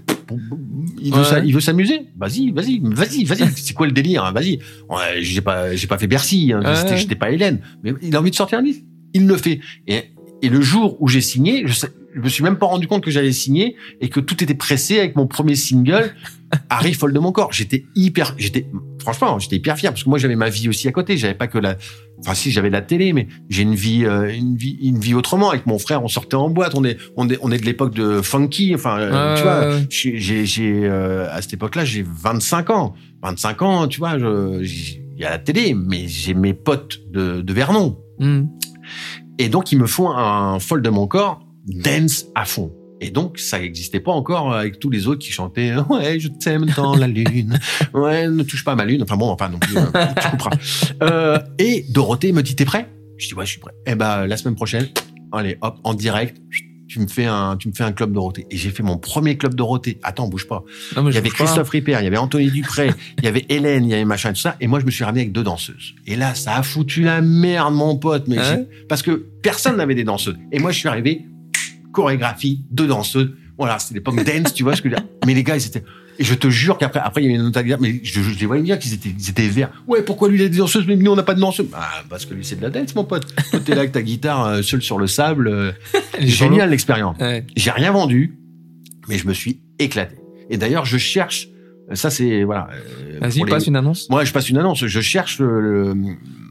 Il 1.01 1.13
veut, 1.13 1.21
Ouais. 1.21 1.43
il 1.45 1.55
veut 1.55 1.61
s'amuser? 1.61 2.01
Vas-y, 2.19 2.51
vas-y, 2.51 2.81
vas-y, 2.83 3.25
vas-y. 3.25 3.49
C'est 3.57 3.75
quoi 3.75 3.87
le 3.87 3.93
délire 3.93 4.25
hein? 4.25 4.33
Vas-y. 4.33 4.59
Ouais, 4.89 5.21
j'ai 5.21 5.41
pas, 5.41 5.75
j'ai 5.75 5.87
pas 5.87 5.99
fait 5.99 6.07
Bercy. 6.07 6.53
Hein. 6.53 6.63
Ouais. 6.65 6.97
J'étais- 6.97 7.15
pas 7.15 7.31
Hélène. 7.31 7.61
Mais 7.83 7.93
il 8.03 8.15
a 8.17 8.21
envie 8.21 8.31
de 8.31 8.37
sortir 8.37 8.59
un 8.59 8.63
livre. 8.63 8.81
Il 9.15 9.27
le 9.27 9.37
fait. 9.37 9.61
Et, 9.87 10.03
et 10.43 10.49
le 10.49 10.61
jour 10.61 10.97
où 11.01 11.09
j'ai 11.09 11.21
signé, 11.21 11.63
je, 11.67 11.87
je 12.15 12.21
me 12.21 12.29
suis 12.29 12.43
même 12.43 12.57
pas 12.59 12.67
rendu 12.67 12.87
compte 12.89 13.03
que 13.05 13.11
j'allais 13.11 13.33
signer 13.33 13.77
et 14.01 14.09
que 14.09 14.21
tout 14.21 14.43
était 14.43 14.55
pressé 14.55 14.99
avec 14.99 15.15
mon 15.17 15.27
premier 15.27 15.55
single, 15.55 16.15
Harry 16.71 16.93
folle 16.95 17.13
de 17.13 17.19
mon 17.19 17.33
corps. 17.33 17.53
J'étais 17.53 17.85
hyper, 17.95 18.35
j'étais, 18.39 18.67
franchement, 19.13 19.39
j'étais 19.39 19.57
hyper 19.57 19.77
fier 19.77 19.93
parce 19.93 20.03
que 20.03 20.09
moi 20.09 20.19
j'avais 20.19 20.35
ma 20.35 20.49
vie 20.49 20.69
aussi 20.69 20.89
à 20.89 20.93
côté. 20.93 21.17
J'avais 21.17 21.35
pas 21.35 21.47
que 21.47 21.59
la, 21.59 21.77
enfin 22.19 22.35
si 22.35 22.51
j'avais 22.51 22.71
la 22.71 22.83
télé, 22.83 23.13
mais 23.13 23.29
j'ai 23.49 23.63
une 23.63 23.75
vie, 23.75 24.05
euh, 24.05 24.35
une 24.35 24.57
vie, 24.57 24.79
une 24.83 24.99
vie 24.99 25.15
autrement. 25.15 25.51
Avec 25.51 25.67
mon 25.67 25.79
frère, 25.79 26.03
on 26.03 26.09
sortait 26.09 26.35
en 26.35 26.51
boîte. 26.51 26.75
On 26.75 26.85
est, 26.85 26.99
on 27.17 27.29
est, 27.29 27.39
on 27.41 27.53
est 27.53 27.59
de 27.59 27.65
l'époque 27.65 27.95
de 27.95 28.21
funky. 28.21 28.75
Enfin, 28.75 28.99
euh, 28.99 29.37
tu 29.37 29.43
vois, 29.43 30.19
j'ai, 30.19 30.45
j'ai, 30.47 30.81
euh, 30.85 31.29
à 31.31 31.41
cette 31.41 31.55
époque-là, 31.55 31.85
j'ai 31.85 32.05
25 32.05 32.71
ans. 32.71 32.95
25 33.23 33.63
ans, 33.63 33.89
tu 33.89 34.01
vois, 34.01 34.17
il 34.17 35.01
y 35.17 35.25
a 35.25 35.31
la 35.31 35.39
télé, 35.39 35.75
mais 35.75 36.09
j'ai 36.09 36.35
mes 36.35 36.55
potes 36.55 36.99
de, 37.11 37.41
de 37.43 37.53
Vernon. 37.53 37.99
Hmm. 38.19 38.47
Et 39.39 39.49
donc, 39.49 39.71
ils 39.71 39.79
me 39.79 39.87
font 39.87 40.11
un 40.11 40.59
folle 40.59 40.83
de 40.83 40.91
mon 40.91 41.07
corps, 41.07 41.41
dance 41.67 42.27
à 42.35 42.45
fond. 42.45 42.73
Et 43.01 43.11
donc, 43.11 43.39
ça 43.39 43.59
n'existait 43.59 44.01
pas 44.01 44.13
encore 44.13 44.55
avec 44.55 44.79
tous 44.79 44.89
les 44.91 45.07
autres 45.07 45.21
qui 45.21 45.31
chantaient 45.31 45.75
«Ouais, 45.91 46.19
je 46.19 46.29
t'aime 46.29 46.67
dans 46.77 46.95
la 46.97 47.07
lune. 47.07 47.59
Ouais, 47.95 48.29
ne 48.29 48.43
touche 48.43 48.65
pas 48.65 48.73
à 48.73 48.75
ma 48.77 48.85
lune.» 48.85 49.03
Enfin 49.05 49.17
bon, 49.17 49.29
enfin 49.29 49.49
non 49.49 49.59
plus, 49.59 49.77
euh, 49.77 49.83
tu 50.21 50.29
couperas. 50.31 50.51
Euh, 51.03 51.39
et 51.59 51.85
Dorothée 51.91 52.33
me 52.33 52.43
dit 52.43 52.55
«T'es 52.57 52.65
prêt?» 52.65 52.89
Je 53.19 53.29
dis 53.29 53.35
«Ouais, 53.37 53.45
je 53.45 53.51
suis 53.51 53.61
prêt.» 53.61 53.73
Eh 53.87 53.95
ben, 53.95 54.27
la 54.27 54.37
semaine 54.37 54.55
prochaine, 54.55 54.89
allez, 55.33 55.59
hop, 55.61 55.79
en 55.85 55.95
direct, 55.95 56.39
tu 56.89 57.01
me 57.01 57.07
fais 57.07 57.27
un, 57.27 57.57
tu 57.57 57.69
me 57.69 57.75
fais 57.75 57.83
un 57.83 57.93
club 57.93 58.13
Dorothée. 58.13 58.47
Et 58.51 58.57
j'ai 58.57 58.71
fait 58.71 58.83
mon 58.83 58.97
premier 58.97 59.37
club 59.37 59.55
Dorothée. 59.55 59.99
Attends, 60.03 60.29
bouge 60.29 60.47
pas. 60.47 60.65
Non, 60.97 61.03
mais 61.03 61.11
Il 61.11 61.15
y 61.15 61.19
avait. 61.19 61.29
Christophe 61.29 61.69
Ripper, 61.69 61.97
il 62.01 62.05
y 62.05 62.07
avait 62.07 62.17
Anthony 62.17 62.51
Dupré, 62.51 62.91
il 63.19 63.25
y 63.25 63.29
avait 63.29 63.45
Hélène, 63.49 63.85
il 63.85 63.91
y 63.91 63.95
avait 63.95 64.05
machin 64.05 64.31
et 64.31 64.33
tout 64.33 64.41
ça. 64.41 64.57
Et 64.61 64.67
moi, 64.67 64.81
je 64.81 64.87
me 64.87 64.91
suis 64.91 65.05
ramené 65.05 65.23
avec 65.23 65.33
deux 65.33 65.43
danseuses. 65.43 65.95
Et 66.07 66.17
là, 66.17 66.35
ça 66.35 66.57
a 66.57 66.63
foutu 66.63 67.03
la 67.03 67.21
merde, 67.21 67.75
mon 67.75 67.97
pote. 67.97 68.29
Mais 68.29 68.39
Ah 68.39 68.57
parce 68.89 69.03
que 69.03 69.27
personne 69.43 69.77
n'avait 69.77 69.95
des 69.95 70.05
danseuses. 70.05 70.37
Et 70.53 70.59
moi, 70.59 70.71
je 70.71 70.79
suis 70.79 70.89
arrivé, 70.89 71.27
chorégraphie, 71.97 72.63
deux 72.71 72.87
danseuses. 72.87 73.31
Voilà, 73.59 73.79
c'était 73.79 73.95
l'époque 73.95 74.17
dance, 74.23 74.53
tu 74.53 74.63
vois 74.63 74.77
ce 74.77 74.83
que 74.83 74.91
je 74.91 74.95
veux 74.95 75.01
dire. 75.01 75.09
Mais 75.27 75.33
les 75.33 75.43
gars, 75.43 75.57
ils 75.57 75.67
étaient, 75.67 75.83
et 76.19 76.25
je 76.25 76.35
te 76.35 76.49
jure 76.51 76.77
qu'après, 76.77 77.01
après, 77.01 77.23
il 77.23 77.27
y 77.27 77.29
a 77.29 77.33
eu 77.33 77.41
une 77.41 77.47
autre 77.47 77.59
mais 77.81 78.01
je, 78.03 78.21
je 78.21 78.39
les 78.39 78.45
voyais 78.47 78.63
bien 78.63 78.77
qu'ils 78.77 78.93
étaient, 78.93 79.09
ils 79.19 79.31
étaient 79.31 79.49
verts. 79.49 79.71
Ouais, 79.87 80.03
pourquoi 80.03 80.29
lui, 80.29 80.39
il 80.39 80.45
a 80.45 80.49
des 80.51 80.59
danseuses, 80.59 80.87
mais 80.87 80.95
nous, 80.97 81.11
on 81.11 81.17
n'a 81.17 81.23
pas 81.23 81.33
de 81.35 81.41
danseuses? 81.41 81.69
Ah, 81.75 82.03
parce 82.11 82.27
que 82.27 82.35
lui, 82.35 82.45
c'est 82.45 82.57
de 82.57 82.63
la 82.63 82.69
dance, 82.71 82.95
mon 82.95 83.05
pote. 83.05 83.27
Toi, 83.51 83.61
t'es 83.65 83.73
là 83.75 83.81
avec 83.81 83.93
ta 83.93 84.03
guitare, 84.03 84.45
euh, 84.47 84.63
seul 84.63 84.83
sur 84.83 84.99
le 84.99 85.07
sable. 85.07 85.49
euh, 85.49 85.73
Génial, 86.21 86.69
l'expérience. 86.71 87.17
Ouais. 87.19 87.47
J'ai 87.57 87.71
rien 87.71 87.93
vendu, 87.93 88.39
mais 89.09 89.17
je 89.19 89.27
me 89.27 89.33
suis 89.33 89.61
éclaté. 89.79 90.17
Et 90.51 90.59
d'ailleurs, 90.59 90.85
je 90.85 90.99
cherche. 90.99 91.49
Ça, 91.95 92.11
c'est 92.11 92.43
voilà. 92.45 92.69
euh, 92.75 93.19
Vas-y, 93.21 93.39
les- 93.39 93.45
passe 93.47 93.67
une 93.67 93.77
annonce. 93.77 94.09
Moi, 94.11 94.25
je 94.25 94.33
passe 94.33 94.51
une 94.51 94.59
annonce. 94.59 94.85
Je 94.85 95.01
cherche 95.01 95.39
le- 95.39 95.61
le- 95.61 95.95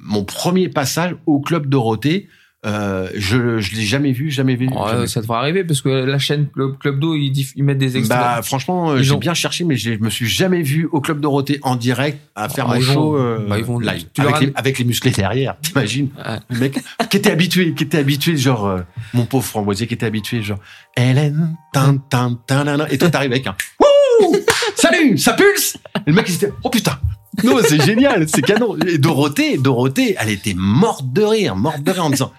mon 0.03 0.23
premier 0.23 0.69
passage 0.69 1.15
au 1.27 1.39
club 1.39 1.67
Dorothée. 1.67 2.27
Euh, 2.65 3.09
je 3.15 3.59
je 3.59 3.75
l'ai 3.75 3.83
jamais 3.83 4.11
vu, 4.11 4.31
jamais 4.31 4.55
vu. 4.55 4.67
Jamais. 4.69 5.07
ça 5.07 5.21
devrait 5.21 5.37
arriver 5.37 5.63
parce 5.63 5.81
que 5.81 5.89
la 5.89 6.17
chaîne 6.17 6.47
Club, 6.49 6.77
Club 6.79 6.99
d'eau, 6.99 7.15
ils, 7.15 7.31
mettent 7.57 7.77
des 7.77 7.97
extraits. 7.97 8.19
Bah 8.19 8.41
franchement, 8.41 8.91
euh, 8.91 9.01
j'ai 9.03 9.11
ont- 9.11 9.17
bien 9.19 9.33
cherché, 9.35 9.63
mais 9.63 9.75
je 9.75 9.91
me 9.91 10.09
suis 10.09 10.27
jamais 10.27 10.61
vu 10.63 10.87
au 10.91 10.99
club 10.99 11.19
Dorothée 11.21 11.59
en 11.61 11.75
direct 11.75 12.19
à 12.35 12.49
faire 12.49 12.67
mon 12.67 12.81
show 12.81 13.17
euh, 13.17 13.45
bah, 13.47 13.59
ils 13.59 13.63
vont- 13.65 13.79
live 13.79 14.05
tu 14.13 14.21
avec 14.21 14.39
les, 14.39 14.51
avec 14.55 14.79
les 14.79 14.85
musclés 14.85 15.11
derrière. 15.11 15.57
T'imagines 15.61 16.09
Ouais. 16.17 16.37
le 16.49 16.59
mec 16.59 16.79
qui 17.09 17.17
était 17.17 17.31
habitué, 17.31 17.73
qui 17.73 17.83
était 17.83 17.99
habitué, 17.99 18.35
genre 18.35 18.65
euh, 18.65 18.81
mon 19.13 19.25
pauvre 19.25 19.45
Framboisier 19.45 19.85
qui 19.85 19.93
était 19.93 20.05
habitué, 20.07 20.41
genre 20.41 20.59
Hélène, 20.97 21.55
tin 21.71 21.97
tin 22.09 22.39
tin 22.47 22.85
et 22.89 22.97
toi 22.97 23.09
t'arrives 23.09 23.31
avec 23.31 23.45
un 23.45 23.55
Wouh 23.79 24.37
salut, 24.75 25.17
ça 25.17 25.33
pulse. 25.33 25.77
Et 26.07 26.09
le 26.09 26.13
mec 26.13 26.25
il 26.29 26.35
était 26.35 26.51
oh 26.63 26.69
putain. 26.69 26.97
Non, 27.43 27.57
c'est 27.67 27.81
génial, 27.81 28.27
c'est 28.27 28.41
canon. 28.41 28.77
Et 28.87 28.97
Dorothée, 28.97 29.57
Dorothée, 29.57 30.15
elle 30.19 30.29
était 30.29 30.53
morte 30.55 31.11
de 31.11 31.23
rire, 31.23 31.55
morte 31.55 31.81
de 31.81 31.91
rire 31.91 32.05
en 32.05 32.09
disant. 32.09 32.31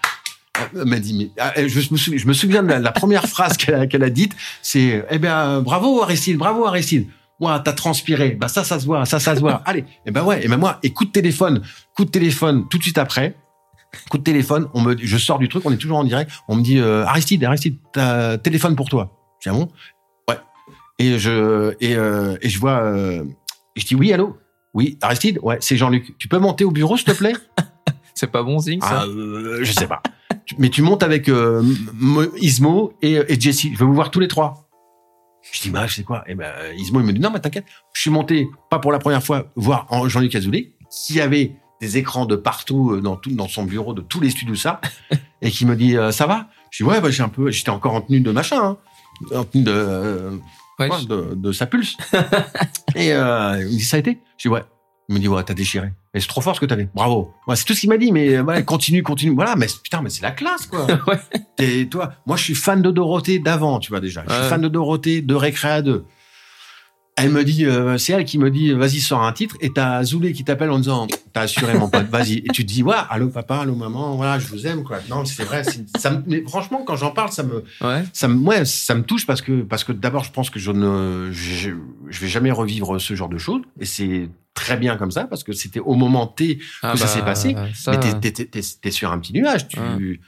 Elle 0.75 0.85
m'a 0.85 0.99
dit, 0.99 1.13
mais 1.15 1.29
ah, 1.39 1.53
je 1.55 2.27
me 2.27 2.33
souviens, 2.33 2.63
de 2.63 2.69
la, 2.69 2.91
première 2.91 3.27
phrase 3.27 3.57
qu'elle 3.57 4.03
a, 4.03 4.09
dite, 4.09 4.35
c'est 4.61 5.05
eh 5.09 5.19
ben 5.19 5.61
bravo 5.61 6.01
Aristide, 6.01 6.37
bravo 6.37 6.65
Aristide. 6.65 7.07
Moi, 7.39 7.59
t'as 7.59 7.73
transpiré. 7.73 8.31
Bah 8.31 8.47
ça, 8.47 8.63
ça 8.63 8.79
se 8.79 8.85
voit, 8.85 9.05
ça, 9.05 9.19
ça 9.19 9.35
se 9.35 9.39
voit. 9.39 9.61
Allez, 9.65 9.85
et 10.05 10.11
ben 10.11 10.23
ouais. 10.23 10.43
Et 10.43 10.47
ben 10.47 10.57
moi, 10.57 10.79
et 10.81 10.91
coup 10.91 11.05
de 11.05 11.11
téléphone, 11.11 11.61
coup 11.95 12.05
de 12.05 12.09
téléphone 12.09 12.67
tout 12.69 12.77
de 12.77 12.83
suite 12.83 12.97
après. 12.97 13.35
Coup 14.09 14.17
de 14.17 14.23
téléphone, 14.23 14.67
on 14.73 14.81
me, 14.81 14.97
je 14.97 15.17
sors 15.17 15.39
du 15.39 15.47
truc, 15.47 15.63
on 15.65 15.71
est 15.71 15.77
toujours 15.77 15.97
en 15.97 16.03
direct. 16.03 16.31
On 16.47 16.55
me 16.55 16.61
dit 16.61 16.79
euh, 16.79 17.05
Aristide, 17.05 17.43
Aristide, 17.43 17.77
t'as 17.93 18.37
téléphone 18.37 18.75
pour 18.75 18.89
toi. 18.89 19.11
Je 19.39 19.49
dis 19.49 19.55
ah 19.55 19.59
bon? 19.59 19.71
Ouais. 20.27 20.37
Et 20.99 21.19
je 21.19 21.75
et 21.79 21.95
euh, 21.95 22.35
je 22.43 22.59
vois, 22.59 22.81
euh, 22.81 23.23
et 23.75 23.81
je 23.81 23.85
dis 23.85 23.95
oui, 23.95 24.11
allô? 24.11 24.37
Oui, 24.77 24.95
Aristide, 25.01 25.39
ouais, 25.41 25.57
c'est 25.59 25.75
Jean-Luc. 25.75 26.15
Tu 26.19 26.27
peux 26.27 26.37
monter 26.37 26.63
au 26.63 26.69
bureau, 26.69 26.97
s'il 26.97 27.07
te 27.07 27.11
plaît? 27.11 27.33
C'est 28.13 28.27
pas 28.27 28.43
bon 28.43 28.59
signe, 28.59 28.79
ça? 28.79 29.01
Ah, 29.01 29.05
euh, 29.05 29.63
je 29.63 29.71
sais 29.71 29.87
pas. 29.87 30.03
Mais 30.59 30.69
tu 30.69 30.83
montes 30.83 31.01
avec 31.01 31.29
euh, 31.29 31.63
Ismo 32.39 32.93
et, 33.01 33.13
et 33.27 33.39
Jesse. 33.39 33.67
Je 33.73 33.77
veux 33.77 33.85
vous 33.85 33.95
voir 33.95 34.11
tous 34.11 34.19
les 34.19 34.27
trois. 34.27 34.69
Je 35.51 35.61
dis, 35.63 35.71
bah, 35.71 35.87
je 35.87 35.95
sais 35.95 36.03
quoi 36.03 36.23
Et 36.27 36.35
ben, 36.35 36.51
Ismo, 36.77 36.99
il 36.99 37.07
me 37.07 37.11
dit, 37.11 37.19
non, 37.19 37.31
mais 37.31 37.39
t'inquiète. 37.39 37.65
Je 37.93 38.01
suis 38.01 38.11
monté, 38.11 38.47
pas 38.69 38.77
pour 38.77 38.91
la 38.91 38.99
première 38.99 39.23
fois, 39.23 39.51
voir 39.55 39.87
Jean-Luc 40.09 40.35
Azoulay, 40.35 40.73
qui 40.91 41.19
avait 41.21 41.55
des 41.81 41.97
écrans 41.97 42.27
de 42.27 42.35
partout 42.35 42.91
euh, 42.91 43.01
dans 43.01 43.15
tout, 43.15 43.31
dans 43.31 43.47
son 43.47 43.63
bureau, 43.63 43.95
de 43.95 44.01
tous 44.01 44.19
les 44.19 44.29
studios, 44.29 44.55
ça, 44.55 44.79
et 45.41 45.49
qui 45.49 45.65
me 45.65 45.75
dit, 45.75 45.97
euh, 45.97 46.11
ça 46.11 46.27
va? 46.27 46.49
Je 46.69 46.83
dis, 46.83 46.89
ouais, 46.89 47.01
bah, 47.01 47.09
j'ai 47.09 47.23
un 47.23 47.29
peu, 47.29 47.49
j'étais 47.49 47.71
encore 47.71 47.95
en 47.95 48.01
tenue 48.01 48.19
de 48.19 48.31
machin, 48.31 48.61
hein, 48.61 48.77
en 49.35 49.43
tenue 49.43 49.63
de, 49.63 49.71
euh, 49.73 50.37
Ouais. 50.79 50.89
de, 51.07 51.33
de 51.35 51.51
sa 51.51 51.65
pulse. 51.65 51.97
et 52.95 53.13
euh, 53.13 53.57
il 53.59 53.65
me 53.65 53.77
dit, 53.77 53.83
ça 53.83 53.97
a 53.97 53.99
été? 53.99 54.19
Je 54.37 54.47
dis, 54.47 54.53
ouais. 54.53 54.63
Il 55.09 55.15
me 55.15 55.19
dit, 55.19 55.27
ouais, 55.27 55.41
t'as 55.43 55.53
déchiré. 55.53 55.93
Et 56.13 56.19
c'est 56.19 56.27
trop 56.27 56.41
fort 56.41 56.55
ce 56.55 56.59
que 56.59 56.65
t'avais. 56.65 56.89
Bravo. 56.93 57.33
Ouais, 57.47 57.55
c'est 57.55 57.63
tout 57.63 57.73
ce 57.73 57.79
qu'il 57.79 57.89
m'a 57.89 57.97
dit, 57.97 58.11
mais 58.11 58.35
euh, 58.35 58.61
continue, 58.61 59.03
continue. 59.03 59.33
Voilà, 59.33 59.55
mais 59.55 59.67
putain, 59.81 60.01
mais 60.01 60.09
c'est 60.09 60.21
la 60.21 60.31
classe, 60.31 60.65
quoi. 60.65 60.85
Ouais. 61.07 61.17
Et 61.59 61.87
toi, 61.87 62.13
moi, 62.25 62.35
je 62.37 62.43
suis 62.43 62.55
fan 62.55 62.81
de 62.81 62.91
Dorothée 62.91 63.39
d'avant, 63.39 63.79
tu 63.79 63.89
vois, 63.89 64.01
déjà. 64.01 64.23
Je 64.27 64.33
suis 64.33 64.43
fan 64.43 64.61
de 64.61 64.67
Dorothée, 64.67 65.21
de 65.21 65.33
Récréa 65.33 65.81
2. 65.81 66.05
Elle 67.19 67.31
me 67.31 67.43
dit, 67.43 67.65
euh, 67.65 67.97
c'est 67.97 68.13
elle 68.13 68.25
qui 68.25 68.37
me 68.37 68.51
dit, 68.51 68.71
vas-y, 68.73 68.99
sors 68.99 69.23
un 69.23 69.33
titre, 69.33 69.55
et 69.59 69.71
t'as 69.73 70.03
Zoulé 70.03 70.33
qui 70.33 70.43
t'appelle 70.43 70.69
en 70.69 70.77
disant, 70.77 71.07
t'as 71.33 71.41
assuré 71.41 71.73
mon 71.73 71.89
pote, 71.89 72.07
vas-y. 72.09 72.37
Et 72.37 72.47
tu 72.53 72.63
te 72.63 72.71
dis, 72.71 72.83
ouais, 72.83 72.95
allô 73.09 73.29
papa, 73.29 73.57
allô 73.57 73.75
maman, 73.75 74.15
voilà, 74.15 74.37
je 74.37 74.47
vous 74.47 74.67
aime, 74.67 74.83
quoi. 74.83 74.99
Non, 75.09 75.25
c'est 75.25 75.43
vrai, 75.43 75.63
c'est- 75.63 75.85
ça 75.97 76.11
me, 76.11 76.21
mais 76.27 76.43
franchement, 76.47 76.83
quand 76.85 76.95
j'en 76.95 77.09
parle, 77.09 77.31
ça 77.31 77.41
me, 77.41 77.63
Ouais. 77.81 78.03
ça 78.13 78.27
me, 78.27 78.37
ouais, 78.45 78.65
ça 78.65 78.93
me 78.93 79.01
touche 79.01 79.25
parce 79.25 79.41
que, 79.41 79.63
parce 79.63 79.83
que 79.83 79.91
d'abord, 79.93 80.23
je 80.25 80.31
pense 80.31 80.51
que 80.51 80.59
je 80.59 80.71
ne, 80.71 81.29
je, 81.31 81.71
je 82.07 82.19
vais 82.19 82.27
jamais 82.27 82.51
revivre 82.51 83.01
ce 83.01 83.15
genre 83.15 83.29
de 83.29 83.39
choses, 83.39 83.61
et 83.79 83.85
c'est 83.85 84.29
très 84.53 84.77
bien 84.77 84.95
comme 84.95 85.11
ça, 85.11 85.25
parce 85.25 85.43
que 85.43 85.53
c'était 85.53 85.79
au 85.79 85.95
moment 85.95 86.27
T 86.27 86.59
Ah 86.83 86.91
que 86.93 86.99
ça 86.99 87.07
s'est 87.07 87.21
passé, 87.23 87.55
ça- 87.73 87.91
mais 87.91 87.99
t'es, 88.31 88.91
sur 88.91 89.11
un 89.11 89.17
petit 89.17 89.33
nuage. 89.33 89.67
Tu... 89.67 90.21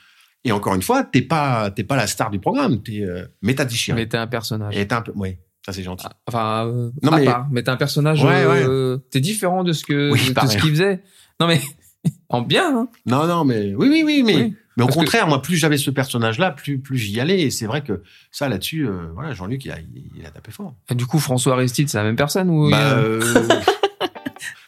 Et 0.46 0.52
encore 0.52 0.74
une 0.74 0.82
fois, 0.82 1.04
t'es 1.04 1.22
pas, 1.22 1.70
t'es 1.70 1.84
pas 1.84 1.98
la 1.98 2.08
star 2.08 2.30
du 2.32 2.40
programme. 2.40 2.82
T'es, 2.82 3.02
euh, 3.02 3.26
mais 3.42 3.56
t'as 3.56 3.66
déchiré. 3.66 3.96
Mais 4.00 4.08
t'es 4.08 4.18
un 4.18 4.26
personnage. 4.28 4.76
Et 4.76 4.88
t'es 4.88 4.96
un 4.96 5.02
peu, 5.02 5.12
ouais, 5.16 5.38
ça 5.72 5.74
c'est 5.74 5.84
gentil. 5.84 6.06
Ah, 6.10 6.16
Enfin, 6.28 6.68
euh, 6.68 6.92
Non, 7.04 7.12
mais- 7.12 7.26
part. 7.26 7.48
Mais 7.52 7.64
t'es 7.64 7.70
un 7.70 7.78
personnage. 7.78 8.24
Ouais, 8.24 8.44
euh, 8.46 8.98
T'es 9.12 9.20
différent 9.20 9.64
de 9.64 9.74
ce 9.74 9.84
que 9.86 10.12
Oui, 10.12 10.20
de, 10.20 10.48
ce 10.48 10.58
qu'il 10.58 10.70
faisait. 10.72 11.04
Non 11.40 11.48
mais 11.48 11.62
en 12.30 12.42
bien. 12.42 12.76
Hein. 12.78 12.88
Non, 13.06 13.28
non, 13.28 13.44
mais 13.46 13.74
oui, 13.76 13.88
oui, 13.90 14.04
oui, 14.06 14.24
mais, 14.26 14.36
Oui. 14.36 14.56
mais 14.78 14.84
au 14.84 14.88
Parce 14.88 14.96
que- 14.98 15.00
contraire, 15.02 15.28
moi, 15.28 15.42
plus 15.42 15.58
j'avais 15.58 15.78
ce 15.78 15.92
personnage-là, 15.92 16.52
plus, 16.52 16.80
plus 16.80 16.98
j'y 16.98 17.20
allais. 17.20 17.42
Et 17.42 17.50
c'est 17.52 17.66
vrai 17.66 17.82
que 17.84 18.02
ça, 18.32 18.48
là-dessus, 18.50 18.88
euh, 18.88 19.08
voilà, 19.14 19.34
Jean-Luc, 19.34 19.64
il 19.66 19.72
a, 19.72 19.78
il 20.16 20.26
a 20.26 20.30
tapé 20.32 20.52
fort. 20.52 20.76
Et 20.90 20.96
du 20.96 21.06
coup, 21.06 21.20
François 21.20 21.54
Aristide, 21.54 21.90
c'est 21.90 21.98
la 21.98 22.04
même 22.04 22.16
personne 22.16 22.50
ou 22.50 22.70
Bah, 22.70 22.98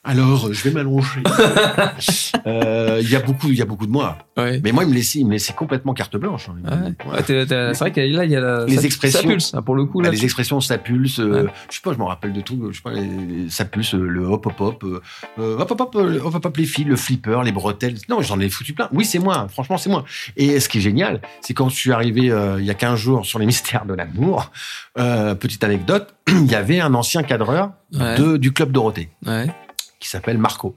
alors, 0.03 0.51
je 0.51 0.63
vais 0.63 0.71
m'allonger. 0.71 1.21
Euh, 2.47 2.99
Il 3.03 3.09
y 3.09 3.15
a 3.15 3.19
beaucoup, 3.19 3.49
il 3.49 3.55
y 3.55 3.61
a 3.61 3.65
beaucoup 3.65 3.85
de 3.85 3.91
moi. 3.91 4.17
ouais. 4.35 4.59
Mais 4.63 4.71
moi, 4.71 4.83
il 4.83 4.89
me 4.89 4.95
laissait, 4.95 5.19
il 5.19 5.27
me 5.27 5.33
laissait 5.33 5.53
complètement 5.53 5.93
carte 5.93 6.17
blanche. 6.17 6.49
hein. 6.49 6.55
Me- 6.63 7.11
Ouais. 7.11 7.21
c'est 7.27 7.77
vrai 7.79 7.91
qu'il 7.91 8.07
y 8.07 8.15
a 8.15 8.17
là, 8.17 8.25
il 8.25 8.31
y 8.31 8.35
a 8.35 8.39
la, 8.39 8.65
Les 8.65 8.77
ça- 8.77 8.81
expressions. 8.83 9.21
Ça 9.21 9.27
pulse, 9.27 9.53
hein, 9.53 9.61
pour 9.61 9.75
le 9.75 9.85
coup. 9.85 10.01
Là, 10.01 10.09
Bah, 10.09 10.15
les 10.15 10.23
expressions, 10.23 10.59
ça 10.59 10.77
pulse. 10.79 11.19
euh, 11.19 11.43
Ouais. 11.45 11.51
Je 11.69 11.75
sais 11.75 11.81
pas, 11.83 11.93
je 11.93 11.99
me 11.99 12.03
rappelle 12.03 12.33
de 12.33 12.41
tout. 12.41 12.69
Je 12.71 12.77
sais 12.77 12.81
pas, 12.81 12.91
les- 12.93 13.49
ça 13.49 13.65
pulse, 13.65 13.93
euh, 13.93 13.99
le 14.07 14.23
hop 14.25 14.45
hop 14.47 14.59
hop, 14.59 14.83
euh, 14.83 15.01
euh, 15.39 15.59
hop 15.59 15.69
hop 15.71 15.81
hop, 15.81 15.95
euh, 15.95 16.19
hop 16.23 16.33
hop 16.35 16.45
hop, 16.45 16.57
les 16.57 16.65
fils, 16.65 16.85
le 16.87 16.95
flipper, 16.95 17.41
les 17.43 17.51
bretelles. 17.51 17.97
Non, 18.09 18.21
j'en 18.21 18.39
ai 18.39 18.49
foutu 18.49 18.73
plein. 18.73 18.89
Oui, 18.91 19.05
c'est 19.05 19.19
moi. 19.19 19.47
Franchement, 19.49 19.77
c'est 19.77 19.89
moi. 19.89 20.03
Et 20.35 20.59
ce 20.59 20.67
qui 20.67 20.79
est 20.79 20.81
génial, 20.81 21.21
c'est 21.41 21.53
quand 21.53 21.69
je 21.69 21.75
suis 21.75 21.91
arrivé 21.91 22.31
euh, 22.31 22.59
il 22.59 22.65
y 22.65 22.71
a 22.71 22.75
15 22.75 22.97
jours 22.99 23.25
sur 23.25 23.37
les 23.37 23.45
mystères 23.45 23.85
de 23.85 23.93
l'amour. 23.93 24.51
euh, 24.97 25.35
petite 25.35 25.63
anecdote, 25.63 26.13
il 26.27 26.51
y 26.51 26.55
avait 26.55 26.79
un 26.81 26.93
ancien 26.95 27.23
cadreur 27.23 27.71
de, 27.93 28.37
du 28.37 28.51
club 28.51 28.71
Dorothée. 28.71 29.09
Ouais. 29.25 29.47
Qui 30.01 30.09
s'appelle 30.09 30.37
Marco, 30.37 30.75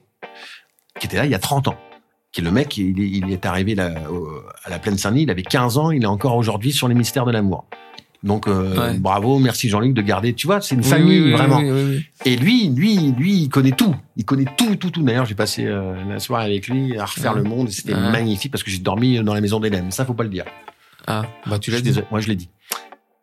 qui 1.01 1.07
était 1.07 1.17
là 1.17 1.25
il 1.25 1.31
y 1.33 1.35
a 1.35 1.41
30 1.41 1.67
ans. 1.69 1.77
Qui 2.31 2.41
est 2.41 2.45
le 2.45 2.51
mec, 2.51 2.77
il 2.77 3.01
est, 3.01 3.09
il 3.09 3.31
est 3.33 3.47
arrivé 3.47 3.75
là, 3.77 3.93
au- 4.11 4.29
à 4.65 4.71
la 4.71 4.79
plaine 4.81 4.99
Saint-Denis, 4.99 5.23
il 5.23 5.31
avait 5.31 5.43
15 5.45 5.79
ans, 5.79 5.91
il 5.93 6.03
est 6.03 6.07
encore 6.07 6.37
aujourd'hui 6.37 6.73
sur 6.73 6.89
les 6.89 6.95
mystères 6.95 7.25
de 7.25 7.31
l'amour. 7.33 7.65
Donc 8.25 8.49
euh, 8.49 8.93
Ouais. 8.93 8.99
bravo, 8.99 9.39
merci 9.39 9.69
Jean-Luc 9.69 9.93
de 9.95 10.03
garder, 10.03 10.33
tu 10.33 10.47
vois, 10.49 10.61
c'est 10.61 10.75
une 10.75 10.81
Oui, 10.81 10.89
famille 10.89 11.21
oui, 11.21 11.33
vraiment. 11.33 11.59
oui. 11.61 12.05
Et 12.25 12.37
lui, 12.37 12.71
lui, 12.71 13.13
lui, 13.13 13.43
il 13.43 13.49
connaît 13.51 13.71
tout. 13.73 13.95
Il 14.17 14.25
connaît 14.25 14.47
tout, 14.57 14.75
tout, 14.77 14.91
tout. 14.91 15.03
D'ailleurs, 15.03 15.27
j'ai 15.27 15.35
passé 15.35 15.65
euh, 15.67 15.95
la 16.09 16.19
soirée 16.19 16.47
avec 16.47 16.67
lui 16.69 16.99
à 16.99 17.05
refaire 17.05 17.35
le 17.35 17.43
monde. 17.45 17.69
C'était 17.71 17.95
magnifique 17.95 18.51
parce 18.51 18.65
que 18.65 18.71
j'ai 18.71 18.79
dormi 18.79 19.23
dans 19.23 19.35
la 19.35 19.41
maison 19.43 19.61
d'Hélène. 19.61 19.91
Ça, 19.93 20.05
faut 20.07 20.15
pas 20.15 20.25
le 20.25 20.31
dire. 20.31 20.45
Ah, 21.07 21.27
bah 21.47 21.59
tu 21.59 21.71
l'as 21.71 21.83
dit. 21.83 21.95
Moi, 22.11 22.21
je 22.21 22.29
l'ai 22.29 22.37
dit. 22.37 22.49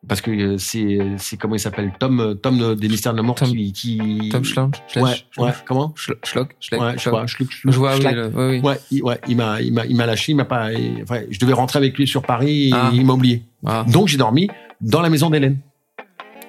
Parce 0.07 0.19
que 0.21 0.31
euh, 0.31 0.57
c'est, 0.57 0.97
c'est 1.17 1.37
comment 1.37 1.53
il 1.55 1.59
s'appelle? 1.59 1.91
Tom, 1.99 2.19
euh, 2.19 2.33
Tom 2.33 2.57
de- 2.57 2.73
des 2.73 2.89
mystères 2.89 3.11
de 3.13 3.17
l'amour 3.17 3.35
qui, 3.35 3.71
qui. 3.71 4.29
Tom 4.31 4.43
Schlang, 4.43 4.71
Ouais, 4.95 5.11
ouais. 5.37 5.51
Comment? 5.65 5.93
Schlock, 5.95 6.55
Ouais, 6.71 6.95
je 6.97 7.09
vois. 7.09 7.25
Oui, 7.65 8.31
oui. 8.35 8.59
Ouais, 8.61 8.79
il, 8.89 9.03
ouais, 9.03 9.19
il 9.27 9.37
m'a, 9.37 9.61
il 9.61 9.71
m'a, 9.71 9.85
il 9.85 9.95
m'a 9.95 10.07
lâché. 10.07 10.31
Il 10.31 10.35
m'a 10.35 10.45
pas. 10.45 10.69
enfin, 11.03 11.21
je 11.29 11.37
devais 11.39 11.53
rentrer 11.53 11.77
avec 11.77 11.95
lui 11.97 12.07
sur 12.07 12.23
Paris. 12.23 12.69
Et 12.69 12.71
Ah. 12.73 12.89
Il 12.93 13.05
m'a 13.05 13.13
oublié. 13.13 13.43
Ah, 13.65 13.85
Donc, 13.87 14.07
j'ai 14.07 14.17
dormi 14.17 14.49
dans 14.81 15.01
la 15.01 15.09
maison 15.11 15.29
d'Hélène. 15.29 15.59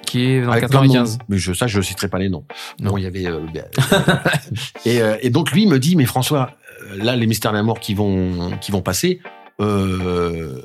qui 0.07 0.23
est 0.25 0.41
dans 0.41 0.47
le 0.47 0.51
Avec 0.53 0.69
plein 0.69 0.81
de 0.81 0.87
95. 0.87 1.17
noms. 1.19 1.25
Mais 1.29 1.37
je, 1.37 1.53
ça, 1.53 1.67
je 1.67 1.79
citerai 1.79 2.07
pas 2.07 2.17
les 2.17 2.29
noms. 2.29 2.45
Non. 2.79 2.97
Il 2.97 3.03
y 3.03 3.05
avait. 3.07 3.27
euh, 3.27 3.39
ben, 3.53 3.65
et, 4.85 4.99
euh, 5.01 5.15
et 5.21 5.29
donc 5.29 5.51
lui 5.51 5.61
il 5.63 5.69
me 5.69 5.77
dit, 5.77 5.95
mais 5.95 6.05
François, 6.05 6.51
euh, 6.91 7.03
là 7.03 7.15
les 7.15 7.27
mystères 7.27 7.53
d'amour 7.53 7.79
qui 7.79 7.93
vont 7.93 8.51
qui 8.61 8.71
vont 8.71 8.81
passer, 8.81 9.21
euh, 9.59 10.59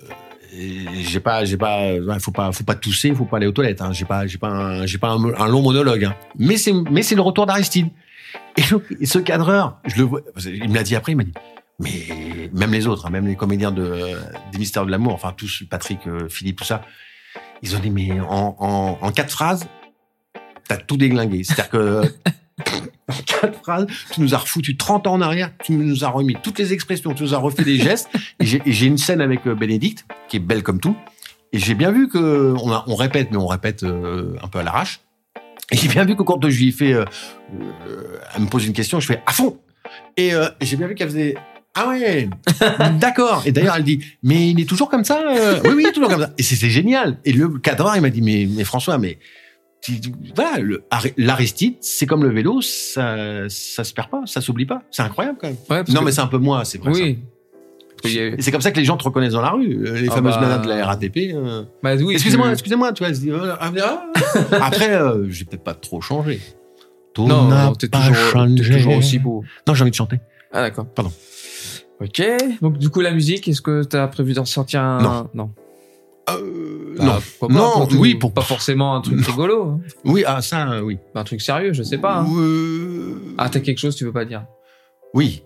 j'ai 0.59 1.21
pas, 1.21 1.45
j'ai 1.45 1.57
pas, 1.57 1.93
faut 2.21 2.31
pas, 2.31 2.53
faut 2.53 2.65
pas 2.65 2.75
tousser, 2.75 3.15
faut 3.15 3.25
pas 3.25 3.37
aller 3.37 3.47
aux 3.47 3.53
toilettes. 3.53 3.83
Hein, 3.83 3.93
j'ai 3.93 4.05
pas, 4.05 4.27
j'ai 4.27 4.39
pas, 4.39 4.49
un, 4.49 4.87
j'ai 4.87 4.99
pas 4.99 5.11
un, 5.11 5.49
long 5.49 5.63
monologue. 5.63 6.05
Hein. 6.05 6.17
Mais 6.39 6.57
c'est, 6.57 6.73
mais 6.73 7.03
c'est 7.03 7.15
le 7.15 7.23
retour 7.23 7.47
d'Aristide. 7.47 7.89
Et, 8.57 9.07
ce 9.07 9.19
cadreur, 9.19 9.79
je 9.87 9.97
le 9.97 10.03
vois, 10.03 10.21
il 10.45 10.69
me 10.69 10.75
l'a 10.75 10.83
dit 10.83 10.97
après, 10.97 11.13
il 11.13 11.17
m'a 11.17 11.25
dit. 11.25 11.35
Mais 11.81 12.51
même 12.53 12.73
les 12.73 12.87
autres, 12.87 13.07
hein, 13.07 13.11
même 13.11 13.27
les 13.27 13.37
comédiens 13.37 13.71
de, 13.71 14.17
des 14.53 14.59
mystères 14.59 14.85
de 14.85 14.91
l'amour, 14.91 15.15
enfin 15.15 15.33
tous, 15.37 15.63
Patrick, 15.71 16.01
euh, 16.07 16.29
Philippe, 16.29 16.59
tout 16.59 16.65
ça, 16.65 16.83
ils 17.63 17.77
ont 17.77 17.79
dit 17.79 17.91
mais 17.91 18.21
en, 18.21 18.57
en, 18.59 18.99
en 19.01 19.13
quatre 19.13 19.31
phrases, 19.31 19.67
t'as 20.67 20.77
tout 20.77 20.97
déglingué. 20.97 21.45
C'est-à-dire 21.45 21.71
que 21.71 22.03
en 23.09 23.15
quatre 23.27 23.59
phrases, 23.61 23.87
tu 24.13 24.21
nous 24.21 24.35
as 24.35 24.39
refoutu 24.39 24.77
30 24.77 25.07
ans 25.07 25.15
en 25.15 25.21
arrière, 25.21 25.51
tu 25.65 25.73
nous 25.73 26.05
as 26.05 26.09
remis 26.09 26.37
toutes 26.43 26.59
les 26.59 26.73
expressions, 26.73 27.15
tu 27.15 27.23
nous 27.23 27.35
as 27.35 27.39
refait 27.39 27.65
des 27.65 27.77
gestes. 27.79 28.09
Et 28.41 28.47
j'ai 28.47 28.87
une 28.87 28.99
scène 28.99 29.21
avec 29.21 29.47
euh, 29.47 29.55
Bénédicte, 29.55 30.05
qui 30.29 30.37
est 30.37 30.41
belle 30.41 30.63
comme 30.63 30.81
tout. 30.81 30.97
Et 31.53 31.59
j'ai 31.59 31.75
bien 31.75 31.91
vu 31.93 32.09
que 32.09 32.55
on, 32.63 32.71
a- 32.73 32.85
on 32.87 32.95
répète, 32.95 33.29
mais 33.31 33.39
on 33.39 33.47
répète 33.47 33.83
euh, 33.83 34.37
un 34.43 34.49
peu 34.49 34.59
à 34.59 34.63
l'arrache. 34.63 35.01
Et 35.71 35.77
j'ai 35.77 35.89
bien 35.89 36.05
vu 36.05 36.17
que 36.17 36.23
quand 36.23 36.41
je 36.49 36.59
lui 36.59 36.69
ai 36.69 36.73
fait, 36.73 36.93
euh, 36.93 37.05
euh, 37.87 38.19
elle 38.35 38.43
me 38.43 38.47
pose 38.49 38.67
une 38.67 38.73
question, 38.73 39.01
je 39.01 39.07
fais 39.07 39.23
à 39.27 39.33
fond. 39.33 39.59
Et 40.17 40.33
j'ai 40.61 40.77
bien 40.77 40.87
vu 40.87 40.95
qu'elle 40.95 41.09
faisait 41.09 41.35
ah 41.75 41.89
ouais, 41.89 42.29
d'accord. 42.99 43.43
Et 43.47 43.53
d'ailleurs, 43.53 43.77
elle 43.77 43.85
dit, 43.85 44.05
mais 44.23 44.51
il 44.51 44.59
est 44.61 44.65
toujours 44.69 44.89
comme 44.91 45.05
ça 45.05 45.23
Oui, 45.65 45.71
oui, 45.77 45.83
il 45.85 45.89
est 45.89 45.93
toujours 45.93 46.11
comme 46.11 46.23
ça. 46.23 46.31
Et 46.37 46.43
c'était 46.43 46.71
génial. 46.71 47.19
Et 47.25 47.33
le 47.33 47.49
cadreur, 47.59 47.95
il 47.95 48.03
m'a 48.03 48.11
dit, 48.11 48.21
mais, 48.21 48.49
mais 48.51 48.65
François, 48.65 48.99
mais 48.99 49.19
voilà, 50.35 50.59
l'aristide, 51.17 51.77
c'est 51.81 52.07
comme 52.07 52.23
le 52.25 52.31
vélo, 52.31 52.61
ça, 52.61 53.49
ça 53.49 53.85
se 53.85 53.93
perd 53.95 54.11
pas, 54.11 54.23
ça 54.27 54.41
s'oublie 54.41 54.67
pas. 54.67 54.83
C'est 54.91 55.03
incroyable 55.03 55.39
quand 55.41 55.49
même. 55.49 55.57
Ouais, 55.71 55.83
Non, 55.93 56.01
que- 56.01 56.05
mais 56.07 56.13
c'est 56.13 56.21
un 56.21 56.27
peu 56.27 56.39
moi, 56.39 56.65
c'est 56.65 56.79
vrai. 56.79 56.93
Oui. 56.93 57.19
A- 58.05 58.41
c'est 58.41 58.53
comme 58.53 58.61
ça 58.61 58.71
que 58.71 58.79
les 58.79 58.85
gens 58.85 58.97
te 58.97 59.03
reconnaissent 59.05 59.33
dans 59.33 59.41
la 59.41 59.51
rue, 59.51 59.85
euh, 59.87 60.01
les 60.01 60.09
Ah 60.09 60.13
fameuses 60.15 60.35
bah. 60.35 60.41
nanas 60.43 60.59
de 60.59 60.69
la 60.69 60.87
RATP. 60.87 61.33
euh. 61.35 61.65
Bah 61.83 61.95
oui. 61.97 62.15
excusez-moi, 62.15 62.47
tu- 62.49 62.53
excusez-moi, 62.53 62.93
tu 62.93 63.05
vois, 63.05 63.13
euh, 63.13 63.57
ah, 63.59 63.73
ah. 63.83 64.07
après, 64.67 64.95
euh, 64.95 65.29
j'ai 65.31 65.45
peut-être 65.45 65.65
pas 65.65 65.75
trop 65.75 66.01
changé. 66.01 66.41
Tout 67.15 67.27
Non, 67.27 67.45
non, 67.49 67.73
t'es 67.75 67.89
toujours, 67.89 68.47
toujours 68.57 68.97
aussi 68.97 69.19
beau. 69.19 69.43
Non, 69.67 69.75
j'ai 69.75 69.83
envie 69.83 69.91
de 69.91 69.97
chanter. 69.97 70.21
Ah 70.53 70.63
d'accord. 70.63 70.87
Pardon. 70.87 71.11
Ok. 72.01 72.23
Donc 72.63 72.79
du 72.79 72.89
coup 72.91 73.01
la 73.01 73.11
musique, 73.11 73.49
est-ce 73.49 73.61
que 73.61 73.83
t'as 73.83 74.07
prévu 74.07 74.33
d'en 74.35 74.45
sortir 74.45 74.81
un? 74.83 75.03
Non. 75.03 75.29
Non. 75.35 75.51
Euh, 76.35 76.95
Bah, 76.99 77.05
non. 77.05 77.13
pourquoi 77.39 77.49
pas, 77.49 77.55
Non, 77.55 77.71
pour 77.73 77.89
tout- 77.89 77.97
oui, 77.99 78.15
pour- 78.17 78.33
pas 78.33 78.43
forcément 78.43 78.97
un 78.97 79.01
truc 79.01 79.25
rigolo, 79.25 79.63
hein. 79.65 79.81
Oui, 80.05 80.25
ah, 80.27 80.43
ça, 80.43 80.69
euh, 80.73 80.81
oui. 80.81 80.99
un 81.15 81.25
truc 81.25 81.41
sérieux, 81.41 81.73
je 81.73 81.83
sais 81.83 81.99
pas. 81.99 82.19
hein. 82.19 82.27
Euh, 82.37 83.15
Ah 83.39 83.49
t'as 83.49 83.61
quelque 83.61 83.79
chose 83.79 83.95
tu 83.97 84.05
veux 84.05 84.13
pas 84.13 84.25
dire 84.25 84.45
Oui. 85.15 85.43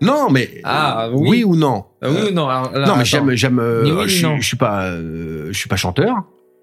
Non, 0.00 0.28
mais. 0.30 0.60
Ah, 0.64 1.06
euh, 1.06 1.12
oui. 1.14 1.44
ou 1.44 1.56
non 1.56 1.84
Ah 2.02 2.08
Oui 2.10 2.28
ou 2.30 2.32
non 2.32 2.48
Alors, 2.48 2.72
là, 2.72 2.86
Non, 2.86 2.96
mais 2.96 3.04
j'aime, 3.04 3.30
j'aime. 3.34 3.58
oui, 3.58 3.90
je, 4.04 4.08
suis- 4.08 4.22
non. 4.24 4.36
je 4.40 4.46
suis 4.46 4.56
pas, 4.56 4.90
je 4.96 5.52
suis 5.52 5.68
pas 5.68 5.76
chanteur. 5.76 6.16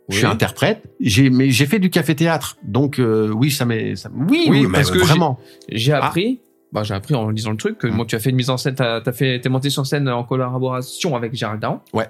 Je 0.09 0.17
suis 0.17 0.26
interprète. 0.26 0.84
J'ai, 0.99 1.30
mais 1.30 1.51
j'ai 1.51 1.65
fait 1.65 1.80
du 1.80 1.89
café 1.89 2.15
théâtre. 2.15 2.57
Donc 2.63 2.99
euh, 2.99 3.30
oui, 3.34 3.49
ça 3.51 3.63
m'est. 3.65 3.95
ça- 3.95 4.09
oui, 4.30 4.49
mais 4.49 4.67
parce 4.67 4.91
que 4.91 4.97
vraiment. 4.99 5.39
J'ai 5.69 5.93
Ah. 5.93 6.05
appris. 6.05 6.41
Bah, 6.74 6.84
j'ai 6.84 6.93
appris 6.93 7.15
en 7.15 7.30
lisant 7.30 7.51
le 7.51 7.57
truc 7.57 7.78
que 7.78 7.88
Mm. 7.88 7.97
bon, 7.97 8.05
tu 8.05 8.15
as 8.15 8.19
fait 8.19 8.30
une 8.30 8.36
mise 8.38 8.49
en 8.49 8.57
scène, 8.57 8.76
t'as 8.76 9.01
as 9.05 9.11
fait, 9.13 9.39
t'es 9.41 9.49
monté 9.49 9.69
sur 9.69 9.86
scène 9.86 10.07
en 10.09 10.24
collaboration 10.24 11.15
avec 11.15 11.34
Gérald 11.36 11.61
Daron. 11.61 11.80
Ouais. 11.93 12.07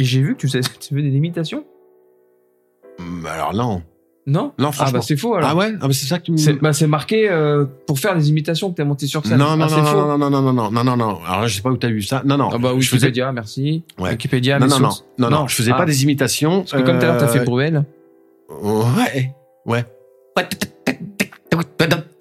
Et 0.00 0.04
j'ai 0.04 0.20
vu 0.22 0.34
que 0.34 0.40
tu 0.40 0.46
faisais, 0.48 0.60
tu 0.80 0.94
faisais 0.94 1.02
des 1.10 1.16
imitations. 1.16 1.64
Hum, 2.98 3.26
Alors 3.26 3.54
non. 3.54 3.82
Non? 4.26 4.52
Non, 4.58 4.68
Ah 4.68 4.72
franchement. 4.72 4.98
bah 4.98 5.04
c'est 5.06 5.16
faux 5.16 5.34
alors. 5.34 5.50
Ah 5.50 5.56
ouais? 5.56 5.72
Ah 5.80 5.88
bah 5.88 5.92
c'est 5.94 6.06
ça 6.06 6.18
que 6.18 6.24
tu 6.24 6.32
me. 6.32 6.36
C'est 6.36 6.52
bah, 6.52 6.72
c'est 6.72 6.86
marqué 6.86 7.28
euh, 7.30 7.64
pour 7.86 7.98
faire 7.98 8.14
des 8.14 8.28
imitations 8.28 8.70
que 8.70 8.76
t'es 8.76 8.84
monté 8.84 9.06
sur 9.06 9.24
scène. 9.26 9.38
Non, 9.38 9.56
non, 9.56 9.64
Ah, 9.64 9.68
c'est 9.68 9.76
non, 9.76 9.84
faux. 9.86 9.96
non, 9.96 10.18
non, 10.18 10.30
non, 10.30 10.42
non, 10.42 10.52
non, 10.52 10.70
non, 10.70 10.84
non, 10.84 10.96
non. 10.96 11.18
Alors 11.24 11.40
là, 11.40 11.46
je 11.46 11.56
sais 11.56 11.62
pas 11.62 11.70
où 11.70 11.76
t'as 11.76 11.88
vu 11.88 12.02
ça. 12.02 12.22
Non, 12.24 12.36
non. 12.36 12.50
Ah 12.52 12.58
bah 12.58 12.70
je 12.78 12.86
faisais. 12.88 13.06
Wikipédia, 13.06 13.32
merci. 13.32 13.82
Ouais. 13.98 14.10
Wikipédia, 14.10 14.58
Non, 14.58 14.66
mes 14.66 14.70
non, 14.72 14.78
non, 14.80 14.90
sources. 14.90 15.04
non, 15.18 15.30
non, 15.30 15.48
je 15.48 15.54
faisais 15.56 15.72
Ah. 15.74 15.78
pas 15.78 15.86
des 15.86 16.02
imitations. 16.04 16.60
Parce 16.60 16.72
que 16.72 16.86
comme 16.86 16.98
tout 16.98 17.04
à 17.04 17.08
l'heure, 17.08 17.18
t'as 17.18 17.28
fait 17.28 17.40
euh, 17.40 17.44
Bruel. 17.44 17.84
Ouais, 18.62 19.32
ouais. 19.66 19.84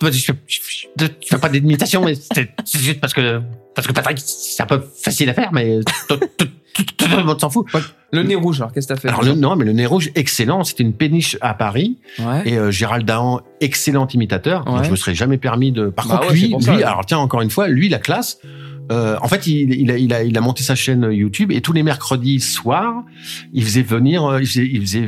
Je 0.08 1.08
fais 1.30 1.38
pas 1.40 1.50
d'imitation, 1.50 2.04
mais 2.04 2.16
c'est 2.16 2.50
c'est 2.66 2.80
juste 2.80 3.00
parce 3.00 3.14
que 3.14 3.42
parce 3.76 3.88
que 3.88 3.94
Patrick, 3.94 4.18
c'est 4.20 4.64
un 4.64 4.66
peu 4.66 4.82
facile 5.02 5.30
à 5.30 5.34
faire, 5.34 5.52
mais 5.54 5.80
tout 6.08 6.18
tout- 6.38 6.48
tout- 6.86 7.06
le 7.18 7.24
monde 7.24 7.40
s'en 7.40 7.50
fout. 7.50 7.66
Le 8.12 8.24
nez 8.24 8.36
rouge, 8.36 8.60
alors 8.62 8.72
qu'est-ce 8.72 8.88
que 8.88 8.94
t'as 8.94 9.00
fait 9.00 9.08
Alors 9.10 9.24
le, 9.24 9.34
non, 9.34 9.56
mais 9.56 9.66
le 9.66 9.72
nez 9.74 9.86
rouge, 9.86 10.12
excellent. 10.16 10.64
C'était 10.64 10.84
une 10.84 10.94
péniche 10.94 11.38
à 11.42 11.54
Paris 11.54 11.98
Ouais. 12.20 12.42
et 12.46 12.58
euh, 12.58 12.72
Gérald 12.72 13.06
Dahan, 13.06 13.42
excellent 13.62 14.08
imitateur. 14.08 14.66
Donc 14.66 14.80
Ouais. 14.80 14.84
je 14.84 14.92
me 14.92 14.96
serais 14.96 15.16
jamais 15.16 15.38
permis 15.38 15.72
de. 15.72 15.88
Par 15.90 16.08
Bah 16.08 16.18
contre, 16.18 16.28
ouais, 16.30 16.34
lui, 16.34 16.56
ça, 16.60 16.72
lui, 16.72 16.78
ouais. 16.80 16.84
alors 16.84 17.06
tiens 17.06 17.18
encore 17.20 17.42
une 17.42 17.50
fois, 17.52 17.68
lui 17.68 17.90
la 17.90 18.00
classe. 18.00 18.40
Euh, 18.92 19.18
en 19.22 19.28
fait, 19.28 19.46
il, 19.46 19.72
il, 19.74 19.92
a, 19.92 19.98
il, 19.98 20.12
a, 20.14 20.24
il 20.24 20.36
a 20.36 20.42
monté 20.42 20.64
sa 20.64 20.74
chaîne 20.74 21.08
YouTube 21.12 21.52
et 21.52 21.62
tous 21.62 21.74
les 21.74 21.84
mercredis 21.84 22.40
soirs, 22.40 23.04
il 23.54 23.64
faisait 23.64 23.84
venir, 23.84 24.26
euh, 24.26 24.42
il 24.42 24.48
faisait, 24.48 24.66
il 24.72 24.82
faisait, 24.82 25.08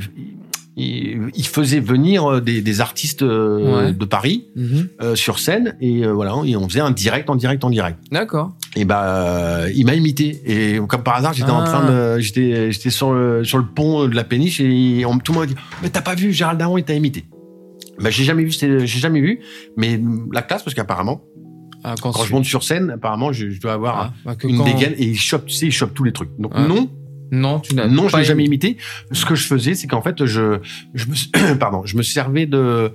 il, 0.78 1.30
il 1.36 1.46
faisait 1.46 1.80
venir 1.82 2.26
euh, 2.26 2.40
des, 2.42 2.62
des 2.62 2.82
artistes 2.82 3.24
euh, 3.24 3.88
Ouais. 3.88 3.94
de 3.94 4.06
Paris 4.06 4.46
Mhm. 4.56 4.88
euh, 5.02 5.16
sur 5.16 5.40
scène 5.40 5.76
et 5.82 6.06
euh, 6.06 6.12
voilà, 6.12 6.34
et 6.46 6.56
on 6.56 6.68
faisait 6.68 6.80
un 6.80 6.92
direct 6.92 7.30
en 7.30 7.36
direct 7.36 7.64
en 7.64 7.70
direct. 7.70 7.98
D'accord. 8.12 8.54
Et 8.78 8.86
bah, 8.86 9.04
euh, 9.06 9.70
il 9.76 9.86
m'a 9.86 9.96
imité 9.96 10.42
et 10.46 10.80
comme 10.88 11.04
par 11.04 11.16
hasard, 11.18 11.34
j'étais 11.34 11.52
en 11.52 11.60
Ah. 11.62 11.64
train 11.66 11.86
de, 11.92 12.20
j'étais, 12.20 12.72
j'étais 12.72 12.90
sur 12.90 13.12
le 13.14 13.44
sur 13.44 13.58
le 13.58 13.66
pont 13.66 14.08
de 14.08 14.16
la 14.16 14.24
péniche 14.24 14.60
et 14.62 15.04
on, 15.06 15.18
tout 15.20 15.34
le 15.34 15.40
monde 15.40 15.48
m'a 15.50 15.54
dit, 15.54 15.60
mais 15.84 15.90
t'as 15.90 16.02
pas 16.02 16.16
vu 16.16 16.32
Gérald 16.32 16.58
Darmon, 16.60 16.78
il 16.78 16.84
t'a 16.86 16.94
imité? 16.94 17.26
Bah, 18.00 18.10
j'ai 18.10 18.24
jamais 18.24 18.44
vu, 18.44 18.52
j'ai 18.52 18.86
jamais 18.88 19.20
vu, 19.22 19.42
mais 19.78 20.02
la 20.32 20.42
classe 20.42 20.64
parce 20.64 20.74
qu'apparemment, 20.74 21.22
Ah, 21.84 21.96
quand, 22.02 22.12
quand 22.12 22.24
je 22.24 22.32
monte 22.34 22.46
sur 22.46 22.64
scène, 22.64 22.92
apparemment, 22.92 23.32
je, 23.34 23.50
je 23.50 23.60
dois 23.60 23.74
avoir 23.74 23.96
Ah, 24.00 24.14
bah, 24.26 24.36
une 24.44 24.64
dégaine 24.64 24.94
et 24.98 25.06
il 25.06 25.20
chope, 25.20 25.48
tu 25.48 25.54
sais, 25.56 25.66
il 25.68 25.72
chope 25.72 25.94
tous 25.94 26.04
les 26.04 26.14
trucs. 26.14 26.30
Donc 26.40 26.56
non, 26.56 26.90
Non, 27.32 27.62
tu 27.62 27.74
n'as 27.76 27.88
non, 27.88 28.10
je 28.10 28.18
l'ai 28.18 28.24
jamais 28.26 28.44
imité. 28.44 28.76
Ce 29.14 29.26
que 29.26 29.36
je 29.36 29.46
faisais, 29.48 29.74
c'est 29.74 29.88
qu'en 29.88 30.02
fait, 30.02 30.26
je, 30.26 30.60
je 30.94 31.06
me, 31.06 31.54
pardon, 31.60 31.84
je 31.86 31.96
me 31.96 32.04
servais 32.04 32.46
de, 32.46 32.58
euh, 32.58 32.90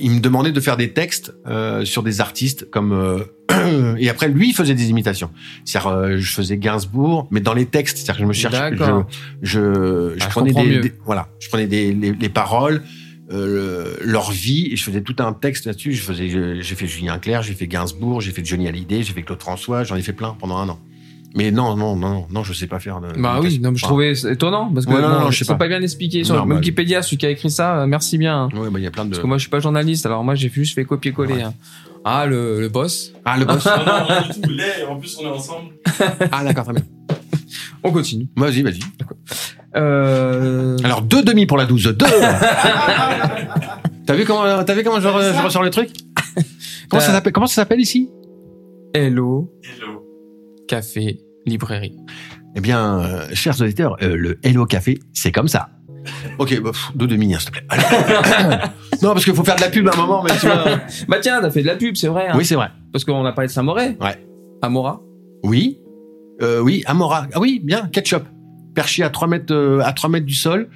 il 0.00 0.10
me 0.12 0.20
demandait 0.20 0.52
de 0.52 0.60
faire 0.60 0.78
des 0.78 0.92
textes 0.94 1.34
euh, 1.46 1.84
sur 1.84 2.02
des 2.02 2.22
artistes 2.22 2.70
comme, 2.70 2.92
euh, 2.92 3.94
et 3.98 4.08
après 4.08 4.28
lui, 4.28 4.48
il 4.48 4.54
faisait 4.54 4.74
des 4.74 4.88
imitations. 4.88 5.30
C'est-à-dire, 5.66 5.90
euh, 5.90 6.16
je 6.18 6.32
faisais 6.32 6.56
Gainsbourg, 6.56 7.28
mais 7.30 7.40
dans 7.40 7.52
les 7.52 7.66
textes, 7.66 7.98
c'est-à-dire 7.98 8.14
que 8.16 8.22
je 8.22 8.26
me 8.28 8.32
cherchais, 8.32 8.70
je, 8.72 8.76
D'accord. 8.78 9.06
je, 9.42 10.14
je 10.16 10.24
Ah, 10.24 10.28
prenais 10.30 10.52
des, 10.80 10.92
voilà, 11.04 11.28
je 11.38 11.48
prenais 11.50 11.66
des, 11.66 11.92
les, 11.92 12.12
les 12.12 12.28
paroles. 12.30 12.82
leur 13.30 14.30
vie 14.30 14.68
et 14.72 14.76
je 14.76 14.84
faisais 14.84 15.00
tout 15.02 15.16
un 15.18 15.32
texte 15.34 15.66
là-dessus. 15.66 15.92
Je 15.92 16.02
faisais, 16.02 16.62
j'ai 16.62 16.74
fait 16.74 16.86
Julien 16.86 17.18
Clerc, 17.18 17.42
j'ai 17.42 17.54
fait 17.54 17.66
Gainsbourg, 17.66 18.20
j'ai 18.22 18.30
fait 18.32 18.44
Johnny 18.44 18.66
Hallyday, 18.68 19.02
j'ai 19.02 19.12
fait 19.12 19.22
Claude 19.22 19.40
François, 19.40 19.84
j'en 19.84 19.96
ai 19.96 20.02
fait 20.02 20.12
plein 20.12 20.36
pendant 20.38 20.56
un 20.56 20.68
an. 20.68 20.78
Mais 21.36 21.50
non, 21.50 21.76
non, 21.76 21.96
non, 21.96 22.26
non, 22.30 22.44
je 22.44 22.52
sais 22.52 22.66
pas 22.68 22.78
faire. 22.78 23.00
De, 23.00 23.08
Bah 23.20 23.38
oui, 23.42 23.58
non, 23.58 23.70
mais 23.72 23.76
je 23.76 23.84
Enfin, 23.84 23.90
trouvais 23.92 24.12
étonnant 24.12 24.70
parce 24.72 24.86
que 24.86 24.92
Ouais, 24.92 25.02
non, 25.02 25.08
bon, 25.08 25.20
non, 25.20 25.30
je 25.30 25.38
sais 25.38 25.44
c'est 25.44 25.52
pas. 25.52 25.58
pas 25.58 25.68
bien 25.68 25.82
expliqué 25.82 26.22
sur 26.24 26.36
Non, 26.36 26.46
bah, 26.46 26.54
Wikipédia. 26.56 27.02
Celui 27.02 27.16
qui 27.18 27.26
a 27.26 27.30
écrit 27.30 27.50
ça, 27.50 27.80
euh, 27.80 27.86
merci 27.86 28.18
bien. 28.18 28.48
Ouais, 28.54 28.70
bah 28.70 28.78
il 28.78 28.84
y 28.84 28.86
a 28.86 28.90
plein 28.92 29.04
de. 29.04 29.10
Parce 29.10 29.20
que 29.20 29.26
moi, 29.26 29.36
je 29.38 29.42
suis 29.42 29.50
pas 29.50 29.58
journaliste, 29.60 30.06
alors 30.06 30.22
moi, 30.22 30.36
j'ai 30.36 30.48
juste 30.48 30.74
fait 30.76 30.84
copier-coller. 30.84 31.34
Ouais. 31.34 31.42
hein. 31.42 31.54
Ah, 32.04 32.26
le, 32.26 32.60
le 32.60 32.68
boss. 32.68 33.12
Ah 33.24 33.36
le 33.36 33.46
boss. 33.46 33.64
Non, 33.66 33.84
non, 33.84 34.04
rien 34.06 34.22
du 34.22 34.40
tout. 34.40 34.50
Là, 34.50 34.64
en 34.90 34.96
plus, 34.96 35.16
on 35.20 35.24
est 35.26 35.30
ensemble. 35.30 35.70
ah 36.30 36.44
d'accord, 36.44 36.64
très 36.64 36.74
bien. 36.74 36.84
On 37.82 37.90
continue. 37.92 38.28
Vas-y, 38.36 38.62
vas-y. 38.62 38.78
Euh... 39.76 40.76
Alors 40.84 41.02
deux 41.02 41.22
demi 41.22 41.46
pour 41.46 41.56
la 41.58 41.66
12. 41.66 41.96
Deux. 41.98 42.06
T'as 44.06 44.14
vu 44.14 44.24
comment, 44.24 44.62
t'as 44.64 44.74
vu 44.74 44.84
comment 44.84 45.00
je, 45.00 45.08
re- 45.08 45.36
je 45.36 45.42
ressors 45.42 45.62
le 45.62 45.70
truc 45.70 45.90
Comment 46.90 47.00
ça 47.02 47.12
s'appelle 47.12 47.32
Comment 47.32 47.46
ça 47.46 47.54
s'appelle 47.56 47.80
ici? 47.80 48.10
Hello, 48.94 49.50
Hello. 49.62 49.93
Café, 50.68 51.20
librairie. 51.46 51.96
Eh 52.56 52.60
bien, 52.60 53.00
euh, 53.00 53.26
chers 53.32 53.60
auditeurs, 53.60 53.96
euh, 54.02 54.16
le 54.16 54.38
Hello 54.42 54.64
Café, 54.66 54.98
c'est 55.12 55.32
comme 55.32 55.48
ça. 55.48 55.70
Ok, 56.38 56.60
bah, 56.62 56.70
pff, 56.70 56.92
deux 56.94 57.06
demi, 57.06 57.34
hein, 57.34 57.38
s'il 57.40 57.50
te 57.50 57.58
plaît. 57.58 57.66
Non, 59.02 59.12
parce 59.12 59.24
qu'il 59.24 59.34
faut 59.34 59.44
faire 59.44 59.56
de 59.56 59.60
la 59.60 59.68
pub 59.70 59.86
à 59.88 59.92
un 59.92 59.96
moment, 59.96 60.22
mais 60.22 60.30
tu 60.38 60.46
vois. 60.46 60.64
Bah 61.08 61.16
tiens, 61.20 61.40
t'as 61.42 61.50
fait 61.50 61.62
de 61.62 61.66
la 61.66 61.76
pub, 61.76 61.96
c'est 61.96 62.06
vrai. 62.08 62.28
hein. 62.28 62.34
Oui, 62.36 62.44
c'est 62.44 62.54
vrai. 62.54 62.68
Parce 62.92 63.04
qu'on 63.04 63.24
a 63.24 63.32
parlé 63.32 63.48
de 63.48 63.52
Saint-Moré. 63.52 63.96
Ouais. 64.00 64.16
Amora. 64.62 65.02
Oui. 65.42 65.80
Euh, 66.42 66.60
oui, 66.60 66.82
Amora. 66.86 67.26
Ah 67.34 67.40
oui, 67.40 67.60
bien, 67.62 67.88
ketchup. 67.88 68.22
Perché 68.74 69.02
à 69.02 69.10
3 69.10 69.28
mètres, 69.28 69.52
euh, 69.54 69.80
à 69.84 69.92
3 69.92 70.08
mètres 70.10 70.26
du 70.26 70.34
sol, 70.34 70.68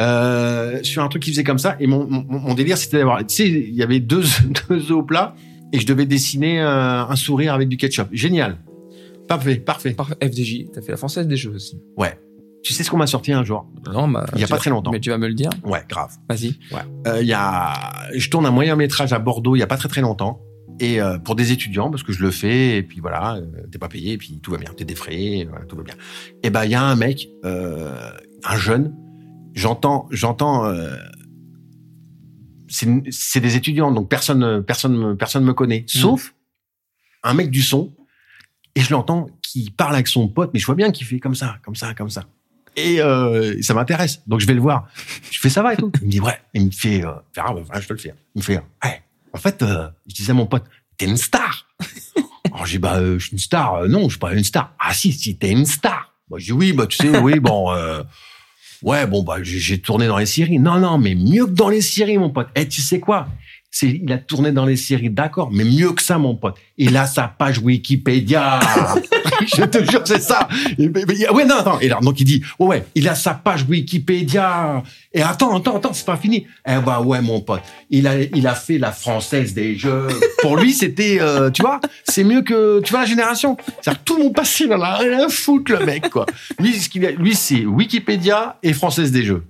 euh, 0.00 0.78
sur 0.82 1.02
un 1.02 1.08
truc 1.08 1.22
qui 1.22 1.30
faisait 1.30 1.44
comme 1.44 1.58
ça. 1.58 1.76
Et 1.80 1.86
mon, 1.86 2.06
mon, 2.08 2.24
mon 2.28 2.54
délire, 2.54 2.76
c'était 2.78 2.98
d'avoir, 2.98 3.18
tu 3.26 3.34
sais, 3.34 3.48
il 3.48 3.74
y 3.74 3.82
avait 3.82 4.00
deux, 4.00 4.22
deux 4.68 4.76
œufs 4.90 4.90
au 4.90 5.02
plat 5.02 5.34
et 5.72 5.78
je 5.80 5.86
devais 5.86 6.06
dessiner 6.06 6.60
un 6.60 7.14
sourire 7.16 7.52
avec 7.54 7.68
du 7.68 7.76
ketchup. 7.76 8.08
Génial. 8.12 8.56
Parfait, 9.28 9.56
parfait. 9.56 9.92
Parfait. 9.94 10.14
FDJ. 10.22 10.66
T'as 10.72 10.82
fait 10.82 10.92
la 10.92 10.96
française 10.96 11.26
des 11.26 11.36
jeux 11.36 11.52
aussi. 11.52 11.80
Ouais. 11.96 12.18
Tu 12.62 12.72
sais 12.72 12.82
ce 12.82 12.90
qu'on 12.90 12.96
m'a 12.96 13.06
sorti 13.06 13.32
un 13.32 13.44
jour? 13.44 13.66
Non, 13.92 14.08
bah. 14.08 14.26
Il 14.34 14.40
y 14.40 14.44
a 14.44 14.48
pas 14.48 14.54
vas- 14.54 14.58
très 14.60 14.70
longtemps. 14.70 14.90
Mais 14.90 15.00
tu 15.00 15.10
vas 15.10 15.18
me 15.18 15.28
le 15.28 15.34
dire. 15.34 15.50
Ouais, 15.64 15.84
grave. 15.88 16.12
Vas-y. 16.28 16.54
Euh, 17.06 17.20
Il 17.22 17.28
y 17.28 17.32
a, 17.32 17.72
je 18.14 18.28
tourne 18.28 18.44
un 18.46 18.50
moyen 18.50 18.74
métrage 18.76 19.12
à 19.12 19.18
Bordeaux 19.18 19.54
il 19.56 19.60
y 19.60 19.62
a 19.62 19.66
pas 19.66 19.76
très 19.76 19.88
très 19.88 20.00
longtemps. 20.00 20.40
Et 20.78 21.00
euh, 21.00 21.16
pour 21.18 21.36
des 21.36 21.52
étudiants, 21.52 21.90
parce 21.90 22.02
que 22.02 22.12
je 22.12 22.20
le 22.22 22.30
fais, 22.30 22.76
et 22.76 22.82
puis 22.82 23.00
voilà, 23.00 23.36
euh, 23.36 23.46
t'es 23.72 23.78
pas 23.78 23.88
payé, 23.88 24.12
et 24.12 24.18
puis 24.18 24.40
tout 24.42 24.50
va 24.50 24.58
bien, 24.58 24.70
t'es 24.76 24.84
défrayé, 24.84 25.46
voilà, 25.46 25.64
tout 25.64 25.74
va 25.76 25.82
bien. 25.82 25.94
Et 26.42 26.50
ben 26.50 26.64
il 26.64 26.70
y 26.70 26.74
a 26.74 26.82
un 26.82 26.96
mec, 26.96 27.30
euh, 27.46 28.10
un 28.44 28.56
jeune, 28.58 28.94
j'entends, 29.54 30.06
j'entends, 30.10 30.66
euh, 30.66 30.94
c'est 32.68 33.40
des 33.40 33.56
étudiants, 33.56 33.90
donc 33.92 34.08
personne, 34.08 34.62
personne, 34.64 34.96
me- 34.96 35.16
personne 35.16 35.44
me 35.44 35.54
connaît, 35.54 35.84
sauf 35.86 36.34
un 37.22 37.32
mec 37.34 37.50
du 37.50 37.62
son, 37.62 37.94
et 38.76 38.80
je 38.80 38.90
l'entends 38.92 39.26
qui 39.42 39.70
parle 39.70 39.94
avec 39.94 40.06
son 40.06 40.28
pote, 40.28 40.50
mais 40.54 40.60
je 40.60 40.66
vois 40.66 40.74
bien 40.74 40.92
qu'il 40.92 41.06
fait 41.06 41.18
comme 41.18 41.34
ça, 41.34 41.56
comme 41.64 41.74
ça, 41.74 41.94
comme 41.94 42.10
ça. 42.10 42.24
Et 42.76 43.00
euh, 43.00 43.60
ça 43.62 43.72
m'intéresse, 43.72 44.22
donc 44.26 44.40
je 44.40 44.46
vais 44.46 44.52
le 44.52 44.60
voir. 44.60 44.86
Je 45.30 45.40
fais 45.40 45.48
ça 45.48 45.62
va 45.62 45.72
et 45.72 45.76
tout. 45.78 45.90
Il 46.02 46.06
me 46.06 46.10
dit 46.10 46.20
ouais. 46.20 46.38
Il 46.52 46.66
me 46.66 46.70
fait, 46.70 47.02
euh, 47.02 47.12
ah, 47.38 47.54
bah, 47.54 47.80
je 47.80 47.86
te 47.86 47.92
le 47.94 47.98
fais. 47.98 48.14
Il 48.34 48.40
me 48.40 48.42
fait 48.42 48.58
ouais. 48.58 49.02
En 49.32 49.38
fait, 49.38 49.62
euh, 49.62 49.88
je 50.06 50.14
disais 50.14 50.32
à 50.32 50.34
mon 50.34 50.46
pote, 50.46 50.64
t'es 50.98 51.06
une 51.06 51.16
star. 51.16 51.66
Alors 52.52 52.66
j'ai 52.66 52.78
bah 52.78 52.96
euh, 52.96 53.18
je 53.18 53.26
suis 53.26 53.32
une 53.32 53.38
star. 53.38 53.74
Euh, 53.74 53.88
non, 53.88 54.04
je 54.04 54.10
suis 54.10 54.18
pas 54.18 54.34
une 54.34 54.44
star. 54.44 54.74
Ah 54.78 54.92
si, 54.92 55.12
si 55.12 55.36
t'es 55.38 55.50
une 55.50 55.64
star. 55.64 56.12
Bah, 56.30 56.36
je 56.38 56.46
dis 56.46 56.52
oui, 56.52 56.72
bah 56.74 56.86
tu 56.86 56.98
sais, 56.98 57.18
oui, 57.18 57.40
bon, 57.40 57.72
euh, 57.72 58.02
ouais, 58.82 59.06
bon 59.06 59.22
bah 59.22 59.36
j'ai 59.42 59.78
tourné 59.78 60.06
dans 60.06 60.18
les 60.18 60.26
séries. 60.26 60.58
Non, 60.58 60.78
non, 60.78 60.98
mais 60.98 61.14
mieux 61.14 61.46
que 61.46 61.52
dans 61.52 61.70
les 61.70 61.80
séries, 61.80 62.18
mon 62.18 62.30
pote. 62.30 62.48
Eh, 62.54 62.68
tu 62.68 62.82
sais 62.82 63.00
quoi? 63.00 63.26
Il 63.82 64.10
a 64.12 64.18
tourné 64.18 64.52
dans 64.52 64.64
les 64.64 64.76
séries, 64.76 65.10
d'accord, 65.10 65.50
mais 65.52 65.64
mieux 65.64 65.92
que 65.92 66.02
ça, 66.02 66.18
mon 66.18 66.34
pote. 66.34 66.56
Il 66.78 66.96
a 66.96 67.06
sa 67.06 67.24
page 67.28 67.58
Wikipédia. 67.58 68.60
je 69.56 69.62
te 69.64 69.84
jure, 69.90 70.02
c'est 70.04 70.22
ça. 70.22 70.48
Et, 70.78 70.88
mais- 70.88 71.04
mais- 71.06 71.28
ouais, 71.30 71.44
non, 71.44 71.56
attends. 71.56 71.80
Et 71.80 71.86
alors, 71.86 72.00
donc 72.00 72.20
il 72.20 72.24
dit, 72.24 72.42
ouais, 72.58 72.66
ouais, 72.66 72.84
il 72.94 73.08
a 73.08 73.14
sa 73.14 73.34
page 73.34 73.64
Wikipédia. 73.68 74.82
Et 75.12 75.22
attends, 75.22 75.56
attends, 75.56 75.76
attends, 75.76 75.92
c'est 75.92 76.06
pas 76.06 76.16
fini. 76.16 76.46
Eh 76.68 76.76
bah 76.84 77.00
ouais, 77.00 77.20
mon 77.20 77.40
pote. 77.40 77.62
Il 77.90 78.06
a, 78.06 78.20
il 78.22 78.46
a 78.46 78.54
fait 78.54 78.78
la 78.78 78.92
française 78.92 79.54
des 79.54 79.76
jeux. 79.76 80.08
Pour 80.42 80.56
lui, 80.56 80.72
c'était, 80.72 81.18
euh, 81.20 81.50
tu 81.50 81.62
vois, 81.62 81.80
c'est 82.04 82.24
mieux 82.24 82.42
que, 82.42 82.80
tu 82.80 82.90
vois, 82.92 83.00
la 83.00 83.06
génération. 83.06 83.56
C'est-à-dire 83.80 84.02
tout 84.04 84.18
mon 84.18 84.30
passé, 84.30 84.64
il 84.66 84.72
en 84.74 84.80
a 84.82 84.94
rien 84.96 85.26
à 85.26 85.28
foutre, 85.28 85.72
le 85.72 85.84
mec, 85.84 86.10
quoi. 86.10 86.26
Lui, 86.60 86.74
ce 86.74 86.88
qu'il 86.88 87.04
a- 87.06 87.10
lui, 87.12 87.34
c'est 87.34 87.64
Wikipédia 87.64 88.56
et 88.62 88.72
française 88.72 89.10
des 89.12 89.24
jeux. 89.24 89.44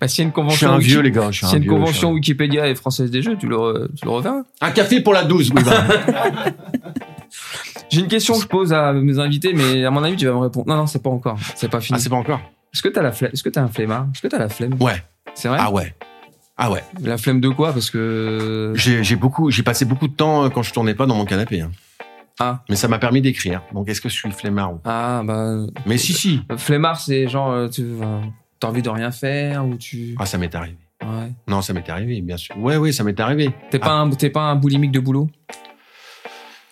Bah, 0.00 0.08
s'il 0.08 0.18
y 0.18 0.22
a 0.22 0.24
une 0.24 0.30
Je 0.30 0.34
convention. 0.34 0.56
suis 0.56 0.66
un 0.66 0.78
vieux, 0.78 1.00
les 1.00 1.10
gars. 1.10 1.30
Je 1.30 1.40
S'il 1.40 1.48
y 1.48 1.50
a 1.50 1.54
un 1.54 1.56
une 1.56 1.62
vieux, 1.62 1.70
je 1.72 1.76
convention 1.76 2.10
un- 2.10 2.12
Wikipédia 2.12 2.66
et 2.68 2.74
française 2.74 3.10
des 3.10 3.22
jeux, 3.22 3.36
tu 3.38 3.46
le, 3.48 3.56
re- 3.56 3.88
tu 3.96 4.04
le 4.04 4.10
reverras. 4.10 4.42
Un 4.60 4.70
café 4.70 5.00
pour 5.00 5.12
la 5.14 5.24
12, 5.24 5.52
oui, 5.54 5.62
bah. 5.64 5.84
J'ai 7.90 8.00
une 8.00 8.08
question 8.08 8.34
que 8.34 8.42
je 8.42 8.46
pose 8.46 8.72
à 8.72 8.92
mes 8.92 9.18
invités, 9.18 9.52
mais 9.54 9.84
à 9.84 9.90
mon 9.90 10.02
avis, 10.04 10.16
tu 10.16 10.26
vas 10.26 10.32
me 10.32 10.38
répondre. 10.38 10.66
Non, 10.68 10.76
non, 10.76 10.86
c'est 10.86 11.02
pas 11.02 11.10
encore. 11.10 11.38
C'est 11.54 11.68
pas 11.70 11.80
fini. 11.80 11.96
Ah, 11.98 12.02
c'est 12.02 12.10
pas 12.10 12.16
encore? 12.16 12.40
Est-ce 12.74 12.82
que 12.82 12.88
t'as 12.88 13.02
la 13.02 13.12
flemme? 13.12 13.30
Est-ce 13.32 13.42
que 13.42 13.48
t'as 13.48 13.62
un 13.62 13.68
flemmard? 13.68 14.06
Est-ce 14.14 14.22
que 14.22 14.28
t'as 14.28 14.38
la 14.38 14.48
flemme? 14.50 14.74
Ouais. 14.80 15.02
C'est 15.34 15.48
vrai? 15.48 15.58
Ah 15.60 15.70
ouais. 15.70 15.94
Ah 16.58 16.70
ouais. 16.70 16.82
La 17.02 17.16
flemme 17.16 17.40
de 17.40 17.48
quoi? 17.48 17.72
Parce 17.72 17.90
que. 17.90 18.72
J'ai 18.76 19.16
beaucoup, 19.16 19.50
j'ai 19.50 19.62
passé 19.62 19.84
beaucoup 19.84 20.08
de 20.08 20.12
temps 20.14 20.44
euh, 20.44 20.48
quand 20.50 20.62
je 20.62 20.72
tournais 20.72 20.94
pas 20.94 21.06
dans 21.06 21.14
mon 21.14 21.24
canapé. 21.24 21.60
hein. 21.62 21.70
Ah. 22.40 22.62
Mais 22.68 22.76
ça 22.76 22.88
m'a 22.88 22.98
permis 22.98 23.20
d'écrire. 23.20 23.62
Donc 23.72 23.88
est-ce 23.88 24.00
que 24.00 24.08
je 24.08 24.14
suis 24.14 24.30
flemmard 24.32 24.74
ou- 24.74 24.80
Ah, 24.84 25.22
bah. 25.24 25.56
Mais 25.86 25.98
si 25.98 26.12
si. 26.12 26.40
Flemmard, 26.56 27.00
c'est 27.00 27.26
genre, 27.28 27.50
euh, 27.50 27.68
tu 27.68 27.82
t'as 28.60 28.68
envie 28.68 28.82
de 28.82 28.88
rien 28.90 29.10
faire 29.10 29.66
ou 29.66 29.76
tu. 29.76 30.14
Ah 30.18 30.26
ça 30.26 30.38
m'est 30.38 30.54
arrivé. 30.54 30.76
Ouais. 31.02 31.30
Non, 31.46 31.62
ça 31.62 31.72
m'est 31.72 31.88
arrivé, 31.88 32.20
bien 32.20 32.36
sûr. 32.36 32.56
Ouais, 32.58 32.76
ouais, 32.76 32.90
ça 32.92 33.04
m'est 33.04 33.18
arrivé. 33.20 33.50
T'es 33.70 33.78
pas, 33.78 33.92
un, 33.92 34.10
t'es 34.10 34.30
pas 34.30 34.42
un 34.42 34.56
boulimique 34.56 34.90
de 34.92 34.98
boulot? 35.00 35.28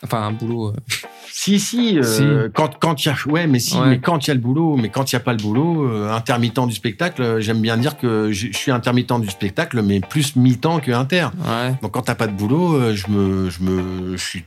Enfin, 0.02 0.22
un 0.26 0.32
boulot. 0.32 0.68
euh, 0.68 0.76
Si 1.38 1.60
si. 1.60 1.98
euh, 1.98 2.48
Quand 2.52 2.78
quand 2.80 3.04
il 3.04 3.08
y 3.08 3.12
a, 3.12 3.16
ouais, 3.30 3.46
mais 3.46 3.58
si, 3.60 3.76
Ouais. 3.78 3.86
mais 3.88 4.00
quand 4.00 4.26
il 4.26 4.28
y 4.28 4.30
a 4.30 4.34
le 4.34 4.40
boulot, 4.40 4.76
mais 4.76 4.88
quand 4.88 5.12
il 5.12 5.14
y 5.14 5.16
a 5.16 5.20
pas 5.20 5.32
le 5.32 5.38
boulot, 5.38 5.84
euh, 5.86 6.10
intermittent 6.10 6.66
du 6.66 6.74
spectacle. 6.74 7.40
J'aime 7.40 7.60
bien 7.60 7.76
dire 7.76 7.98
que 7.98 8.32
je 8.32 8.48
je 8.50 8.56
suis 8.56 8.72
intermittent 8.72 9.20
du 9.20 9.28
spectacle, 9.28 9.82
mais 9.82 10.00
plus 10.00 10.34
mi-temps 10.34 10.80
que 10.80 10.90
inter. 10.92 11.28
Ouais. 11.46 11.74
Donc 11.82 11.92
quand 11.92 12.02
t'as 12.02 12.14
pas 12.14 12.26
de 12.26 12.32
boulot, 12.32 12.94
je 12.94 13.08
me, 13.10 13.50
je 13.50 13.62
me, 13.62 14.16
je 14.16 14.22
suis 14.24 14.44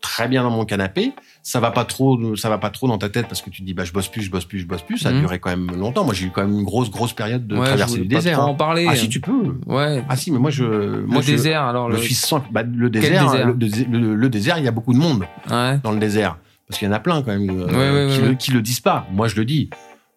très 0.00 0.28
bien 0.28 0.42
dans 0.44 0.50
mon 0.50 0.64
canapé. 0.64 1.12
Ça 1.42 1.58
va 1.58 1.70
pas 1.70 1.84
trop, 1.86 2.36
ça 2.36 2.48
va 2.50 2.58
pas 2.58 2.68
trop 2.70 2.86
dans 2.86 2.98
ta 2.98 3.08
tête 3.08 3.26
parce 3.26 3.40
que 3.40 3.48
tu 3.50 3.62
te 3.62 3.66
dis 3.66 3.72
bah 3.74 3.84
je 3.84 3.92
bosse 3.92 4.08
plus, 4.08 4.20
je 4.22 4.30
bosse 4.30 4.44
plus, 4.44 4.58
je 4.60 4.66
bosse 4.66 4.82
plus. 4.82 4.98
Ça 4.98 5.08
a 5.08 5.12
Mhm. 5.12 5.20
duré 5.20 5.38
quand 5.38 5.50
même 5.50 5.70
longtemps. 5.74 6.04
Moi 6.04 6.12
j'ai 6.12 6.26
eu 6.26 6.30
quand 6.30 6.42
même 6.46 6.52
une 6.58 6.64
grosse 6.64 6.90
grosse 6.90 7.14
période 7.14 7.46
de 7.46 7.54
ouais, 7.56 7.62
je 7.62 7.66
traversée 7.68 7.98
du 8.00 8.08
pas 8.08 8.14
désert. 8.16 8.38
trop 8.38 8.46
hein. 8.48 8.50
en 8.50 8.54
parler. 8.54 8.86
Ah 8.88 8.94
si 8.94 9.08
tu 9.08 9.20
peux. 9.20 9.56
Ouais. 9.66 10.04
Ah 10.08 10.16
si 10.16 10.30
mais 10.30 10.38
moi 10.38 10.50
je, 10.50 10.64
moi 11.06 11.16
le 11.16 11.22
je, 11.22 11.30
désert, 11.32 11.62
alors. 11.62 11.90
je 11.90 11.96
Le... 11.96 12.02
suis 12.02 12.14
sans, 12.14 12.44
bah, 12.50 12.62
le 12.62 12.90
désert, 12.90 13.30
désert 13.30 13.46
le, 13.46 13.54
désert- 13.54 13.86
le- 13.90 14.14
le 14.14 14.28
désert, 14.28 14.58
il 14.58 14.64
y 14.64 14.68
a 14.68 14.70
beaucoup 14.70 14.92
de 14.92 14.98
monde 14.98 15.24
Ouais. 15.50 15.78
dans 15.82 15.92
le 15.92 15.98
désert 15.98 16.36
parce 16.68 16.78
qu'il 16.78 16.86
y 16.86 16.90
en 16.90 16.94
a 16.94 17.00
plein 17.00 17.22
quand 17.22 17.36
même 17.36 17.48
euh, 17.50 18.08
Ouais, 18.08 18.30
qui, 18.30 18.36
qui 18.36 18.50
le 18.52 18.60
disent 18.62 18.80
pas. 18.80 19.06
Moi 19.12 19.26
je 19.28 19.36
le 19.36 19.44
dis. 19.44 19.70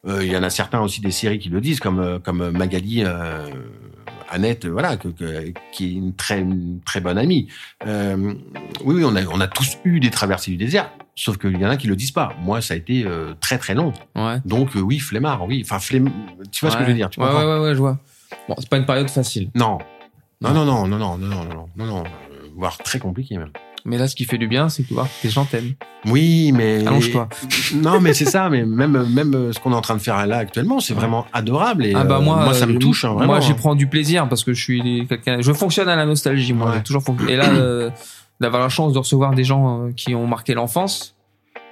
Euh, 0.06 0.24
Il 0.26 0.30
y 0.32 0.36
en 0.36 0.44
a 0.44 0.50
certains 0.50 0.82
aussi 0.82 1.00
des 1.00 1.12
séries 1.12 1.40
qui 1.40 1.48
le 1.48 1.62
disent 1.62 1.80
comme 1.80 2.00
euh, 2.00 2.20
comme 2.20 2.50
Magali. 2.52 3.04
Euh, 3.06 3.48
Annette, 4.30 4.66
voilà, 4.66 4.98
que, 4.98 5.10
que- 5.10 5.54
qui 5.72 5.86
est 5.86 5.94
une 5.94 6.14
très, 6.16 6.40
une 6.42 6.80
très 6.86 7.00
bonne 7.02 7.18
amie. 7.20 7.48
Euh, 7.86 8.34
oui, 8.84 8.96
oui, 8.96 9.04
on 9.06 9.16
a, 9.16 9.24
on 9.32 9.40
a 9.40 9.48
tous 9.48 9.78
eu 9.86 10.00
des 10.00 10.10
traversées 10.10 10.50
du 10.52 10.58
désert, 10.58 10.90
sauf 11.16 11.38
qu'il 11.38 11.58
y 11.58 11.66
en 11.66 11.70
a 11.70 11.78
qui 11.78 11.88
le 11.88 11.96
disent 11.96 12.12
pas. 12.12 12.34
Moi, 12.42 12.62
ça 12.62 12.74
a 12.74 12.78
été 12.78 13.04
euh, 13.06 13.34
très 13.40 13.58
très 13.58 13.74
long. 13.76 13.94
Ouais. 14.16 14.38
Donc 14.46 14.76
euh, 14.76 14.80
oui, 14.80 15.00
flemmard, 15.00 15.46
oui. 15.48 15.62
Enfin, 15.66 15.80
flemme. 15.80 16.10
Tu 16.52 16.66
vois 16.66 16.72
ce 16.72 16.78
que 16.78 16.84
je 16.84 16.90
veux 16.90 16.96
dire 16.96 17.10
Tu 17.10 17.20
ouais, 17.20 17.28
ouais, 17.28 17.46
ouais, 17.46 17.60
ouais, 17.60 17.74
je 17.76 17.80
vois. 17.80 17.98
Bon, 18.50 18.56
c'est 18.58 18.70
pas 18.70 18.78
une 18.78 18.86
période 18.86 19.10
facile. 19.10 19.50
Non. 19.56 19.78
Non, 20.42 20.54
non, 20.54 20.66
non, 20.66 20.88
non, 20.88 20.98
non, 20.98 21.18
non, 21.18 21.28
non, 21.28 21.46
non, 21.46 21.66
non, 21.78 21.86
non, 21.86 22.04
euh, 22.04 22.48
voire 22.56 22.78
très 22.80 23.00
compliqué 23.00 23.38
même. 23.38 23.52
Mais 23.86 23.98
là, 23.98 24.08
ce 24.08 24.16
qui 24.16 24.24
fait 24.24 24.38
du 24.38 24.48
bien, 24.48 24.70
c'est 24.70 24.84
que 24.84 24.94
voir 24.94 25.08
que 25.08 25.12
les 25.26 25.30
gens 25.30 25.44
t'aiment. 25.44 25.74
Oui, 26.06 26.52
mais 26.54 26.88
Allonge-toi. 26.88 27.28
non, 27.76 28.00
mais 28.00 28.14
c'est 28.14 28.26
ça. 28.26 28.50
Mais 28.50 28.64
même 28.66 29.08
même 29.10 29.36
euh, 29.36 29.52
ce 29.54 29.60
qu'on 29.60 29.72
est 29.74 29.76
en 29.76 29.82
train 29.82 29.96
de 29.96 30.02
faire 30.02 30.26
là 30.26 30.38
actuellement, 30.38 30.80
c'est 30.80 30.94
vraiment 30.94 31.26
adorable. 31.34 31.86
Et 31.86 31.94
Ah 31.94 32.06
bah 32.06 32.18
euh, 32.18 32.22
moi, 32.22 32.54
ça 32.54 32.66
me 32.66 32.76
euh, 32.76 32.80
touche. 32.80 33.04
hein, 33.04 33.10
vraiment, 33.14 33.34
moi, 33.34 33.40
j'y 33.42 33.52
hein. 33.52 33.56
prends 33.58 33.76
du 33.76 33.88
plaisir 33.88 34.28
parce 34.30 34.44
que 34.46 34.54
je 34.54 34.62
suis 34.64 35.06
quelqu'un. 35.08 35.42
Je 35.42 35.52
fonctionne 35.52 35.90
à 35.90 35.96
la 35.98 36.06
nostalgie. 36.06 36.54
Moi, 36.54 36.70
Ouais. 36.70 36.78
j'ai 36.78 36.84
toujours 36.84 37.04
fonctionné. 37.04 37.34
Et 37.34 37.36
là, 37.36 37.50
euh, 37.54 37.90
d'avoir 38.44 38.62
la 38.62 38.70
chance 38.70 38.94
de 38.94 39.00
recevoir 39.00 39.34
des 39.34 39.44
gens 39.44 39.88
euh, 39.88 39.92
qui 39.92 40.14
ont 40.14 40.28
marqué 40.28 40.54
l'enfance, 40.54 41.16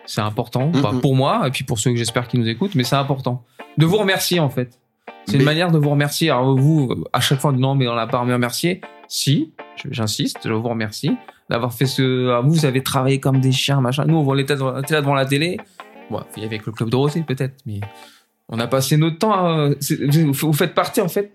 c'est 0.06 0.22
important. 0.22 0.72
Pour 1.02 1.16
moi 1.16 1.48
et 1.48 1.52
puis 1.52 1.64
pour 1.64 1.78
ceux 1.78 1.92
que 1.92 1.98
j'espère 1.98 2.28
qui 2.28 2.38
nous 2.40 2.48
écoutent, 2.48 2.74
mais 2.76 2.84
c'est 2.84 2.96
important 2.96 3.44
de 3.78 3.86
vous 3.86 3.98
remercier 3.98 4.40
en 4.40 4.50
fait. 4.50 4.80
C'est 5.26 5.38
une 5.38 5.44
manière 5.44 5.72
de 5.72 5.78
vous 5.78 5.90
remercier. 5.92 6.32
Alors 6.32 6.58
vous, 6.58 7.06
à 7.14 7.20
chaque 7.20 7.40
fois, 7.40 7.52
non, 7.52 7.76
mais 7.76 7.88
on 7.88 7.94
n'a 7.96 8.08
pas 8.08 8.20
à 8.20 8.26
me 8.26 8.34
remercier. 8.34 8.82
Si, 9.08 9.54
j'insiste, 9.90 10.40
je 10.46 10.52
vous 10.54 10.68
remercie 10.68 11.12
d'avoir 11.50 11.74
fait 11.74 11.86
ce. 11.86 12.30
ah, 12.32 12.42
Vous, 12.42 12.52
vous 12.54 12.66
avez 12.66 12.82
travaillé 12.82 13.20
comme 13.20 13.40
des 13.40 13.52
chiens, 13.52 13.80
machin. 13.82 14.06
Nous, 14.06 14.16
on 14.18 14.38
était 14.38 14.56
là 14.56 15.02
devant 15.02 15.14
la 15.14 15.26
télé. 15.26 15.58
Bon, 16.10 16.22
il 16.38 16.44
y 16.44 16.46
avait 16.46 16.60
le 16.66 16.72
club 16.72 16.90
de 16.90 16.96
Rosé 16.96 17.22
peut-être, 17.22 17.56
mais 17.66 17.80
on 18.50 18.60
a 18.60 18.68
passé 18.68 18.98
notre 18.98 19.20
temps. 19.20 19.34
à- 19.34 19.70
vous 20.42 20.54
faites 20.54 20.74
partie 20.74 21.02
en 21.02 21.08
fait 21.08 21.32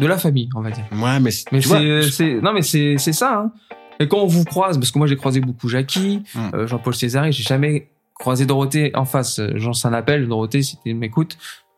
de 0.00 0.06
la 0.06 0.18
famille, 0.18 0.48
on 0.54 0.60
va 0.60 0.70
dire. 0.70 0.84
Ouais, 0.92 1.20
mais, 1.20 1.30
Mais 1.52 1.60
c'est, 1.60 2.34
non, 2.42 2.52
mais 2.52 2.62
c'est, 2.62 2.96
c'est 2.98 3.12
ça. 3.12 3.38
Hein. 3.38 3.52
Et 4.00 4.08
quand 4.08 4.18
on 4.18 4.26
vous 4.26 4.44
croise, 4.44 4.78
parce 4.78 4.90
que 4.90 4.98
moi 4.98 5.06
j'ai 5.06 5.16
croisé 5.16 5.40
beaucoup 5.40 5.68
Jackie, 5.68 6.22
Mm. 6.34 6.38
euh, 6.54 6.66
Jean-Paul 6.66 6.94
César, 6.94 7.30
j'ai 7.30 7.42
jamais 7.42 7.88
croisé 8.18 8.46
Dorothée 8.46 8.90
en 8.94 9.04
face. 9.04 9.40
J'en 9.54 9.72
un 9.84 9.92
appel, 9.92 10.26
Dorothée, 10.28 10.62
si 10.62 10.76
tu 10.84 10.94
m'écoutes, 10.94 11.36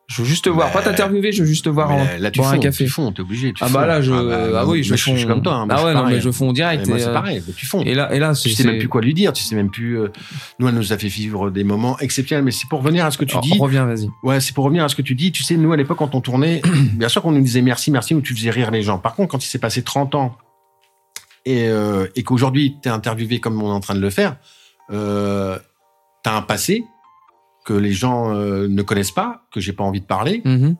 je 0.08 0.22
veux 0.22 0.28
juste 0.28 0.44
te 0.44 0.50
voir, 0.50 0.68
Mais- 0.68 0.72
pas 0.74 0.82
t'interviewer, 0.82 1.32
je 1.32 1.42
veux 1.42 1.48
juste 1.48 1.64
te 1.64 1.68
voir 1.68 1.90
en, 1.90 2.06
là, 2.20 2.30
tu 2.30 2.38
boire 2.38 2.52
un 2.52 2.58
café. 2.58 2.84
tu 2.84 2.90
fonds, 2.90 3.10
t'es 3.10 3.22
obligé. 3.22 3.52
Tu 3.52 3.64
Ah 3.64 3.68
bah 3.68 3.86
là, 3.86 4.00
je, 4.00 4.12
bah, 4.12 4.60
ah 4.60 4.64
oui, 4.66 4.84
je, 4.84 4.94
je, 4.94 5.02
suis 5.16 5.26
comme 5.26 5.42
toi. 5.42 5.54
hein, 5.54 5.66
ah 5.68 5.84
ouais, 5.84 5.94
non, 5.94 6.06
mais 6.06 6.20
je 6.20 6.30
fonds 6.30 6.52
direct. 6.52 6.86
C'est 6.86 7.08
euh, 7.08 7.12
pareil. 7.12 7.42
mais 7.44 7.52
Tu 7.54 7.66
fonds. 7.66 7.82
Et 7.82 7.92
là, 7.94 8.14
et 8.14 8.20
là, 8.20 8.32
tu 8.32 8.48
sais 8.50 8.62
même 8.64 8.78
plus 8.78 8.88
quoi 8.88 9.00
lui 9.02 9.14
dire, 9.14 9.32
tu 9.32 9.42
sais 9.42 9.56
même 9.56 9.68
plus. 9.70 9.98
euh, 9.98 10.08
nous, 10.60 10.68
elle 10.68 10.74
nous 10.76 10.92
a 10.92 10.96
fait 10.98 11.08
vivre 11.08 11.50
des 11.50 11.64
moments 11.64 11.98
exceptionnels. 11.98 12.44
Mais 12.44 12.52
c'est 12.52 12.68
pour 12.68 12.82
revenir 12.82 13.04
à 13.04 13.10
ce 13.10 13.18
que 13.18 13.24
tu 13.24 13.36
dis. 13.40 13.58
reviens, 13.58 13.84
vas-y. 13.84 14.08
Ouais, 14.22 14.38
c'est 14.38 14.54
pour 14.54 14.64
revenir 14.64 14.84
à 14.84 14.88
ce 14.88 14.94
que 14.94 15.02
tu 15.02 15.16
dis. 15.16 15.32
Tu 15.32 15.42
sais, 15.42 15.56
nous, 15.56 15.72
à 15.72 15.76
l'époque, 15.76 15.98
quand 15.98 16.14
on 16.14 16.20
tournait, 16.20 16.62
bien 16.94 17.08
sûr 17.08 17.20
qu'on 17.20 17.32
nous 17.32 17.40
disait 17.42 17.62
merci, 17.62 17.90
merci, 17.90 18.14
ou 18.14 18.20
tu 18.20 18.32
faisais 18.32 18.50
rire 18.50 18.70
les 18.70 18.82
gens. 18.82 18.98
Par 18.98 19.16
contre, 19.16 19.32
quand 19.32 19.44
il 19.44 19.48
s'est 19.48 19.58
passé 19.58 19.82
30 19.82 20.14
ans 20.14 20.36
et, 21.46 21.68
euh, 21.68 22.06
et 22.14 22.22
qu'aujourd'hui, 22.22 22.76
t'es 22.82 22.90
interviewé 22.90 23.40
comme 23.40 23.62
on 23.62 23.68
est 23.70 23.74
en 23.74 23.80
train 23.80 23.94
de 23.94 24.00
le 24.00 24.10
faire, 24.10 24.36
euh, 24.90 25.58
t'as 26.22 26.36
un 26.36 26.42
passé 26.42 26.84
que 27.64 27.72
les 27.72 27.92
gens 27.92 28.34
euh, 28.34 28.68
ne 28.68 28.82
connaissent 28.82 29.10
pas, 29.12 29.46
que 29.50 29.60
j'ai 29.60 29.72
pas 29.72 29.82
envie 29.84 30.00
de 30.02 30.06
parler. 30.06 30.42
Mhm. 30.44 30.76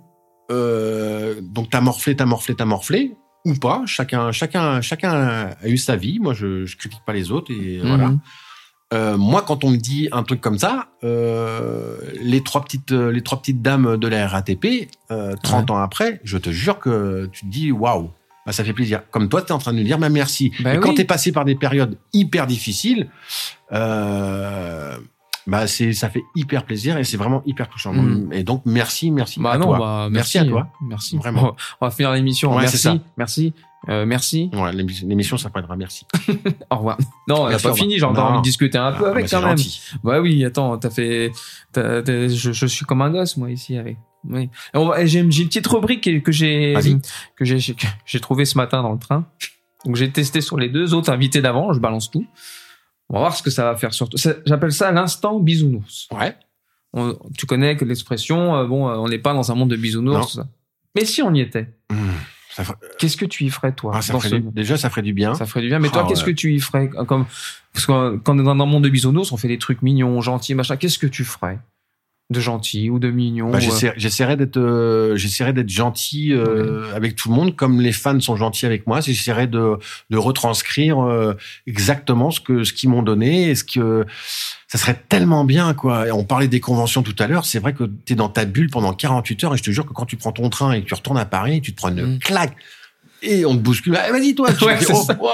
Euh, 0.51 1.41
donc 1.41 1.71
t'as 1.71 1.81
morflé, 1.81 2.15
t'as 2.15 2.27
morflé, 2.27 2.55
t'as 2.55 2.65
morflé, 2.65 3.17
ou 3.45 3.55
pas. 3.55 3.83
Chacun, 3.87 4.31
chacun, 4.33 4.81
chacun 4.81 5.13
a 5.61 5.69
eu 5.69 5.77
sa 5.79 5.97
vie. 5.97 6.19
Moi, 6.21 6.35
je, 6.35 6.67
je 6.67 6.77
critique 6.77 7.01
pas 7.07 7.13
les 7.13 7.31
autres 7.33 7.51
et 7.53 7.79
Mhm. 7.83 7.87
voilà. 7.89 8.11
euh, 8.95 9.17
moi, 9.17 9.43
quand 9.47 9.65
on 9.65 9.71
me 9.71 9.77
dit 9.77 10.09
un 10.13 10.23
truc 10.23 10.41
comme 10.41 10.59
ça, 10.59 10.87
euh, 11.03 11.97
les 12.21 12.43
trois 12.45 12.63
petites, 12.63 12.93
les 12.93 13.23
trois 13.23 13.39
petites 13.41 13.63
dames 13.63 13.97
de 13.97 14.07
la 14.09 14.29
RATP, 14.29 14.89
euh, 15.11 15.35
30 15.43 15.71
ans 15.73 15.79
après, 15.79 16.21
je 16.23 16.39
te 16.39 16.51
jure 16.51 16.79
que 16.79 17.27
tu 17.33 17.47
te 17.47 17.51
dis 17.51 17.73
waouh, 17.73 18.11
bah, 18.47 18.53
ça 18.53 18.63
fait 18.65 18.73
plaisir. 18.73 19.03
Comme 19.11 19.29
toi, 19.29 19.43
tu 19.43 19.49
es 19.49 19.53
en 19.53 19.59
train 19.59 19.73
de 19.73 19.79
nous 19.79 19.85
dire, 19.85 19.99
bah, 19.99 20.09
merci. 20.09 20.53
Bah 20.61 20.75
Et 20.75 20.79
quand 20.81 20.95
tu 20.95 21.01
es 21.03 21.05
passé 21.05 21.33
par 21.33 21.45
des 21.45 21.57
périodes 21.57 21.99
hyper 22.13 22.47
difficiles, 22.47 23.09
euh, 23.73 24.97
bah, 25.47 25.67
c'est, 25.67 25.93
ça 25.93 26.09
fait 26.11 26.23
hyper 26.35 26.65
plaisir 26.65 26.97
et 26.99 27.05
c'est 27.05 27.17
vraiment 27.17 27.43
hyper 27.47 27.69
touchant. 27.69 27.93
Mm. 27.93 28.33
Et 28.33 28.43
donc, 28.45 28.63
merci, 28.65 29.11
merci 29.11 29.41
Bah 29.41 29.53
à 29.53 29.59
non, 29.59 29.67
toi. 29.67 29.79
bah, 29.79 30.09
Merci 30.11 30.39
merci, 30.39 30.39
à 30.39 30.45
toi. 30.51 30.69
Merci. 30.83 31.17
Vraiment. 31.19 31.57
On 31.81 31.87
va- 31.87 31.91
finir 31.93 32.13
l'émission. 32.13 32.55
Ouais, 32.55 32.63
merci, 32.63 32.79
ça. 32.79 32.97
merci, 33.17 33.53
euh, 33.89 34.05
merci. 34.07 34.51
Ouais, 34.53 34.73
l'émi- 34.73 35.05
l'émission 35.07 35.37
s'appellera 35.37 35.77
merci. 35.77 36.05
Au 36.71 36.77
revoir. 36.77 36.99
Non, 37.29 37.43
on 37.45 37.51
n'a 37.51 37.59
pas 37.59 37.75
fini. 37.75 37.99
J'ai 37.99 38.05
encore 38.05 38.31
envie 38.31 38.39
de 38.39 38.43
discuter 38.43 38.79
un 38.79 38.93
peu 38.93 39.07
Ah, 39.07 39.11
avec 39.11 39.31
bah, 39.31 39.39
quand 39.41 39.47
même. 39.47 39.57
Bah 40.03 40.21
oui, 40.21 40.45
attends, 40.45 40.77
t'as 40.79 40.91
fait, 40.91 41.31
je, 41.77 42.29
je 42.53 42.67
suis 42.67 42.85
comme 42.85 43.03
un 43.03 43.11
gosse 43.11 43.37
moi 43.37 43.51
ici 43.51 43.77
avec. 43.77 43.97
Oui. 44.31 44.49
J'ai 45.05 45.21
une 45.21 45.29
petite 45.29 45.67
rubrique 45.67 46.23
que 46.23 46.33
j'ai 46.33 46.75
que 47.37 47.45
j'ai 47.45 48.21
trouvé 48.21 48.45
ce 48.45 48.57
matin 48.57 48.83
dans 48.83 48.93
le 48.93 48.99
train. 48.99 49.27
Donc 49.85 49.97
j'ai 49.97 50.11
testé 50.11 50.41
sur 50.41 50.57
les 50.59 50.69
deux 50.69 50.95
autres 50.95 51.11
invités 51.11 51.41
d'avant. 51.41 51.73
Je 51.73 51.81
balance 51.81 52.11
tout. 52.11 52.27
On 53.09 53.15
va 53.15 53.21
voir 53.21 53.37
ce 53.37 53.43
que 53.43 53.51
ça 53.51 53.65
va 53.65 53.77
faire 53.77 53.95
surtout. 53.95 54.17
J'appelle 54.47 54.73
ça 54.73 54.91
l'instant 54.91 55.39
bisounours. 55.39 56.09
Ouais. 56.13 56.35
On- 56.93 57.17
tu 57.39 57.47
connais 57.47 57.77
que 57.77 57.85
l'expression, 57.85 58.57
euh, 58.57 58.65
bon, 58.67 58.89
euh, 58.89 58.95
on 58.97 59.09
n'est 59.09 59.19
pas 59.19 59.33
dans 59.35 59.53
un 59.53 59.55
monde 59.55 59.71
de 59.71 59.77
bisounours. 59.77 60.39
Non. 60.39 60.45
Mais 60.95 61.05
si 61.05 61.23
on 61.23 61.33
y 61.35 61.41
était, 61.41 61.75
Mmh. 61.91 61.97
Ferait- 62.49 62.75
qu'est-ce 62.99 63.19
que 63.19 63.27
tu 63.27 63.45
y 63.45 63.51
ferais 63.51 63.73
toi 63.73 63.93
ah, 63.95 64.01
ça 64.01 64.15
dans 64.15 64.19
ferait 64.19 64.31
ce 64.31 64.35
du- 64.37 64.43
monde? 64.45 64.55
déjà, 64.55 64.79
ça 64.79 64.89
ferait 64.89 65.03
du 65.03 65.13
bien. 65.13 65.35
Ça 65.35 65.45
ferait 65.45 65.61
du 65.61 65.69
bien. 65.69 65.79
Mais 65.79 65.91
toi, 65.91 66.03
Ah, 66.05 66.09
qu'est-ce 66.09 66.25
ouais. 66.25 66.33
que 66.33 66.37
tu 66.41 66.55
y 66.55 66.59
ferais 66.59 66.89
comme 67.07 67.27
parce 67.75 67.85
que 67.85 68.17
quand 68.17 68.35
on 68.35 68.39
est 68.41 68.43
dans 68.45 68.53
un 68.53 68.67
monde 68.67 68.83
de 68.85 68.89
bisounours, 68.89 69.31
on 69.31 69.37
fait 69.37 69.47
des 69.49 69.59
trucs 69.59 69.83
mignons, 69.83 70.23
gentils, 70.23 70.55
machin. 70.55 70.77
Qu'est-ce 70.79 70.99
que 70.99 71.07
tu 71.07 71.23
ferais? 71.25 71.59
De 72.31 72.41
gentil 72.41 72.91
ou 72.91 72.99
de 72.99 73.09
mignon 73.11 73.51
Bah, 73.51 73.59
euh, 73.59 73.61
j'essaie- 73.61 73.93
J'essaierai 73.97 74.37
d'être, 74.37 74.57
euh, 74.57 75.15
j'essaierai 75.17 75.53
d'être 75.53 75.69
gentil 75.69 76.33
euh, 76.33 76.93
avec 76.95 77.15
tout 77.15 77.29
le 77.29 77.37
monde, 77.37 77.55
comme 77.55 77.81
les 77.81 77.93
fans 77.93 78.19
sont 78.19 78.35
gentils 78.37 78.67
avec 78.67 78.87
moi. 78.89 79.01
J'essaierai 79.01 79.47
de, 79.47 79.77
de 80.11 80.17
retranscrire 80.17 80.99
euh, 80.99 81.35
exactement 81.69 82.33
ce 82.33 82.41
que 82.41 82.65
ce 82.65 82.73
qu'ils 82.73 82.89
m'ont 82.91 83.03
donné. 83.05 83.51
Et 83.51 83.55
ce 83.55 83.63
que 83.63 84.05
ça 84.67 84.79
serait 84.79 85.01
tellement 85.09 85.45
bien, 85.45 85.73
quoi. 85.75 86.09
Et 86.09 86.11
on 86.11 86.25
parlait 86.25 86.49
des 86.49 86.59
conventions 86.59 87.05
tout 87.05 87.15
à 87.21 87.29
l'heure. 87.29 87.45
C'est 87.45 87.61
vrai 87.61 87.73
que 87.75 87.85
tu 88.05 88.15
es 88.15 88.17
dans 88.17 88.29
ta 88.29 88.45
bulle 88.45 88.71
pendant 88.71 88.93
48 88.93 89.45
heures, 89.45 89.55
et 89.55 89.59
je 89.59 89.63
te 89.63 89.71
jure 89.71 89.87
que 89.87 89.93
quand 89.93 90.07
tu 90.07 90.17
prends 90.17 90.33
ton 90.33 90.51
train 90.51 90.73
et 90.73 90.83
que 90.83 90.87
tu 90.89 90.95
retournes 90.95 91.19
à 91.19 91.27
Paris, 91.27 91.61
tu 91.61 91.73
te 91.73 91.77
prends 91.77 91.91
une 91.91 92.15
Mm. 92.15 92.19
claque. 92.19 92.57
Et 93.23 93.45
on 93.47 93.55
te 93.57 93.61
bouscule. 93.61 93.97
Ah, 93.97 94.11
Vas-y, 94.13 94.35
toi. 94.35 94.49
Ouais, 94.63 94.77
c'est 94.81 94.93
oh, 94.93 95.07
oh. 95.21 95.33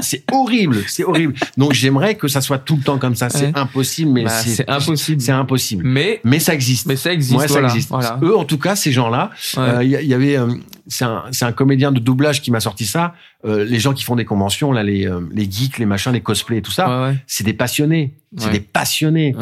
C'est 0.00 0.24
horrible. 0.32 0.76
C'est 0.86 1.04
horrible. 1.04 1.34
Donc, 1.56 1.72
j'aimerais 1.72 2.14
que 2.14 2.28
ça 2.28 2.40
soit 2.40 2.58
tout 2.58 2.76
le 2.76 2.82
temps 2.82 2.98
comme 2.98 3.14
ça. 3.14 3.28
C'est 3.28 3.46
Ouais. 3.46 3.52
impossible, 3.54 4.10
mais 4.12 4.24
bah, 4.24 4.30
c'est 4.30 4.68
impossible. 4.68 5.20
C'est 5.20 5.32
impossible. 5.32 5.82
Mais 5.84 6.20
Mais 6.24 6.38
ça 6.38 6.54
existe. 6.54 6.86
mais 6.86 6.96
ça 6.96 7.12
existe. 7.12 7.38
Ouais, 7.38 7.48
ça 7.48 7.60
existe. 7.62 7.88
Voilà. 7.90 8.18
Eux, 8.22 8.36
en 8.36 8.44
tout 8.44 8.58
cas, 8.58 8.76
ces 8.76 8.92
gens-là, 8.92 9.30
Ouais. 9.56 9.62
euh, 9.62 9.84
il 9.84 9.90
y, 9.90 10.04
il 10.04 10.14
avait, 10.14 10.36
euh, 10.38 10.46
c'est 10.86 11.04
un, 11.04 11.24
c'est 11.32 11.44
un 11.44 11.52
comédien 11.52 11.92
de 11.92 11.98
doublage 12.00 12.40
qui 12.40 12.50
m'a 12.50 12.60
sorti 12.60 12.86
ça. 12.86 13.14
Euh, 13.44 13.64
les 13.64 13.78
gens 13.80 13.92
qui 13.92 14.04
font 14.04 14.16
des 14.16 14.24
conventions, 14.24 14.72
là, 14.72 14.82
les, 14.82 15.10
les 15.32 15.50
geeks, 15.50 15.78
les 15.78 15.86
machins, 15.86 16.12
les 16.12 16.20
cosplays 16.20 16.58
et 16.58 16.62
tout 16.62 16.72
ça, 16.72 17.12
c'est 17.26 17.44
des 17.44 17.52
passionnés. 17.54 18.14
C'est 18.38 18.50
des 18.50 18.60
passionnés. 18.60 19.34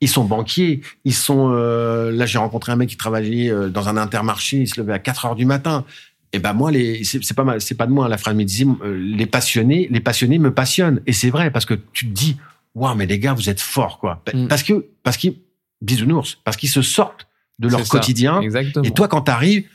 Ils 0.00 0.08
sont 0.08 0.24
banquiers. 0.24 0.80
Ils 1.04 1.14
sont. 1.14 1.52
euh, 1.54 2.10
là, 2.10 2.26
j'ai 2.26 2.38
rencontré 2.38 2.72
un 2.72 2.76
mec 2.76 2.88
qui 2.88 2.96
travaillait 2.96 3.52
dans 3.70 3.88
un 3.88 3.96
intermarché. 3.96 4.56
Il 4.58 4.66
se 4.68 4.80
levait 4.80 4.92
à 4.94 4.98
4 4.98 5.26
heures 5.26 5.36
du 5.36 5.44
matin. 5.46 5.84
Et 6.32 6.38
ben 6.38 6.54
moi, 6.54 6.70
les, 6.70 7.04
c'est 7.04 7.34
pas 7.34 7.44
mal, 7.44 7.60
c'est 7.60 7.74
pas 7.74 7.86
de 7.86 7.92
moi 7.92 8.08
la 8.08 8.16
phrase, 8.16 8.34
mais 8.34 8.44
disait, 8.44 8.66
les 8.84 9.26
passionnés, 9.26 9.88
les 9.90 10.00
passionnés 10.00 10.38
me 10.38 10.52
passionnent. 10.52 11.00
Et 11.06 11.12
c'est 11.12 11.28
vrai 11.30 11.50
parce 11.50 11.66
que 11.66 11.74
tu 11.92 12.06
te 12.08 12.12
dis, 12.12 12.38
waouh, 12.74 12.94
mais 12.94 13.04
les 13.06 13.18
gars, 13.18 13.34
vous 13.34 13.50
êtes 13.50 13.60
forts, 13.60 13.98
quoi. 13.98 14.22
Mm. 14.32 14.48
Parce 14.48 14.62
que, 14.62 14.86
parce 15.02 15.18
qu'ils, 15.18 15.34
bisounours, 15.82 16.38
parce 16.44 16.56
qu'ils 16.56 16.70
se 16.70 16.80
sortent 16.80 17.26
de 17.58 17.68
leur 17.68 17.86
quotidien. 17.86 18.40
Exactement. 18.40 18.84
Et 18.84 18.92
toi, 18.92 19.08
quand 19.08 19.20
t'arrives, 19.22 19.66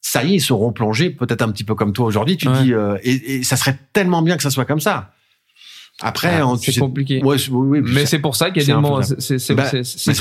ça 0.00 0.22
y 0.22 0.32
est, 0.32 0.36
ils 0.36 0.40
seront 0.40 0.72
plongés, 0.72 1.10
peut-être 1.10 1.42
un 1.42 1.50
petit 1.50 1.64
peu 1.64 1.74
comme 1.74 1.92
toi 1.92 2.06
aujourd'hui. 2.06 2.36
Tu 2.36 2.46
Ouais. 2.48 2.62
dis, 2.62 2.72
euh, 2.72 2.96
et, 3.02 3.38
et 3.38 3.42
ça 3.42 3.56
serait 3.56 3.76
tellement 3.92 4.22
bien 4.22 4.36
que 4.36 4.42
ça 4.44 4.50
soit 4.50 4.64
comme 4.64 4.80
ça. 4.80 5.12
Après, 6.02 6.40
Ah, 6.42 6.52
c'est 6.60 6.78
compliqués. 6.78 7.22
Ouais, 7.24 7.36
oui, 7.50 7.80
Mais 7.82 8.04
c'est 8.04 8.18
pour 8.18 8.36
ça 8.36 8.50
qu'il 8.50 8.60
y 8.60 8.64
a 8.64 8.66
des 8.66 8.74
moments. 8.74 9.00
C'est 9.02 9.54
Bah, 9.54 9.64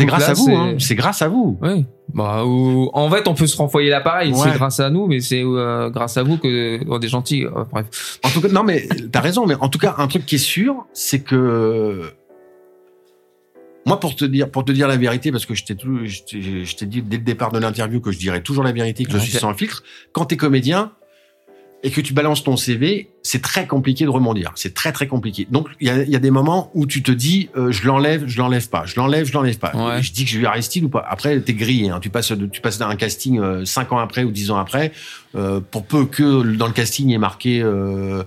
grâce 0.05 0.29
à 0.29 0.33
vous. 0.33 0.49
hein. 0.55 0.75
c'est- 0.79 0.95
grâce 0.95 1.21
à 1.21 1.27
vous. 1.27 1.57
Oui. 1.61 1.85
Bah, 2.13 2.45
ou- 2.45 2.89
en 2.93 3.09
fait, 3.09 3.27
on 3.27 3.33
peut 3.33 3.45
se 3.45 3.57
renvoyer 3.57 3.89
l'appareil. 3.89 4.31
Ouais. 4.31 4.39
C'est 4.43 4.53
grâce 4.57 4.79
à 4.79 4.89
nous, 4.89 5.05
mais 5.07 5.19
c'est 5.19 5.43
euh, 5.43 5.89
grâce 5.89 6.15
à 6.15 6.23
vous 6.23 6.37
que 6.37 6.79
on 6.87 6.99
est 6.99 7.07
gentils. 7.09 7.43
Euh, 7.45 7.65
bref. 7.69 8.19
En 8.23 8.29
tout 8.29 8.39
cas, 8.39 8.47
non, 8.47 8.63
mais 8.63 8.87
t'as 9.11 9.19
raison. 9.19 9.45
Mais 9.45 9.55
en 9.59 9.67
tout 9.67 9.79
cas, 9.79 9.95
un 9.97 10.07
truc 10.07 10.25
qui 10.25 10.35
est 10.35 10.37
sûr, 10.37 10.85
c'est 10.93 11.19
que 11.19 12.03
moi, 13.85 13.99
pour 13.99 14.15
te 14.15 14.23
dire, 14.23 14.49
pour 14.49 14.63
te 14.63 14.71
dire 14.71 14.87
la 14.87 14.95
vérité, 14.95 15.29
parce 15.31 15.45
que 15.45 15.55
je 15.55 15.65
t'ai 15.65 15.75
je 15.77 16.75
t'ai 16.75 16.85
dit 16.85 17.01
dès 17.01 17.17
le 17.17 17.23
départ 17.23 17.51
de 17.51 17.59
l'interview 17.59 17.99
que 17.99 18.11
je 18.11 18.17
dirais 18.17 18.41
toujours 18.41 18.63
la 18.63 18.71
vérité, 18.71 19.03
que 19.03 19.11
je 19.11 19.17
suis 19.17 19.33
sans 19.33 19.53
filtre. 19.53 19.83
Quand 20.13 20.23
t'es 20.25 20.37
comédien 20.37 20.93
et 21.85 21.91
que 21.91 22.01
tu 22.01 22.13
balances 22.13 22.43
ton 22.43 22.57
CV, 22.57 23.09
c'est 23.21 23.41
très 23.43 23.67
compliqué 23.67 24.05
de 24.05 24.09
rebondir. 24.09 24.51
C'est 24.55 24.73
très 24.73 24.91
très 24.91 25.05
compliqué. 25.07 25.47
Donc 25.51 25.67
il 25.79 25.87
y 25.87 25.89
a, 25.91 26.01
il 26.03 26.09
y 26.09 26.15
a 26.15 26.19
des 26.19 26.31
moments 26.31 26.71
où 26.73 26.85
tu 26.87 27.03
te 27.03 27.11
dis, 27.11 27.49
euh, 27.55 27.71
je 27.71 27.85
l'enlève, 27.85 28.23
je 28.25 28.39
l'enlève 28.39 28.67
pas, 28.69 28.85
je 28.85 28.95
l'enlève, 28.97 29.25
je 29.27 29.33
l'enlève 29.33 29.59
pas. 29.59 29.71
Ouais. 29.75 30.01
Je 30.01 30.11
dis 30.11 30.25
que 30.25 30.31
je 30.31 30.39
vais 30.39 30.47
Aristide 30.47 30.83
ou 30.83 30.89
pas. 30.89 31.05
Après, 31.07 31.39
t'es 31.41 31.53
grillé. 31.53 31.89
Hein. 31.91 31.99
Tu 32.01 32.09
passes, 32.09 32.31
de- 32.31 32.47
tu 32.47 32.59
passes 32.59 32.79
d'un 32.79 32.95
casting 32.95 33.39
euh, 33.39 33.65
cinq 33.65 33.91
ans 33.91 33.99
après 33.99 34.23
ou 34.23 34.31
dix 34.31 34.49
ans 34.51 34.57
après. 34.57 34.91
Euh, 35.35 35.59
pour 35.59 35.85
peu 35.85 36.05
que 36.05 36.55
dans 36.55 36.67
le 36.67 36.73
casting 36.73 37.07
il 37.07 37.11
y 37.11 37.15
ait 37.15 37.17
marqué 37.17 37.61
euh, 37.61 38.23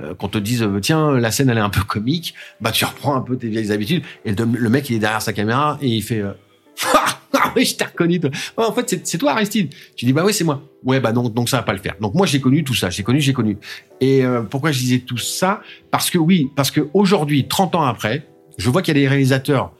euh, 0.00 0.14
qu'on 0.14 0.28
te 0.28 0.38
dise 0.38 0.64
tiens 0.82 1.10
la 1.18 1.30
scène 1.32 1.48
elle 1.50 1.58
est 1.58 1.60
un 1.60 1.68
peu 1.68 1.82
comique 1.82 2.32
bah 2.60 2.70
tu 2.70 2.84
reprends 2.84 3.16
un 3.16 3.22
peu 3.22 3.36
tes 3.36 3.48
vieilles 3.48 3.72
habitudes 3.72 4.04
et 4.24 4.30
le, 4.32 4.44
le 4.44 4.70
mec 4.70 4.88
il 4.88 4.94
est 4.94 4.98
derrière 5.00 5.20
sa 5.20 5.32
caméra 5.32 5.78
et 5.82 5.88
il 5.88 6.02
fait 6.02 6.20
euh, 6.20 6.30
ah 7.42 7.52
oui 7.56 7.64
je 7.64 7.76
t'ai 7.76 7.84
reconnu 7.84 8.20
toi. 8.20 8.30
En 8.56 8.72
fait 8.72 9.00
c'est- 9.04 9.18
toi 9.18 9.32
Aristide 9.32 9.72
tu 9.96 10.04
dis 10.04 10.12
bah 10.12 10.22
oui 10.24 10.32
c'est 10.34 10.44
moi 10.44 10.62
ouais 10.84 11.00
bah 11.00 11.12
donc 11.12 11.32
donc 11.34 11.48
ça 11.48 11.56
va 11.58 11.62
pas 11.62 11.72
le 11.72 11.78
faire 11.78 11.94
donc 12.00 12.14
moi 12.14 12.26
j'ai 12.26 12.40
connu 12.40 12.64
tout 12.64 12.74
ça 12.74 12.90
j'ai 12.90 13.02
connu 13.02 13.20
j'ai 13.20 13.32
connu 13.32 13.56
et 14.00 14.24
euh, 14.24 14.42
pourquoi 14.42 14.70
je 14.72 14.78
disais 14.78 14.98
tout 15.00 15.16
ça? 15.18 15.60
Parce 15.90 16.10
que 16.10 16.18
oui 16.18 16.50
parce 16.56 16.70
que 16.70 16.88
aujourd'hui 16.94 17.46
30 17.48 17.74
ans 17.74 17.82
après 17.84 18.26
je 18.58 18.70
vois 18.70 18.82
qu'il 18.82 18.96
y 18.96 18.98
a 18.98 19.00
des 19.02 19.08
réalisateurs 19.08 19.72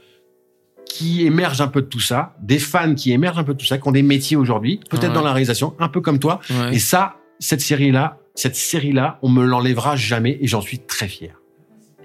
qui 0.87 1.25
émergent 1.27 1.61
un 1.61 1.69
peu 1.69 1.83
de 1.83 1.87
tout 1.87 1.99
ça, 2.01 2.37
des 2.43 2.59
fans 2.59 2.95
qui 2.95 3.11
émergent 3.13 3.39
un 3.39 3.45
peu 3.45 3.55
de 3.55 3.59
tout 3.59 3.67
ça, 3.67 3.79
qui 3.79 3.89
ont 3.89 3.93
des 3.93 4.03
métiers 4.03 4.37
aujourd'hui, 4.37 4.79
peut-être 4.91 5.09
Ouais. 5.09 5.15
dans 5.15 5.23
la 5.23 5.33
réalisation, 5.33 5.75
un 5.81 5.89
peu 5.89 6.01
comme 6.01 6.19
toi, 6.21 6.39
Ouais. 6.51 6.77
et 6.77 6.79
ça, 6.79 7.17
cette 7.41 7.61
série-là, 7.63 8.19
cette 8.37 8.55
série-là, 8.55 9.19
on 9.23 9.29
me 9.29 9.45
l'enlèvera 9.45 9.97
jamais 9.97 10.39
et 10.41 10.47
j'en 10.47 10.61
suis 10.61 10.79
très 10.79 11.09
fier. 11.09 11.41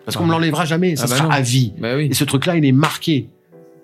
Parce 0.05 0.17
qu'on 0.17 0.23
Ah 0.23 0.27
me 0.27 0.31
bah. 0.31 0.37
l'enlèvera 0.37 0.65
jamais, 0.65 0.95
ça 0.95 1.03
Ah 1.05 1.09
bah 1.09 1.15
sera 1.17 1.27
non. 1.27 1.31
à 1.33 1.41
vie. 1.41 1.73
Bah 1.77 1.95
oui. 1.97 2.07
Et 2.09 2.13
ce 2.15 2.23
truc-là, 2.23 2.55
il 2.55 2.65
est 2.65 2.71
marqué. 2.71 3.29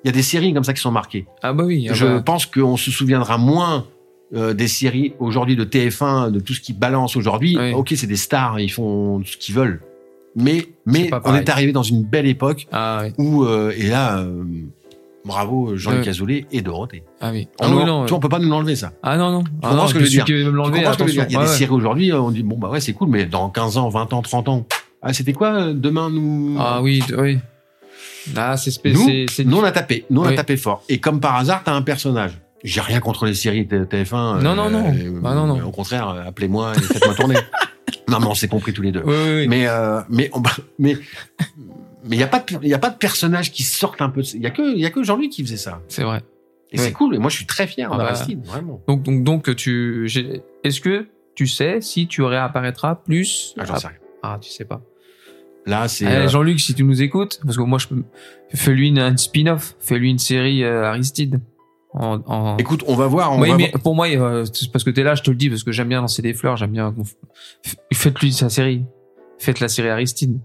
Il 0.05 0.09
y 0.09 0.09
a 0.09 0.11
des 0.11 0.21
séries 0.21 0.53
comme 0.53 0.63
ça 0.63 0.73
qui 0.73 0.81
sont 0.81 0.91
marquées. 0.91 1.25
Ah 1.41 1.51
bah 1.51 1.63
oui. 1.65 1.87
ah 1.89 1.93
Je 1.95 2.05
bah. 2.05 2.21
pense 2.23 2.45
qu'on 2.45 2.77
se 2.77 2.91
souviendra 2.91 3.39
moins 3.39 3.87
euh, 4.35 4.53
des 4.53 4.67
séries 4.67 5.13
aujourd'hui 5.17 5.55
de 5.55 5.65
TF1, 5.65 6.29
de 6.29 6.39
tout 6.39 6.53
ce 6.53 6.61
qui 6.61 6.73
balance 6.73 7.15
aujourd'hui. 7.15 7.57
Oui. 7.59 7.73
Ok, 7.73 7.91
c'est 7.95 8.05
des 8.05 8.15
stars, 8.15 8.59
ils 8.59 8.69
font 8.71 9.23
ce 9.25 9.35
qu'ils 9.35 9.55
veulent. 9.55 9.81
Mais, 10.35 10.67
mais 10.85 11.09
on 11.23 11.33
est 11.33 11.49
arrivé 11.49 11.71
dans 11.71 11.81
une 11.81 12.03
belle 12.03 12.27
époque 12.27 12.67
Ah 12.71 13.01
oui. 13.03 13.13
où, 13.17 13.45
euh, 13.45 13.73
et 13.75 13.87
là, 13.87 14.19
euh, 14.19 14.43
bravo 15.25 15.75
Jean-Luc. 15.75 16.07
Azoulay 16.07 16.45
et 16.51 16.61
Dorothée. 16.61 17.01
Ah 17.19 17.31
oui. 17.31 17.47
On 17.59 17.65
Ah 17.65 17.69
non. 17.85 18.05
tu 18.05 18.09
vois, 18.09 18.17
on 18.19 18.21
peut 18.21 18.29
pas 18.29 18.37
nous 18.37 18.49
l'enlever 18.49 18.75
ça. 18.75 18.91
Ah 19.01 19.17
non 19.17 19.31
non. 19.31 19.43
Ah 19.63 19.69
comprends 19.69 19.75
non, 19.75 19.87
ce 19.87 19.93
que 19.95 19.99
puis 19.99 20.05
je 20.07 20.19
veux 20.19 20.25
celui 20.27 20.39
qui 20.39 20.43
veut 20.45 20.51
me 20.51 20.63
Tu 20.65 20.71
comprends 20.71 20.93
ce 20.93 20.97
que 20.99 21.07
je 21.07 21.19
veux 21.19 21.25
dire. 21.25 21.39
Il 21.39 21.43
y 21.43 21.43
a 21.43 21.49
des 21.49 21.57
séries 21.57 21.73
aujourd'hui, 21.73 22.13
on 22.13 22.29
dit 22.29 22.43
bon 22.43 22.59
bah 22.59 22.69
ouais 22.69 22.79
c'est 22.79 22.93
cool, 22.93 23.09
mais 23.09 23.25
dans 23.25 23.49
15 23.49 23.77
ans, 23.77 23.89
20 23.89 24.13
ans, 24.13 24.21
30 24.21 24.49
ans, 24.49 24.67
ah 25.01 25.13
c'était 25.13 25.33
quoi 25.33 25.73
demain 25.73 26.11
nous 26.11 26.57
Ah 26.59 26.83
oui, 26.83 27.01
oui. 27.17 27.39
Là, 28.33 28.57
c'est 28.57 28.71
spé- 28.71 28.93
Nous, 28.93 29.57
on 29.57 29.63
a 29.63 29.71
tapé, 29.71 30.05
nous 30.09 30.21
on 30.21 30.25
a 30.25 30.33
tapé 30.33 30.57
fort. 30.57 30.83
Et 30.89 30.99
comme 30.99 31.19
par 31.19 31.35
hasard, 31.35 31.61
t'as 31.63 31.73
un 31.73 31.81
personnage. 31.81 32.39
J'ai 32.63 32.81
rien 32.81 32.99
contre 32.99 33.25
les 33.25 33.35
séries 33.35 33.67
T- 33.67 33.77
TF1. 33.85 34.41
Non, 34.41 34.55
non, 34.55 34.69
non. 34.71 34.91
Bah, 35.21 35.35
non, 35.35 35.45
non. 35.45 35.63
Au 35.63 35.71
contraire, 35.71 36.09
euh, 36.09 36.23
appelez-moi 36.27 36.73
et 36.75 36.81
faites-moi 36.81 37.13
tourner. 37.13 37.35
non, 38.07 38.19
mais 38.19 38.25
on 38.25 38.33
s'est 38.33 38.47
compris 38.47 38.73
tous 38.73 38.81
les 38.81 38.91
deux. 38.91 39.03
Oui, 39.05 39.13
oui, 39.15 39.35
oui. 39.41 39.47
Mais 39.47 39.67
euh, 39.67 40.01
mais 40.09 40.29
on- 40.33 40.41
mais 40.79 40.97
mais 42.07 42.15
il 42.15 42.19
y 42.19 42.23
a 42.23 42.27
pas 42.27 42.39
de 42.39 42.57
il 42.63 42.73
a 42.73 42.79
pas 42.79 42.89
de 42.89 42.97
personnage 42.97 43.51
qui 43.51 43.61
sortent 43.63 44.01
un 44.01 44.09
peu. 44.09 44.21
Il 44.33 44.41
y 44.41 44.47
a 44.47 44.49
que 44.51 44.73
il 44.73 44.79
y 44.79 44.85
a 44.85 44.89
que 44.89 45.03
Jean-Luc 45.03 45.29
qui 45.31 45.43
faisait 45.43 45.57
ça. 45.57 45.81
C'est 45.87 46.03
vrai. 46.03 46.23
Et 46.71 46.77
c'est 46.77 46.91
cool. 46.91 47.15
Et 47.15 47.19
moi 47.19 47.29
je 47.29 47.35
suis 47.35 47.45
très 47.45 47.67
fier 47.67 47.87
Ah 47.91 47.97
bah. 47.97 48.03
d'Aristide, 48.05 48.43
vraiment. 48.43 48.81
Donc, 48.87 49.03
donc, 49.03 49.23
donc, 49.23 49.55
tu, 49.55 50.07
est-ce 50.63 50.81
que 50.81 51.07
tu 51.35 51.47
sais 51.47 51.79
si 51.81 52.07
tu 52.07 52.21
réapparaîtras 52.23 52.95
plus 52.95 53.53
Ah, 53.59 53.63
j'en 53.65 53.75
sais 53.77 53.87
rien. 53.87 53.97
Ah, 54.23 54.39
tu 54.41 54.49
sais 54.49 54.65
pas. 54.65 54.81
Là 55.65 55.87
c'est 55.87 56.05
euh, 56.05 56.27
Jean-Luc, 56.27 56.59
si 56.59 56.75
tu 56.75 56.83
nous 56.83 57.01
écoutes, 57.01 57.39
parce 57.43 57.57
que 57.57 57.63
moi, 57.63 57.79
je 57.79 57.87
peux, 57.87 58.03
fais-lui 58.53 58.89
une, 58.89 58.99
un 58.99 59.17
spin-off, 59.17 59.75
fais-lui 59.79 60.11
une 60.11 60.19
série 60.19 60.63
euh, 60.63 60.85
Aristide. 60.85 61.39
En, 61.93 62.19
en... 62.27 62.57
Écoute, 62.57 62.83
on 62.87 62.95
va 62.95 63.07
voir. 63.07 63.31
On 63.33 63.41
Oui, 63.41 63.49
va 63.49 63.57
mais 63.57 63.69
voir. 63.71 63.81
pour 63.81 63.95
moi, 63.95 64.07
euh, 64.09 64.45
parce 64.71 64.83
que 64.83 64.89
t'es 64.89 65.01
là, 65.03 65.15
je 65.15 65.23
te 65.23 65.31
le 65.31 65.37
dis, 65.37 65.49
parce 65.49 65.63
que 65.63 65.71
j'aime 65.71 65.87
bien 65.87 66.01
lancer 66.01 66.21
des 66.21 66.33
fleurs, 66.33 66.57
j'aime 66.57 66.71
bien. 66.71 66.93
Faites-lui 67.93 68.31
sa 68.33 68.49
série. 68.49 68.83
Faites 69.39 69.59
la 69.59 69.67
série 69.69 69.89
Aristide. 69.89 70.39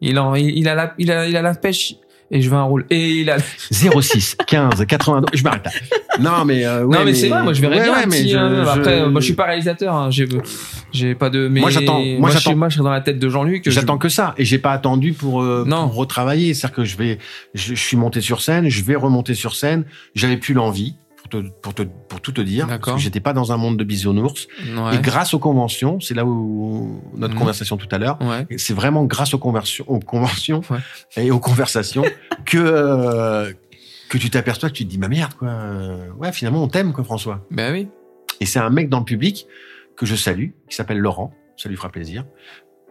Il, 0.00 0.18
en, 0.18 0.34
il, 0.34 0.56
il 0.58 0.68
a 0.68 0.74
la, 0.74 0.94
il 0.98 1.10
a, 1.10 1.26
il 1.28 1.36
a 1.36 1.42
la 1.42 1.54
pêche. 1.54 1.94
Et 2.30 2.40
je 2.42 2.50
veux 2.50 2.56
un 2.56 2.62
rôle. 2.64 2.84
Et 2.90 3.10
il 3.20 3.30
a. 3.30 3.38
06 3.70 4.36
15 4.46 4.84
82. 4.86 5.26
Je 5.34 5.42
m'arrête 5.44 5.64
là. 5.64 5.70
Non 6.20 6.44
mais 6.44 6.64
euh, 6.66 6.84
ouais, 6.84 6.98
non 6.98 7.04
mais, 7.04 7.14
c'est 7.14 7.28
vrai, 7.28 7.42
moi 7.42 7.52
je 7.52 7.60
verrais 7.60 7.76
ouais, 7.78 7.84
bien. 7.84 7.92
ouais, 7.94 8.02
un 8.02 8.06
mais 8.06 8.16
petit, 8.22 8.30
je- 8.30 8.36
euh, 8.36 8.64
je- 8.64 8.68
Après, 8.70 9.08
moi 9.08 9.20
je 9.20 9.24
suis 9.26 9.34
pas 9.34 9.44
réalisateur. 9.44 9.94
Hein, 9.94 10.10
j'ai, 10.10 10.26
j'ai 10.92 11.14
pas 11.14 11.30
de. 11.30 11.48
Mais 11.48 11.60
Moi, 11.60 11.70
j'attends- 11.70 12.00
moi, 12.18 12.30
j'attends- 12.30 12.56
moi 12.56 12.68
je 12.68 12.74
serais 12.74 12.84
dans 12.84 12.90
la 12.90 13.00
tête 13.00 13.18
de 13.18 13.28
Jean-Luc. 13.28 13.62
je- 13.64 13.70
J'attends 13.70 13.98
que 13.98 14.08
ça 14.08 14.34
et 14.36 14.44
j'ai 14.44 14.58
pas 14.58 14.72
attendu 14.72 15.12
pour, 15.12 15.42
euh, 15.42 15.64
Non. 15.66 15.88
pour 15.88 15.96
retravailler. 15.96 16.54
C'est-à-dire 16.54 16.76
que 16.76 16.84
je 16.84 16.96
vais, 16.96 17.18
je, 17.54 17.74
je 17.74 17.80
suis 17.80 17.96
monté 17.96 18.20
sur 18.20 18.40
scène, 18.42 18.68
je 18.68 18.82
vais 18.82 18.96
remonter 18.96 19.34
sur 19.34 19.54
scène. 19.54 19.84
J'avais 20.14 20.36
plus 20.36 20.54
l'envie 20.54 20.96
pour 21.28 21.42
te, 21.42 21.48
pour 21.62 21.74
te, 21.74 21.82
pour 21.82 22.20
tout 22.20 22.32
te 22.32 22.40
dire. 22.40 22.66
Parce 22.66 22.80
que 22.94 22.98
j'étais 22.98 23.20
pas 23.20 23.32
dans 23.32 23.52
un 23.52 23.56
monde 23.56 23.76
de 23.76 23.84
bisounours. 23.84 24.46
Ouais. 24.60 24.96
Et 24.96 24.98
grâce 25.00 25.34
aux 25.34 25.38
conventions, 25.38 26.00
c'est 26.00 26.14
là 26.14 26.24
où 26.24 27.02
notre 27.16 27.34
Mhm. 27.34 27.40
conversation 27.40 27.76
tout 27.76 27.88
à 27.90 27.98
l'heure. 27.98 28.18
Ouais. 28.20 28.46
C'est 28.58 28.74
vraiment 28.74 29.04
grâce 29.04 29.34
aux 29.34 29.38
conversions, 29.38 29.84
aux 29.88 29.98
conventions 30.00 30.62
Ouais. 30.70 30.78
et 31.16 31.30
aux 31.30 31.38
conversations 31.40 32.04
que 32.46 32.58
euh, 32.58 33.52
que 34.08 34.16
tu 34.18 34.30
t'aperçois 34.30 34.70
que 34.70 34.74
tu 34.74 34.84
te 34.84 34.90
dis 34.90 34.98
ma 34.98 35.08
merde 35.08 35.34
quoi. 35.34 35.48
Ouais, 36.18 36.32
finalement 36.32 36.62
on 36.62 36.68
t'aime 36.68 36.92
quoi, 36.92 37.04
François. 37.04 37.46
Ben 37.50 37.72
oui. 37.72 37.88
Et 38.40 38.46
c'est 38.46 38.58
un 38.58 38.70
mec 38.70 38.88
dans 38.88 39.00
le 39.00 39.04
public 39.04 39.46
que 39.96 40.06
je 40.06 40.14
salue, 40.14 40.50
qui 40.68 40.76
s'appelle 40.76 40.98
Laurent, 40.98 41.32
ça 41.56 41.68
lui 41.68 41.76
fera 41.76 41.88
plaisir, 41.90 42.24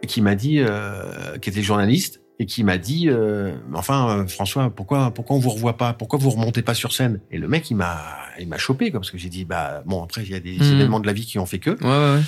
qui 0.06 0.20
m'a 0.20 0.34
dit, 0.34 0.58
euh, 0.60 1.38
qui 1.38 1.48
était 1.50 1.62
journaliste, 1.62 2.20
et 2.40 2.46
qui 2.46 2.62
m'a 2.62 2.78
dit, 2.78 3.08
euh, 3.08 3.52
enfin 3.74 4.24
François, 4.28 4.70
pourquoi 4.70 5.10
pourquoi 5.12 5.36
on 5.36 5.40
vous 5.40 5.50
revoit 5.50 5.76
pas, 5.76 5.92
pourquoi 5.92 6.18
vous 6.18 6.30
remontez 6.30 6.62
pas 6.62 6.74
sur 6.74 6.92
scène? 6.92 7.20
Et 7.32 7.38
le 7.38 7.48
mec 7.48 7.70
il 7.70 7.74
m'a 7.76 7.98
il 8.38 8.48
m'a 8.48 8.58
chopé 8.58 8.90
quoi, 8.90 9.00
parce 9.00 9.10
que 9.10 9.18
j'ai 9.18 9.28
dit 9.28 9.44
bah 9.44 9.82
bon 9.86 10.02
après 10.04 10.22
il 10.22 10.30
y 10.30 10.34
a 10.34 10.40
des 10.40 10.56
Mhm. 10.58 10.72
événements 10.74 11.00
de 11.00 11.06
la 11.06 11.12
vie 11.12 11.26
qui 11.26 11.38
ont 11.38 11.46
fait 11.46 11.58
que, 11.58 11.70
Ouais, 11.70 11.76
ouais, 11.84 12.14
ouais. 12.16 12.22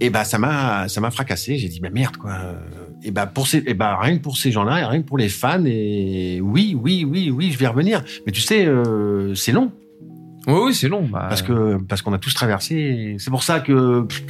et 0.00 0.08
bah 0.10 0.24
ça 0.24 0.38
m'a 0.38 0.88
ça 0.88 1.00
m'a 1.00 1.10
fracassé. 1.10 1.58
J'ai 1.58 1.68
dit 1.68 1.80
bah 1.80 1.90
merde 1.92 2.16
quoi. 2.16 2.34
Et 3.02 3.10
bah 3.10 3.26
pour 3.26 3.46
ces 3.46 3.62
et 3.66 3.74
bah 3.74 3.98
rien 4.00 4.16
que 4.16 4.22
pour 4.22 4.38
ces 4.38 4.50
gens-là, 4.50 4.88
rien 4.88 5.02
que 5.02 5.06
pour 5.06 5.18
les 5.18 5.28
fans 5.28 5.62
et 5.66 6.40
oui 6.42 6.74
oui 6.80 7.04
oui 7.06 7.30
oui 7.30 7.52
je 7.52 7.58
vais 7.58 7.66
revenir. 7.66 8.02
Mais 8.24 8.32
tu 8.32 8.40
sais 8.40 8.64
euh, 8.66 9.34
c'est 9.34 9.52
long 9.52 9.70
Oui, 10.46 10.54
oui, 10.66 10.74
c'est 10.74 10.88
long. 10.88 11.02
Bah, 11.08 11.26
parce 11.28 11.42
que 11.42 11.76
parce 11.88 12.00
qu'on 12.02 12.12
a 12.14 12.18
tous 12.18 12.32
traversé. 12.32 13.16
C'est 13.18 13.30
pour 13.30 13.42
ça 13.42 13.60
que 13.60 14.02
pff, 14.02 14.24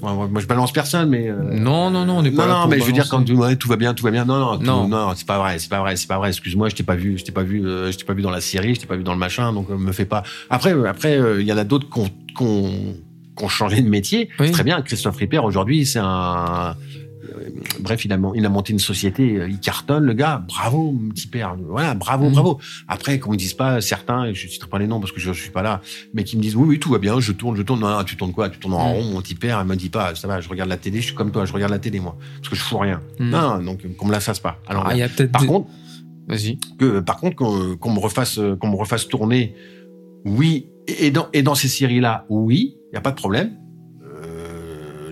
moi, 0.00 0.28
je 0.40 0.46
balance 0.46 0.72
personne 0.72 1.08
mais 1.10 1.28
euh, 1.28 1.36
Non, 1.54 1.90
non, 1.90 2.04
non, 2.06 2.18
on 2.18 2.22
n'est 2.22 2.30
pas 2.30 2.42
non 2.42 2.48
là 2.48 2.54
non 2.54 2.60
pour 2.62 2.70
mais 2.70 2.78
je 2.80 2.84
veux 2.84 2.92
dire 2.92 3.08
quand 3.08 3.28
ouais, 3.28 3.56
tout 3.56 3.68
va 3.68 3.76
bien 3.76 3.94
tout 3.94 4.04
va 4.04 4.10
bien. 4.10 4.24
Non 4.24 4.38
non 4.38 4.58
tout- 4.58 4.64
Non. 4.64 4.86
non, 4.88 5.12
c'est 5.16 5.26
pas 5.26 5.38
vrai 5.38 5.58
c'est 5.58 5.68
pas 5.68 5.80
vrai 5.80 5.96
c'est 5.96 6.06
pas 6.06 6.18
vrai. 6.18 6.28
Excuse-moi 6.28 6.68
je 6.68 6.74
t'ai 6.76 6.82
pas 6.84 6.94
vu 6.94 7.18
je 7.18 7.24
t'ai 7.24 7.32
pas 7.32 7.42
vu 7.42 7.66
euh, 7.66 7.90
je 7.90 7.98
t'ai 7.98 8.04
pas 8.04 8.14
vu 8.14 8.22
dans 8.22 8.30
la 8.30 8.40
série 8.40 8.74
je 8.74 8.80
t'ai 8.80 8.86
pas 8.86 8.96
vu 8.96 9.02
dans 9.02 9.12
le 9.12 9.18
machin 9.18 9.52
donc 9.52 9.70
euh, 9.70 9.76
me 9.76 9.92
fais 9.92 10.04
pas. 10.04 10.22
Après 10.50 10.72
euh, 10.74 10.88
après 10.88 11.16
euh, 11.18 11.40
il 11.40 11.46
y 11.46 11.52
en 11.52 11.58
a 11.58 11.64
d'autres 11.64 11.88
qu'on 11.88 12.08
qu'on 12.36 12.70
qu'on 13.34 13.48
changé 13.48 13.80
de 13.82 13.88
métier. 13.88 14.28
Oui. 14.40 14.46
c'est 14.46 14.52
très 14.52 14.64
bien 14.64 14.80
Christophe 14.82 15.16
Ripper 15.16 15.38
aujourd'hui 15.38 15.84
c'est 15.86 16.00
un 16.00 16.76
Bref, 17.80 18.04
il 18.04 18.12
a, 18.12 18.18
il 18.34 18.44
a 18.44 18.48
monté 18.48 18.72
une 18.72 18.78
société, 18.78 19.36
euh, 19.36 19.48
il 19.48 19.58
cartonne, 19.60 20.04
le 20.04 20.12
gars. 20.14 20.44
Bravo, 20.48 20.92
mon 20.92 21.08
petit 21.10 21.26
père. 21.26 21.56
Voilà, 21.68 21.94
bravo, 21.94 22.26
Mhm. 22.26 22.32
bravo. 22.32 22.58
Après, 22.88 23.18
qu'on 23.18 23.32
me 23.32 23.36
dise 23.36 23.54
pas 23.54 23.80
certains, 23.80 24.32
je 24.32 24.46
citerai 24.48 24.68
pas 24.68 24.78
les 24.78 24.86
noms 24.86 25.00
parce 25.00 25.12
que 25.12 25.20
je 25.20 25.32
suis 25.32 25.50
pas 25.50 25.62
là, 25.62 25.80
mais 26.14 26.24
qui 26.24 26.36
me 26.36 26.42
disent 26.42 26.56
oui, 26.56 26.66
oui, 26.68 26.78
tout 26.78 26.90
va 26.90 26.98
bien, 26.98 27.18
je 27.20 27.32
tourne, 27.32 27.56
je 27.56 27.62
tourne. 27.62 27.80
Non, 27.80 27.90
non, 27.90 28.04
tu 28.04 28.16
tournes 28.16 28.32
quoi? 28.32 28.48
Tu 28.50 28.58
tournes 28.58 28.74
en 28.74 28.88
Mhm. 28.88 28.94
rond, 28.94 29.04
mon 29.14 29.20
petit 29.22 29.34
père. 29.34 29.60
Il 29.62 29.68
me 29.68 29.76
dit 29.76 29.88
pas, 29.90 30.14
ça 30.14 30.28
va, 30.28 30.40
je 30.40 30.48
regarde 30.48 30.68
la 30.70 30.76
télé, 30.76 31.00
je 31.00 31.06
suis 31.06 31.14
comme 31.14 31.30
toi, 31.30 31.44
je 31.44 31.52
regarde 31.52 31.72
la 31.72 31.78
télé 31.78 32.00
moi, 32.00 32.16
parce 32.38 32.48
que 32.48 32.56
je 32.56 32.62
fous 32.62 32.78
rien. 32.78 33.00
Hmm. 33.18 33.30
Non, 33.30 33.58
donc 33.62 33.86
qu'on 33.96 34.06
me 34.06 34.12
la 34.12 34.20
fasse 34.20 34.40
pas. 34.40 34.60
Alors, 34.68 34.84
Ah, 34.86 34.94
y 34.96 35.02
a 35.02 35.08
par 35.08 35.40
des- 35.42 35.46
contre, 35.46 35.68
Vas-y. 36.28 36.58
que 36.78 37.00
par 37.00 37.16
contre 37.16 37.36
qu'on 37.36 37.90
me 37.92 37.98
refasse 37.98 38.38
euh, 38.38 38.54
qu'on 38.56 38.68
me 38.68 38.76
refasse 38.76 39.08
tourner 39.08 39.54
oui 40.24 40.66
et 40.86 41.10
dans 41.10 41.28
et 41.32 41.42
dans 41.42 41.54
ces 41.54 41.68
séries 41.68 42.00
là 42.00 42.26
oui 42.28 42.76
il 42.92 42.94
y 42.94 42.98
a 42.98 43.00
pas 43.00 43.10
de 43.12 43.16
problème 43.16 43.52
Euh, 43.52 43.67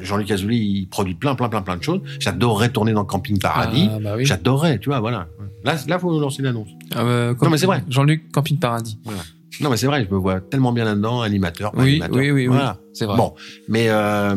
Jean-Luc 0.07 0.31
Azoulay 0.31 0.57
il 0.57 0.89
produit 0.89 1.15
plein 1.15 1.35
plein 1.35 1.49
plein 1.51 1.61
plein 1.63 1.77
de 1.77 1.83
choses 1.83 2.01
j'adorerais 2.21 2.71
tourner 2.71 2.93
dans 2.95 3.05
Camping 3.05 3.39
Paradis 3.39 3.89
Ah, 3.93 3.99
bah 4.03 4.15
oui. 4.17 4.25
j'adorerais 4.25 4.79
tu 4.79 4.89
vois 4.89 5.01
voilà 5.01 5.29
là 5.65 5.77
là 5.87 5.99
faut 5.99 6.19
lancer 6.19 6.43
l'annonce 6.43 6.69
Ah, 6.95 7.05
bah, 7.05 7.35
Non, 7.43 7.51
mais 7.51 7.59
c'est 7.59 7.67
vrai. 7.67 7.85
Jean-Luc 7.89 8.33
Camping 8.33 8.59
Paradis. 8.59 8.99
non 9.61 9.69
mais 9.71 9.77
c'est 9.77 9.87
vrai 9.87 10.07
je 10.09 10.15
me 10.15 10.19
vois 10.19 10.41
tellement 10.41 10.73
bien 10.73 10.85
là-dedans 10.85 11.21
animateur 11.21 11.73
Oui, 11.77 11.91
animateur. 11.91 12.17
oui, 12.17 12.31
oui, 12.31 12.33
oui. 12.43 12.47
voilà 12.47 12.79
C'est 12.95 13.05
vrai. 13.07 13.17
bon 13.17 13.35
mais 13.69 13.87
euh, 13.89 14.35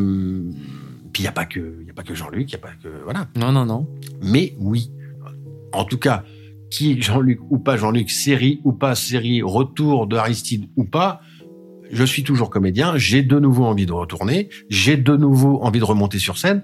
puis 1.13 1.23
il 1.23 1.25
y 1.25 1.27
a 1.27 1.31
pas 1.31 1.45
que 1.45 1.77
il 1.81 1.87
y 1.87 1.89
a 1.89 1.93
pas 1.93 2.03
que 2.03 2.13
Jean-Luc 2.15 2.49
il 2.49 2.53
y 2.53 2.55
a 2.55 2.59
pas 2.59 2.71
que 2.81 2.89
voilà 3.03 3.27
Non, 3.35 3.51
non, 3.51 3.65
non. 3.65 3.87
Mais 4.21 4.55
oui, 4.59 4.91
en 5.73 5.83
tout 5.85 5.97
cas, 5.97 6.23
qui 6.71 6.91
est 6.93 7.01
Jean-Luc 7.01 7.39
ou 7.49 7.57
pas 7.57 7.77
Jean-Luc, 7.77 8.09
série 8.11 8.61
ou 8.63 8.71
pas 8.73 8.93
série, 8.95 9.41
retour 9.41 10.05
de 10.07 10.15
Aristide 10.17 10.67
ou 10.77 10.83
pas, 10.83 11.21
je 11.91 12.03
suis 12.03 12.23
toujours 12.23 12.49
comédien, 12.49 12.93
j'ai 12.97 13.21
de 13.21 13.39
nouveau 13.39 13.65
envie 13.65 13.85
de 13.85 13.93
retourner, 13.93 14.49
j'ai 14.69 14.97
de 14.97 15.15
nouveau 15.15 15.59
envie 15.61 15.79
de 15.79 15.83
remonter 15.85 16.19
sur 16.19 16.37
scène. 16.37 16.63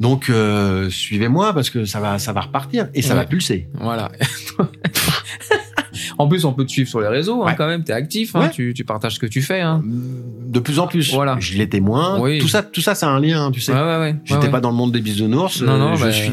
Donc 0.00 0.30
euh, 0.30 0.88
suivez-moi 0.88 1.52
parce 1.52 1.68
que 1.68 1.84
ça 1.84 2.00
va 2.00 2.18
ça 2.18 2.32
va 2.32 2.40
repartir 2.40 2.88
et 2.94 3.02
ça 3.02 3.10
Ouais. 3.14 3.20
va 3.20 3.26
pulser. 3.26 3.68
Voilà. 3.74 4.10
en 6.18 6.28
plus, 6.28 6.44
on 6.44 6.52
peut 6.52 6.64
te 6.64 6.70
suivre 6.70 6.88
sur 6.88 7.00
les 7.00 7.08
réseaux, 7.08 7.44
hein, 7.46 7.54
quand 7.56 7.66
même. 7.66 7.84
T'es 7.84 7.92
actif, 7.92 8.34
hein, 8.34 8.40
Ouais. 8.42 8.50
tu, 8.50 8.72
tu 8.74 8.84
partages 8.84 9.16
ce 9.16 9.20
que 9.20 9.26
tu 9.26 9.42
fais. 9.42 9.60
Hein. 9.60 9.82
De 9.84 10.58
plus 10.58 10.78
en 10.78 10.86
plus. 10.86 11.12
Voilà. 11.12 11.36
Je 11.40 11.56
l'ai 11.58 11.68
témoin. 11.68 12.18
Oui. 12.20 12.38
Tout 12.38 12.48
ça 12.48 12.62
tout 12.62 12.80
ça 12.80 12.94
c'est 12.94 13.06
un 13.06 13.20
lien, 13.20 13.50
tu 13.50 13.60
sais. 13.60 13.72
Ouais, 13.72 13.78
ouais, 13.80 13.98
ouais. 13.98 14.16
J'étais 14.24 14.48
pas 14.48 14.60
dans 14.60 14.70
le 14.70 14.76
monde 14.76 14.92
des 14.92 15.00
bisounours, 15.00 15.60
Non, 15.62 15.76
non, 15.78 15.92
euh, 15.92 15.96
je 15.96 16.04
bah, 16.04 16.12
suis 16.12 16.32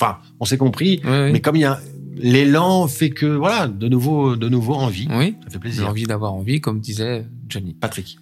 enfin, 0.00 0.18
on 0.40 0.44
s'est 0.44 0.58
compris, 0.58 1.00
mais 1.04 1.40
comme 1.40 1.56
il 1.56 1.62
y 1.62 1.64
a 1.64 1.78
l'élan 2.16 2.86
fait 2.88 3.10
que 3.10 3.26
voilà, 3.26 3.68
de 3.68 3.88
nouveau 3.88 4.36
de 4.36 4.48
nouveau 4.48 4.74
envie. 4.74 5.08
Oui, 5.10 5.34
Ça 5.44 5.50
fait 5.50 5.58
plaisir. 5.58 5.88
envie 5.88 6.04
d'avoir 6.04 6.34
envie, 6.34 6.60
comme 6.60 6.80
disait 6.80 7.26
Johnny. 7.48 7.74
Patrick. 7.74 8.18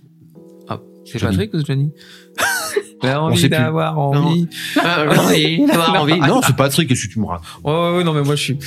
C'est 1.06 1.18
Johnny. 1.18 1.36
Patrick 1.36 1.52
ou 1.54 1.62
Johnny 1.66 1.92
J'ai 3.02 3.08
sait 3.10 3.14
envie 3.16 3.40
plus. 3.40 3.48
d'avoir 3.50 3.98
envie. 3.98 4.46
d'avoir 4.76 5.92
Non. 5.94 6.00
envie. 6.00 6.18
Non, 6.20 6.40
c'est 6.42 6.56
Patrick, 6.56 6.88
qu'est-ce 6.88 7.06
que 7.08 7.12
tu 7.12 7.20
me 7.20 7.26
racontes 7.26 7.44
Ouais, 7.62 7.70
ouais, 7.72 7.96
ouais, 7.98 8.04
non, 8.04 8.14
mais 8.14 8.22
moi, 8.22 8.36
je 8.36 8.42
suis. 8.42 8.58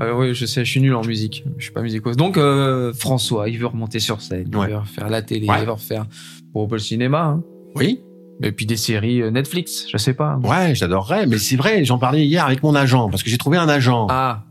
Euh, 0.00 0.14
oui, 0.14 0.34
je 0.34 0.46
sais, 0.46 0.64
je 0.64 0.70
suis 0.70 0.80
nul 0.80 0.94
en 0.94 1.04
musique. 1.04 1.44
Je 1.58 1.64
suis 1.64 1.72
pas 1.72 1.82
musicos. 1.82 2.16
Donc, 2.16 2.38
euh, 2.38 2.94
François, 2.94 3.50
il 3.50 3.58
veut 3.58 3.66
remonter 3.66 4.00
sur 4.00 4.22
scène. 4.22 4.48
Ouais. 4.56 4.68
Il 4.68 4.72
veut 4.72 4.78
refaire 4.78 5.10
la 5.10 5.20
télé. 5.20 5.46
Ouais. 5.46 5.56
Il 5.60 5.66
veut 5.66 5.72
refaire 5.72 6.06
pour 6.54 6.66
le 6.70 6.78
cinéma. 6.78 7.22
Hein. 7.24 7.42
Oui. 7.74 8.00
Et 8.42 8.52
puis 8.52 8.64
des 8.64 8.78
séries 8.78 9.20
euh, 9.20 9.30
Netflix, 9.30 9.84
je 9.92 9.98
sais 9.98 10.14
pas. 10.14 10.38
Ouais, 10.42 10.74
j'adorerais, 10.74 11.26
mais 11.26 11.36
c'est 11.36 11.56
vrai, 11.56 11.84
j'en 11.84 11.98
parlais 11.98 12.24
hier 12.24 12.46
avec 12.46 12.62
mon 12.62 12.74
agent, 12.74 13.10
parce 13.10 13.22
que 13.22 13.28
j'ai 13.28 13.36
trouvé 13.38 13.58
un 13.58 13.68
agent. 13.68 14.06
Ah. 14.08 14.44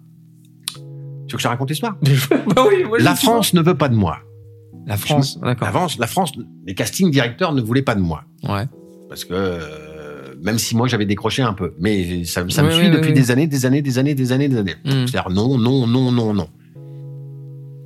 Tu 1.31 1.35
veux 1.35 1.37
que 1.37 1.43
je 1.43 1.47
te 1.47 1.49
raconte 1.49 1.69
l'histoire 1.69 1.95
bah 2.55 2.65
oui, 2.67 2.83
moi, 2.83 2.99
je 2.99 3.05
La 3.05 3.15
France 3.15 3.53
ne 3.53 3.61
veut 3.61 3.77
pas 3.77 3.87
de 3.87 3.95
moi. 3.95 4.19
La 4.85 4.97
France, 4.97 5.39
d'accord. 5.39 5.65
La 5.65 5.71
France, 5.71 5.97
la 5.97 6.07
France, 6.07 6.33
les 6.67 6.75
casting 6.75 7.09
directeurs 7.09 7.53
ne 7.53 7.61
voulaient 7.61 7.83
pas 7.83 7.95
de 7.95 8.01
moi. 8.01 8.25
Ouais. 8.43 8.65
Parce 9.07 9.23
que, 9.23 9.33
euh, 9.33 10.35
même 10.43 10.57
si 10.57 10.75
moi 10.75 10.89
j'avais 10.89 11.05
décroché 11.05 11.41
un 11.41 11.53
peu, 11.53 11.73
mais 11.79 12.25
ça, 12.25 12.43
ça 12.49 12.63
me 12.63 12.71
suit 12.71 12.87
ouais, 12.87 12.89
depuis 12.89 13.13
des 13.13 13.31
années, 13.31 13.47
des 13.47 13.65
années, 13.65 13.81
des 13.81 13.97
années, 13.97 14.13
des 14.13 14.31
années, 14.33 14.49
des 14.49 14.57
années. 14.57 14.75
Hmm. 14.83 15.07
C'est-à-dire 15.07 15.29
non, 15.29 15.57
non, 15.57 15.87
non, 15.87 16.11
non, 16.11 16.33
non. 16.33 16.49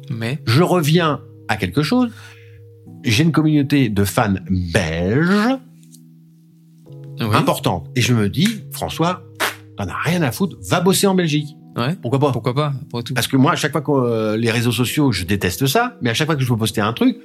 Mais? 0.10 0.40
Je 0.48 0.64
reviens 0.64 1.22
à 1.48 1.58
quelque 1.58 1.84
chose. 1.84 2.10
J'ai 3.04 3.24
une 3.24 3.32
communauté 3.32 3.90
de 3.90 4.04
fans 4.04 4.34
belges 4.50 5.60
Oui. 7.20 7.36
importante. 7.36 7.92
Et 7.96 8.02
je 8.02 8.16
me 8.16 8.28
dis, 8.28 8.48
François, 8.72 9.22
t'en 9.78 9.88
as 9.88 9.98
rien 10.04 10.24
à 10.24 10.32
foutre, 10.32 10.58
va 10.68 10.82
bosser 10.82 11.06
en 11.06 11.14
Belgique. 11.14 11.56
Ouais. 11.76 11.96
Pourquoi 12.02 12.20
pas? 12.20 12.32
Pourquoi 12.32 12.54
pas, 12.54 12.74
tout. 13.04 13.14
Parce 13.14 13.28
que 13.28 13.36
moi, 13.38 13.52
à 13.52 13.56
chaque 13.56 13.72
fois 13.74 13.82
que 13.82 13.92
euh, 13.92 14.38
les 14.38 14.50
réseaux 14.52 14.72
sociaux, 14.72 15.12
je 15.12 15.26
déteste 15.26 15.68
ça, 15.68 15.98
mais 16.02 16.10
à 16.10 16.14
chaque 16.14 16.28
fois 16.28 16.36
que 16.36 16.42
je 16.42 16.50
veux 16.50 16.58
poster 16.58 16.80
un 16.82 16.94
truc, 16.94 17.18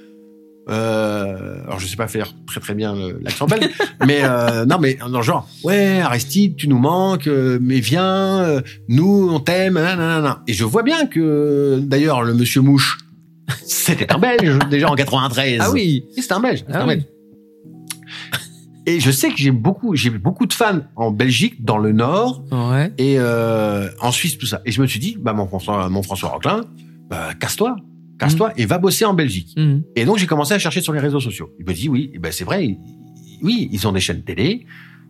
euh, 0.69 1.63
alors 1.67 1.79
je 1.81 1.87
sais 1.87 1.97
pas 1.97 2.07
faire 2.09 2.33
très 2.47 2.61
très 2.61 2.75
bien 2.75 2.95
le- 2.95 3.19
l'accent 3.23 3.47
belge, 3.47 3.69
mais 4.07 4.21
euh, 4.23 4.67
non, 4.67 4.79
mais 4.79 4.99
non, 5.09 5.23
genre, 5.23 5.49
ouais, 5.65 6.01
Aristide, 6.01 6.57
tu 6.57 6.69
nous 6.69 6.79
manques, 6.79 7.27
euh, 7.27 7.59
mais 7.61 7.81
viens, 7.81 8.41
euh, 8.45 8.61
nous, 8.89 9.29
on 9.33 9.41
t'aime, 9.41 9.75
nanana. 9.75 10.43
Et 10.47 10.53
je 10.53 10.65
vois 10.65 10.83
bien 10.83 11.07
que, 11.07 11.81
d'ailleurs, 11.83 12.23
le 12.23 12.35
monsieur 12.35 12.61
Mouche, 12.61 12.99
c'était 13.65 14.13
un 14.13 14.19
Belge 14.19 14.59
déjà 14.71 14.91
en 14.91 14.95
93. 14.95 15.59
Ah 15.61 15.71
oui. 15.71 16.05
C'est 16.17 16.33
un 16.33 16.41
Belge. 16.41 16.65
Ah 16.73 16.83
un 16.83 16.89
oui. 16.89 16.95
Belge. 16.97 17.05
Et 18.87 18.99
je 19.01 19.11
sais 19.11 19.29
que 19.31 19.37
j'ai 19.37 19.51
beaucoup, 19.51 19.95
j'ai 19.95 20.11
beaucoup 20.11 20.47
de 20.47 20.53
fans 20.53 20.81
en 20.97 21.11
Belgique, 21.11 21.65
dans 21.65 21.79
le 21.79 21.93
Nord, 21.93 22.45
Ouais. 22.51 22.93
et 22.99 23.17
euh, 23.19 23.89
en 24.01 24.11
Suisse 24.11 24.39
tout 24.39 24.47
ça. 24.47 24.63
Et 24.65 24.73
je 24.73 24.81
me 24.81 24.87
suis 24.87 24.99
dit, 25.01 25.17
bah 25.21 25.33
mon 25.35 25.47
François, 25.47 25.89
mon 25.91 26.03
François 26.03 26.31
Roquelin, 26.31 26.63
bah, 27.11 27.35
casse-toi, 27.39 27.77
casse-toi 28.19 28.53
et 28.57 28.65
va 28.67 28.79
bosser 28.79 29.05
en 29.05 29.15
Belgique. 29.15 29.55
Mhm. 29.57 29.83
Et 29.97 30.05
donc 30.05 30.17
j'ai 30.19 30.27
commencé 30.27 30.55
à 30.55 30.59
chercher 30.59 30.81
sur 30.81 30.93
les 30.93 31.01
réseaux 31.01 31.21
sociaux. 31.21 31.51
Il 31.59 31.67
me 31.67 31.73
dit 31.75 31.89
oui, 31.89 32.11
ben 32.21 32.33
c'est 32.33 32.45
vrai, 32.45 32.79
oui, 33.43 33.69
ils 33.73 33.87
ont 33.87 33.93
des 33.93 34.01
chaînes 34.01 34.23
télé, 34.23 34.67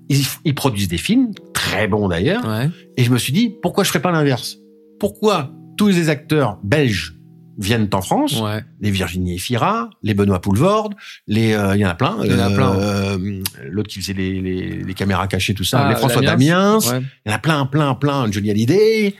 ils, 0.08 0.24
ils 0.44 0.54
produisent 0.54 0.88
des 0.88 0.98
films 0.98 1.30
très 1.54 1.86
bons 1.86 2.08
d'ailleurs. 2.08 2.44
Ouais. 2.46 2.68
Et 2.96 3.04
je 3.04 3.10
me 3.12 3.18
suis 3.18 3.32
dit 3.32 3.54
pourquoi 3.62 3.84
je 3.84 3.88
ferais 3.90 4.02
pas 4.02 4.10
l'inverse? 4.12 4.58
Pourquoi 4.98 5.52
tous 5.76 5.86
les 5.88 6.08
acteurs 6.08 6.58
belges 6.64 7.14
viennent 7.60 7.88
en 7.92 8.02
France 8.02 8.40
Ouais. 8.40 8.64
Les 8.80 8.90
Virginie 8.90 9.34
Efira, 9.36 9.90
les 10.02 10.14
Benoît 10.14 10.40
Poulvorde, 10.40 10.94
les 11.26 11.52
euh, 11.52 11.76
il 11.76 11.80
y 11.80 11.86
en 11.86 11.90
a 11.90 11.94
plein. 11.94 12.16
Il 12.24 12.30
y 12.30 12.34
en 12.34 12.38
a 12.38 12.50
plein, 12.50 12.74
Euh, 12.76 13.42
L'autre 13.68 13.88
qui 13.88 14.00
faisait 14.00 14.14
les, 14.14 14.40
les, 14.40 14.82
les 14.82 14.94
caméras 14.94 15.28
cachées 15.28 15.54
tout 15.54 15.64
ça, 15.64 15.86
Ah, 15.86 15.90
les 15.90 15.96
François 15.96 16.22
Damiens. 16.22 16.78
Ouais. 16.78 17.00
Il 17.24 17.30
y 17.30 17.32
en 17.32 17.36
a 17.36 17.38
plein, 17.38 17.66
plein, 17.66 17.94
plein. 17.94 18.30
Johnny 18.32 18.50
Hallyday. 18.50 19.14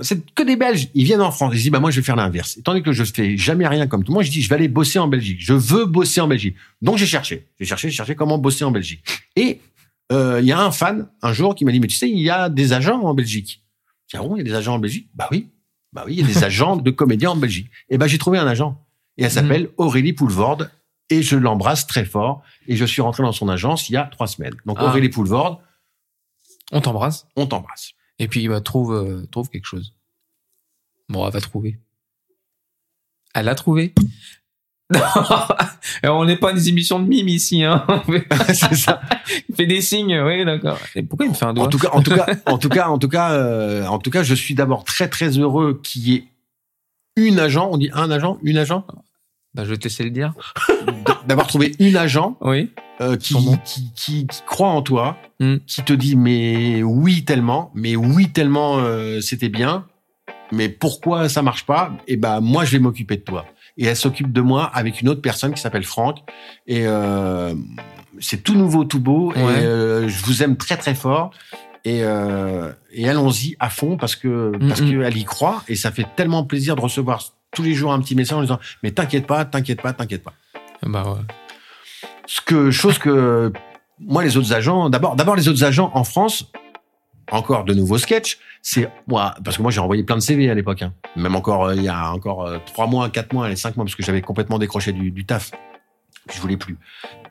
C'est 0.00 0.30
que 0.34 0.42
des 0.42 0.56
Belges. 0.56 0.88
Ils 0.92 1.04
viennent 1.04 1.22
en 1.22 1.30
France. 1.30 1.54
Ils 1.54 1.58
disent, 1.62 1.70
bah, 1.70 1.80
moi, 1.80 1.90
je 1.90 1.96
vais 2.00 2.04
faire 2.04 2.16
l'inverse. 2.16 2.58
Donné 2.62 2.82
que 2.82 2.92
je 2.92 3.02
fais 3.02 3.38
jamais 3.38 3.66
rien 3.66 3.86
comme 3.86 4.04
tout 4.04 4.12
le 4.12 4.16
monde, 4.16 4.24
je 4.24 4.30
dis, 4.30 4.42
je 4.42 4.48
vais 4.50 4.56
aller 4.56 4.68
bosser 4.68 4.98
en 4.98 5.08
Belgique. 5.08 5.38
Je 5.40 5.54
veux 5.54 5.86
bosser 5.86 6.20
en 6.20 6.28
Belgique. 6.28 6.54
Donc, 6.82 6.98
j'ai 6.98 7.06
cherché. 7.06 7.46
J'ai 7.58 7.64
cherché, 7.64 7.88
j'ai 7.88 7.96
cherché 7.96 8.14
comment 8.14 8.36
bosser 8.36 8.64
en 8.64 8.70
Belgique. 8.70 9.02
Et, 9.36 9.60
euh, 10.12 10.38
il 10.42 10.46
y 10.46 10.52
a 10.52 10.60
un 10.60 10.70
fan, 10.70 11.08
un 11.22 11.32
jour, 11.32 11.54
qui 11.54 11.64
m'a 11.64 11.72
dit, 11.72 11.80
mais 11.80 11.86
tu 11.86 11.96
sais, 11.96 12.10
il 12.10 12.18
y 12.20 12.28
a 12.28 12.50
des 12.50 12.74
agents 12.74 13.00
en 13.04 13.14
Belgique. 13.14 13.62
Tiens, 14.08 14.20
bon, 14.20 14.36
il 14.36 14.40
y 14.40 14.42
a 14.42 14.44
des 14.44 14.54
agents 14.54 14.74
en 14.74 14.78
Belgique? 14.78 15.08
Bah 15.14 15.28
oui. 15.32 15.48
Bah 15.96 16.02
oui, 16.06 16.12
il 16.16 16.20
y 16.20 16.24
a 16.24 16.26
des 16.26 16.44
agents 16.44 16.76
de 16.76 16.90
comédiens 16.90 17.30
en 17.30 17.36
Belgique. 17.36 17.70
Et 17.88 17.96
ben 17.96 18.06
j'ai 18.06 18.18
trouvé 18.18 18.36
un 18.36 18.46
agent. 18.46 18.78
Et 19.16 19.24
elle 19.24 19.30
s'appelle 19.30 19.70
Aurélie 19.78 20.12
Poulvorde. 20.12 20.70
Et 21.08 21.22
je 21.22 21.36
l'embrasse 21.36 21.86
très 21.86 22.04
fort. 22.04 22.42
Et 22.68 22.76
je 22.76 22.84
suis 22.84 23.00
rentré 23.00 23.22
dans 23.22 23.32
son 23.32 23.48
agence 23.48 23.88
il 23.88 23.94
y 23.94 23.96
a 23.96 24.04
trois 24.04 24.26
semaines. 24.26 24.54
Donc 24.66 24.76
Ah. 24.78 24.84
Aurélie 24.84 25.08
Poulvorde, 25.08 25.58
On 26.70 26.82
t'embrasse. 26.82 27.26
on 27.34 27.46
t'embrasse. 27.46 27.92
Et 28.18 28.28
puis, 28.28 28.46
bah, 28.46 28.60
trouve, 28.60 28.92
euh, 28.92 29.24
trouve 29.30 29.48
quelque 29.48 29.64
chose. 29.64 29.94
Bon, 31.08 31.26
elle 31.26 31.32
va 31.32 31.40
trouver. 31.40 31.78
Elle 33.34 33.48
a 33.48 33.54
trouvé. 33.54 33.94
On 36.04 36.24
n'est 36.24 36.36
pas 36.36 36.52
des 36.52 36.68
émissions 36.68 37.00
de 37.00 37.06
mime 37.08 37.28
ici, 37.28 37.64
hein. 37.64 37.84
C'est 38.48 38.74
ça. 38.74 39.00
on 39.50 39.54
fait 39.54 39.66
des 39.66 39.80
signes, 39.80 40.20
oui, 40.20 40.44
d'accord. 40.44 40.78
Et 40.94 41.02
pourquoi 41.02 41.26
il 41.26 41.30
me 41.30 41.34
fait 41.34 41.44
un 41.44 41.54
doigt 41.54 41.66
En 41.66 41.68
tout 41.70 41.78
cas, 41.78 41.90
en 41.92 42.02
tout 42.02 42.10
cas, 42.14 42.26
en 42.46 42.58
tout 42.58 42.68
cas, 42.68 42.88
en 42.88 42.98
tout 42.98 43.08
cas, 43.08 43.32
euh, 43.32 43.84
en 43.86 43.98
tout 43.98 44.10
cas, 44.10 44.22
je 44.22 44.34
suis 44.34 44.54
d'abord 44.54 44.84
très 44.84 45.08
très 45.08 45.30
heureux 45.38 45.80
qu'il 45.82 46.08
y 46.08 46.14
ait 46.14 46.24
une 47.16 47.38
agent. 47.38 47.68
On 47.70 47.76
dit 47.78 47.90
un 47.94 48.10
agent, 48.10 48.38
une 48.42 48.58
agent? 48.58 48.86
Bah, 49.54 49.64
je 49.64 49.70
vais 49.70 49.76
te 49.78 49.84
laisser 49.84 50.04
le 50.04 50.10
dire. 50.10 50.34
D'avoir 51.26 51.46
trouvé 51.46 51.74
une 51.78 51.96
agent 51.96 52.36
Oui. 52.42 52.70
euh, 53.00 53.16
qui, 53.16 53.34
qui, 53.64 53.90
qui, 53.94 54.26
qui 54.26 54.42
croit 54.46 54.68
en 54.68 54.82
toi, 54.82 55.16
Mm. 55.38 55.56
qui 55.66 55.82
te 55.82 55.92
dit 55.92 56.16
mais 56.16 56.82
oui 56.82 57.24
tellement, 57.26 57.70
mais 57.74 57.94
oui 57.94 58.30
tellement 58.30 58.78
euh, 58.78 59.20
c'était 59.20 59.50
bien, 59.50 59.84
mais 60.50 60.70
pourquoi 60.70 61.28
ça 61.28 61.42
marche 61.42 61.66
pas? 61.66 61.92
Et 62.08 62.16
ben 62.16 62.40
moi 62.40 62.64
je 62.64 62.72
vais 62.72 62.78
m'occuper 62.78 63.16
de 63.16 63.20
toi. 63.22 63.44
Et 63.78 63.86
elle 63.86 63.96
s'occupe 63.96 64.32
de 64.32 64.40
moi 64.40 64.64
avec 64.72 65.00
une 65.02 65.08
autre 65.08 65.20
personne 65.20 65.52
qui 65.54 65.60
s'appelle 65.60 65.84
Franck. 65.84 66.18
Et 66.66 66.86
euh, 66.86 67.54
c'est 68.20 68.42
tout 68.42 68.54
nouveau, 68.54 68.84
tout 68.84 69.00
beau. 69.00 69.32
Ouais. 69.32 69.40
Et 69.40 69.64
euh, 69.66 70.08
je 70.08 70.24
vous 70.24 70.42
aime 70.42 70.56
très 70.56 70.76
très 70.76 70.94
fort. 70.94 71.30
Et, 71.84 72.00
euh, 72.02 72.72
et 72.92 73.08
allons-y 73.08 73.54
à 73.60 73.68
fond 73.70 73.96
parce 73.96 74.16
que 74.16 74.50
parce 74.68 74.80
qu'elle 74.80 75.16
y 75.16 75.24
croit 75.24 75.62
et 75.68 75.76
ça 75.76 75.92
fait 75.92 76.06
tellement 76.16 76.42
plaisir 76.42 76.74
de 76.74 76.80
recevoir 76.80 77.22
tous 77.54 77.62
les 77.62 77.74
jours 77.74 77.92
un 77.92 78.00
petit 78.00 78.16
message 78.16 78.36
en 78.38 78.40
disant 78.40 78.58
mais 78.82 78.90
t'inquiète 78.90 79.24
pas, 79.26 79.44
t'inquiète 79.44 79.80
pas, 79.82 79.92
t'inquiète 79.92 80.24
pas 80.24 80.32
Bah, 80.82 81.04
ouais. 81.06 81.20
ce 82.26 82.40
que 82.40 82.72
chose 82.72 82.98
que 82.98 83.52
moi 84.00 84.24
les 84.24 84.36
autres 84.36 84.52
agents 84.52 84.90
d'abord 84.90 85.14
d'abord 85.14 85.36
les 85.36 85.46
autres 85.48 85.62
agents 85.62 85.92
en 85.94 86.02
France 86.02 86.50
encore 87.30 87.64
de 87.64 87.74
nouveaux 87.74 87.98
sketchs 87.98 88.38
c'est 88.62 88.88
moi 89.06 89.34
parce 89.44 89.56
que 89.56 89.62
moi 89.62 89.70
j'ai 89.70 89.80
envoyé 89.80 90.02
plein 90.02 90.16
de 90.16 90.20
CV 90.20 90.50
à 90.50 90.54
l'époque 90.54 90.82
hein. 90.82 90.92
même 91.16 91.34
encore 91.34 91.66
euh, 91.66 91.74
il 91.74 91.82
y 91.82 91.88
a 91.88 92.12
encore 92.12 92.46
euh, 92.46 92.58
trois 92.64 92.86
mois 92.86 93.08
quatre 93.10 93.32
mois 93.32 93.50
et 93.50 93.56
cinq 93.56 93.76
mois 93.76 93.84
parce 93.84 93.94
que 93.94 94.02
j'avais 94.02 94.22
complètement 94.22 94.58
décroché 94.58 94.92
du, 94.92 95.10
du 95.10 95.24
taf 95.24 95.50
je 96.32 96.40
voulais 96.40 96.56
plus 96.56 96.76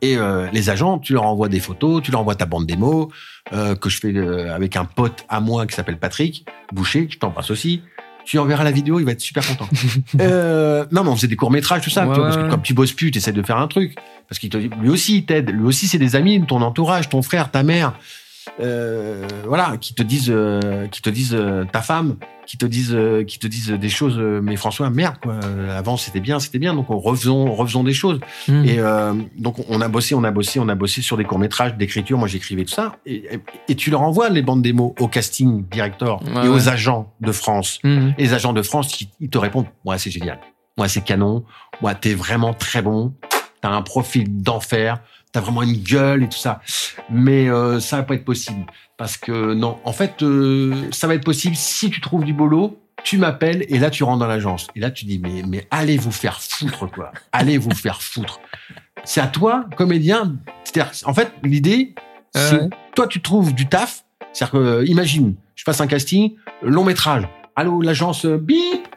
et 0.02 0.18
euh, 0.18 0.48
les 0.52 0.70
agents 0.70 1.00
tu 1.00 1.14
leur 1.14 1.24
envoies 1.24 1.50
des 1.50 1.60
photos 1.60 2.02
tu 2.02 2.12
leur 2.12 2.22
envoies 2.22 2.36
ta 2.36 2.46
bande 2.46 2.66
démo 2.66 3.12
euh, 3.54 3.76
que 3.76 3.90
je 3.90 4.00
fais 4.00 4.14
euh, 4.14 4.54
avec 4.54 4.76
un 4.76 4.86
pote 4.86 5.26
à 5.30 5.40
moi 5.40 5.66
qui 5.66 5.76
s'appelle 5.76 5.98
Patrick 5.98 6.46
Boucher 6.72 7.08
je 7.10 7.18
t'embrasse 7.18 7.52
aussi 7.52 7.82
tu 8.26 8.40
enverras 8.40 8.64
la 8.64 8.72
vidéo, 8.72 9.00
il 9.00 9.06
va 9.06 9.12
être 9.12 9.22
super 9.22 9.46
content. 9.48 9.70
euh, 10.20 10.86
non, 10.92 11.04
mais 11.04 11.10
on 11.10 11.16
faisait 11.16 11.28
des 11.28 11.36
courts 11.36 11.52
métrages, 11.52 11.84
tout 11.84 11.90
ça. 11.90 12.06
Ouais, 12.08 12.14
tu 12.14 12.20
vois, 12.20 12.30
parce 12.30 12.44
que 12.44 12.50
comme 12.50 12.62
tu 12.62 12.74
bosses 12.74 12.92
plus, 12.92 13.12
tu 13.12 13.20
essaies 13.20 13.32
de 13.32 13.42
faire 13.44 13.58
un 13.58 13.68
truc. 13.68 13.96
Parce 14.28 14.40
qu'il 14.40 14.50
te 14.50 14.58
dit, 14.58 14.70
lui 14.82 14.90
aussi, 14.90 15.18
il 15.18 15.26
t'aide. 15.26 15.52
Lui 15.52 15.66
aussi, 15.66 15.88
c'est 15.88 16.00
des 16.00 16.16
amis, 16.16 16.44
ton 16.46 16.62
entourage, 16.62 17.08
ton 17.08 17.22
frère, 17.22 17.52
ta 17.52 17.62
mère, 17.64 17.94
euh, 18.60 19.28
voilà, 19.48 19.78
qui 19.78 19.94
te 19.94 20.04
disent, 20.04 20.30
euh, 20.30 20.88
qui 20.88 21.02
te 21.02 21.10
disent 21.10 21.34
euh, 21.36 21.64
ta 21.72 21.82
femme, 21.82 22.16
qui 22.46 22.58
te 22.58 22.66
disent, 22.66 22.94
euh, 22.94 23.24
qui 23.24 23.40
te 23.40 23.48
disent 23.48 23.70
des 23.72 23.90
choses. 23.90 24.18
euh, 24.20 24.40
mais 24.42 24.56
François, 24.56 24.90
merde, 24.90 25.16
quoi. 25.22 25.34
euh, 25.44 25.78
Avant, 25.78 25.98
c'était 25.98 26.20
bien, 26.20 26.40
c'était 26.40 26.60
bien. 26.60 26.74
Donc, 26.76 26.90
on 26.90 27.00
refaisons, 27.00 27.54
refaisons 27.54 27.84
des 27.84 27.94
choses. 27.94 28.20
Hmm. 28.48 28.64
Et 28.66 28.80
euh, 28.80 29.14
donc, 29.38 29.58
on 29.70 29.82
a 29.82 29.88
bossé, 29.88 30.14
on 30.16 30.24
a 30.24 30.32
bossé, 30.32 30.60
on 30.60 30.70
a 30.70 30.76
bossé 30.76 31.02
sur 31.02 31.18
des 31.18 31.24
courts 31.24 31.40
métrages, 31.40 31.76
d'écriture. 31.76 32.18
Moi, 32.18 32.28
j'écrivais 32.28 32.64
tout 32.66 32.74
ça. 32.74 32.98
Et, 33.06 33.16
et, 33.36 33.40
et 33.70 33.76
tu 33.76 33.90
leur 33.90 34.02
envoies 34.02 34.30
les 34.30 34.42
bandes 34.42 34.62
démos 34.62 34.94
au 35.00 35.08
casting 35.08 35.66
director 35.70 36.22
Ouais, 36.24 36.46
et 36.46 36.48
aux 36.48 36.56
ouais. 36.56 36.68
agents 36.70 37.14
de 37.22 37.32
France. 37.32 37.80
Et 37.84 38.14
les 38.18 38.34
agents 38.34 38.54
de 38.54 38.62
France, 38.62 39.02
ils, 39.02 39.10
ils 39.20 39.30
te 39.30 39.38
répondent, 39.38 39.68
ouais, 39.86 39.98
c'est 39.98 40.12
génial. 40.12 40.40
Ouais, 40.78 40.88
c'est 40.88 41.02
canon. 41.04 41.46
Ouais, 41.82 41.96
t'es 41.96 42.14
vraiment 42.14 42.54
très 42.54 42.82
bon. 42.82 43.14
T'as 43.62 43.70
un 43.70 43.82
profil 43.82 44.42
d'enfer. 44.44 45.00
T'as 45.36 45.42
vraiment 45.42 45.64
une 45.64 45.84
gueule 45.84 46.24
et 46.24 46.30
tout 46.30 46.38
ça. 46.38 46.62
Mais 47.10 47.50
euh, 47.50 47.82
ça 47.82 47.98
va 47.98 48.04
pas 48.04 48.16
être 48.16 48.24
possible. 48.24 48.66
Parce 48.96 49.18
que 49.18 49.54
non, 49.54 49.80
en 49.84 49.92
fait, 49.92 50.24
euh, 50.24 50.74
ça 50.92 51.08
va 51.08 51.16
être 51.16 51.26
possible 51.26 51.58
si 51.58 51.90
tu 51.90 52.00
trouves 52.00 52.24
du 52.24 52.32
boulot, 52.32 52.80
tu 53.04 53.18
m'appelles 53.18 53.66
et 53.68 53.78
là, 53.78 53.90
tu 53.90 54.06
rentres 54.06 54.20
dans 54.20 54.28
l'agence. 54.28 54.68
Et 54.78 54.80
là, 54.80 54.92
tu 54.92 55.04
dis, 55.04 55.20
mais, 55.20 55.44
mais 55.46 55.68
allez 55.72 55.98
vous 55.98 56.14
faire 56.14 56.42
foutre, 56.42 56.90
quoi. 56.90 57.12
Allez 57.34 57.58
vous 57.58 57.76
faire 57.76 58.02
foutre. 58.02 58.40
C'est 59.04 59.20
à 59.20 59.28
toi, 59.28 59.66
comédien. 59.76 60.38
En 61.04 61.14
fait, 61.14 61.34
l'idée, 61.44 61.96
c'est 62.34 62.70
toi, 62.96 63.06
tu 63.06 63.22
trouves 63.22 63.54
du 63.54 63.68
taf. 63.68 64.06
C'est-à-dire 64.32 64.52
que, 64.54 64.58
euh, 64.58 64.86
imagine, 64.86 65.36
je 65.56 65.66
passe 65.66 65.82
un 65.82 65.88
casting, 65.88 66.36
long 66.62 66.86
métrage. 66.86 67.28
Allô, 67.58 67.82
l'agence, 67.82 68.26
bip. 68.26 68.88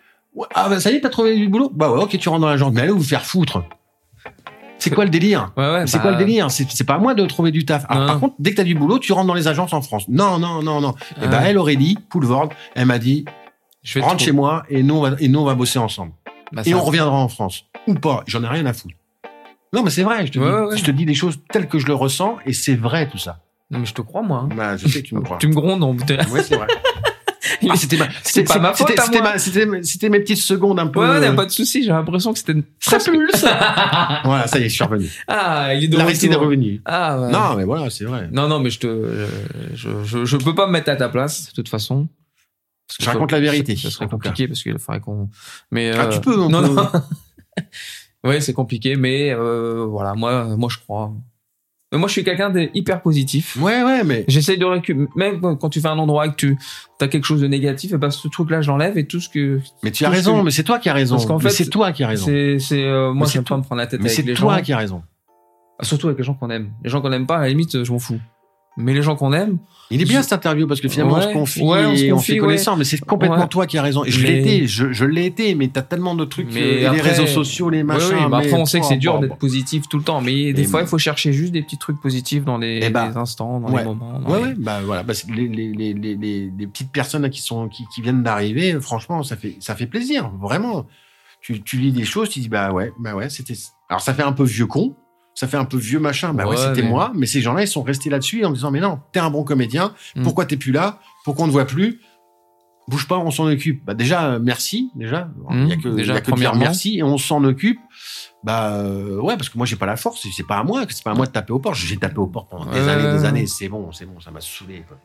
Ah, 0.55 0.69
bah, 0.69 0.79
ça 0.79 0.93
y 0.93 0.95
est, 0.95 1.01
t'as 1.01 1.09
trouvé 1.09 1.37
du 1.37 1.49
boulot? 1.49 1.69
Bah 1.75 1.91
ouais, 1.91 2.01
ok, 2.01 2.17
tu 2.17 2.29
rentres 2.29 2.43
dans 2.43 2.49
l'agence. 2.49 2.73
Mais 2.73 2.83
allez 2.83 2.93
vous 2.93 3.03
faire 3.03 3.25
foutre. 3.25 3.65
C'est 4.79 4.91
quoi 4.91 5.05
le 5.05 5.11
délire? 5.11 5.53
Ouais, 5.57 5.73
ouais, 5.73 5.87
C'est 5.87 5.97
bah, 5.99 6.03
quoi 6.03 6.11
le 6.13 6.17
délire 6.19 6.51
C'est 6.51 6.71
c'est 6.71 6.85
pas 6.85 6.95
à 6.95 6.99
moi 6.99 7.15
de 7.15 7.25
trouver 7.27 7.51
du 7.51 7.65
taf. 7.65 7.85
Alors, 7.89 8.07
par 8.07 8.21
contre, 8.21 8.35
dès 8.39 8.53
que 8.53 8.57
t'as 8.57 8.65
du 8.65 8.75
boulot, 8.75 8.99
tu 8.99 9.13
rentres 9.13 9.27
dans 9.27 9.35
les 9.35 9.49
agences 9.49 9.73
en 9.73 9.83
France. 9.83 10.05
Non, 10.09 10.39
non, 10.39 10.63
non, 10.63 10.81
non. 10.81 10.95
Et 11.23 11.27
ben, 11.27 11.33
ouais. 11.41 11.51
elle, 11.51 11.59
Aurélie, 11.59 11.99
Poulvorde, 12.11 12.53
elle 12.75 12.87
m'a 12.87 12.99
dit, 12.99 13.25
je 13.83 13.99
rentre 14.01 14.21
chez 14.23 14.33
moi 14.33 14.65
et 14.69 14.83
nous, 14.83 14.95
on 14.97 15.01
va, 15.03 15.17
et 15.19 15.29
nous, 15.29 15.41
on 15.41 15.45
va 15.45 15.55
bosser 15.55 15.79
ensemble. 15.79 16.13
Bah, 16.53 16.63
Et 16.65 16.75
on 16.75 16.83
reviendra 16.83 17.17
en 17.17 17.29
France. 17.29 17.65
Ou 17.87 17.95
pas. 17.95 18.23
J'en 18.27 18.43
ai 18.45 18.47
rien 18.49 18.65
à 18.67 18.73
foutre. 18.73 18.95
Non, 19.73 19.83
mais 19.83 19.91
c'est 19.91 20.03
vrai. 20.03 20.27
Je 20.27 20.33
te, 20.33 20.39
dis, 20.39 20.79
je 20.79 20.85
te 20.85 20.91
dis 20.91 21.05
des 21.05 21.15
choses 21.15 21.39
telles 21.51 21.69
que 21.69 21.79
je 21.79 21.87
le 21.87 21.95
ressens 21.95 22.39
et 22.47 22.53
c'est 22.53 22.75
vrai 22.75 23.09
tout 23.09 23.19
ça. 23.19 23.41
Non, 23.71 23.81
mais 23.81 23.85
je 23.87 23.93
te 23.93 24.01
crois, 24.01 24.23
moi. 24.23 24.45
hein. 24.45 24.49
Bah, 24.57 24.77
je 24.79 24.89
sais 24.89 25.03
que 25.03 25.09
tu 25.09 25.15
me 25.15 25.21
crois. 25.25 25.37
Tu 25.39 25.49
me 25.49 25.55
grondes, 25.55 25.83
on 25.83 25.95
Ouais, 25.95 26.43
c'est 26.43 26.57
vrai. 26.57 26.67
C'était 27.77 27.97
ma, 27.97 28.09
C'est 28.23 28.45
pas 28.45 28.59
ma 28.59 28.73
faute 28.75 28.89
c'était- 28.89 29.01
à 29.01 29.05
c'était 29.05 29.21
moi. 29.21 29.33
ma- 29.33 29.39
C'était 29.39 29.67
c'était 29.83 30.09
mes 30.09 30.21
petites 30.21 30.39
secondes 30.39 30.79
un 30.79 30.87
peu. 30.87 31.01
Ouais, 31.01 31.09
ouais, 31.09 31.21
y 31.21 31.25
a 31.25 31.33
euh, 31.33 31.35
pas 31.35 31.45
de 31.47 31.51
souci. 31.51 31.83
J'ai 31.83 31.91
l'impression 31.91 32.33
que 32.33 32.39
c'était 32.39 32.53
une... 32.53 32.63
Ça 32.81 32.99
pulse. 32.99 33.43
voilà, 34.25 34.47
ça 34.47 34.59
y 34.59 34.63
est, 34.65 34.69
je 34.69 34.75
suis 34.75 34.85
revenu. 34.85 35.11
Ah, 35.27 35.75
il 35.75 35.85
est 35.85 35.89
de 35.89 35.97
L'aristide 35.97 36.33
est 36.33 36.37
revenu. 36.37 36.81
Ah, 36.85 37.21
ouais. 37.21 37.31
Non, 37.33 37.55
mais 37.57 37.65
voilà, 37.65 37.91
c'est 37.91 38.05
vrai. 38.05 38.29
Non, 38.33 38.49
non, 38.49 38.61
mais 38.61 38.71
je 38.71 38.79
te, 38.81 38.87
euh, 38.87 39.27
je, 39.75 39.89
je, 40.05 40.25
je 40.25 40.37
peux 40.37 40.55
pas 40.55 40.67
me 40.67 40.73
mettre 40.73 40.91
à 40.91 40.97
ta 40.97 41.09
place, 41.09 41.49
de 41.49 41.53
toute 41.53 41.69
façon. 41.69 42.09
Parce 42.87 42.99
que 42.99 43.05
Je 43.05 43.11
raconte 43.11 43.33
la 43.33 43.41
vérité. 43.41 43.77
Ça 43.77 43.91
serait 43.91 44.07
cas. 44.07 44.11
compliqué 44.13 44.49
parce 44.49 44.63
qu'il 44.63 44.79
faudrait 44.79 45.01
qu'on. 45.01 45.29
Mais 45.71 45.91
Ah, 45.95 46.05
euh, 46.07 46.09
tu 46.11 46.21
peux, 46.21 46.39
on 46.39 46.49
Non, 46.49 46.63
peut. 46.63 46.75
non. 46.75 46.89
ouais, 48.25 48.41
c'est 48.41 48.55
compliqué, 48.55 48.97
mais 48.97 49.31
euh, 49.33 49.85
voilà, 49.89 50.15
moi, 50.15 50.45
moi, 50.57 50.69
je 50.73 50.79
crois. 50.79 51.13
Mais 51.91 51.97
moi, 51.99 52.07
je 52.09 52.13
suis 52.13 52.25
quelqu'un 52.25 52.51
de 52.51 52.69
hyper 52.75 53.01
positif. 53.01 53.57
Ouais, 53.61 53.83
ouais, 53.83 54.05
mais 54.05 54.25
J'essaye 54.29 54.59
de 54.59 54.65
récupérer, 54.67 55.07
même 55.17 55.41
quand 55.41 55.71
tu 55.71 55.81
fais 55.81 55.89
un 55.89 55.99
endroit 55.99 56.27
et 56.27 56.31
que 56.31 56.35
tu 56.37 56.57
as 57.01 57.09
quelque 57.09 57.25
chose 57.25 57.41
de 57.41 57.47
négatif, 57.47 57.93
et 57.95 57.97
ben 57.97 58.11
ce 58.11 58.29
truc-là, 58.29 58.61
je 58.61 58.69
l'enlève 58.71 58.99
et 58.99 59.07
tout 59.07 59.21
ce 59.21 59.29
que. 59.31 59.61
mais 59.83 59.91
tu 59.91 60.05
as 60.05 60.11
raison. 60.11 60.41
que- 60.41 60.45
Mais 60.45 60.51
c'est 60.51 60.65
toi 60.65 60.79
qui 60.79 60.89
as 60.91 60.93
raison. 60.93 61.15
Parce 61.17 61.25
qu'en 61.27 61.39
fait, 61.39 61.49
c'est 61.51 61.71
toi 61.71 61.93
qui 61.93 62.05
as 62.05 62.09
raison. 62.09 62.27
C'est, 62.27 62.59
c'est, 62.59 62.83
euh, 62.85 63.13
moi, 63.15 63.27
c'est 63.27 63.35
j'aime 63.35 63.45
pas 63.45 63.49
toi- 63.49 63.57
me 63.59 63.63
prendre 63.63 63.81
la 63.81 63.87
tête 63.87 64.01
Mais 64.01 64.07
avec 64.11 64.17
c'est 64.17 64.23
les 64.23 64.35
toi 64.35 64.57
gens. 64.59 64.63
qui 64.63 64.73
as 64.73 64.77
raison. 64.77 65.03
Surtout 65.81 66.09
avec 66.09 66.19
les 66.19 66.25
gens 66.25 66.35
qu'on 66.35 66.51
aime. 66.51 66.71
Les 66.85 66.91
gens 66.91 67.01
qu'on 67.01 67.13
aime 67.13 67.27
pas, 67.27 67.37
à 67.39 67.41
la 67.43 67.49
limite, 67.49 67.83
je 67.85 67.91
m'en 67.93 67.99
fous. 67.99 68.19
Mais 68.81 68.95
les 68.95 69.03
gens 69.03 69.17
qu'on 69.17 69.33
aime, 69.33 69.59
Il 69.91 70.01
est 70.01 70.05
bien 70.05 70.23
cette 70.23 70.35
interview 70.35 70.67
parce 70.69 70.81
que 70.81 70.89
finalement 70.89 71.15
on 71.15 71.19
Ouais, 71.19 71.29
se 71.29 71.33
confie 71.33 71.63
ouais, 71.63 71.87
on 71.87 71.97
se 71.97 72.05
et 72.05 72.13
on 72.13 72.19
fait 72.19 72.35
ouais. 72.35 72.39
connaissance, 72.39 72.79
mais 72.79 72.85
c'est 72.85 73.01
complètement 73.01 73.47
toi 73.49 73.67
qui 73.67 73.77
as 73.79 73.83
raison. 73.83 74.05
Et 74.05 74.11
je 74.11 74.21
Mais- 74.23 74.31
l'ai 74.33 74.39
été, 74.41 74.67
je, 74.69 74.93
je 74.93 75.05
l'ai 75.05 75.25
été, 75.25 75.55
mais 75.55 75.69
t'as 75.69 75.81
tellement 75.83 76.15
de 76.15 76.25
trucs, 76.25 76.53
Mais 76.53 76.85
euh, 76.87 76.93
les 76.93 77.01
réseaux 77.01 77.27
sociaux, 77.27 77.71
les 77.71 77.83
machins. 77.83 78.09
oui, 78.13 78.17
mais 78.29 78.37
après, 78.37 78.53
mais- 78.53 78.53
on 78.55 78.67
sait 78.67 78.81
que 78.81 78.87
c'est 78.87 78.99
dur 78.99 79.15
bon, 79.15 79.21
d'être 79.21 79.31
bon. 79.31 79.37
positif 79.37 79.89
tout 79.89 79.97
le 79.99 80.05
temps. 80.05 80.21
Mais 80.21 80.53
des 80.53 80.63
Et- 80.63 80.67
fois, 80.67 80.83
il 80.83 80.87
faut 80.87 80.99
chercher 80.99 81.33
juste 81.33 81.53
des 81.53 81.63
petits 81.63 81.79
trucs 81.79 82.01
positifs 82.01 82.45
dans 82.45 82.59
les, 82.59 82.81
Eh 82.83 82.91
bah, 82.91 83.09
les 83.09 83.17
instants, 83.17 83.59
dans 83.61 83.77
les 83.77 83.83
moments. 83.83 84.21
dans 84.21 84.45
les- 84.45 84.55
bah 84.55 84.81
voilà, 84.85 85.03
bah, 85.03 85.15
les, 85.35 85.49
les, 85.49 86.67
petites 86.67 86.93
personnes 86.93 87.29
qui 87.31 87.41
sont 87.41 87.69
qui, 87.69 87.85
qui 87.95 88.03
viennent 88.03 88.23
d'arriver, 88.23 88.79
franchement, 88.81 89.23
ça 89.23 89.37
fait 89.37 89.57
ça 89.61 89.75
fait 89.75 89.87
plaisir, 89.87 90.31
vraiment. 90.41 90.87
Tu, 91.41 91.63
tu 91.63 91.79
lis 91.79 91.93
des 91.93 92.05
choses, 92.05 92.29
tu 92.29 92.41
dis 92.41 92.49
bah 92.49 92.73
ouais, 92.73 92.93
bah 93.01 93.15
ouais, 93.15 93.29
c'était. 93.31 93.55
Alors 93.89 94.01
ça 94.03 94.13
fait 94.13 94.23
un 94.23 94.33
peu 94.33 94.45
vieux 94.45 94.67
con, 94.67 94.95
ça 95.39 95.47
fait 95.47 95.57
un 95.57 95.65
peu 95.65 95.77
vieux 95.77 96.01
machin, 96.01 96.33
bah 96.35 96.45
ouais, 96.45 96.51
Ouais, 96.51 96.57
c'était 96.57 96.83
mais- 96.83 96.89
moi, 96.89 97.13
mais 97.15 97.27
ces 97.27 97.41
gens-là 97.41 97.63
ils 97.63 97.69
sont 97.69 97.83
restés 97.83 98.11
là-dessus 98.11 98.45
en 98.45 98.51
disant 98.51 98.71
mais 98.73 98.81
non, 98.81 98.99
t'es 99.13 99.21
un 99.21 99.31
bon 99.31 99.45
comédien, 99.45 99.95
Mm. 100.17 100.23
pourquoi 100.25 100.47
t'es 100.47 100.57
plus 100.57 100.73
là, 100.73 100.99
pourquoi 101.25 101.45
on 101.45 101.47
ne 101.49 101.53
voit 101.53 101.65
plus, 101.67 102.01
bouge 102.89 103.07
pas, 103.07 103.19
on 103.19 103.31
s'en 103.31 103.47
occupe. 103.47 103.85
Bah 103.85 103.95
déjà 103.95 104.31
euh, 104.33 104.39
merci, 104.43 104.91
déjà, 104.97 105.29
il 105.51 105.69
y 105.69 105.73
a 105.73 105.77
Mm, 105.77 105.81
que 105.83 105.89
déjà, 105.91 106.15
y 106.15 106.17
a 106.17 106.21
que 106.21 106.27
dire 106.27 106.35
premièrement. 106.35 106.59
merci 106.61 106.99
et 106.99 107.03
on 107.03 107.19
s'en 107.19 107.45
occupe. 107.45 107.79
Bah 108.45 108.73
euh, 108.75 109.21
ouais, 109.21 109.37
parce 109.37 109.49
que 109.49 109.59
moi 109.59 109.67
j'ai 109.67 109.77
pas 109.77 109.87
la 109.87 109.97
force, 109.97 110.27
c'est 110.37 110.47
pas 110.47 110.59
à 110.59 110.65
moi, 110.65 110.85
c'est 110.89 111.05
pas 111.05 111.11
à 111.11 111.15
moi 111.15 111.27
de 111.27 111.31
taper 111.33 111.53
aux 111.53 111.59
portes. 111.61 111.77
J'ai 111.77 111.97
tapé 111.99 112.19
aux 112.19 112.27
portes 112.27 112.49
pendant 112.51 112.67
des 112.67 112.81
Ouais. 112.81 112.89
années, 112.89 113.13
des 113.19 113.25
années, 113.25 113.47
c'est 113.47 113.69
bon, 113.69 113.93
c'est 113.93 114.07
bon, 114.07 114.19
ça 114.21 114.31
m'a 114.31 114.41
saoulé. 114.41 114.85
Quoi. 114.89 114.97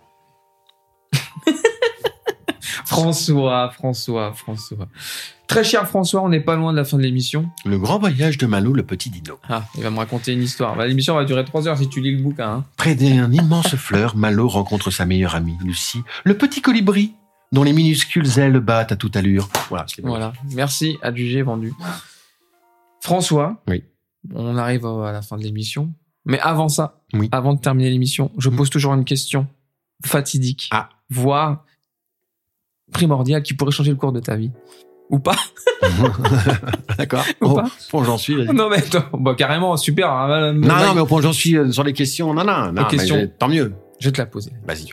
François, 2.94 3.70
François, 3.72 4.34
François. 4.34 4.88
Très 5.48 5.64
cher 5.64 5.88
François, 5.88 6.22
on 6.22 6.30
n'est 6.30 6.39
pas 6.39 6.56
loin 6.56 6.72
de 6.72 6.78
la 6.78 6.86
fin 6.86 6.98
de 6.98 7.02
l'émission. 7.04 7.50
Le 7.66 7.78
grand 7.78 8.00
voyage 8.00 8.38
de 8.38 8.46
Malo, 8.46 8.72
le 8.74 8.84
petit 8.84 9.10
dino. 9.10 9.38
Ah, 9.50 9.64
il 9.78 9.84
va 9.84 9.89
me 9.89 9.98
raconter 9.98 10.34
une 10.34 10.41
histoire. 10.44 10.76
Bah, 10.76 10.86
l'émission 10.88 11.16
va 11.16 11.26
durer 11.26 11.44
trois 11.44 11.68
heures 11.68 11.78
si 11.78 11.89
tu 11.89 12.02
lis 12.02 12.16
le 12.16 12.22
bouquin. 12.24 12.50
Hein. 12.50 12.66
Près 12.78 12.96
d'un 12.96 13.32
immense 13.32 13.76
fleur, 13.76 14.16
Malo 14.16 14.48
rencontre 14.48 14.91
sa 14.91 15.06
meilleure 15.06 15.36
amie, 15.36 15.58
Lucie, 15.64 16.02
le 16.24 16.38
petit 16.38 16.62
colibri, 16.62 17.14
dont 17.52 17.64
les 17.64 17.74
minuscules 17.74 18.39
ailes 18.39 18.60
battent 18.60 18.91
à 18.91 18.96
toute 18.96 19.16
allure. 19.16 19.50
Voilà, 19.70 19.86
c'est 19.88 20.02
bon. 20.02 20.10
Voilà. 20.10 20.34
Merci, 20.54 20.98
adjugé, 21.02 21.41
vendu. 21.41 21.74
François. 23.02 23.62
Oui. 23.68 23.84
On 24.34 24.56
arrive 24.58 24.86
à 24.86 25.12
la 25.12 25.22
fin 25.22 25.38
de 25.38 25.44
l'émission. 25.44 25.94
Mais 26.26 26.39
avant 26.39 26.70
ça, 26.70 27.02
Oui. 27.14 27.28
avant 27.32 27.54
de 27.54 27.60
terminer 27.60 27.89
l'émission, 27.89 28.32
je 28.38 28.50
pose 28.50 28.70
toujours 28.70 28.94
une 28.94 29.04
question 29.04 29.48
fatidique. 30.06 30.70
Ah. 30.72 30.89
Voire 31.10 31.66
primordial 32.94 33.44
qui 33.44 33.54
pourrait 33.54 33.72
changer 33.72 33.91
le 33.91 33.98
cours 33.98 34.12
de 34.14 34.20
ta 34.22 34.36
vie 34.36 34.52
Ou 35.10 35.20
pas 35.20 35.36
D'accord. 36.98 37.24
Ou 37.41 37.46
Au 37.48 37.54
pas 37.56 37.66
point 37.89 38.02
où 38.02 38.06
j'en 38.06 38.18
suis. 38.18 38.46
Non 38.54 38.70
mais 38.70 38.78
attends, 38.78 39.06
bah, 39.18 39.36
carrément, 39.38 39.76
super. 39.78 40.10
hein, 40.12 40.54
Non, 40.54 40.68
non, 40.68 40.94
mais 40.96 41.02
au 41.02 41.06
point 41.06 41.20
où 41.20 41.22
j'en 41.22 41.34
suis 41.34 41.58
euh, 41.58 41.72
sur 41.72 41.84
les 41.84 41.94
questions, 41.94 42.34
non, 42.34 42.44
non, 42.44 42.72
non. 42.72 42.72
mais 42.74 42.88
questions. 42.88 43.30
tant 43.39 43.50
mieux. 43.50 43.74
Je 44.00 44.08
vais 44.08 44.12
te 44.14 44.20
la 44.22 44.26
poser. 44.26 44.52
Vas-y. 44.66 44.89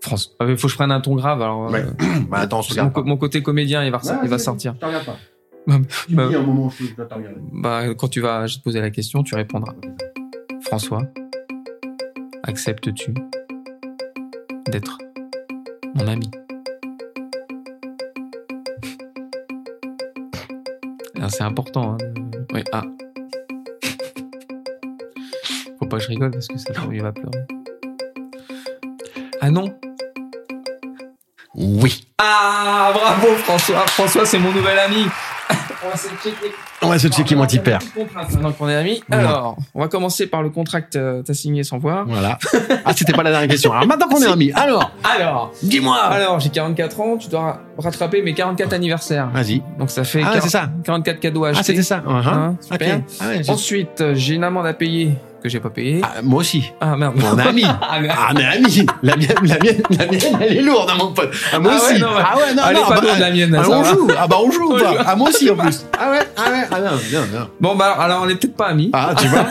France, 0.00 0.34
il 0.40 0.56
faut 0.56 0.66
que 0.66 0.72
je 0.72 0.76
prenne 0.76 0.90
un 0.90 1.00
ton 1.00 1.14
grave. 1.14 1.40
Alors, 1.42 1.70
Ouais. 1.70 1.82
euh, 1.84 1.92
Bah, 2.28 2.38
attends, 2.38 2.58
on 2.58 2.62
se 2.62 2.78
mon, 2.80 2.90
mon 3.04 3.16
côté 3.16 3.40
comédien, 3.42 3.84
il 3.84 3.92
va, 3.92 3.98
ressa- 3.98 4.18
il 4.24 4.28
va 4.28 4.38
sortir. 4.38 4.74
Je 4.74 4.80
te 4.80 4.86
regarde 4.86 5.04
pas. 5.06 5.16
Bah, 5.64 5.76
Tu 6.08 6.12
me 6.12 6.16
bah- 6.16 6.28
dis 6.28 6.34
un 6.34 6.42
moment 6.42 6.66
où 6.66 6.70
je 6.70 6.92
dois 6.96 7.04
te 7.06 7.14
regarder. 7.14 7.38
Bah, 7.52 7.94
quand 7.94 8.08
tu 8.08 8.20
vas, 8.20 8.48
je 8.48 8.58
te 8.58 8.64
poser 8.64 8.80
la 8.80 8.90
question, 8.90 9.22
tu 9.22 9.36
répondras. 9.36 9.74
François, 10.62 11.02
acceptes-tu 12.42 13.14
d'être 14.68 14.98
mon 15.94 16.08
ami? 16.08 16.28
C'est 21.28 21.42
important. 21.44 21.94
Hein. 21.94 21.98
Oui, 22.52 22.64
ah. 22.72 22.82
Faut 25.78 25.86
pas 25.86 25.98
que 25.98 26.02
je 26.02 26.08
rigole 26.08 26.32
parce 26.32 26.48
que 26.48 26.58
ça 26.58 26.72
il 26.90 27.00
va 27.02 27.12
pleurer. 27.12 27.44
Ah 29.40 29.50
non 29.50 29.74
Oui. 31.54 32.06
Ah, 32.18 32.92
bravo 32.94 33.34
François 33.36 33.86
François, 33.88 34.26
c'est 34.26 34.38
mon 34.38 34.52
nouvel 34.52 34.78
ami 34.78 35.06
On 35.84 35.88
va 35.90 35.96
se 35.96 36.08
checker. 36.22 36.52
On 36.82 36.88
va 36.88 36.98
se 36.98 37.08
checker 37.08 37.34
mon 37.34 37.44
petit 37.46 37.58
père. 37.58 37.80
Maintenant 38.14 38.52
qu'on 38.52 38.68
est 38.68 38.74
amis. 38.76 39.02
Alors, 39.10 39.56
on 39.74 39.80
va 39.80 39.88
commencer 39.88 40.26
par 40.26 40.42
le 40.42 40.50
contrat 40.50 40.80
que 40.80 41.22
t'as- 41.22 41.34
signé 41.34 41.64
sans 41.64 41.78
voir. 41.78 42.04
Voilà. 42.06 42.38
Ah, 42.84 42.92
c'était 42.94 43.12
pas 43.12 43.22
la 43.22 43.30
dernière 43.30 43.48
question. 43.48 43.72
Alors 43.72 43.86
maintenant 43.86 44.06
qu'on 44.08 44.20
est 44.22 44.26
amis, 44.32 44.52
alors, 44.54 44.90
Alors, 45.02 45.52
dis-moi. 45.62 45.96
alors 45.98 46.38
j'ai 46.40 46.50
44 46.50 47.00
ans, 47.00 47.16
tu 47.16 47.28
dois 47.28 47.60
rattraper 47.78 48.22
mes 48.22 48.34
44 48.34 48.72
anniversaires. 48.74 49.28
Vas-y. 49.32 49.62
Donc 49.78 49.90
ça 49.90 50.04
fait 50.04 50.20
Ah, 50.22 50.26
40 50.34 50.42
c'est 50.42 50.48
ça. 50.50 50.70
44 50.84 51.20
cadeaux 51.20 51.44
achetés. 51.44 51.60
Ah, 51.60 51.64
c'était 51.64 51.82
ça. 51.82 51.98
Uh-huh. 52.06 52.28
Hein, 52.28 52.56
Ok. 52.60 52.72
super. 52.72 53.00
Ah, 53.20 53.28
ouais, 53.28 53.50
Ensuite, 53.50 54.00
euh, 54.00 54.14
j'ai 54.14 54.34
une 54.34 54.44
amende 54.44 54.66
à 54.66 54.74
payer 54.74 55.12
que 55.42 55.48
j'ai 55.48 55.60
pas 55.60 55.70
payée. 55.70 56.00
Ah, 56.02 56.22
moi 56.22 56.40
aussi. 56.40 56.72
Ah, 56.80 56.96
merde. 56.96 57.14
On 57.22 57.38
est 57.38 57.42
amis. 57.46 57.64
Ah, 57.82 58.00
merde. 58.00 58.16
Ah, 58.18 58.32
mais 58.34 58.44
amis. 58.44 58.86
La 59.02 59.16
mienne, 59.16 59.28
la 59.42 59.58
mienne, 59.58 59.82
la 59.90 60.06
mienne, 60.06 60.38
elle 60.40 60.56
est 60.56 60.62
lourde, 60.62 60.88
hein, 60.90 60.96
mon 60.98 61.12
pote. 61.12 61.30
Ah, 61.52 61.58
moi 61.58 61.72
Ah 61.74 61.78
ouais, 61.84 61.92
aussi. 61.92 62.00
non, 62.00 62.08
ouais. 62.08 62.14
Ah 62.24 62.36
ouais, 62.36 62.54
non, 62.54 62.62
Elle 62.68 62.74
non. 62.76 62.82
est 62.84 62.88
pas 62.88 62.94
bah, 62.94 63.00
lourde, 63.02 63.18
la 63.18 63.30
mienne. 63.30 63.56
ah, 63.58 63.64
ça 63.64 63.70
on 63.70 63.82
va. 63.82 63.90
joue. 63.90 64.08
Ah, 64.18 64.26
bah, 64.28 64.36
on 64.42 64.50
joue 64.50 64.72
ou 64.72 64.74
On 64.76 64.78
pas? 64.78 64.92
joue. 64.92 64.98
Ah, 65.06 65.16
moi 65.16 65.28
aussi, 65.28 65.50
en 65.50 65.56
plus. 65.56 65.86
Ah 65.98 66.10
ouais, 66.10 66.18
ah 66.36 66.50
ouais, 66.50 66.62
ah 66.70 66.80
non, 66.80 66.90
non, 66.90 67.38
non. 67.40 67.46
Bon, 67.60 67.74
bah 67.76 67.86
alors, 67.86 68.00
alors, 68.00 68.22
on 68.24 68.28
est 68.28 68.34
peut-être 68.36 68.56
pas 68.56 68.66
amis. 68.68 68.90
Ah, 68.92 69.14
tu 69.18 69.26
vois? 69.28 69.44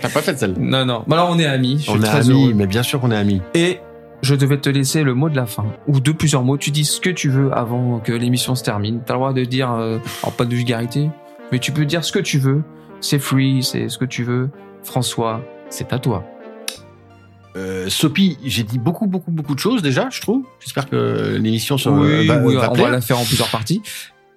T'as 0.00 0.08
pas 0.08 0.22
fait 0.22 0.38
celle-là. 0.38 0.56
Non, 0.58 0.84
non. 0.84 1.04
Bah 1.06 1.16
alors 1.16 1.30
on 1.30 1.38
est 1.38 1.46
amis. 1.46 1.76
Je 1.78 1.82
suis 1.82 1.92
On 1.92 2.02
est 2.02 2.08
amis, 2.08 2.30
heureux. 2.30 2.52
mais 2.54 2.66
bien 2.66 2.82
sûr 2.82 3.00
qu'on 3.00 3.10
est 3.10 3.16
amis. 3.16 3.40
Et 3.54 3.78
je 4.22 4.34
devais 4.34 4.56
te 4.58 4.68
laisser 4.68 5.02
le 5.04 5.14
mot 5.14 5.28
de 5.28 5.36
la 5.36 5.46
fin, 5.46 5.64
ou 5.86 6.00
de 6.00 6.12
plusieurs 6.12 6.42
mots. 6.42 6.56
Tu 6.58 6.70
dis 6.70 6.84
ce 6.84 7.00
que 7.00 7.10
tu 7.10 7.28
veux 7.28 7.52
avant 7.56 7.98
que 8.00 8.12
l'émission 8.12 8.54
se 8.54 8.62
termine. 8.64 9.00
T'as 9.04 9.14
le 9.14 9.18
droit 9.18 9.32
de 9.32 9.44
dire, 9.44 9.70
euh, 9.72 9.98
alors 10.22 10.32
pas 10.34 10.44
de 10.44 10.54
vulgarité, 10.54 11.08
mais 11.52 11.58
tu 11.58 11.70
peux 11.72 11.84
dire 11.84 12.04
ce 12.04 12.12
que 12.12 12.18
tu 12.18 12.38
veux. 12.38 12.62
C'est 13.00 13.18
free, 13.18 13.62
c'est 13.62 13.88
ce 13.88 13.98
que 13.98 14.04
tu 14.04 14.24
veux. 14.24 14.50
François, 14.84 15.42
c'est 15.70 15.92
à 15.92 15.98
toi. 15.98 16.24
Euh, 17.56 17.88
Sophie, 17.90 18.38
j'ai 18.44 18.62
dit 18.62 18.78
beaucoup, 18.78 19.06
beaucoup, 19.06 19.30
beaucoup 19.30 19.54
de 19.54 19.60
choses 19.60 19.82
déjà, 19.82 20.08
je 20.10 20.20
trouve. 20.20 20.42
J'espère 20.60 20.88
que 20.88 21.36
l'émission 21.38 21.76
se 21.76 21.88
oui, 21.88 22.26
va, 22.26 22.38
oui, 22.38 22.54
va 22.54 22.70
on 22.70 22.74
plaire. 22.74 22.86
va 22.86 22.92
la 22.92 23.00
faire 23.00 23.18
en 23.18 23.24
plusieurs 23.24 23.50
parties. 23.50 23.82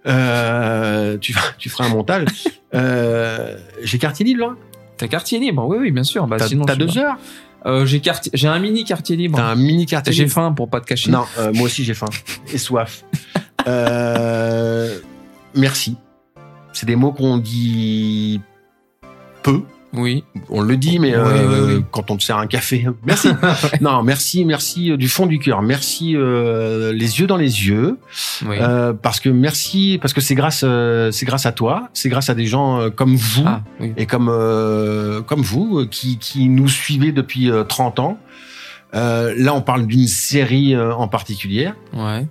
Euh, 0.06 1.18
tu, 1.18 1.36
tu 1.58 1.70
feras 1.70 1.86
un 1.86 1.90
montage. 1.90 2.28
euh, 2.76 3.58
j'ai 3.82 3.98
quartier 3.98 4.26
libre, 4.26 4.42
là 4.42 4.56
T'as 4.98 5.08
quartier 5.08 5.40
libre, 5.40 5.66
oui, 5.68 5.78
oui, 5.80 5.92
bien 5.92 6.04
sûr. 6.04 6.26
Bah, 6.28 6.38
T'as 6.38 6.48
deux 6.76 6.88
pas. 6.88 7.00
heures 7.00 7.18
Euh, 7.66 7.86
j'ai 7.86 8.00
quartier, 8.00 8.32
j'ai 8.34 8.48
un 8.48 8.60
mini 8.60 8.84
quartier 8.84 9.16
libre. 9.16 9.38
T'as 9.38 9.46
un 9.48 9.56
mini 9.56 9.86
quartier 9.86 10.14
J'ai 10.14 10.28
faim 10.28 10.54
pour 10.54 10.70
pas 10.70 10.80
te 10.80 10.86
cacher. 10.86 11.10
Non, 11.12 11.26
euh, 11.40 11.52
moi 11.54 11.64
aussi 11.64 11.84
j'ai 11.84 11.94
faim 11.94 12.10
et 12.54 12.58
soif. 12.58 13.04
Euh, 13.68 15.00
merci. 15.56 15.98
C'est 16.72 16.86
des 16.86 16.96
mots 16.96 17.14
qu'on 17.14 17.40
dit 17.40 18.40
peu. 19.42 19.64
Oui. 19.98 20.24
On 20.50 20.62
le 20.62 20.78
dit, 20.78 21.00
mais 21.00 21.10
Oui, 21.16 21.22
euh, 21.24 21.68
oui, 21.68 21.74
oui. 21.78 21.84
quand 21.92 22.12
on 22.12 22.18
te 22.18 22.24
sert 22.24 22.38
un 22.38 22.48
café. 22.48 22.88
Merci. 23.06 23.30
non, 23.82 24.04
merci, 24.04 24.46
merci 24.46 24.92
euh, 24.92 24.98
du 24.98 25.08
fond 25.08 25.26
du 25.26 25.40
cœur. 25.40 25.62
Merci 25.62 26.16
euh, 26.16 26.92
les 26.94 27.20
yeux 27.20 27.28
dans 27.28 27.38
les 27.38 27.68
yeux. 27.68 27.98
Oui. 28.46 28.58
Euh, 28.60 28.94
parce 28.94 29.20
que 29.20 29.30
merci, 29.30 29.98
parce 30.02 30.14
que 30.14 30.22
c'est 30.22 30.36
grâce, 30.36 30.62
euh, 30.64 31.12
c'est 31.12 31.26
grâce 31.26 31.46
à 31.46 31.52
toi, 31.52 31.90
c'est 31.94 32.10
grâce 32.10 32.30
à 32.30 32.36
des 32.36 32.46
gens 32.46 32.80
euh, 32.80 32.90
comme 32.90 33.16
vous 33.16 33.44
ah, 33.46 33.62
oui. 33.80 33.94
et 33.98 34.06
comme 34.06 34.30
euh, 34.30 35.22
comme 35.22 35.42
vous 35.42 35.86
qui 35.90 36.18
qui 36.18 36.50
nous 36.50 36.68
suivez 36.68 37.12
depuis 37.12 37.50
euh, 37.50 37.64
30 37.64 38.00
ans. 38.00 38.18
Euh, 38.94 39.34
là, 39.38 39.54
on 39.54 39.62
parle 39.62 39.88
d'une 39.88 40.08
série 40.08 40.78
en 40.78 41.08
particulier, 41.08 41.72
Ouais. 41.94 42.26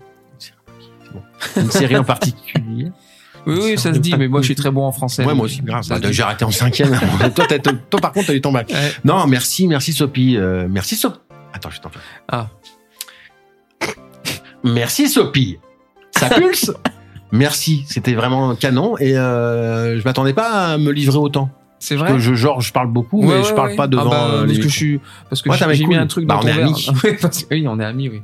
une 1.57 1.71
série 1.71 1.97
en 1.97 2.05
particulier. 2.05 2.91
Oui, 3.47 3.59
oui, 3.63 3.79
ça 3.79 3.93
se 3.93 3.99
dit, 3.99 4.15
mais 4.17 4.29
moi, 4.29 4.41
je 4.41 4.47
suis 4.47 4.55
très 4.55 4.71
bon 4.71 4.85
en 4.87 4.93
français. 4.93 5.25
Ouais, 5.25 5.35
moi 5.35 5.45
aussi, 5.45 5.61
grave. 5.61 5.85
Bah. 5.89 5.99
J'ai 6.11 6.23
arrêté 6.23 6.45
en 6.45 6.51
cinquième. 6.51 6.91
toi, 7.91 8.01
par 8.01 8.13
contre, 8.13 8.29
t'as 8.29 8.35
eu 8.35 8.41
ton 8.41 8.53
bac. 8.53 8.71
Ouais. 8.71 8.93
Non, 9.05 9.27
merci, 9.27 9.67
merci 9.69 9.93
Sophie. 9.93 10.37
Euh, 10.37 10.67
merci 10.69 10.97
Sophie. 10.97 11.19
Attends, 11.53 11.71
je 11.71 11.81
t'en 11.81 11.91
fais. 11.91 11.99
Ah. 12.29 12.49
Merci 14.63 15.09
Sophie. 15.09 15.59
Ça 16.11 16.29
pulse. 16.31 16.73
merci, 17.33 17.85
c'était 17.87 18.15
vraiment 18.15 18.55
canon 18.55 18.97
et 18.99 19.17
euh, 19.17 19.99
je 19.99 20.05
m'attendais 20.05 20.33
pas 20.33 20.73
à 20.73 20.79
me 20.79 20.91
livrer 20.91 21.19
autant. 21.19 21.51
C'est 21.79 21.97
Parce 21.97 22.09
vrai. 22.09 22.17
que 22.17 22.23
je, 22.23 22.35
genre, 22.35 22.63
je 22.63 22.73
parle 22.73 22.89
beaucoup, 22.89 23.21
mais 23.21 23.35
ouais, 23.35 23.45
je 23.45 23.53
parle 23.53 23.71
ouais. 23.71 23.77
pas 23.77 23.87
devant 23.87 24.05
Ah 24.07 24.09
bah, 24.11 24.29
euh, 24.37 24.47
parce 24.47 24.57
que 24.59 24.65
je 24.65 24.69
suis 24.69 25.01
parce 25.29 25.43
que 25.43 25.53
j'ai 25.53 25.75
j'ai 25.75 25.85
mis 25.85 25.91
cool. 25.91 25.99
un 26.03 26.07
truc 26.07 26.27
Bah, 26.27 26.35
dans 26.37 26.41
on 26.41 26.43
ton 26.45 26.49
est 26.49 26.53
verre. 26.53 26.67
amis. 26.67 26.89
Oui, 27.51 27.67
on 27.69 27.79
est 27.79 27.85
amis, 27.85 28.09
oui. 28.09 28.23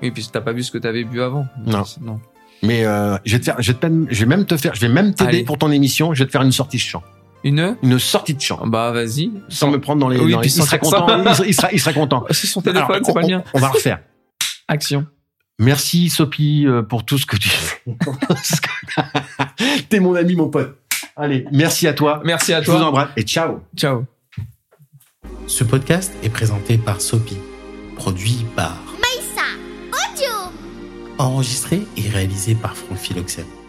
Oui, 0.00 0.10
puis 0.12 0.28
t'as 0.30 0.40
pas 0.40 0.52
vu 0.52 0.62
ce 0.62 0.70
que 0.70 0.78
t'avais 0.78 1.02
bu 1.02 1.20
avant. 1.20 1.46
Non. 1.66 1.82
Non. 2.00 2.20
Mais 2.64 2.84
euh, 2.84 3.16
je 3.24 3.32
vais 3.32 3.38
te 3.40 3.44
faire, 3.44 3.56
je 3.60 3.72
vais, 3.72 3.78
te 3.78 3.86
même- 3.86 4.06
je 4.10 4.20
vais 4.20 4.26
même 4.26 4.46
te 4.46 4.56
faire, 4.56 4.74
je 4.74 4.80
vais 4.80 4.88
même 4.88 5.14
t'aider 5.14 5.44
pour 5.44 5.58
ton 5.58 5.70
émission. 5.70 6.14
Je 6.14 6.20
vais 6.22 6.26
te 6.26 6.32
faire 6.32 6.42
une 6.42 6.52
sortie 6.52 6.76
de 6.78 6.82
chant, 6.82 7.02
Une? 7.44 7.76
Une 7.82 7.98
sortie 7.98 8.34
de 8.34 8.40
chant, 8.40 8.66
Bah 8.66 8.90
vas-y. 8.92 9.30
sans 9.48 9.70
me 9.70 9.80
prendre 9.80 10.00
dans 10.00 10.08
les. 10.08 10.18
Oui, 10.18 10.32
dans 10.32 10.40
les- 10.40 10.48
puis 10.48 10.56
il 10.56 10.62
ça. 10.64 10.78
content. 10.78 11.06
il, 11.08 11.34
sera, 11.34 11.46
il 11.46 11.54
sera, 11.54 11.72
il 11.72 11.80
sera 11.80 11.92
content. 11.92 12.24
C'est 12.30 12.46
son 12.46 12.62
téléphone, 12.62 13.00
c'est 13.04 13.12
pas 13.12 13.20
on- 13.20 13.28
le 13.28 13.36
mien. 13.36 13.44
On 13.54 13.58
va 13.60 13.68
refaire. 13.68 14.00
Action. 14.68 15.06
Merci 15.60 16.08
Sophie 16.08 16.64
euh, 16.66 16.82
pour 16.82 17.04
tout 17.04 17.16
ce 17.18 17.26
que 17.26 17.36
tu 17.36 17.48
fais. 17.48 17.80
T'es 19.88 20.00
mon 20.00 20.14
ami, 20.14 20.34
mon 20.34 20.48
pote. 20.48 20.78
Allez, 21.16 21.46
merci 21.52 21.86
à 21.86 21.92
toi. 21.92 22.20
Merci 22.24 22.52
à 22.52 22.62
Je 22.62 22.70
vous 22.70 22.78
toi. 22.78 22.86
embrasse 22.88 23.10
et 23.16 23.22
ciao. 23.22 23.60
Ciao. 23.76 24.04
Ce 25.46 25.62
podcast 25.62 26.12
est 26.24 26.28
présenté 26.30 26.76
par 26.78 27.00
Sopi, 27.00 27.36
produit 27.96 28.44
par 28.56 28.76
enregistré 31.18 31.82
et 31.96 32.08
réalisé 32.08 32.54
par 32.54 32.76
Franck 32.76 32.98
Philoxène. 32.98 33.63